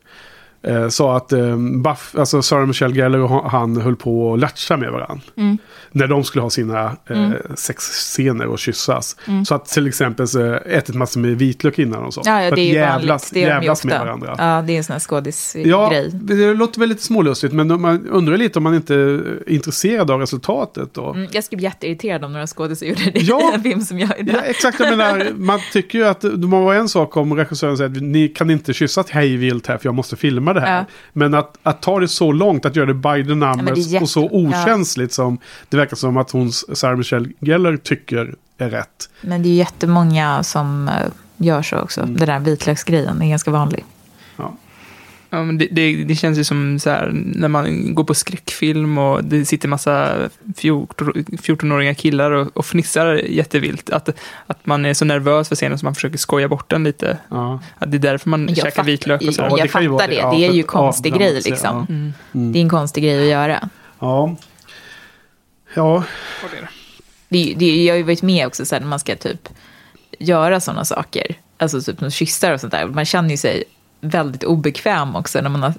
[0.64, 4.76] Eh, sa att eh, Buff, alltså Sarah Michelle Gellar och han- höll på att latcha
[4.76, 5.22] med varandra.
[5.36, 5.58] Mm.
[5.92, 9.16] När de skulle ha sina eh, sexscener och kyssas.
[9.46, 12.22] Så att till exempel så ätit massor med vitlök innan och så.
[12.24, 13.30] Ja, ja, För det är ju jävlas.
[13.30, 14.34] Det ju jävlas med varandra.
[14.38, 15.68] Ja, det är en sån här skådisgrej.
[15.68, 20.10] Ja, det låter väl lite smålustigt, men man undrar lite om man inte är intresserad
[20.10, 21.10] av resultatet då.
[21.12, 23.50] Mm, jag skulle bli jätteirriterad om några skådespelare gjorde det Ja.
[23.52, 26.46] i en film som jag är Ja, exakt, jag menar, man tycker ju att det
[26.46, 29.78] må vara en sak om regissören säger att ni kan inte kyssa hej vilt här
[29.78, 30.78] för jag måste filma det här.
[30.78, 30.84] Ja.
[31.12, 34.10] Men att, att ta det så långt, att göra det by the numbers jätte- och
[34.10, 35.38] så okänsligt som
[35.68, 39.10] det verkar som att hon, Sarah Michelle Gellar tycker är rätt.
[39.20, 40.94] Men det är jättemånga som eh,
[41.36, 42.00] gör så också.
[42.00, 42.16] Mm.
[42.16, 43.84] Den där vitlöksgrejen är ganska vanlig.
[45.34, 45.42] Ja.
[45.44, 49.24] Men det, det, det känns ju som så här, när man går på skräckfilm och
[49.24, 50.16] det sitter massa
[50.56, 53.90] 14 14-åriga killar och, och fnissar jättevilt.
[53.90, 54.08] Att,
[54.46, 57.18] att man är så nervös för scenen så man försöker skoja bort den lite.
[57.28, 57.60] Ja.
[57.78, 59.42] Att det är därför man jag käkar vitlök och så.
[59.42, 60.14] Ja, jag ju fattar det.
[60.14, 60.20] det.
[60.20, 61.86] Ja, det är ju att konstig grej liksom.
[61.88, 61.94] ja.
[62.34, 62.52] Mm.
[62.52, 63.68] Det är en konstig grej att göra.
[63.98, 64.36] Ja.
[65.74, 66.04] Ja,
[67.28, 69.48] Det, är- det, jag har ju varit med också så här, när man ska typ
[70.18, 71.26] göra sådana saker.
[71.58, 72.86] Alltså typ kyssar och sånt där.
[72.86, 73.64] Man känner ju sig
[74.02, 75.40] väldigt obekväm också.
[75.40, 75.72] När man har,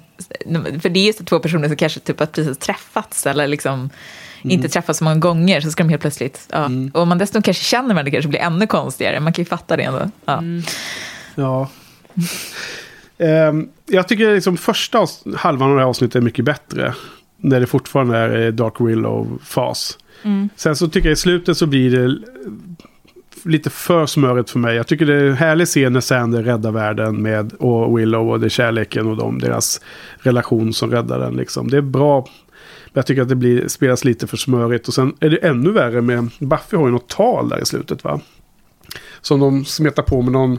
[0.80, 3.90] för det är ju så två personer som kanske typ har precis träffats eller liksom
[4.42, 5.60] inte träffats så många gånger.
[5.60, 6.48] Så ska de helt plötsligt...
[6.52, 6.70] Ja.
[6.92, 9.20] Och om man dessutom kanske känner varandra kanske blir ännu konstigare.
[9.20, 10.10] Man kan ju fatta det ändå.
[10.24, 10.42] Ja.
[11.34, 11.70] Ja.
[13.18, 15.06] Ehm, jag tycker liksom första
[15.36, 16.94] halvan av det här avsnittet är mycket bättre.
[17.36, 19.98] När det fortfarande är eh, Dark Willow-fas.
[20.56, 22.18] Sen så tycker jag i slutet så blir det
[23.44, 24.76] lite för smörigt för mig.
[24.76, 28.40] Jag tycker det är en härlig scen när Sander räddar världen med och Willow och
[28.40, 29.80] det är kärleken och dem, deras
[30.18, 31.34] relation som räddar den.
[31.34, 31.70] Liksom.
[31.70, 32.26] Det är bra.
[32.86, 34.88] Men jag tycker att det blir, spelas lite för smörigt.
[34.88, 38.04] Och sen är det ännu värre med Buffy har ju något tal där i slutet
[38.04, 38.20] va?
[39.20, 40.58] Som de smetar på med någon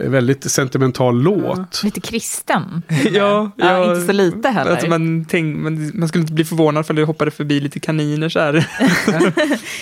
[0.00, 1.82] väldigt sentimental låt.
[1.84, 2.82] Lite kristen.
[3.12, 4.70] Ja, Ja, inte så lite heller.
[4.70, 8.28] Alltså man, tänk, man, man skulle inte bli förvånad för det hoppade förbi lite kaniner
[8.28, 8.68] så här.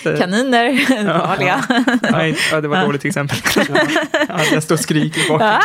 [0.18, 0.86] Kaniner,
[1.26, 1.64] farliga.
[2.12, 3.38] Nej, ja, det var ett dåligt exempel.
[4.28, 5.42] Ja, jag står och skriker bak.
[5.42, 5.60] Ah!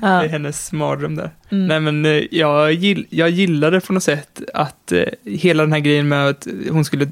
[0.00, 1.30] Det är hennes mardröm där.
[1.48, 5.80] Nej, men eh, jag, gill, jag gillade på något sätt att eh, hela den här
[5.80, 7.08] grejen med att hon skulle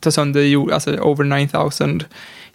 [0.00, 2.02] ta sönder jord, alltså over 9000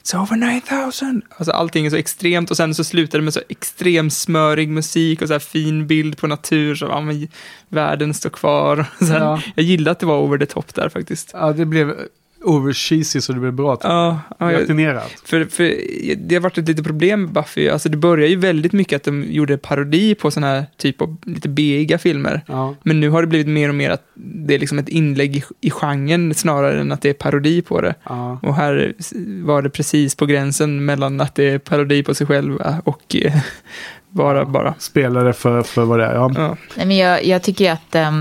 [0.08, 1.22] It's over 9000.
[1.38, 5.22] Alltså allting är så extremt och sen så slutar det med så extremt smörig musik
[5.22, 6.76] och så här fin bild på natur.
[6.76, 7.28] Så ja, men,
[7.70, 8.76] världen står kvar.
[9.00, 9.42] Här, Ja.
[9.56, 11.32] Jag gillar att det var over the top där faktiskt.
[11.34, 11.96] Ja, det blev
[12.44, 13.78] overcheesy så det blev bra.
[13.84, 15.12] Ja, ja, Rutinerat.
[15.26, 15.76] för, för
[16.16, 17.70] det har varit ett litet problem med Buffy.
[17.70, 21.18] Alltså det börjar ju väldigt mycket att de gjorde parodi på sådana här typ av
[21.26, 22.42] lite beiga filmer.
[22.48, 22.76] Ja.
[22.84, 25.44] Men nu har det blivit mer och mer att det är liksom ett inlägg i,
[25.62, 27.96] i genren snarare än att det är parodi på det.
[28.04, 28.40] Ja.
[28.42, 28.94] Och här
[29.46, 33.34] var det precis på gränsen mellan att det är parodi på sig själv och eh,
[34.10, 34.76] bara, bara.
[34.80, 36.16] Spelade för, för vad det är.
[36.16, 36.32] Ja.
[36.36, 36.58] Ja.
[36.76, 38.12] Nej, men jag, jag tycker att eh,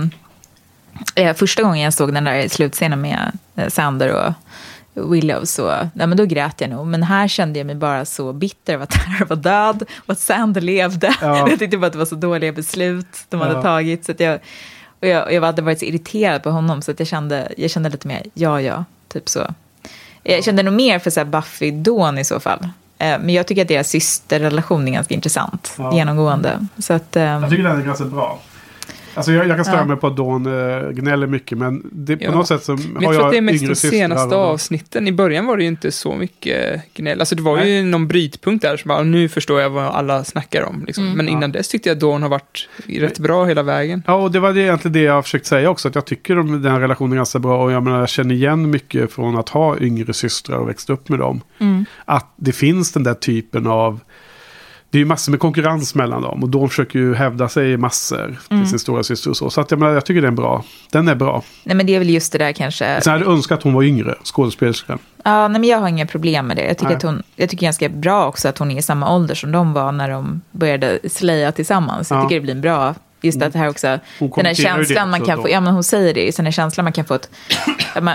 [1.36, 4.32] första gången jag såg den där slutscenen med eh, Sander och
[5.14, 6.86] Willow så nej, men då grät jag nog.
[6.86, 10.20] Men här kände jag mig bara så bitter över att Tara var död och att
[10.20, 11.14] Sander levde.
[11.20, 11.48] Ja.
[11.50, 13.62] Jag tyckte bara att det var så dåliga beslut de hade Ja.
[13.62, 14.04] tagit.
[14.04, 14.38] Så jag,
[15.00, 17.88] och jag, jag hade varit så irriterad på honom så att jag kände, jag kände
[17.88, 19.54] lite mer, ja ja, typ så.
[20.22, 22.68] Jag kände nog mer för så Buffy Dawn i så fall.
[22.98, 25.94] Eh, Men jag tycker att deras systerrelation är ganska intressant, Ja.
[25.94, 26.66] genomgående.
[26.78, 28.38] Så att, ehm, Jag tycker den är ganska bra.
[29.16, 29.84] Alltså jag, jag kan störa Ja.
[29.84, 32.30] mig på att Dawn äh, gnäller mycket men det, på Ja.
[32.30, 35.08] något sätt så Men har jag tror att det är mest de senaste och- avsnitten.
[35.08, 37.20] I början var det ju inte så mycket gnäll.
[37.20, 37.76] Alltså det var Nej.
[37.76, 40.84] ju någon brytpunkt där som bara, nu förstår jag vad alla snackar om.
[40.86, 41.04] Liksom.
[41.04, 41.16] Mm.
[41.16, 44.02] Men innan dess tyckte jag att Dawn har varit rätt bra hela vägen.
[44.06, 45.88] Ja, och det var det egentligen det jag har försökt säga också.
[45.88, 47.62] Att jag tycker om den här relationen är ganska bra.
[47.64, 51.08] Och jag menar, jag känner igen mycket från att ha yngre systrar och växt upp
[51.08, 51.40] med dem.
[51.58, 51.84] mm.
[52.04, 54.00] Att det finns den där typen av...
[54.90, 56.42] Det är ju massor med konkurrens mellan dem.
[56.42, 58.66] Och de försöker ju hävda sig massor till Mm.
[58.66, 59.50] sin stora syster och så.
[59.50, 60.64] Så att jag, menar, jag tycker den är bra.
[60.92, 61.42] Den är bra.
[61.64, 63.00] Nej, men det är väl just det där kanske.
[63.02, 64.98] Sen hade jag önskat att hon var yngre, skådespelerskan.
[65.24, 66.64] Ja, nej, men jag har inga problem med det.
[66.66, 66.96] Jag tycker, Nej.
[66.96, 69.72] att hon, jag tycker ganska bra också att hon är i samma ålder som de
[69.72, 72.10] var när de började slaya tillsammans.
[72.10, 72.22] Jag Ja.
[72.22, 75.36] tycker det blir en bra, just att det här också, den här känslan man kan
[75.36, 75.42] då.
[75.42, 77.28] få, ja men hon säger det, just den känslan man kan få, att,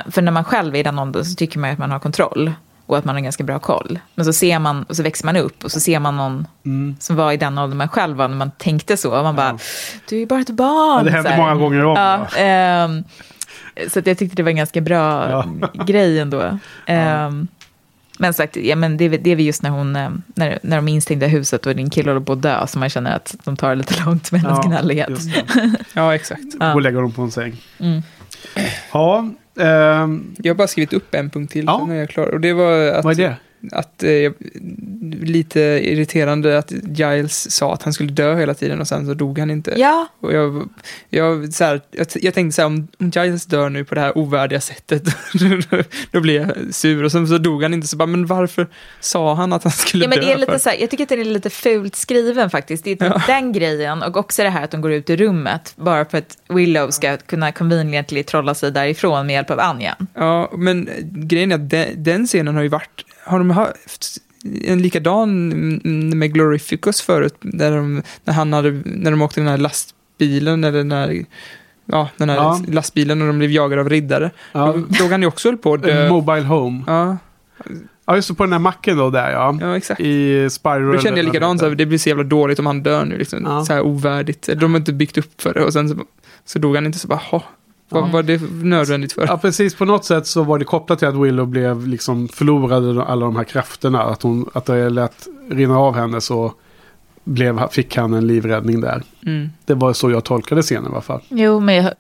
[0.13, 2.51] för när man själv är i den åldern så tycker man att man har kontroll
[2.85, 3.99] och att man har ganska bra koll.
[4.15, 6.95] Men så ser man, och så växer man upp och så ser man någon Mm.
[6.99, 9.17] som var i den åldern man själv var när man tänkte så.
[9.17, 9.57] Och man bara,
[10.09, 10.97] du är ju bara ett barn.
[10.97, 11.95] Ja, det händer många gånger om.
[11.95, 13.03] Ja, ehm,
[13.89, 15.45] så att jag tyckte det var en ganska bra Ja.
[15.85, 16.57] grej ändå.
[16.87, 17.47] Ehm,
[18.19, 20.75] men sagt, ja, men det, är det är väl just när, hon, eh, när, när
[20.75, 23.15] de är instängda i huset och din kille håller på att dö, så man känner
[23.15, 25.09] att de tar det lite långt med hennes Ja, gnällighet.
[25.93, 26.41] Ja, exakt.
[26.59, 26.73] Ja.
[26.73, 27.61] Och lägga dem på en säng.
[27.79, 28.01] Mm.
[28.93, 29.29] Ja,
[29.59, 31.79] ehm, Jag har bara skrivit upp en punkt till, Ja.
[31.79, 32.27] sen är jag klar.
[32.27, 33.35] Och det var att, vad är det?
[33.71, 34.31] Att eh,
[35.21, 39.39] lite irriterande att Giles sa att han skulle dö hela tiden och sen så dog
[39.39, 39.73] han inte.
[39.77, 40.69] Ja, Och jag,
[41.09, 44.01] jag, så här, jag, jag tänkte så här, om, om Giles dör nu på det
[44.01, 45.03] här ovärdiga sättet,
[46.11, 47.03] då blir jag sur.
[47.03, 48.67] Och sen så dog han inte, så bara, men varför
[48.99, 50.25] sa han att han skulle ja men dö?
[50.25, 50.59] det är lite för?
[50.59, 52.83] så här, jag tycker att den är lite fult skriven faktiskt.
[52.83, 53.21] Det är Ja.
[53.27, 56.37] den grejen och också det här att de går ut ur rummet bara för att
[56.49, 59.97] Willow ska kunna conveniently trolla sig därifrån med hjälp av Anja.
[60.13, 64.17] Ja, men grejen är att den, den scenen har ju varit, har de haft
[64.63, 65.49] en likadan
[66.19, 70.83] med Glorificus förut, där de, när, han hade, när de åkte den här lastbilen, eller
[70.83, 71.25] när,
[71.85, 72.61] ja, den här Ja.
[72.67, 74.31] lastbilen och de blev jagade av riddare.
[74.51, 74.75] Ja.
[74.99, 76.09] Då han ju också höll på att dö.
[76.09, 76.83] Mobile Home.
[76.87, 77.17] Ja,
[78.05, 79.57] Ja, just på den här macken då där ja.
[79.61, 79.99] ja, exakt.
[80.01, 80.91] I Spiral.
[80.95, 83.17] Då kände jag likadant, så här, det blir så jävla dåligt om han dör nu,
[83.17, 83.65] liksom, Ja.
[83.65, 84.49] så här ovärdigt.
[84.59, 85.95] De har inte byggt upp för det och sen så,
[86.45, 87.43] så dog han inte, så bara, "Hå,
[87.91, 89.27] vad var det nödvändigt för?
[89.27, 89.75] Ja, precis.
[89.75, 93.35] På något sätt så var det kopplat till att Willow blev liksom förlorade alla de
[93.35, 94.03] här krafterna.
[94.03, 96.53] Att, hon, att det lät rinna av henne så
[97.23, 99.03] blev, fick han en livräddning där.
[99.25, 99.49] Mm.
[99.65, 101.21] Det var så jag tolkade scenen i alla fall.
[101.29, 101.93] Jo, men jag,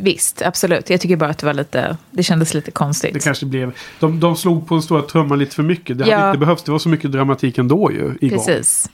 [0.00, 0.90] visst, absolut.
[0.90, 3.14] Jag tycker bara att det var lite, det kändes lite konstigt.
[3.14, 3.72] Det kanske blev...
[4.00, 5.98] De, de slog på den stora trumman lite för mycket.
[5.98, 6.16] Det Ja.
[6.16, 6.62] hade inte behövts.
[6.62, 8.14] Det var så mycket dramatik ändå ju.
[8.20, 8.38] Igång.
[8.38, 8.90] Precis.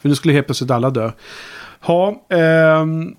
[0.00, 1.10] För nu skulle helt plötsligt alla dö.
[1.86, 3.14] Ja, ehm,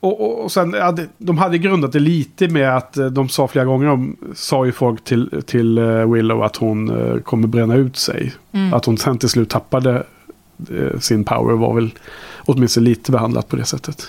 [0.00, 3.48] och, och, och sen, ja, de hade grundat det lite med att eh, de sa
[3.48, 7.74] flera gånger, de sa ju folk till, till eh, Willow att hon eh, kommer bränna
[7.74, 8.32] ut sig.
[8.52, 8.74] Mm.
[8.74, 10.02] Att hon sen till slut tappade
[11.00, 11.90] sin power var väl
[12.46, 14.02] åtminstone lite behandlat på det sättet.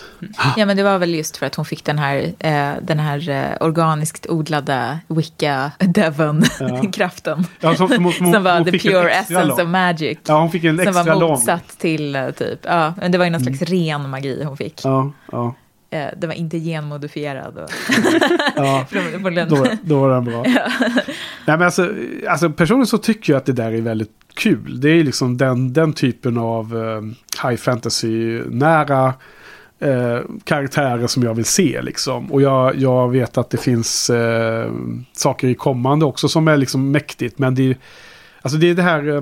[0.58, 3.30] Ja, men det var väl just för att hon fick den här, eh, den här
[3.30, 6.44] eh, organiskt odlade wicca devon
[6.94, 9.62] kraften Ja, så- för hon- hon- som var hon the pure essence lång.
[9.62, 10.18] of magic.
[10.28, 11.22] Ja, hon fick en som extra var lång.
[11.24, 11.32] Mm.
[11.32, 14.82] motsatt till eh, typ, ja, men det var ju någon slags ren magi hon fick.
[14.86, 15.56] Ja, ja,
[15.90, 17.58] Eh, det var inte genmodifierad.
[17.58, 17.70] Och,
[18.56, 18.86] ja.
[19.50, 20.44] Då, då var den bra.
[21.46, 21.94] Nej, men alltså,
[22.30, 24.82] alltså, personligen så tycker jag att det där är väldigt kul.
[24.82, 27.02] Det är liksom den, den typen av eh,
[27.50, 29.14] high fantasy-nära
[29.80, 31.82] eh, karaktärer som jag vill se.
[31.82, 32.32] Liksom.
[32.32, 34.72] Och jag, jag vet att det finns eh,
[35.14, 37.40] saker i kommande också som är liksom mäktigt.
[37.40, 37.78] Men det är,
[38.42, 39.22] alltså det, är det här, eh,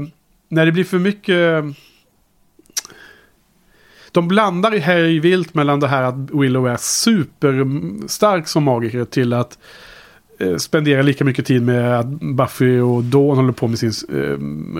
[0.50, 1.64] när det blir för mycket...
[4.12, 9.34] De blandar i hej vilt mellan det här att Willow är superstark som magiker till
[9.34, 9.58] att
[10.40, 14.38] eh, spenderar lika mycket tid med att Buffy och Dawn håller på med sin eh,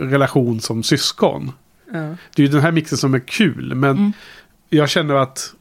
[0.10, 1.52] relation som syskon.
[1.92, 2.16] Ja.
[2.36, 3.76] Det är ju den här mixen som är kul.
[3.76, 4.14] Men
[4.70, 5.54] jag känner att,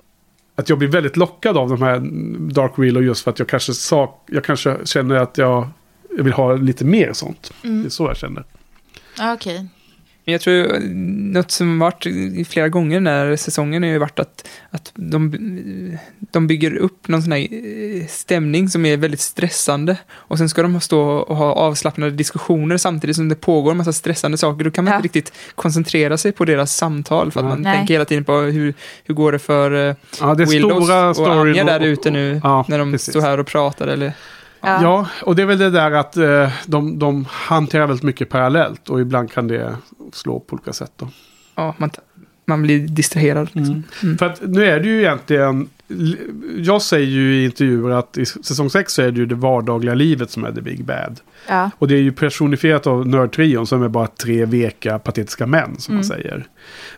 [0.55, 2.01] att jag blir väldigt lockad av de här
[2.53, 5.69] Dark Willow just för att jag kanske, sak, jag kanske känner att jag,
[6.17, 7.53] jag vill ha lite mer sånt.
[7.63, 8.45] Det är så jag känner.
[9.35, 9.67] Okej.
[10.27, 10.79] Men jag tror
[11.35, 15.33] något som varit i flera gånger den här säsongen har ju varit att, att de,
[16.19, 17.41] de bygger upp någon sån här
[18.01, 19.97] eh, stämning som är väldigt stressande.
[20.11, 23.93] Och sen ska de stå och ha avslappnade diskussioner samtidigt som det pågår en massa
[23.93, 24.65] stressande saker.
[24.65, 24.97] Då kan man Ja.
[24.97, 27.49] inte riktigt koncentrera sig på deras samtal för att Ja.
[27.51, 27.77] man Nej.
[27.77, 28.75] tänker hela tiden på hur,
[29.05, 32.65] hur går det för eh, Ja, det Willows stora och Anja där ute nu Ja,
[32.69, 33.11] när de precis.
[33.13, 34.13] står här och pratar eller
[34.67, 34.83] Ja.
[34.83, 38.89] Ja, och det är väl det där att eh, de, de hanterar väldigt mycket parallellt
[38.89, 39.77] och ibland kan det
[40.13, 40.93] slå på olika sätt.
[40.97, 41.09] Då.
[41.55, 41.91] ja, man,
[42.45, 43.49] man blir distraherad.
[43.53, 43.83] Liksom.
[44.19, 45.69] För att nu är det ju egentligen,
[46.57, 49.95] jag säger ju i intervjuer att i säsong 6 så är det ju det vardagliga
[49.95, 51.21] livet som är the big bad.
[51.49, 51.71] Ja.
[51.79, 55.95] Och det är ju personifierat av nördtrion som är bara tre veka patetiska män som
[55.95, 56.47] man säger.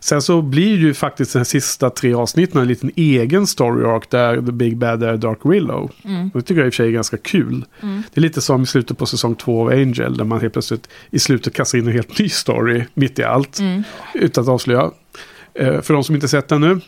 [0.01, 4.37] Sen så blir ju faktiskt den sista tre avsnitten en liten egen story arc där
[4.37, 5.91] the big bad är Dark Willow.
[6.35, 7.65] Och det tycker jag i och för sig är ganska kul.
[7.81, 10.89] Det är lite som i slutet på säsong två av Angel där man helt plötsligt
[11.11, 13.59] i slutet kastar in en helt ny story mitt i allt.
[14.15, 14.91] Utan att avslöja.
[15.55, 16.81] Eh, för de som inte sett den nu.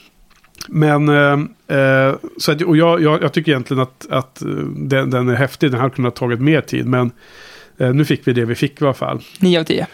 [0.69, 5.11] Men, eh, eh, så att, och jag, jag, jag tycker egentligen att, att eh, den,
[5.11, 5.71] den är häftig.
[5.71, 6.87] Den hade kunnat tagit mer tid.
[6.87, 7.11] Men
[7.89, 9.21] nu fick vi det vi fick i alla fall.
[9.39, 9.87] 9 av 10.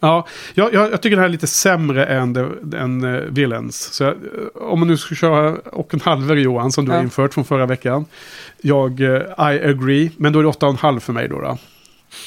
[0.00, 3.76] Ja, jag, jag, jag tycker den här är lite sämre än, the, än uh, Villains.
[3.92, 6.98] Så jag, eh, om man nu ska köra och en halver Johan som du har
[6.98, 7.02] Ja.
[7.04, 8.04] infört från förra veckan.
[8.62, 9.08] Jag, eh,
[9.52, 11.40] I agree, men då är det åtta och en halv för mig då.
[11.40, 11.58] då.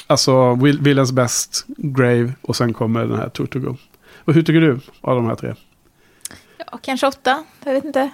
[0.06, 3.76] Alltså Will, Villains best, Grave och sen kommer den här Turturgo.
[4.24, 5.54] Och hur tycker du av de här tre?
[6.58, 8.10] Ja, kanske åtta, jag vet inte.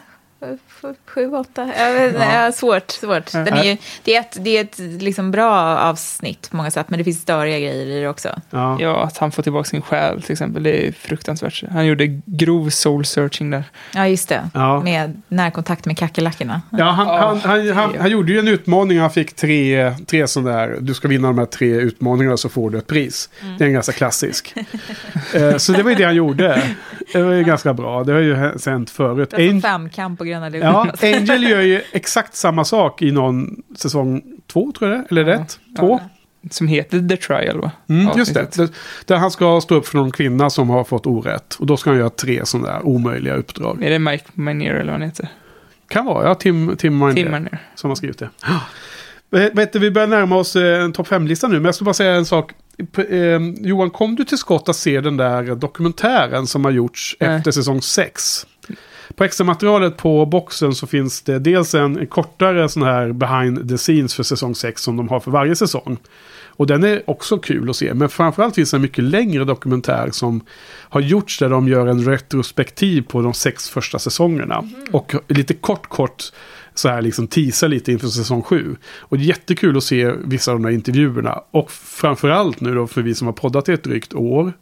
[1.06, 1.70] Sju, åtta.
[1.78, 2.52] Jag vet, ja.
[2.52, 3.32] svårt, svårt.
[3.32, 6.90] Den är ju, det är ett, det är ett liksom bra avsnitt på många sätt,
[6.90, 8.28] men det finns störiga grejer i det också.
[8.50, 8.76] Ja.
[8.80, 10.62] Ja, att han får tillbaka sin själ till exempel.
[10.62, 11.64] Det är fruktansvärt.
[11.70, 13.64] Han gjorde grov soul searching där.
[13.94, 14.50] Ja, just det.
[14.54, 14.80] Ja.
[14.82, 16.62] Med närkontakt med kackerlackorna.
[16.70, 17.18] Ja, han, Ja.
[17.26, 18.98] han, han, han, han gjorde ju en utmaning.
[18.98, 20.76] Han fick tre, tre sådana där.
[20.80, 23.28] Du ska vinna de här tre utmaningarna så får du ett pris.
[23.58, 24.54] Det är en ganska klassisk.
[25.34, 26.62] Eh, så det var ju det han gjorde.
[27.12, 28.04] Det var ju ganska bra.
[28.04, 28.34] Det har ju
[28.66, 29.30] hänt förut.
[29.30, 30.64] Det är som Ang- femkamp på Gröna Lund.
[30.64, 34.22] ja, Angel gör ju exakt samma sak i någon säsong
[34.52, 35.06] två, tror jag det.
[35.10, 35.58] Eller rätt?
[35.78, 36.00] Två?
[36.50, 37.70] Som heter The Trial va?
[37.88, 38.70] Mm, just det.
[39.04, 41.54] Där han ska stå upp för någon kvinna som har fått orätt.
[41.54, 43.82] Och då ska han göra tre sådana där omöjliga uppdrag.
[43.82, 45.28] Är det Mike Manier eller vad han heter?
[45.88, 46.34] Kan vara, ja.
[46.34, 47.14] Tim, Tim Minder.
[47.14, 47.58] Tim Manier.
[47.74, 48.28] som har skrivit det.
[49.30, 51.84] Vet vet du, vi börjar närma oss eh, en topp 5-lista nu, men jag ska
[51.84, 52.52] bara säga en sak.
[52.96, 57.16] P- eh, Johan, kom du till skott att se den där dokumentären som har gjorts
[57.20, 57.36] Nej.
[57.36, 58.46] efter säsong 6?
[59.14, 63.76] På extra materialet på boxen så finns det dels en kortare sån här behind the
[63.76, 65.98] scenes för säsong 6 som de har för varje säsong.
[66.56, 67.94] Och den är också kul att se.
[67.94, 70.40] Men framförallt finns det en mycket längre dokumentär som
[70.88, 74.70] har gjorts där de gör en retrospektiv på de sex första säsongerna.
[74.92, 76.32] Och lite kort kort
[76.74, 78.76] så här liksom teasar lite inför säsong 7.
[78.98, 81.42] Och det är jättekul att se vissa av de här intervjuerna.
[81.50, 84.52] Och framförallt nu då för vi som har poddat i ett drygt år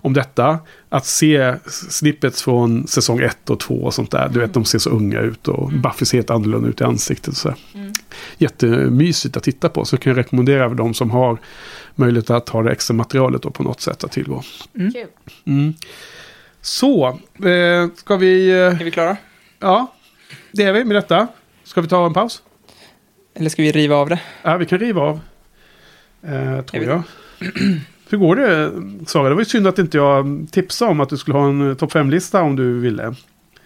[0.00, 0.58] om detta.
[0.88, 4.28] Att se snippets från säsong 1 och 2 och sånt där.
[4.28, 7.36] Du vet, de ser så unga ut och Buffy ser helt annorlunda ut i ansiktet.
[7.36, 7.48] Så.
[7.48, 7.58] här.
[8.38, 9.84] Jättemysigt att titta på.
[9.84, 11.38] Så jag kan rekommendera för de som har
[11.94, 14.42] möjlighet att ha det extra materialet då på något sätt att tillgå.
[14.72, 15.06] Kul.
[15.46, 15.74] Mm.
[16.60, 17.08] Så,
[17.44, 18.50] eh, ska vi...
[18.50, 19.16] Eh, Är vi klara?
[19.58, 19.94] ja,
[20.52, 21.26] det är vi med detta.
[21.64, 22.42] Ska vi ta en paus?
[23.34, 24.20] Eller ska vi riva av det?
[24.42, 25.20] Ja, vi kan riva av.
[26.22, 27.02] Eh, Jag tror jag.
[28.10, 28.72] Hur går det,
[29.06, 29.28] Sara?
[29.28, 31.76] Det var ju synd att inte jag tipsade om att du skulle ha en eh,
[31.76, 33.14] topp 5-lista om du ville.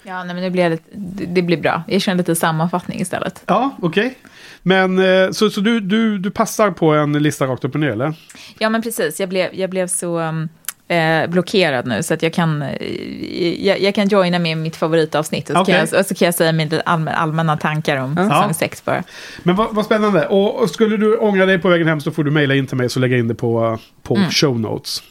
[0.03, 1.83] Ja, nej, men det blir, lite, det det blir bra.
[1.89, 3.43] Jag kör lite sammanfattning istället.
[3.47, 4.19] Ja, okej.
[4.63, 7.91] Men eh, så, så du, du, du passar på en lista rakt upp och ner,
[7.91, 8.15] eller?
[8.59, 9.21] Ja, men precis.
[9.21, 10.49] Jag blev, jag blev så um,
[10.89, 15.51] eh, blockerad nu så att jag kan, eh, jag, jag kan joina med mitt favoritavsnitt
[15.51, 15.75] och så, Okej.
[15.75, 18.25] kan, jag, och så kan jag säga mina allmän, allmänna tankar om Ja.
[18.29, 19.03] säsong 6 bara.
[19.43, 20.27] Men vad, vad spännande.
[20.27, 22.77] Och, och skulle du ångra dig på vägen hem så får du mejla in till
[22.77, 25.03] mig så lägger jag in det på, på show notes.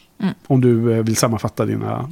[0.48, 2.10] Om du eh, vill sammanfatta dina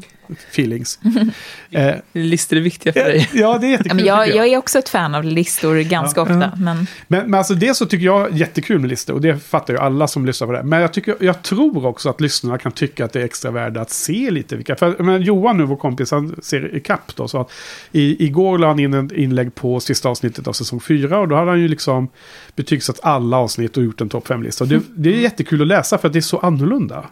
[0.50, 1.00] feelings.
[1.72, 3.30] eh, Listor är viktiga för dig.
[3.34, 3.96] ja, det är jättekul.
[3.96, 6.52] Men jag, tycker jag är också ett fan av listor ganska ofta.
[6.58, 9.14] Men, Men, men alltså det så tycker jag är jättekul med listor.
[9.14, 10.64] Och det fattar ju alla som lyssnar på det.
[10.64, 13.82] Men jag, tycker, jag tror också att lyssnarna kan tycka att det är extra värde
[13.82, 14.76] att se lite vilka.
[14.76, 17.28] För jag menar, Johan nu, vår kompis, han ser i kapp då.
[17.28, 17.52] Så att
[17.92, 21.20] i, igår la han in en inlägg på sista avsnittet av säsong 4.
[21.20, 22.10] Och då hade han ju liksom
[22.56, 24.64] betygsatt alla avsnitt och gjort en topp 5-lista.
[24.64, 27.06] Och det, det är jättekul att läsa för att det är så annorlunda.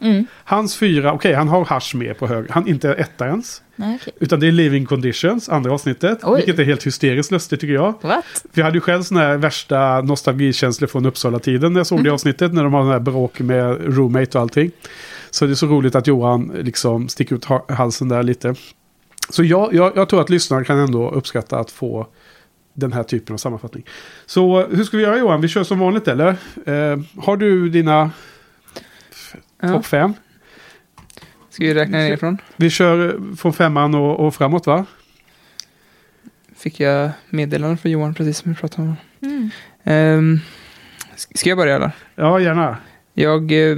[0.43, 2.49] Hans fyra, okej han har Hash med på höger.
[2.51, 3.61] Han inte Berättarens.
[3.75, 4.13] Nej, okej.
[4.19, 6.19] Utan det är Living Conditions, andra avsnittet.
[6.23, 6.35] Oj.
[6.35, 7.93] Vilket är helt hysteriskt lustigt tycker jag.
[8.01, 8.23] What?
[8.53, 12.09] För jag hade ju själv såna här värsta nostalgikänslor från Uppsala-tiden när jag såg det
[12.09, 12.53] avsnittet.
[12.53, 14.71] När de har den här bråk med roommate och allting.
[15.31, 18.55] Så det är så roligt att Johan liksom sticker ut ha- halsen där lite.
[19.29, 22.07] Så jag, jag, jag tror att lyssnaren kan ändå uppskatta att få
[22.73, 23.85] den här typen av sammanfattning.
[24.25, 25.41] Så hur ska vi göra Johan?
[25.41, 26.27] Vi kör som vanligt eller?
[26.65, 28.11] Eh, har du dina
[29.61, 29.67] Ja.
[29.73, 30.13] topp fem?
[31.49, 32.37] Ska vi räkna nerifrån?
[32.55, 34.85] Vi kör från femman och, och framåt va?
[36.55, 38.95] Fick jag meddelande från Johan precis som vi pratade om.
[39.21, 39.49] Mm.
[39.83, 40.39] Ehm,
[41.15, 41.91] ska jag börja eller?
[42.15, 42.77] Ja, gärna.
[43.13, 43.77] Jag eh,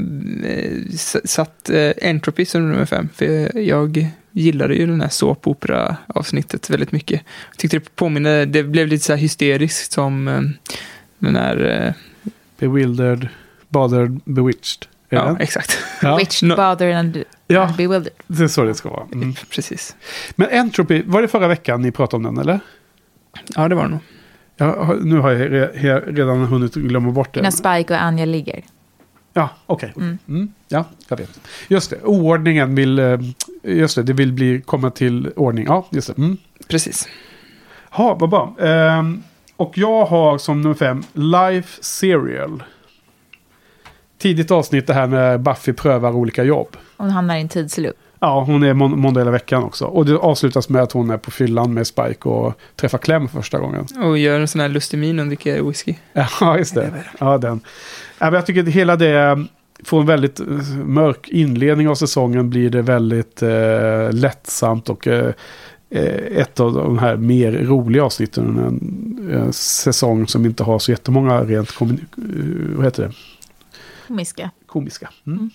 [1.25, 3.09] satt eh, Entropy som nummer fem.
[3.15, 7.21] För jag gillade ju den här såpopera-avsnittet väldigt mycket.
[7.49, 10.41] Jag tyckte det påminner, det blev lite så här hysteriskt som eh,
[11.19, 11.85] den här...
[11.85, 11.93] Eh,
[12.57, 13.27] Bewildered,
[13.69, 14.85] bothered, bewitched.
[15.09, 15.77] Ja, exakt.
[16.01, 16.17] Ja.
[16.17, 17.23] Witched, bothered and
[17.53, 18.13] Ja, bewildered.
[18.27, 19.03] det är så det ska vara.
[19.13, 19.33] Mm.
[19.49, 19.95] Precis.
[20.35, 22.59] Men Entropy, var det förra veckan ni pratade om den eller?
[23.55, 23.99] Ja, det var det nog.
[24.75, 27.41] Har- nu har jag re, he- redan hunnit glömma bort det.
[27.41, 28.61] När Spike och Anja ligger.
[29.33, 29.93] Ja, okej.
[29.95, 30.17] Mm.
[30.27, 31.39] Mm, ja, jag vet.
[31.67, 32.99] Just det, oordningen vill...
[32.99, 33.19] eh,
[33.63, 35.65] Just det, det vill bli, komma till ordning.
[35.65, 36.17] Ja, just det.
[36.17, 36.37] Mm.
[36.67, 37.07] Precis.
[37.97, 38.55] Ja, vad bra.
[38.59, 39.23] Ehm,
[39.57, 42.63] och jag har som nummer fem Life Serial.
[44.21, 46.77] Tidigt avsnitt det här när Buffy prövar olika jobb.
[46.97, 47.95] Hon hamnar i en tidsloop.
[48.19, 49.85] Ja, hon är mån- måndag hela veckan också.
[49.85, 53.37] Och det avslutas med att hon är på fyllan med Spike och träffar Clem för
[53.37, 53.85] första gången.
[54.03, 55.95] Och gör en sån här lustig min och dricker whisky.
[56.41, 56.89] Ja, just det.
[57.19, 57.59] Ja, den.
[58.19, 59.45] Ja, men jag tycker att hela det
[59.83, 60.45] får en väldigt eh,
[60.85, 62.49] mörk inledning av säsongen.
[62.49, 65.33] Blir det väldigt eh, lättsamt och eh,
[65.89, 68.57] eh, ett av de här mer roliga avsnitten.
[68.57, 71.87] En, en säsong som inte har så jättemånga rent eh,
[72.75, 73.11] vad heter det?
[74.07, 74.49] Komiska.
[74.65, 75.09] komiska.
[75.27, 75.39] Mm.
[75.39, 75.51] Mm.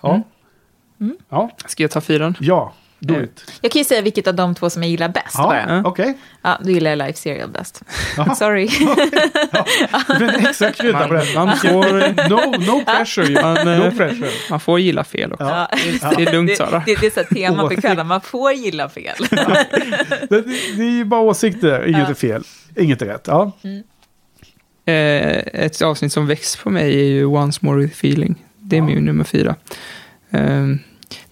[0.00, 0.10] Ja.
[0.14, 0.22] Mm.
[1.00, 1.16] Mm.
[1.28, 2.34] Ja, Ska jag ta fyran?
[2.40, 3.52] ja, do Eh, it.
[3.60, 5.82] Jag kan ju säga vilket av de två som jag gillar bäst Ja, bara.
[5.86, 6.18] okej.
[6.42, 7.82] Ja, du gillar Life Serial bäst.
[8.36, 8.66] Sorry.
[10.08, 11.34] Det blir en extra krydda på det.
[11.34, 13.42] Man, får, No, no pressure.
[13.42, 14.30] Man, No eh, pressure.
[14.50, 15.44] man får gilla fel också.
[15.44, 15.68] Ja.
[16.16, 16.82] Det är lugnt det, Sara.
[16.86, 19.16] det, det är så tema på kvällen, man får gilla fel.
[19.30, 19.36] Det,
[20.30, 20.40] det,
[20.76, 21.86] det är ju bara åsikter.
[21.88, 22.08] Inget Ja.
[22.10, 22.44] är fel.
[22.76, 23.24] Inget är rätt.
[23.26, 23.52] Ja.
[24.84, 28.34] Eh, ett avsnitt som väcks på mig är ju Once More With Feeling.
[28.58, 28.86] Det är Ja.
[28.86, 29.54] min nummer fyra.
[30.30, 30.78] Ehm,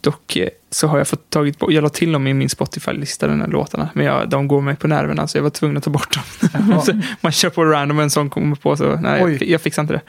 [0.00, 3.26] dock eh, så har jag fått tagit bort, jag la till dem i min Spotify-lista,
[3.26, 3.88] den här låtarna.
[3.94, 6.82] Men jag, de går mig på nerverna så jag var tvungen att ta bort dem.
[7.20, 9.94] Man kör på random och en sån kommer på så nej, jag, jag fixar inte
[9.94, 10.00] det.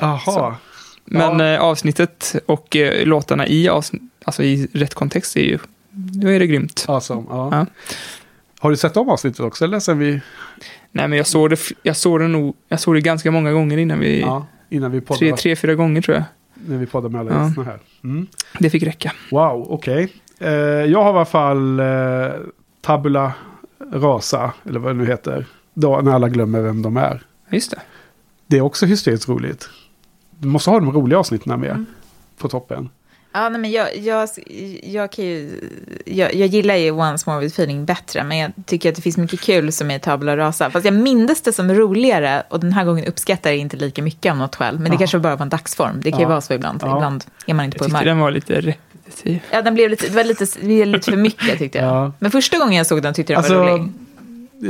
[0.00, 0.56] Jaha.
[1.04, 1.54] Men Ja.
[1.54, 5.58] eh, avsnittet och eh, låtarna i, avsn- alltså i rätt kontext är ju,
[5.92, 6.84] då är det grymt.
[6.88, 7.22] Awesome.
[7.28, 7.66] Ja.
[8.62, 9.64] Har du sett om avsnittet också?
[9.64, 10.20] Eller sen vi...
[10.92, 13.78] Nej men jag såg det, jag såg det nog, jag såg det ganska många gånger
[13.78, 15.36] innan vi, Ja, innan vi tre, poddade.
[15.36, 16.24] tre, fyra gånger tror jag.
[16.54, 17.44] När vi poddade med alla Ja.
[17.46, 17.78] gästerna här.
[18.04, 18.26] Mm.
[18.58, 19.12] Det fick räcka.
[19.30, 20.12] Wow, okej.
[20.38, 21.86] Eh, jag har i alla fall eh,
[22.80, 23.32] Tabula
[23.92, 25.46] Rasa, eller vad det nu heter.
[25.74, 27.22] Då, när alla glömmer vem de är.
[27.50, 27.80] Just det.
[28.46, 29.68] Det är också hysteriskt roligt.
[30.38, 31.86] Du måste ha de roliga avsnitten med Mm.
[32.38, 32.88] på toppen.
[33.32, 34.28] Ja, nej, men jag, jag,
[34.82, 35.50] jag, kan ju,
[36.06, 39.16] jag, jag gillar ju Once More With Feeling bättre, men jag tycker att det finns
[39.16, 40.70] mycket kul som är Tabula Rasa.
[40.70, 44.30] Fast jag mindes det som roligare och den här gången uppskattar jag inte lika mycket
[44.32, 44.74] av något skäl.
[44.74, 44.98] Men det Jaha.
[44.98, 46.00] kanske bara var en dagsform.
[46.00, 46.28] Det kan ju Ja.
[46.28, 46.80] vara så ibland.
[46.82, 46.96] Ja.
[46.96, 48.04] Ibland är man inte Jag på tyckte humör.
[48.10, 49.38] den var lite repetitiv.
[49.50, 51.86] Ja, den blev lite, det var lite, det blev lite för mycket tyckte jag.
[51.88, 52.12] Ja.
[52.18, 53.92] Men första gången jag såg den tyckte jag den var Alltså, rolig.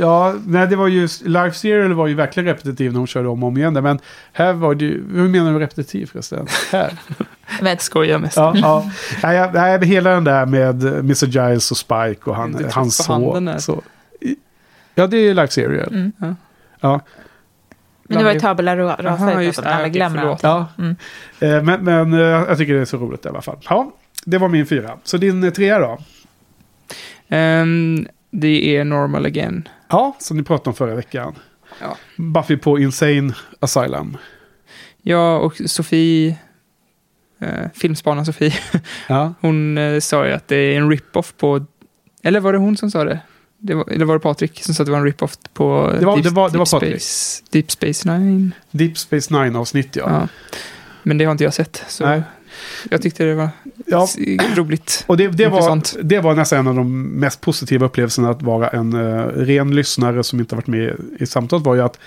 [0.01, 3.43] ja, nej det var ju, Life Serial var ju verkligen repetitiv när hon körde om
[3.43, 3.73] och om igen.
[3.73, 3.99] där, Men
[4.33, 6.47] här var det ju, hur menar du repetitiv förresten?
[6.71, 6.97] Här?
[7.61, 8.37] Men, Skojar mest.
[8.37, 8.91] Ja, ja.
[9.23, 11.25] Nej, jag- nej, hela den där med Mr.
[11.25, 13.81] Giles och Spike och han, hans den så.
[14.95, 15.93] Ja, det är Life Serial.
[15.93, 16.11] mm.
[16.19, 16.35] Ja.
[16.79, 17.01] Ja.
[18.03, 19.61] men det var ju Tabula Rasa.
[19.69, 20.67] Alla glömmer ja.
[20.77, 20.95] Mm.
[21.39, 23.57] Eh, Men, men eh, jag tycker det är så roligt i alla fall.
[23.69, 23.91] Ja,
[24.25, 24.97] det var min fyra.
[25.03, 25.97] Så din eh, trea då?
[27.29, 29.67] Ehm, det är Normal Again.
[29.89, 31.35] Ja, som ni pratade om förra veckan.
[31.81, 31.97] Ja.
[32.17, 34.17] Buffy på Insane Asylum.
[35.01, 36.35] Jag och Sofie,
[37.41, 38.53] eh, filmspanaren Sofie,
[39.07, 41.65] Ja, hon eh, sa ju att det är en rip-off på,
[42.23, 43.19] eller var det hon som sa det?
[43.63, 46.05] det var, eller var det Patrik som sa att det var en rip-off på Det
[46.05, 46.91] var- Deep, det var- det var Deep.
[47.01, 48.51] Space, Deep Space Nine?
[48.71, 50.03] Deep Space Nine-avsnitt ja.
[50.09, 50.27] Ja.
[51.03, 52.21] Men det har inte jag sett, så Nej.
[52.89, 53.49] jag tyckte det var
[53.85, 54.07] ja.
[54.55, 55.03] roligt.
[55.07, 58.67] Och det, det, var, det var nästan en av de mest positiva upplevelserna att vara
[58.69, 61.99] en eh, ren lyssnare som inte varit med i samtalet var ju att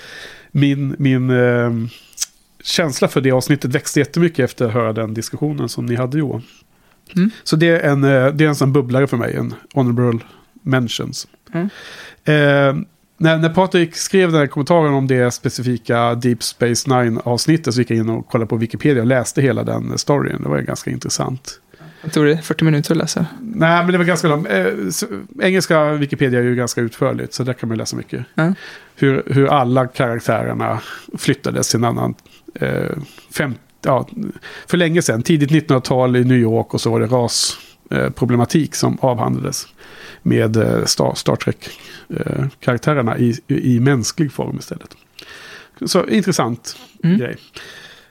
[0.51, 1.71] min, min eh,
[2.65, 6.43] känsla för det avsnittet växte jättemycket efter att höra den diskussionen som ni hade Johan.
[7.17, 7.31] Mm.
[7.45, 10.21] Så det är en, eh, det är en sån bubblare för mig, en honorable
[10.63, 11.27] mentions.
[11.53, 11.69] Mm.
[12.25, 12.85] Eh,
[13.17, 17.91] när, när Patrik skrev den här kommentaren om det specifika Deep Space Nine-avsnittet så gick
[17.91, 20.43] jag in och kollade på Wikipedia och läste hela den storyn.
[20.43, 21.61] Det var ganska intressant.
[22.03, 23.27] Jag tror det är 40 minuter att läsa.
[23.41, 24.49] Nej, men det var ganska långt.
[24.49, 24.67] Eh,
[25.41, 28.25] engelska Wikipedia är ju ganska utförligt, så där kan man läsa mycket.
[28.35, 28.55] Ja.
[28.97, 30.81] Hur, hur alla karaktärerna
[31.19, 32.15] flyttades till en annan...
[32.55, 32.91] Eh,
[33.31, 34.09] fem, ja,
[34.67, 37.59] för länge sedan, tidigt 1900-tal i New York och så var det rasproblematik
[37.91, 39.67] eh, problematik som avhandlades
[40.23, 44.97] med eh, Star, Star Trek-karaktärerna i, i mänsklig form istället.
[45.87, 47.19] Så intressant Mm.
[47.19, 47.37] grej.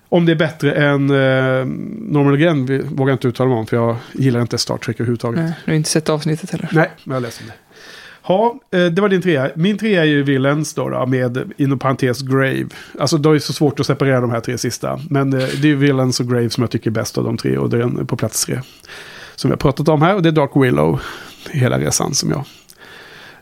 [0.09, 1.65] Om det är bättre än eh,
[2.11, 2.65] Normal Again
[2.95, 5.39] vågar jag inte uttala mig om för jag gillar inte Star Trek överhuvudtaget.
[5.43, 6.69] Nej, du har inte sett avsnittet heller.
[6.72, 7.53] Nej, men jag läst om det.
[8.27, 9.51] Ja, eh, det var din trea.
[9.55, 12.67] Min trea är ju Villains då, då med inom parentes Grave.
[12.99, 14.99] Alltså det är så svårt att separera de här tre sista.
[15.09, 17.37] Men eh, det är ju Villains och Grave som jag tycker är bäst av de
[17.37, 18.59] tre och den är eh, på plats tre.
[19.35, 21.01] Som vi har pratat om här och det är Dark Willow.
[21.51, 22.45] Hela resan som jag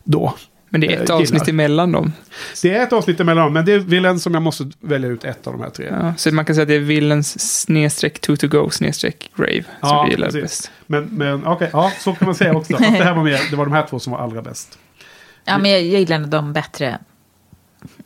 [0.03, 0.33] då.
[0.73, 1.21] Men det är Eh, ett gillar.
[1.21, 2.13] avsnitt emellan dem.
[2.61, 5.23] Det är ett avsnitt emellan dem, men det är Villains som jag måste välja ut
[5.23, 5.87] ett av de här tre.
[5.91, 9.63] Ja, så man kan säga att det är Villains snedstreck to to go snedstreck Grave
[9.63, 10.41] som Ja, vi gillar precis.
[10.41, 10.71] bäst.
[10.87, 12.73] Men, men okej, ja, så kan man säga också.
[12.77, 14.77] Det här var mer, det var de här två som var allra bäst.
[15.45, 16.97] Ja, men jag, jag gillar ändå dem bättre.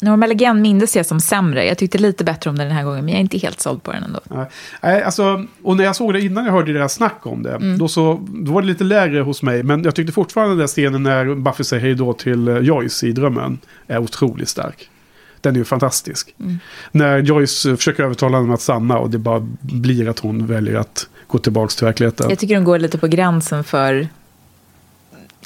[0.02, 1.66] Normal Again mindes jag som sämre.
[1.66, 3.84] Jag tyckte lite bättre om den den här gången, men jag är inte helt såld
[3.84, 4.20] på den ändå.
[4.82, 7.78] Nej, alltså, och när jag såg det innan jag hörde deras snack om det, Mm.
[7.78, 9.64] då, så, då var det lite lägre hos mig.
[9.64, 13.04] Men jag tyckte fortfarande den där scenen när Buffy säger hej då till eh, Joyce
[13.08, 14.90] i drömmen är otroligt stark.
[15.42, 16.36] Den är ju fantastisk.
[16.40, 16.60] Mm.
[16.92, 20.76] När Joyce eh, försöker övertala henne att stanna och det bara blir att hon väljer
[20.76, 22.30] att gå tillbaka till verkligheten.
[22.30, 24.08] Jag tycker de går lite på gränsen för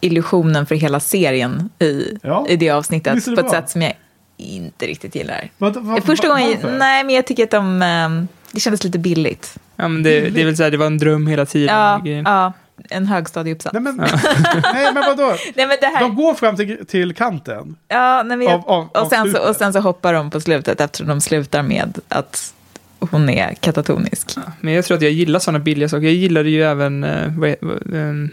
[0.02, 3.26] illusionen för hela serien i, Ja, i det avsnittet.
[3.26, 3.50] det På ett bra.
[3.52, 3.94] sätt som jag
[4.40, 5.50] inte riktigt gillar.
[5.58, 6.78] Vad- vad- Första vad- gången, varför?
[6.78, 9.56] nej men jag tycker att de, ehm, det kändes lite billigt.
[9.76, 11.76] Ja, men det, det är väl så här, det var en dröm hela tiden.
[11.76, 12.54] Ja, ja
[12.90, 13.74] en högstadieuppsats.
[13.74, 13.96] Nej men,
[14.74, 15.36] nej, men vadå?
[15.56, 17.76] Nej, men det här, De går fram till, till kanten.
[17.88, 20.42] ja, nej, men jag, av- av- och, sen så, och sen så hoppar de på
[20.42, 22.54] slutet eftersom de slutar med att
[23.00, 24.36] hon är katatonisk.
[24.62, 26.04] Men jag tror att jag gillar sådana billiga saker.
[26.04, 28.30] Jag gillade ju även ehm,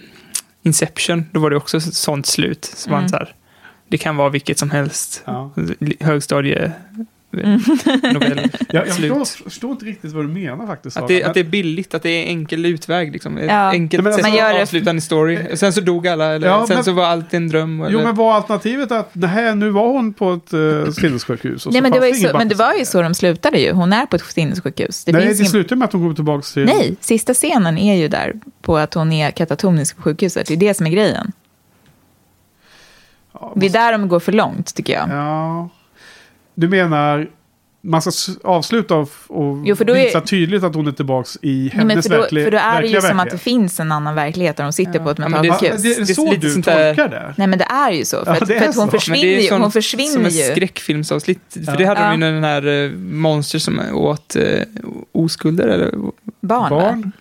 [0.62, 1.24] Inception.
[1.32, 2.64] Då var det också ett sånt slut.
[2.64, 3.00] Så Mm.
[3.00, 3.34] man så här,
[3.88, 5.22] det kan vara vilket som helst.
[5.24, 5.50] Ja.
[6.00, 6.72] Högstadie
[7.44, 7.60] Mm.
[8.14, 8.50] novell.
[8.70, 10.96] Jag, jag förstår, förstår inte riktigt vad du menar faktiskt.
[10.96, 13.12] Att det, Men- att det är billigt, att det är enkel utväg.
[13.12, 13.38] Liksom.
[13.38, 13.70] Ja.
[13.70, 15.56] enkelt Men sätt alltså- att Man gör det- avsluta en story.
[15.56, 17.80] Sen så dog alla, eller Ja, sen men- så var allt en dröm.
[17.80, 21.66] Eller, Jo, men var alternativet att nej, nu var hon på ett uh, sinnessjukhus?
[21.70, 23.72] Nej, men, det var ju så, men det var ju så de slutade ju.
[23.72, 25.04] Hon är på ett sinnessjukhus.
[25.04, 25.50] Det Nej, finns det ingen...
[25.50, 26.64] slutar med att hon kommer tillbaka till...
[26.64, 28.32] Nej, sista scenen är ju där
[28.62, 30.46] på att hon är katatonisk på sjukhuset.
[30.46, 31.32] Det är det som är grejen.
[33.40, 35.08] Ja, Det är där de går för långt, tycker jag.
[35.10, 35.68] Ja.
[36.54, 37.28] Du menar,
[37.80, 41.68] man ska avsluta och, och Jo, är- visa tydligt att hon är tillbaka i Nej,
[41.68, 43.92] hennes men för, då, verkliga för då är det ju som att det finns en
[43.92, 45.82] annan verklighet där de sitter på ett Ja, men det- Ja, mentalsjukhus.
[45.82, 47.34] det är Det är så lite du sånt där- tolkar det?
[47.36, 48.24] Nej, men det är ju så.
[48.24, 48.90] För, Ja, att, det är för att hon så.
[48.90, 50.42] försvinner, det är ju, sånt hon försvinner som en ju.
[50.42, 51.40] skräckfilmsavsnitt.
[51.50, 51.74] För Ja.
[51.78, 52.10] det hade Ja.
[52.10, 54.42] de ju den här eh, monster som åt eh,
[55.12, 55.68] oskulder.
[55.68, 55.90] Eller,
[56.40, 56.80] Barn, va?
[56.80, 57.12] Barn?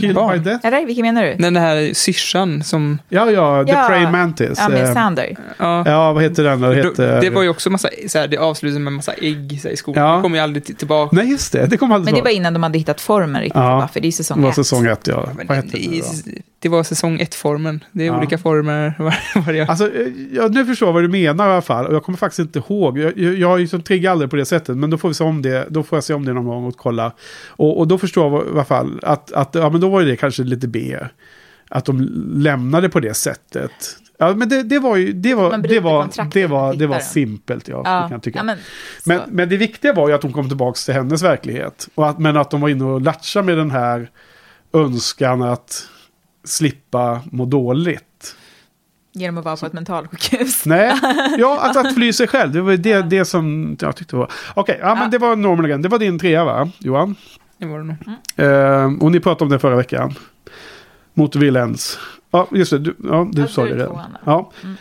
[0.00, 0.38] Killed Barn.
[0.38, 0.66] by death?
[0.66, 1.34] Eller vilken menar du?
[1.34, 2.98] den här syrsan som...
[3.08, 3.86] Ja, ja, The Ja.
[3.88, 4.58] Praying Mantis.
[4.58, 5.36] Ja, med Eh, Sander.
[5.58, 6.60] Ja, Ja, vad heter den?
[6.60, 9.68] Det, heter, det var ju också massa, så här, det avslutades med massa ägg så
[9.68, 10.02] här, i skogen.
[10.02, 10.16] Ja.
[10.16, 11.16] Det kom ju aldrig tillbaka.
[11.16, 11.66] Nej, just det.
[11.66, 13.88] Det kom aldrig Men det var innan de hade hittat formen riktigt Ja.
[13.92, 14.00] för.
[14.00, 14.54] Det är säsong Det var ett.
[14.56, 15.28] säsong ett, ja.
[15.36, 16.40] Men Vad hette det, det då?
[16.58, 17.84] det var säsong ett-formen.
[17.92, 18.18] Det är Ja.
[18.18, 18.94] olika former.
[18.98, 21.86] var- Alltså, eh, jag nu förstår jag vad du menar i alla fall.
[21.86, 22.98] Och jag kommer faktiskt inte ihåg.
[22.98, 24.76] Jag, jag, jag har ju som triggar aldrig på det sättet.
[24.76, 25.66] Men då får vi se om det.
[25.68, 27.12] Då får jag se om det någon gång och kolla.
[27.48, 30.06] Och, och då förstår jag i alla fall att, att ja, men då var ju
[30.06, 30.98] det kanske lite B.
[31.68, 33.70] Att de lämnade på det sättet.
[34.18, 37.68] Ja, men det, det var ju, det var, det var, det var, det var simpelt,
[37.68, 38.02] ja.
[38.02, 38.38] Det kan tycka.
[38.38, 38.58] ja, men,
[39.04, 41.88] Men, men det viktiga var ju att hon kom tillbaka till hennes verklighet.
[41.94, 44.10] Och att, men att de var inne och latchade med den här
[44.72, 45.88] önskan att
[46.44, 48.36] slippa må dåligt.
[49.14, 50.64] Genom att vara på ett mentalsjukhus.
[50.66, 50.92] Nej,
[51.38, 52.52] ja, att, att fly sig själv.
[52.52, 54.30] Det var det, det som jag tyckte var...
[54.54, 55.08] Okej, ja, men Ja.
[55.08, 55.82] det var Normal Again.
[55.82, 57.14] Det var din trea, va, Johan?
[57.62, 57.96] Det var det nog.
[58.36, 60.14] Eh, och ni pratade om det förra veckan.
[61.14, 61.98] Mot Villains.
[62.30, 62.78] Ja, just det.
[62.78, 64.16] Du, ja, du Ja, sa det redan.
[64.24, 64.50] Ja.
[64.64, 64.76] Mm.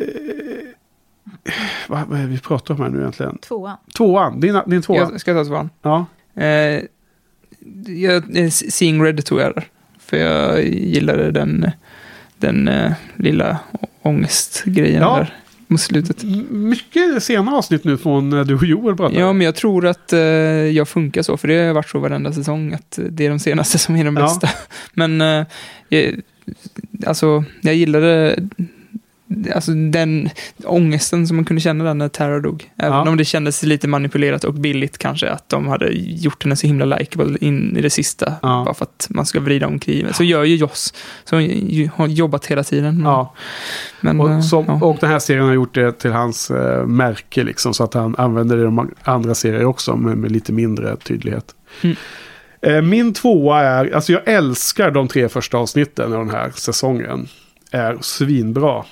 [0.00, 1.54] Eh,
[1.88, 3.38] vad, vad är det vi pratar om här nu egentligen?
[3.38, 3.76] Tvåan.
[3.96, 4.96] Tvåan, din, din tvåa.
[4.96, 5.70] Jag ska ta tvåan.
[5.82, 6.06] Ja.
[6.42, 6.80] Eh,
[7.86, 9.64] jag, eh, Seeing Red tog jag där.
[9.98, 11.70] För jag gillade den,
[12.38, 13.58] den eh, lilla
[14.02, 15.16] ångestgrejen Ja.
[15.16, 15.34] där
[15.66, 16.22] mot slutet.
[16.50, 19.20] Mycket sena avsnitt nu från när du och Joel pratade.
[19.20, 22.32] Ja, men jag tror att eh, jag funkar så, för det har varit så varenda
[22.32, 24.22] säsong, att det är de senaste som är de Ja.
[24.22, 24.48] bästa.
[24.94, 25.46] Men, eh,
[25.88, 26.14] jag,
[27.06, 28.38] alltså, jag gillade
[29.54, 30.30] alltså, den
[30.64, 32.70] ångesten som man kunde känna där när Tara dog.
[32.78, 33.08] Även Ja.
[33.10, 36.84] om det kändes lite manipulerat och billigt kanske, att de hade gjort henne så himla
[36.84, 38.62] likeable in i det sista, Ja.
[38.64, 40.06] bara för att man ska vrida omkring.
[40.12, 40.94] Så gör ju Joss,
[41.30, 43.00] hon har jobbat hela tiden.
[43.04, 43.34] Ja.
[44.00, 44.72] Men, eh, Och, som, ja.
[44.82, 47.74] och den här serien har gjort det till hans eh, märke liksom.
[47.74, 51.54] Så att han använder det i de andra serier också med, med lite mindre tydlighet.
[51.82, 51.96] Mm.
[52.62, 57.28] Eh, min tvåa är, alltså jag älskar de tre första avsnitten av den här säsongen.
[57.70, 58.84] Är svinbra.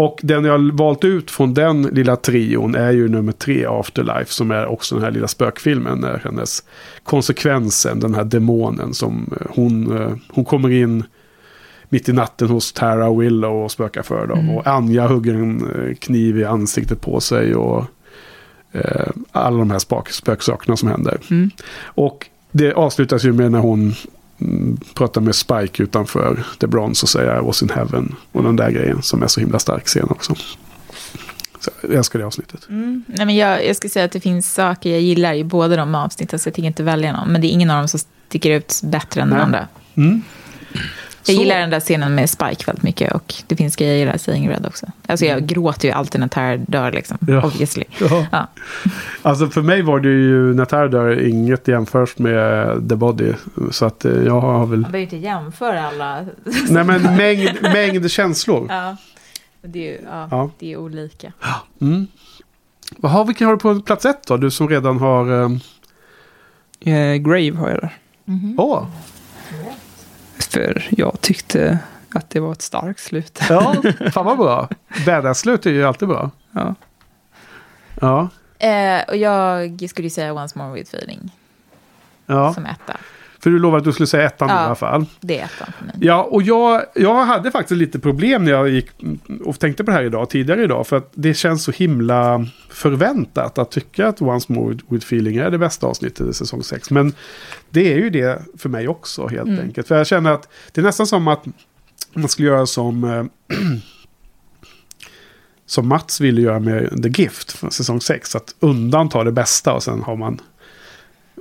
[0.00, 4.32] Och den jag har valt ut från den lilla trion är ju nummer tre, Afterlife,
[4.32, 5.98] som är också den här lilla spökfilmen.
[5.98, 6.64] När hennes
[7.02, 11.04] konsekvensen, den här demonen som eh, hon, eh, hon kommer in
[11.88, 14.50] mitt i natten hos Tara och Willow och spökar för dem.
[14.50, 17.84] Och Anja hugger en eh, kniv i ansiktet på sig och
[18.72, 21.18] eh, alla de här spak, spöksakerna som händer.
[21.30, 21.50] Mm.
[21.82, 23.94] Och det avslutas ju med när hon
[24.40, 28.14] mm, pratar med Spike utanför The Bronze och säger I was in heaven.
[28.32, 30.34] Och den där grejen som är så himla stark scen också.
[31.60, 32.66] Så jag älskar det avsnittet.
[32.68, 33.04] Mm.
[33.06, 35.94] Nej, men jag, jag ska säga att det finns saker jag gillar i båda de
[35.94, 37.32] avsnitten, så jag tänker inte välja någon.
[37.32, 39.44] Men det är ingen av dem som sticker ut bättre än den Nej.
[39.44, 39.68] andra.
[39.94, 40.22] Mm.
[41.24, 43.98] Jag Så- gillar den där scenen med Spike väldigt mycket och det finns grejer jag
[43.98, 44.86] gillar i Seeing Red också.
[45.06, 47.42] Alltså jag gråter ju alltid när Tara dör liksom, Ja.
[47.46, 47.84] obviously.
[48.00, 48.26] Ja.
[48.32, 48.46] Ja.
[49.22, 53.32] Alltså för mig var det ju när Tara dör inget jämförs med The Body.
[53.70, 54.78] Så att eh, jag har väl...
[54.80, 56.26] Man behöver inte jämföra alla.
[56.70, 58.66] Nej men mängd, mängd känslor.
[58.68, 58.96] ja.
[59.62, 60.50] Det är ju ja, Ja.
[60.58, 61.32] Det är olika.
[61.80, 62.06] Mm.
[62.96, 64.36] Vad har, vilken har du på plats ett då?
[64.36, 65.42] Du som redan har...
[65.42, 65.50] eh,
[66.84, 67.96] Eh, Grave har jag där.
[68.58, 68.86] Åh!
[70.50, 71.78] För jag tyckte
[72.14, 73.40] att det var ett starkt slut.
[73.48, 73.74] Ja,
[74.12, 74.68] fan vad bra.
[75.06, 76.30] Badass-slut är ju alltid bra.
[76.52, 76.74] Ja.
[78.00, 78.28] Ja.
[78.58, 81.30] Eh, och jag skulle ju säga Once More With Feeling
[82.26, 82.54] ja.
[82.54, 82.96] som etta.
[83.42, 84.62] För du lovade att du skulle säga ettan Ja.
[84.62, 85.06] i alla fall.
[85.20, 85.94] Det är ettan för mig.
[86.00, 88.86] Ja, och jag, jag hade faktiskt lite problem när jag gick
[89.44, 90.86] och tänkte på det här idag, tidigare idag.
[90.86, 95.50] För att det känns så himla förväntat att tycka att Once More With Feeling är
[95.50, 96.90] det bästa avsnittet i säsong 6.
[96.90, 97.12] Men
[97.70, 99.60] det är ju det för mig också helt Mm.
[99.60, 99.88] enkelt.
[99.88, 101.44] För jag känner att det är nästan som att
[102.14, 103.04] man skulle göra som...
[103.04, 103.56] eh,
[105.66, 108.36] som Mats ville göra med The Gift från säsong 6.
[108.36, 110.40] Att undanta det bästa och sen har man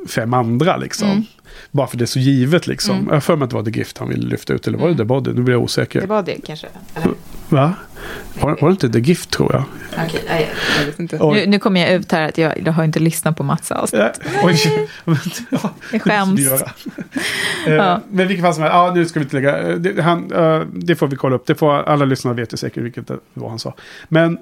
[0.07, 1.09] fem andra liksom.
[1.09, 1.23] Mm.
[1.71, 2.95] Bara för det är så givet liksom.
[2.95, 3.07] Mm.
[3.07, 4.67] Jag har för mig att det var The Gift han ville lyfta ut.
[4.67, 4.97] Eller var det Mm.
[4.97, 5.31] The Body?
[5.33, 6.01] Nu blir jag osäker.
[6.01, 6.67] Det var det kanske.
[6.95, 7.13] Eller?
[7.49, 7.73] Va?
[8.41, 9.63] Var, var det inte The Gift tror jag?
[10.05, 10.49] Okej, nej.
[10.79, 11.17] Jag vet inte.
[11.21, 11.39] Oj.
[11.39, 14.01] nu, nu kommer jag ut här att jag, jag har inte lyssnat på Mats avsnitt.
[14.01, 14.11] Ja,
[14.43, 14.55] oj.
[15.05, 15.15] ja,
[15.49, 16.39] Jag det skäms.
[16.39, 16.71] göra.
[17.67, 18.01] Eh, Ja.
[18.11, 20.61] Men vilken fall som helst, ja, nu ska vi inte lägga, eh, det, han, eh,
[20.73, 21.47] det får vi kolla upp.
[21.47, 23.73] Det får, alla lyssnare vet ju säkert vilket var han sa.
[24.07, 24.37] Men,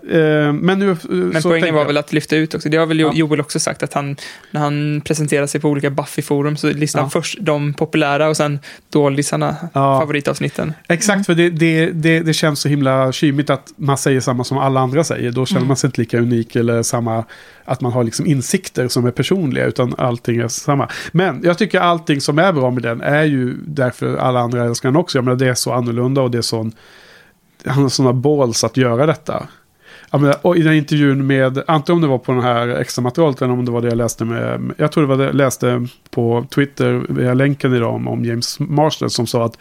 [0.62, 0.98] men nu...
[1.10, 2.70] Men poängen var väl att lyfta ut också.
[2.70, 3.14] Det har väl Jo- Ja.
[3.20, 4.16] Joel också sagt att han,
[4.52, 7.04] när han presenterar sig på olika Buffy-forum så listar Ja.
[7.04, 10.00] han först de populära och sen dålisarna, Ja.
[10.00, 10.74] favoritavsnitten.
[10.88, 14.58] Exakt, för det, det, det, det känns så himla kymigt att man säger samma som
[14.58, 15.32] alla andra säger.
[15.32, 15.68] Då känner Mm.
[15.68, 17.24] man sig inte lika unik eller samma,
[17.66, 20.90] att man har liksom insikter som är personliga, utan allting är samma.
[21.12, 24.90] Men jag tycker allting som är bra med den är ju därför alla andra älskar
[24.90, 25.18] den också.
[25.18, 26.72] Jag menar, det är så annorlunda och det är sån,
[27.66, 29.48] han har sådana balls att göra detta.
[30.12, 33.02] Ja, men, och i den intervjun med, antingen om det var på den här extra
[33.02, 35.36] materialet eller om det var det jag läste med, jag tror det var det jag
[35.36, 39.58] läste på Twitter via länken idag om, om James Marsden som sa att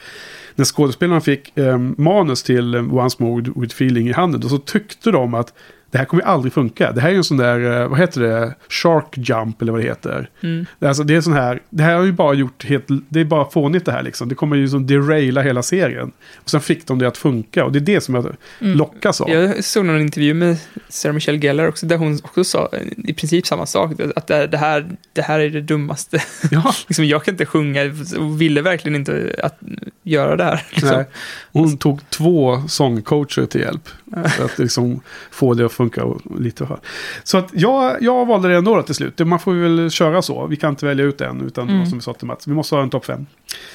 [0.57, 4.59] när skådespelarna fick eh, manus till eh, Once More With Feeling i handen, då så
[4.59, 5.53] tyckte de att
[5.97, 6.93] det här kommer ju aldrig funka.
[6.93, 9.87] Det här är en sån där, eh, vad heter det, Shark Jump eller vad det
[9.87, 10.31] heter.
[10.43, 10.67] Mm.
[10.79, 13.21] Det är Alltså, det är sån här, det här har ju bara gjort helt, det
[13.21, 14.29] är bara fånigt det här liksom.
[14.29, 16.13] Det kommer ju som deraila hela serien.
[16.37, 19.31] Och sen fick de det att funka och det är det som jag lockas av.
[19.31, 20.57] Jag såg någon intervju med
[20.89, 23.93] Sarah Michelle Gellar också, där hon också sa eh, i princip samma sak.
[24.17, 26.23] Att det, här, det här är det dummaste.
[26.51, 27.83] Ja, liksom, jag kan inte sjunga
[28.19, 29.59] och ville verkligen inte att
[30.03, 30.63] göra det här.
[30.71, 31.05] Liksom.
[31.53, 33.89] Hon tog två sångcoacher till hjälp.
[34.37, 36.79] För att liksom få det att funka och lite för.
[37.25, 39.19] Så att jag, jag valde det ändå till slut.
[39.19, 40.47] Man får väl köra så.
[40.47, 41.79] Vi kan inte välja ut en utan Mm.
[41.79, 42.47] vad som vi sa till Mats.
[42.47, 43.27] Vi måste ha en topp fem.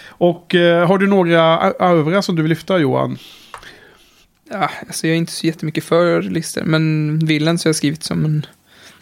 [0.07, 3.17] Och eh, har du några övriga som du vill lyfta Johan?
[4.51, 8.25] Ja, alltså jag är inte så jättemycket för listor, men Villains har jag skrivit som
[8.25, 8.45] en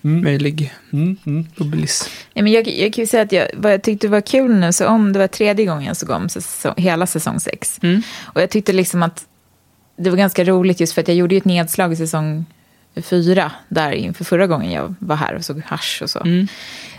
[0.03, 0.23] Mm.
[0.23, 1.45] möjlig Mm, mm.
[1.57, 2.09] bubblis.
[2.33, 4.73] Ja, men jag, jag kan ju säga att jag, vad jag tyckte var kul nu,
[4.73, 7.79] så om det var tredje gången jag såg om säsong, hela säsong sex.
[7.83, 8.01] Mm.
[8.33, 9.25] Och jag tyckte liksom att
[9.99, 12.45] det var ganska roligt just för att jag gjorde ju ett nedslag i säsong
[12.95, 16.19] fyra, där inför förra gången jag var här och såg Hush och så.
[16.19, 16.47] Mm.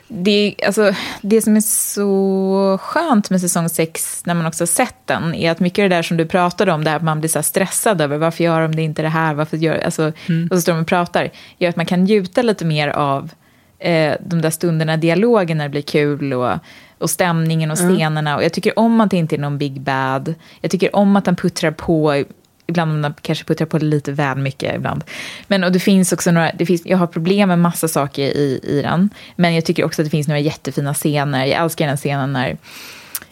[0.08, 5.06] Det, alltså, det som är så skönt med säsong sex, när man också har sett
[5.06, 7.28] den, är att mycket av det där som du pratade om, där att man blir
[7.28, 10.06] så här stressad över varför gör de det inte det här, varför gör, alltså,
[10.50, 13.30] och så står de och pratar, gör att man kan njuta lite mer av
[13.78, 16.52] eh, de där stunderna, dialogen när det blir kul och,
[16.98, 18.36] och stämningen och scenerna.
[18.36, 20.34] Och jag tycker om att det inte är någon big bad.
[20.60, 22.24] Jag tycker om att han puttrar på,
[22.70, 25.04] ibland om han kanske puttrar på lite väl mycket ibland.
[25.46, 28.60] Men och det finns också några, det finns, jag har problem med massa saker i,
[28.62, 29.10] i den.
[29.36, 31.46] Men jag tycker också att det finns några jättefina scener.
[31.46, 32.56] Jag älskar den scenen när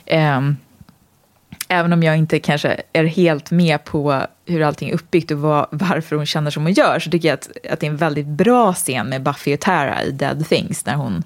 [0.06, 0.56] ehm,
[1.70, 5.66] Även om jag inte kanske är helt med på hur allting är uppbyggt och vad,
[5.70, 8.26] varför hon känner som hon gör så tycker jag att, att det är en väldigt
[8.26, 11.22] bra scen med Buffy och Tara i Dead Things när hon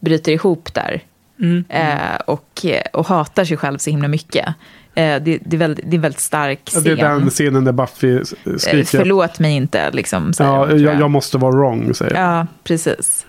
[0.00, 1.02] bryter ihop där
[1.40, 1.64] Mm.
[1.68, 4.46] Eh, och, och hatar sig själv så himla mycket.
[4.98, 6.82] Eh, det, det, är väldigt, det är väldigt stark scen.
[6.82, 8.22] det är den scenen där Buffy Eh,
[8.56, 8.98] skriker.
[8.98, 10.32] Förlåt mig inte, liksom.
[10.32, 12.14] säger Ja, hon, jag, jag måste vara wrong, säger.
[12.14, 13.26] Ja, precis.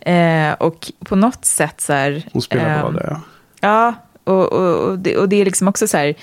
[0.00, 2.22] Eh, och på något sätt så här...
[2.32, 3.06] Hon spelar bra ehm, det.
[3.10, 3.20] ja.
[3.60, 3.94] Ja,
[4.24, 6.14] och, och, och, det, och det är liksom också så här...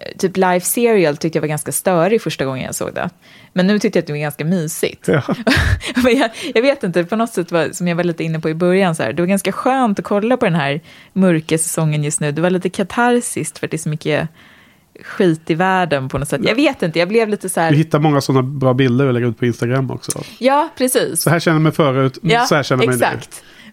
[0.00, 3.10] eh, Typ Live Serial tyckte jag var ganska störig första gången jag såg det.
[3.52, 5.08] Men nu tyckte jag att det var ganska mysigt.
[5.08, 5.22] Ja.
[6.04, 8.50] Men jag, jag vet inte, på något sätt var, som jag var lite inne på
[8.50, 10.80] i början, så här, det var ganska skönt att kolla på den här
[11.12, 12.32] mörka säsongen just nu.
[12.32, 14.28] Det var lite katarsiskt för att det är så mycket
[15.04, 16.40] skit i världen på något sätt.
[16.44, 19.26] Jag vet inte, jag blev lite så här, hittar många sådana bra bilder och lägger
[19.28, 20.22] ut på Instagram också.
[20.38, 21.22] ja precis.
[21.22, 23.18] Så här känner jag mig förut, Ja, så här känner jag mig nu.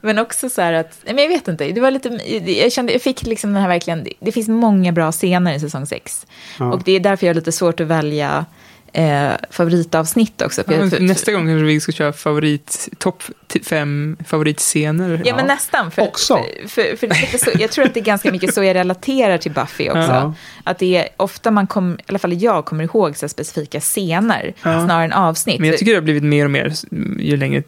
[0.02, 2.10] Men också så här att, men jag vet inte, det var lite,
[2.52, 5.86] jag kände, jag fick liksom den här verkligen, det, finns många bra scener i säsong
[5.86, 6.28] 6.
[6.60, 6.74] Ja.
[6.74, 8.46] Och det är därför jag har lite svårt att välja
[8.94, 10.64] eh, favoritavsnitt också.
[10.68, 13.24] Ja, jag, för, nästa gång kanske vi ska köra favorit, topp
[13.64, 15.22] fem favoritscener.
[15.26, 15.92] Ja, men nästan.
[15.92, 16.46] För, Också.
[16.68, 18.76] För, för, för det är så, jag tror att det är ganska mycket så jag
[18.76, 20.12] relaterar till Buffy också.
[20.12, 20.34] Ja.
[20.64, 24.54] Att det är ofta man kommer, i alla fall jag kommer ihåg så specifika scener
[24.62, 25.60] snarare än avsnitt.
[25.60, 26.74] Men jag tycker det har blivit mer och mer
[27.20, 27.64] ju längre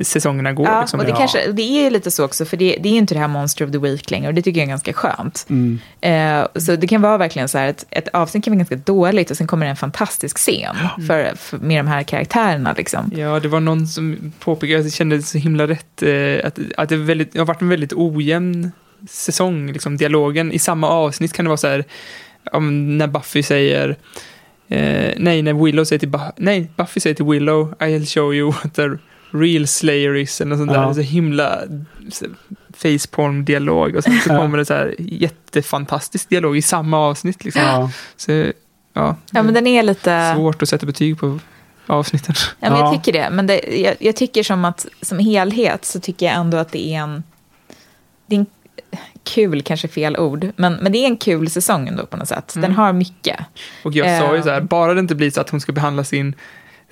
[0.00, 0.66] säsongerna går.
[0.66, 1.00] Ja, liksom.
[1.00, 1.16] och det, Ja.
[1.16, 3.64] kanske, det är lite så också, för det, det är ju inte det här Monster
[3.64, 5.46] of the Week längre, och det tycker jag är ganska skönt.
[5.50, 5.78] Mm.
[6.00, 9.30] Eh, så det kan vara verkligen så här, att ett avsnitt kan vara ganska dåligt,
[9.30, 12.74] och sen kommer det en fantastisk scen för, för, med de här karaktärerna.
[12.76, 13.10] Liksom.
[13.16, 16.02] Ja, det var någon som påpekade att det kändes så himla rätt.
[16.02, 18.72] Eh, att, att det, väldigt, det har varit en väldigt ojämn
[19.10, 20.52] säsong, liksom dialogen.
[20.52, 21.84] I samma avsnitt kan det vara så här,
[22.52, 23.96] om, när Buffy säger,
[24.68, 28.52] eh, nej, när Willow säger till, Bu- nej, Buffy säger till Willow, I'll show you
[28.52, 28.82] what the
[29.30, 30.86] real slayer is, eller något sånt Ja.
[30.86, 30.94] där.
[30.94, 31.58] Så himla
[32.12, 32.26] så,
[32.76, 33.96] faceporn-dialog.
[33.96, 34.36] Och sen så Ja.
[34.38, 37.44] kommer det så här jättefantastisk dialog i samma avsnitt.
[37.44, 37.62] Liksom.
[37.62, 37.90] Ja.
[38.16, 40.32] Så, ja, Ja, men den är lite...
[40.36, 41.38] svårt att sätta betyg på
[41.86, 42.34] avsnitten.
[42.60, 42.84] Ja, men Ja.
[42.84, 43.30] jag tycker det.
[43.30, 46.86] Men det, jag, jag tycker som att som helhet så tycker jag ändå att det
[46.94, 47.22] är en...
[48.26, 48.46] Det är en
[49.24, 52.52] kul, kanske fel ord, men, men det är en kul säsong ändå på något sätt.
[52.54, 52.76] Den Mm.
[52.76, 53.36] har mycket.
[53.84, 56.04] Och jag sa ju så här, bara det inte blir så att hon ska behandla
[56.04, 56.34] sin,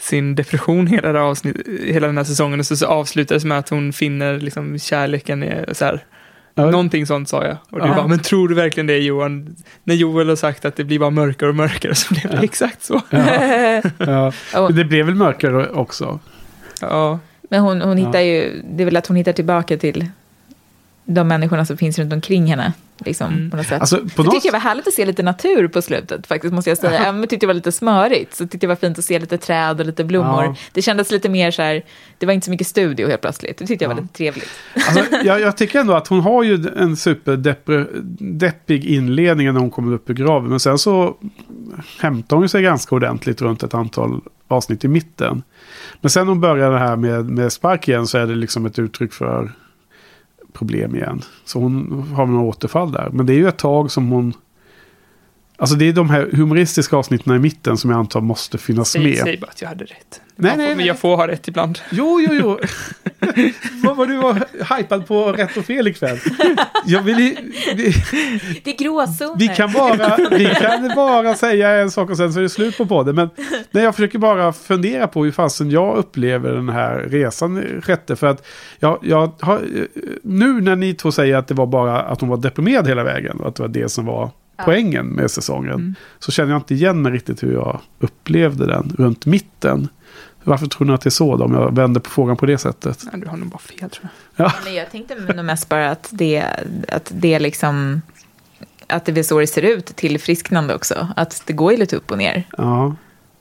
[0.05, 3.59] sin depression hela, det avsnitt, hela den här säsongen och så, så avslutar det med
[3.59, 6.05] att hon finner liksom kärleken i, så här.
[6.55, 6.71] Ja.
[6.71, 7.57] Någonting sånt sa jag.
[7.71, 7.95] Och du Ja.
[7.95, 9.57] bara, men tror du verkligen det Johan?
[9.85, 12.83] När Joel har sagt att det blir bara mörkare och mörkare så blev det exakt
[12.85, 13.01] så.
[13.99, 14.33] Ja.
[14.61, 16.19] Och, Det blev väl mörkare också?
[16.81, 17.19] Ja,
[17.51, 18.07] men hon, hon Ja.
[18.07, 18.63] hittar ju...
[18.71, 20.07] Det är väl att hon hittar tillbaka till
[21.05, 22.73] de människorna som finns runt omkring henne.
[22.99, 23.51] Liksom, Mm.
[23.51, 23.81] på något sätt.
[23.81, 24.33] Alltså, på Så något...
[24.35, 26.99] tyckte jag var härligt att se lite natur på slutet, faktiskt, måste jag säga.
[26.99, 29.05] Även om jag tyckte det var lite smörigt, så tyckte jag det var fint att
[29.05, 30.45] se lite träd och lite blommor.
[30.45, 30.55] Ja.
[30.73, 31.83] Det kändes lite mer så här,
[32.19, 33.59] det var inte så mycket studio helt plötsligt.
[33.59, 34.03] Det tyckte jag var Ja.
[34.03, 34.49] lite trevligt.
[34.89, 39.93] Alltså, jag, jag tycker ändå att hon har ju en superdeppig inledning när hon kommer
[39.95, 40.51] upp ur graven.
[40.51, 41.17] Men sen så
[42.01, 45.43] hämtar hon sig ganska ordentligt runt ett antal avsnitt i mitten.
[46.01, 48.79] Men sen hon börjar det här med, med spark igen så är det liksom ett
[48.79, 49.53] uttryck för
[50.55, 51.23] problem igen.
[51.45, 53.09] Så hon har några återfall där.
[53.13, 54.33] Men det är ju ett tag som hon...
[55.57, 59.03] Alltså det är de här humoristiska avsnitten i mitten som jag antar måste finnas säg,
[59.05, 59.19] med.
[59.19, 60.21] säg bara att jag hade rätt.
[60.37, 60.87] Nej, Man nej, får, nej.
[60.87, 61.79] Jag får ha rätt ibland.
[61.91, 62.59] Jo, jo, jo.
[63.85, 64.35] Vad var du var
[64.79, 66.19] hypad på rätt och fel ikväll?
[66.87, 67.39] Jag vill, i-
[67.77, 67.95] vi,
[68.65, 69.39] Det är gråzoner.
[69.39, 72.77] vi, kan bara, vi kan bara säga en sak och sen så är det slut
[72.79, 73.15] på podden.
[73.15, 73.31] Men
[73.71, 78.17] nej, jag försöker bara fundera på hur fasen jag upplever den här resan sjätte.
[78.17, 78.47] För att
[78.79, 79.61] jag, jag har,
[80.23, 83.41] nu när ni två säger att det var bara att hon var deprimerad hela vägen.
[83.41, 85.95] Och att det var det som var poängen med säsongen.
[86.19, 89.89] Så känner jag inte igen mig riktigt hur jag upplevde den runt mitten.
[90.45, 92.59] Varför tror ni att det är så då, om jag vänder på frågan på det
[92.59, 93.05] sättet?
[93.13, 94.53] Nej, du har nog bara fel tror jag.
[94.65, 96.45] Men jag tänkte nog mest bara att det,
[96.89, 98.03] att det liksom...
[98.87, 101.09] Att det är så det ser ut, tillfrisknande också.
[101.17, 102.45] Att det går ju lite upp och ner.
[102.59, 102.95] Ja,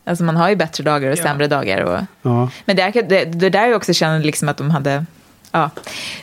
[0.06, 1.24] Alltså man har ju bättre dagar och Ja.
[1.24, 1.82] sämre dagar.
[1.82, 2.50] Och, ja.
[2.66, 5.06] men det, är- det, det där är också känner liksom att de hade...
[5.56, 5.70] Ja,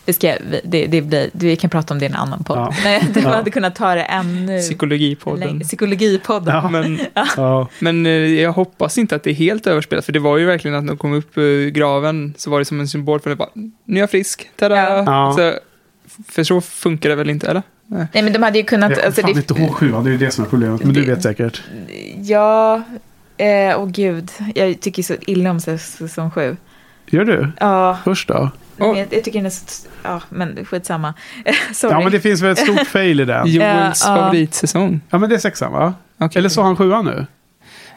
[0.04, 2.58] det ska, det, det blir, vi kan prata om det i en annan podd.
[2.58, 2.74] Ja.
[2.84, 3.28] Nej, de Ja.
[3.28, 5.60] hade kunnat ta det ännu Psykologipodden.
[5.60, 6.54] Psykologipodden.
[6.54, 6.68] Ja.
[6.68, 7.00] Men,
[7.36, 7.68] ja.
[7.78, 10.74] men eh, jag hoppas inte att det är helt överspelat, för det var ju verkligen
[10.76, 13.36] att när de kom upp ur graven så var det som en symbol för det
[13.36, 13.48] bara,
[13.84, 14.76] nu är jag frisk, tada!
[14.76, 15.02] Ja.
[15.06, 15.34] Ja.
[15.36, 15.54] Så,
[16.28, 17.62] för så funkar det väl inte, eller?
[17.86, 18.06] Nej.
[18.14, 18.90] Nej, men de hade ju kunnat...
[18.90, 20.84] Jag Alltså, fan det, inte ihåg sjuan, det är ju det som är problemet.
[20.84, 21.62] Men du Det- vet säkert.
[22.22, 22.82] Ja,
[23.36, 24.30] eh, åh gud.
[24.54, 26.56] Jag tycker så illa om säsong sju.
[27.10, 27.52] Gör du?
[27.60, 28.50] Ja, Först då?
[28.80, 28.98] Åh.
[28.98, 29.88] jag, jag tycker den är så...
[30.02, 31.14] Ja, men skitsamma.
[31.74, 31.94] Sorry.
[31.94, 33.46] Ja, men det finns väl ett stort fail i den.
[33.46, 33.60] Joels
[34.06, 34.22] Ja, ja.
[34.22, 35.00] favoritsäsong.
[35.10, 35.94] Ja, men det är sexan va?
[36.18, 36.38] Okej.
[36.38, 37.26] Eller så har han sjuan nu?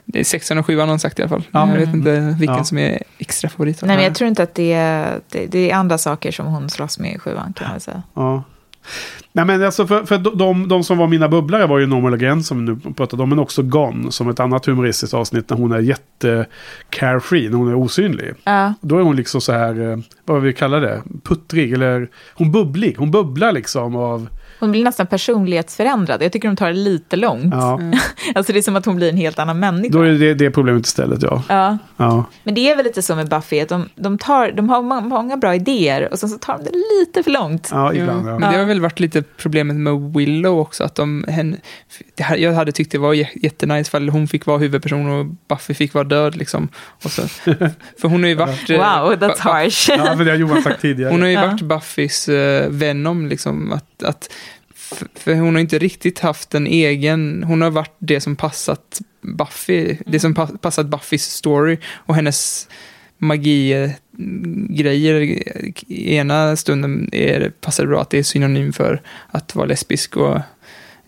[0.06, 1.44] Det är sexan och sjuan har han sagt i alla fall.
[1.52, 1.70] Ja.
[1.70, 2.64] Jag vet inte vilken Ja.
[2.64, 3.82] som är extra favorit.
[3.82, 5.20] Nej, men jag tror inte att det är...
[5.30, 8.04] Det, det är andra saker som hon slåss med i sjuan, kan man säga.
[8.14, 8.44] Ja.
[9.36, 12.44] Nej men alltså för, för de- de, som var mina bubblare var ju Normal Again
[12.44, 13.30] som vi nu pratade om.
[13.30, 16.46] Men också Gone som ett annat humoristiskt avsnitt när hon är jätte
[16.90, 18.34] carefree, när hon är osynlig.
[18.44, 18.74] Ja.
[18.82, 22.96] Då är hon liksom så här, eh, vad vi kallar det, puttrig eller hon bubblig.
[22.98, 24.28] Hon bubblar liksom av,
[24.60, 26.22] Hon blir nästan personlighetsförändrad.
[26.24, 27.54] Jag tycker de tar det lite långt.
[27.54, 27.80] ja.
[28.36, 29.94] Alltså det är som att hon blir en helt annan människa.
[29.94, 31.44] Då är det det problemet istället ja.
[31.50, 31.78] Ja.
[31.98, 32.26] ja.
[32.44, 35.02] Men det är väl lite så med Buffy, att de, de, tar, de har må-
[35.02, 37.70] många bra idéer och sen så tar de det lite för långt.
[37.72, 38.40] Ja, ibland ja.
[38.40, 40.84] Men det har väl varit lite problemet med Willow också.
[40.84, 41.58] Att de, hen,
[42.18, 45.26] det här, jag hade tyckt det var jä- jättenice ifall hon fick vara huvudperson och
[45.50, 46.36] Buffy fick vara död.
[46.36, 46.70] Liksom.
[47.04, 47.22] Och så,
[48.02, 48.70] för hon har ju varit...
[48.70, 49.90] eh, Wow, that's Bu- Bu- harsh.
[49.98, 51.12] Ja, för det har Johan sagt tidigare.
[51.12, 51.46] Hon har ju Ja.
[51.48, 53.72] varit Buffys uh, Venom, liksom.
[53.74, 54.30] Att, att,
[55.16, 57.44] för hon har inte riktigt haft en egen...
[57.48, 59.98] Hon har varit det som passat Buffy.
[60.06, 61.78] Det som pa- passat Buffys story.
[61.94, 62.68] Och hennes
[63.18, 65.22] magi-grejer
[65.88, 70.18] i ena stunden är, passar det bra att det är synonym för att vara lesbisk
[70.18, 70.36] och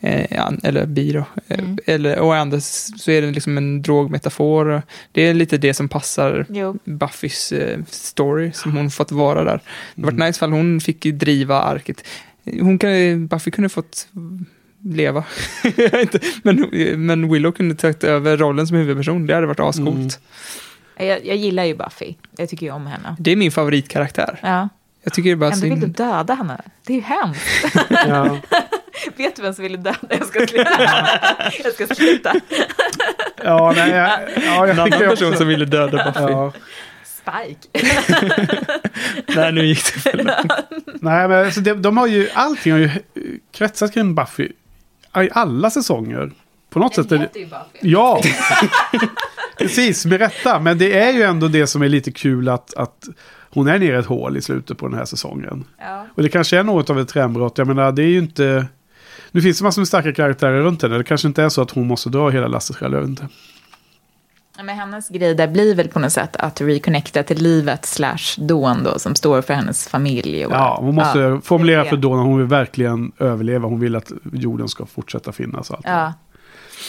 [0.01, 1.19] eh, eller bi då.
[1.47, 1.77] Eh, Mm.
[1.85, 4.81] Eller, och andra så är det liksom en drogmetafor.
[5.11, 6.77] Det är lite det som passar Jo.
[6.85, 9.61] Buffys eh, story som hon fått vara där.
[9.95, 10.27] Det var Mm.
[10.27, 12.03] nice fall hon fick driva arket.
[12.45, 14.07] Hon kan, Buffy kunde fått
[14.83, 15.23] leva.
[16.43, 16.69] Men,
[17.05, 19.27] men Willow kunde tagit över rollen som huvudperson.
[19.27, 20.19] Det hade varit ascoolt.
[20.97, 21.09] Mm.
[21.09, 22.13] Jag, jag gillar ju Buffy.
[22.37, 23.15] Jag tycker ju om henne.
[23.19, 24.39] Det är min favoritkaraktär.
[24.43, 24.69] Ja.
[25.03, 26.61] Jag tycker det bara Ändå vill du döda henne.
[26.85, 27.65] Det är ju hemskt.
[28.07, 28.37] Ja.
[29.17, 29.97] Vet du vem som ville döda?
[30.09, 31.07] Jag ska sluta.
[31.63, 32.33] jag ska sluta.
[33.43, 34.09] Ja, nej, jag,
[34.45, 36.31] ja, En jag tycker annan person som ville döda Buffy.
[36.31, 36.53] Ja.
[37.25, 37.87] Spike.
[39.35, 40.51] Nej, nu gick det för långt.
[40.85, 42.89] Nej, men alltså, de, de har ju, allting har ju
[43.51, 44.51] kretsat kring Buffy
[45.23, 46.31] i alla säsonger.
[46.69, 47.39] På något sätt är det...
[47.39, 47.79] ju Buffy.
[47.81, 48.21] Ja!
[49.57, 50.59] Precis, berätta.
[50.59, 53.07] Men det är ju ändå det som är lite kul att, att
[53.49, 55.63] hon är nere i ett hål i slutet på den här säsongen.
[55.79, 56.07] Ja.
[56.15, 57.57] Och det kanske är något av ett trendbrott.
[57.57, 58.65] Jag menar, det är ju inte...
[59.31, 60.97] Nu finns det massor med starka karaktärer runt henne.
[60.97, 62.93] Det kanske inte är så att hon måste dra hela lasset själv.
[62.93, 63.27] Jag vet inte.
[64.57, 68.83] Men hennes grej där blir väl på något sätt att reconnecta till livet slash Dawn
[68.83, 70.45] då, som står för hennes familj.
[70.45, 71.97] Och, Ja, hon måste Ja, formulera det för.
[71.97, 72.21] Donna.
[72.21, 73.67] Hon vill verkligen överleva.
[73.67, 75.69] Hon vill att jorden ska fortsätta finnas.
[75.69, 75.85] Och allt.
[75.87, 76.13] Ja.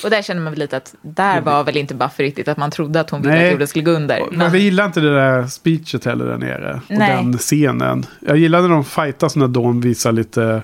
[0.05, 2.71] Och där känner man väl lite att där var väl inte Buffy riktigt, att man
[2.71, 3.47] trodde att hon ville Nej.
[3.47, 4.23] att jorden skulle gå under.
[4.31, 6.81] Men jag gillar inte det där speechet heller där nere.
[6.89, 7.17] Och Nej.
[7.17, 8.07] den scenen.
[8.21, 10.63] Jag gillar när de fightas när Dawn visar lite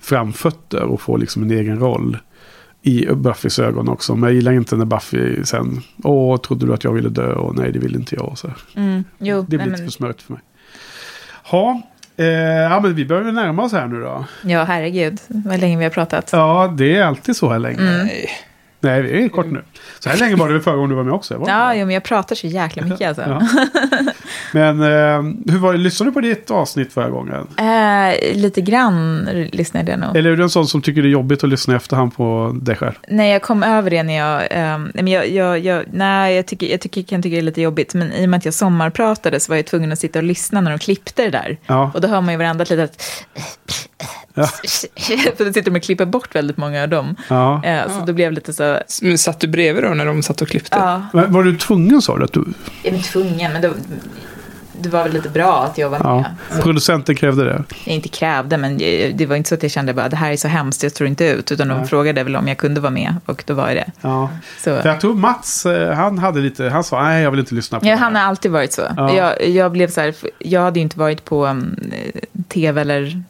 [0.00, 2.18] framfötter och får liksom en egen roll.
[2.88, 4.16] I Buffys ögon också.
[4.16, 7.32] Men jag gillar inte när Buffy sen, åh, trodde du att jag ville dö?
[7.32, 8.38] Och nej, det vill inte jag.
[8.38, 8.50] Så.
[8.76, 10.42] Mm, jo, Det blir lite men, för smörigt för mig.
[11.44, 11.82] Ha,
[12.16, 14.24] eh, ja, men vi börjar väl närma oss här nu då.
[14.42, 16.30] ja, herregud, vad länge vi har pratat.
[16.32, 17.80] Ja, det är alltid så här länge.
[17.80, 18.08] Mm.
[18.80, 19.02] Nej.
[19.02, 19.62] Det är kort nu.
[19.98, 21.38] Så här länge var det väl förra gången du var med också?
[21.38, 23.22] Var Ja, jo, men jag pratar så jäkla mycket alltså.
[23.22, 23.48] Ja.
[24.52, 27.46] Men eh, hur var det, lyssnade du på ditt avsnitt förra gången?
[27.56, 30.16] Eh, lite grann lyssnade jag nog.
[30.16, 32.56] Eller är du en sån som tycker det är jobbigt att lyssna i efterhand på
[32.62, 32.92] dig själv?
[33.08, 34.42] Nej, jag kom över det när jag...
[34.94, 37.62] nej, men jag, jag, jag, nej, jag, tycker, jag tycker, kan tycka det är lite
[37.62, 37.94] jobbigt.
[37.94, 40.60] Men i och med att jag sommarpratade så var jag tvungen att sitta och lyssna
[40.60, 41.58] när de klippte det där.
[41.66, 41.90] Ja.
[41.94, 43.02] Och då hör man ju varandra litet...
[44.38, 44.46] Ja.
[45.36, 47.16] För då sitter de och klipper bort väldigt många av dem.
[47.28, 47.64] ja.
[47.64, 48.78] Eh, så då blev det lite så...
[49.02, 50.76] Men satt du bredvid då när de satt och klippte?
[50.78, 52.24] Ja, Men Var du tvungen sa du?
[52.24, 52.44] Att du,
[52.82, 53.70] jag var tvungen, men då,
[54.80, 56.16] det var väl lite bra att jag var ja.
[56.50, 56.62] med.
[56.62, 57.64] Producenten krävde det.
[57.84, 58.78] Jag inte krävde, men
[59.14, 61.08] det var inte så att jag kände bara det här är så hemskt, jag tror
[61.08, 61.52] inte ut.
[61.52, 61.86] Utan de Nej.
[61.86, 63.90] frågade väl om jag kunde vara med och då var jag det.
[64.00, 64.30] Ja.
[64.64, 64.76] Så.
[64.82, 67.80] För jag tror Mats, eh, han hade lite, han sa nej jag vill inte lyssna
[67.80, 68.04] på Ja, det här.
[68.04, 68.82] han har alltid varit så.
[68.96, 69.14] Ja.
[69.14, 71.76] Jag, jag blev så här, jag hade ju inte varit på um,
[72.48, 73.22] tv eller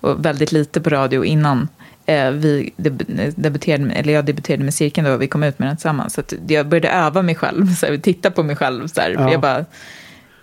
[0.00, 1.68] och väldigt lite på radio innan.
[2.06, 5.68] Eh, vi deb- debuterade, eller jag debuterade med cirkeln då, och vi kom ut med
[5.68, 6.14] den tillsammans.
[6.14, 8.86] Så att jag började öva mig själv, så här, titta på mig själv.
[8.86, 9.32] Så här, för Ja.
[9.32, 9.64] jag bara,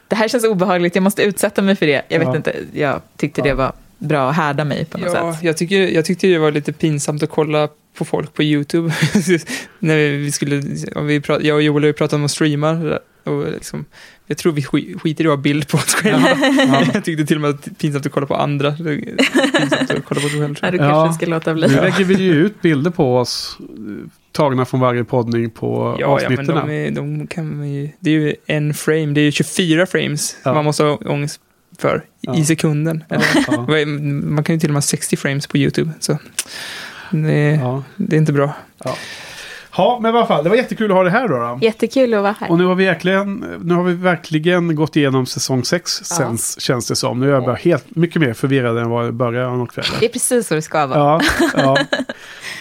[0.07, 2.01] det här känns obehagligt, jag måste utsätta mig för det.
[2.07, 2.35] Jag vet Ja.
[2.35, 5.43] inte, jag tyckte det var bra att härda mig på något Ja, sätt.
[5.43, 8.93] jag, tycker, jag tyckte det var lite pinsamt att kolla på folk på YouTube.
[9.79, 10.61] När vi skulle,
[10.95, 12.99] om vi prat, jag och Joel har ju pratat om att streama.
[13.23, 13.85] Och liksom,
[14.27, 16.29] jag tror vi sk- skiter i att ha bild på oss själva.
[16.93, 18.71] jag tyckte till och med att det är pinsamt att kolla på andra.
[18.71, 20.55] Pinsamt att kolla på sig själv.
[20.61, 20.89] Ja, du Ja.
[21.03, 21.67] kanske ska låta bli.
[21.67, 23.57] Nu lägger vi ju ut bilder på oss.
[24.31, 26.55] Tagna från varje poddning på Ja, ja, men avsnitten.
[26.67, 29.85] de, är, de kan man ju, det är ju en frame, det är ju 24
[29.85, 30.53] frames Ja.
[30.53, 31.41] man måste ha ångest
[31.79, 32.35] för Ja.
[32.37, 33.03] i sekunden.
[33.09, 35.91] ja, ja, Man kan ju till och med ha 60 frames på YouTube.
[35.99, 36.17] Så
[37.11, 37.83] det, ja.
[37.95, 38.53] det är inte bra.
[39.77, 40.43] Ja, men i alla fall.
[40.43, 41.37] Det var jättekul att ha det här då.
[41.37, 41.59] då.
[41.61, 42.51] Jättekul att vara här.
[42.51, 46.87] Och nu har, vi verkligen, nu har vi verkligen gått igenom säsong 6 sen, känns
[46.87, 47.19] det som.
[47.19, 49.91] Nu är jag bara helt mycket mer förvirrad än vad jag började av kvällen.
[49.99, 50.99] Det är precis så det ska vara.
[50.99, 51.21] Ja,
[51.55, 51.77] ja.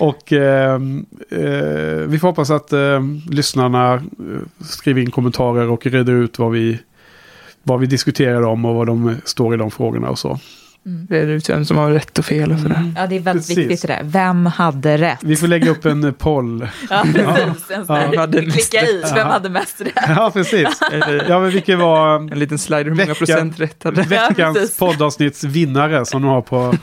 [0.00, 4.00] Och ehm, eh, vi får hoppas att eh, lyssnarna eh,
[4.60, 6.78] skriver in kommentarer och reder ut vad vi,
[7.62, 10.38] vad vi diskuterar om och vad de står i de frågorna och så.
[11.08, 12.92] Reda ut vem som har rätt och fel och sådär.
[12.97, 13.58] Ja, det är väldigt Precis.
[13.58, 14.00] viktigt det där.
[14.05, 15.18] Vem hade rätt?
[15.23, 16.68] Vi får lägga upp en eh, poll.
[16.90, 17.70] Ja, precis.
[17.70, 19.16] En sån Ja, där, hade mest klicka i, rätt.
[19.16, 19.92] vem hade mest rätt?
[20.08, 20.68] Ja, precis.
[21.28, 24.02] Ja, men vilket var en liten slider hur många Veckan- procent rätt hade.
[24.02, 24.78] veckans precis.
[24.78, 26.74] poddavsnitts vinnare som de har på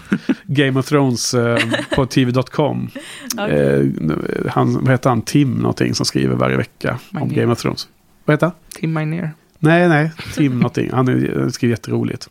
[0.43, 1.57] Game of Thrones eh,
[1.95, 2.89] på tv.com.
[3.37, 3.91] Okej.
[4.01, 5.21] Eh, han, vad heter han?
[5.21, 7.35] Tim någonting som skriver varje vecka om Magné.
[7.35, 7.87] Game of Thrones.
[8.25, 8.55] Vad heter han?
[8.75, 9.31] Tim Minear.
[9.59, 10.11] Nej, nej.
[10.35, 10.89] Tim någonting.
[10.93, 12.29] Han är- han skriver jätteroligt.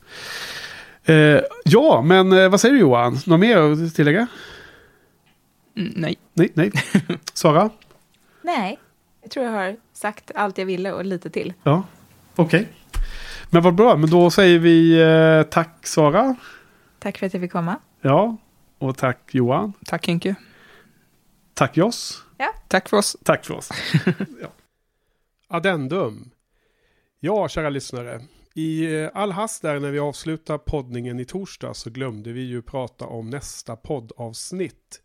[1.05, 3.19] Eh, ja, men eh, vad säger du Johan?
[3.27, 4.27] Något mer att tillägga?
[5.77, 6.19] Mm, nej.
[6.33, 6.73] Nej, nej.
[7.33, 7.71] Sara?
[8.43, 8.79] Nej,
[9.23, 11.53] jag tror jag har sagt allt jag ville och lite till.
[11.63, 11.83] Ja,
[12.37, 12.69] okej.
[13.51, 16.37] Men vad bra, men då säger vi eh, tack Sara.
[16.99, 17.77] Tack för att jag fick komma.
[18.01, 18.37] Ja,
[18.79, 19.73] och tack Johan.
[19.87, 20.35] Tack Henke.
[21.55, 22.23] Tack Joss.
[22.69, 23.17] Tack för oss.
[23.25, 23.71] Tack för oss.
[24.41, 24.49] ja.
[25.49, 26.31] Addendum.
[27.21, 28.21] Ja, kära lyssnare.
[28.55, 32.63] I eh, all hast där när vi avslutar poddningen i torsdag så glömde vi ju
[32.63, 35.03] prata om nästa poddavsnitt.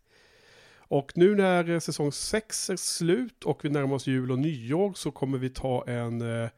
[0.78, 4.92] Och nu när eh, säsong 6 är slut och vi närmar oss jul och nyår
[4.94, 6.48] så kommer vi ta en, eh,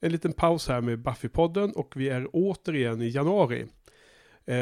[0.00, 3.66] en liten paus här med Buffy-podden och vi är återigen i januari.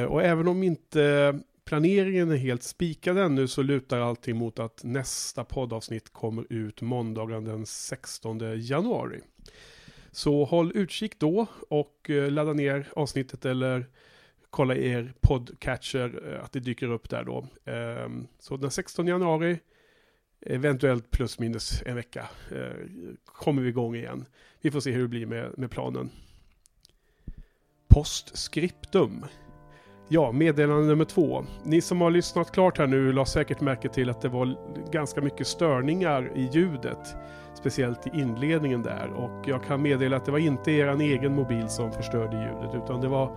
[0.09, 1.35] Och även om inte
[1.65, 7.45] planeringen är helt spikad ännu så lutar allting mot att nästa poddavsnitt kommer ut måndagen
[7.45, 9.21] den 16 januari.
[10.11, 13.87] Så håll utkik då och eh, ladda ner avsnittet eller
[14.51, 17.47] kolla i er podcatcher eh, att det dyker upp där då.
[17.65, 19.59] Ehm, så den 16 januari,
[20.41, 22.87] eventuellt plus minus en vecka, eh,
[23.25, 24.25] kommer vi igång igen.
[24.61, 26.11] Vi får se hur det blir med, med planen.
[27.89, 29.25] Postscriptum.
[30.09, 31.45] Ja, meddelande nummer två.
[31.65, 34.57] Ni som har lyssnat klart här nu la säkert märke till att det var
[34.93, 37.17] ganska mycket störningar i ljudet.
[37.59, 39.11] Speciellt i inledningen där.
[39.15, 42.75] Och jag kan meddela att det var inte er egen mobil som förstörde ljudet.
[42.85, 43.31] Utan det var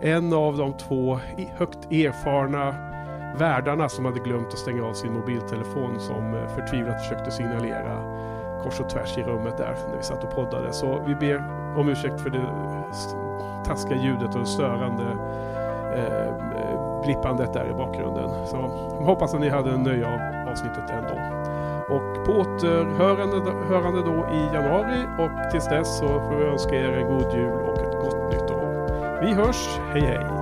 [0.00, 2.74] en av de två e-, högt erfarna
[3.38, 8.02] värdarna som hade glömt att stänga av sin mobiltelefon som eh, förtvivlat försökte signalera
[8.62, 10.72] kors och tvärs i rummet där när vi satt och poddade.
[10.72, 11.36] Så vi ber
[11.76, 12.46] om ursäkt för det
[13.64, 15.04] taskiga ljudet och det störande
[15.94, 18.46] eh, eh, blippandet där i bakgrunden.
[18.46, 18.56] Så
[19.04, 21.17] hoppas att ni hade en nöje av avsnittet ändå.
[21.88, 26.92] Och på återhörande hörande då i januari och tills dess så får vi önska er
[26.92, 29.20] en god jul och ett gott nytt år.
[29.20, 30.37] Vi hörs, hej hej!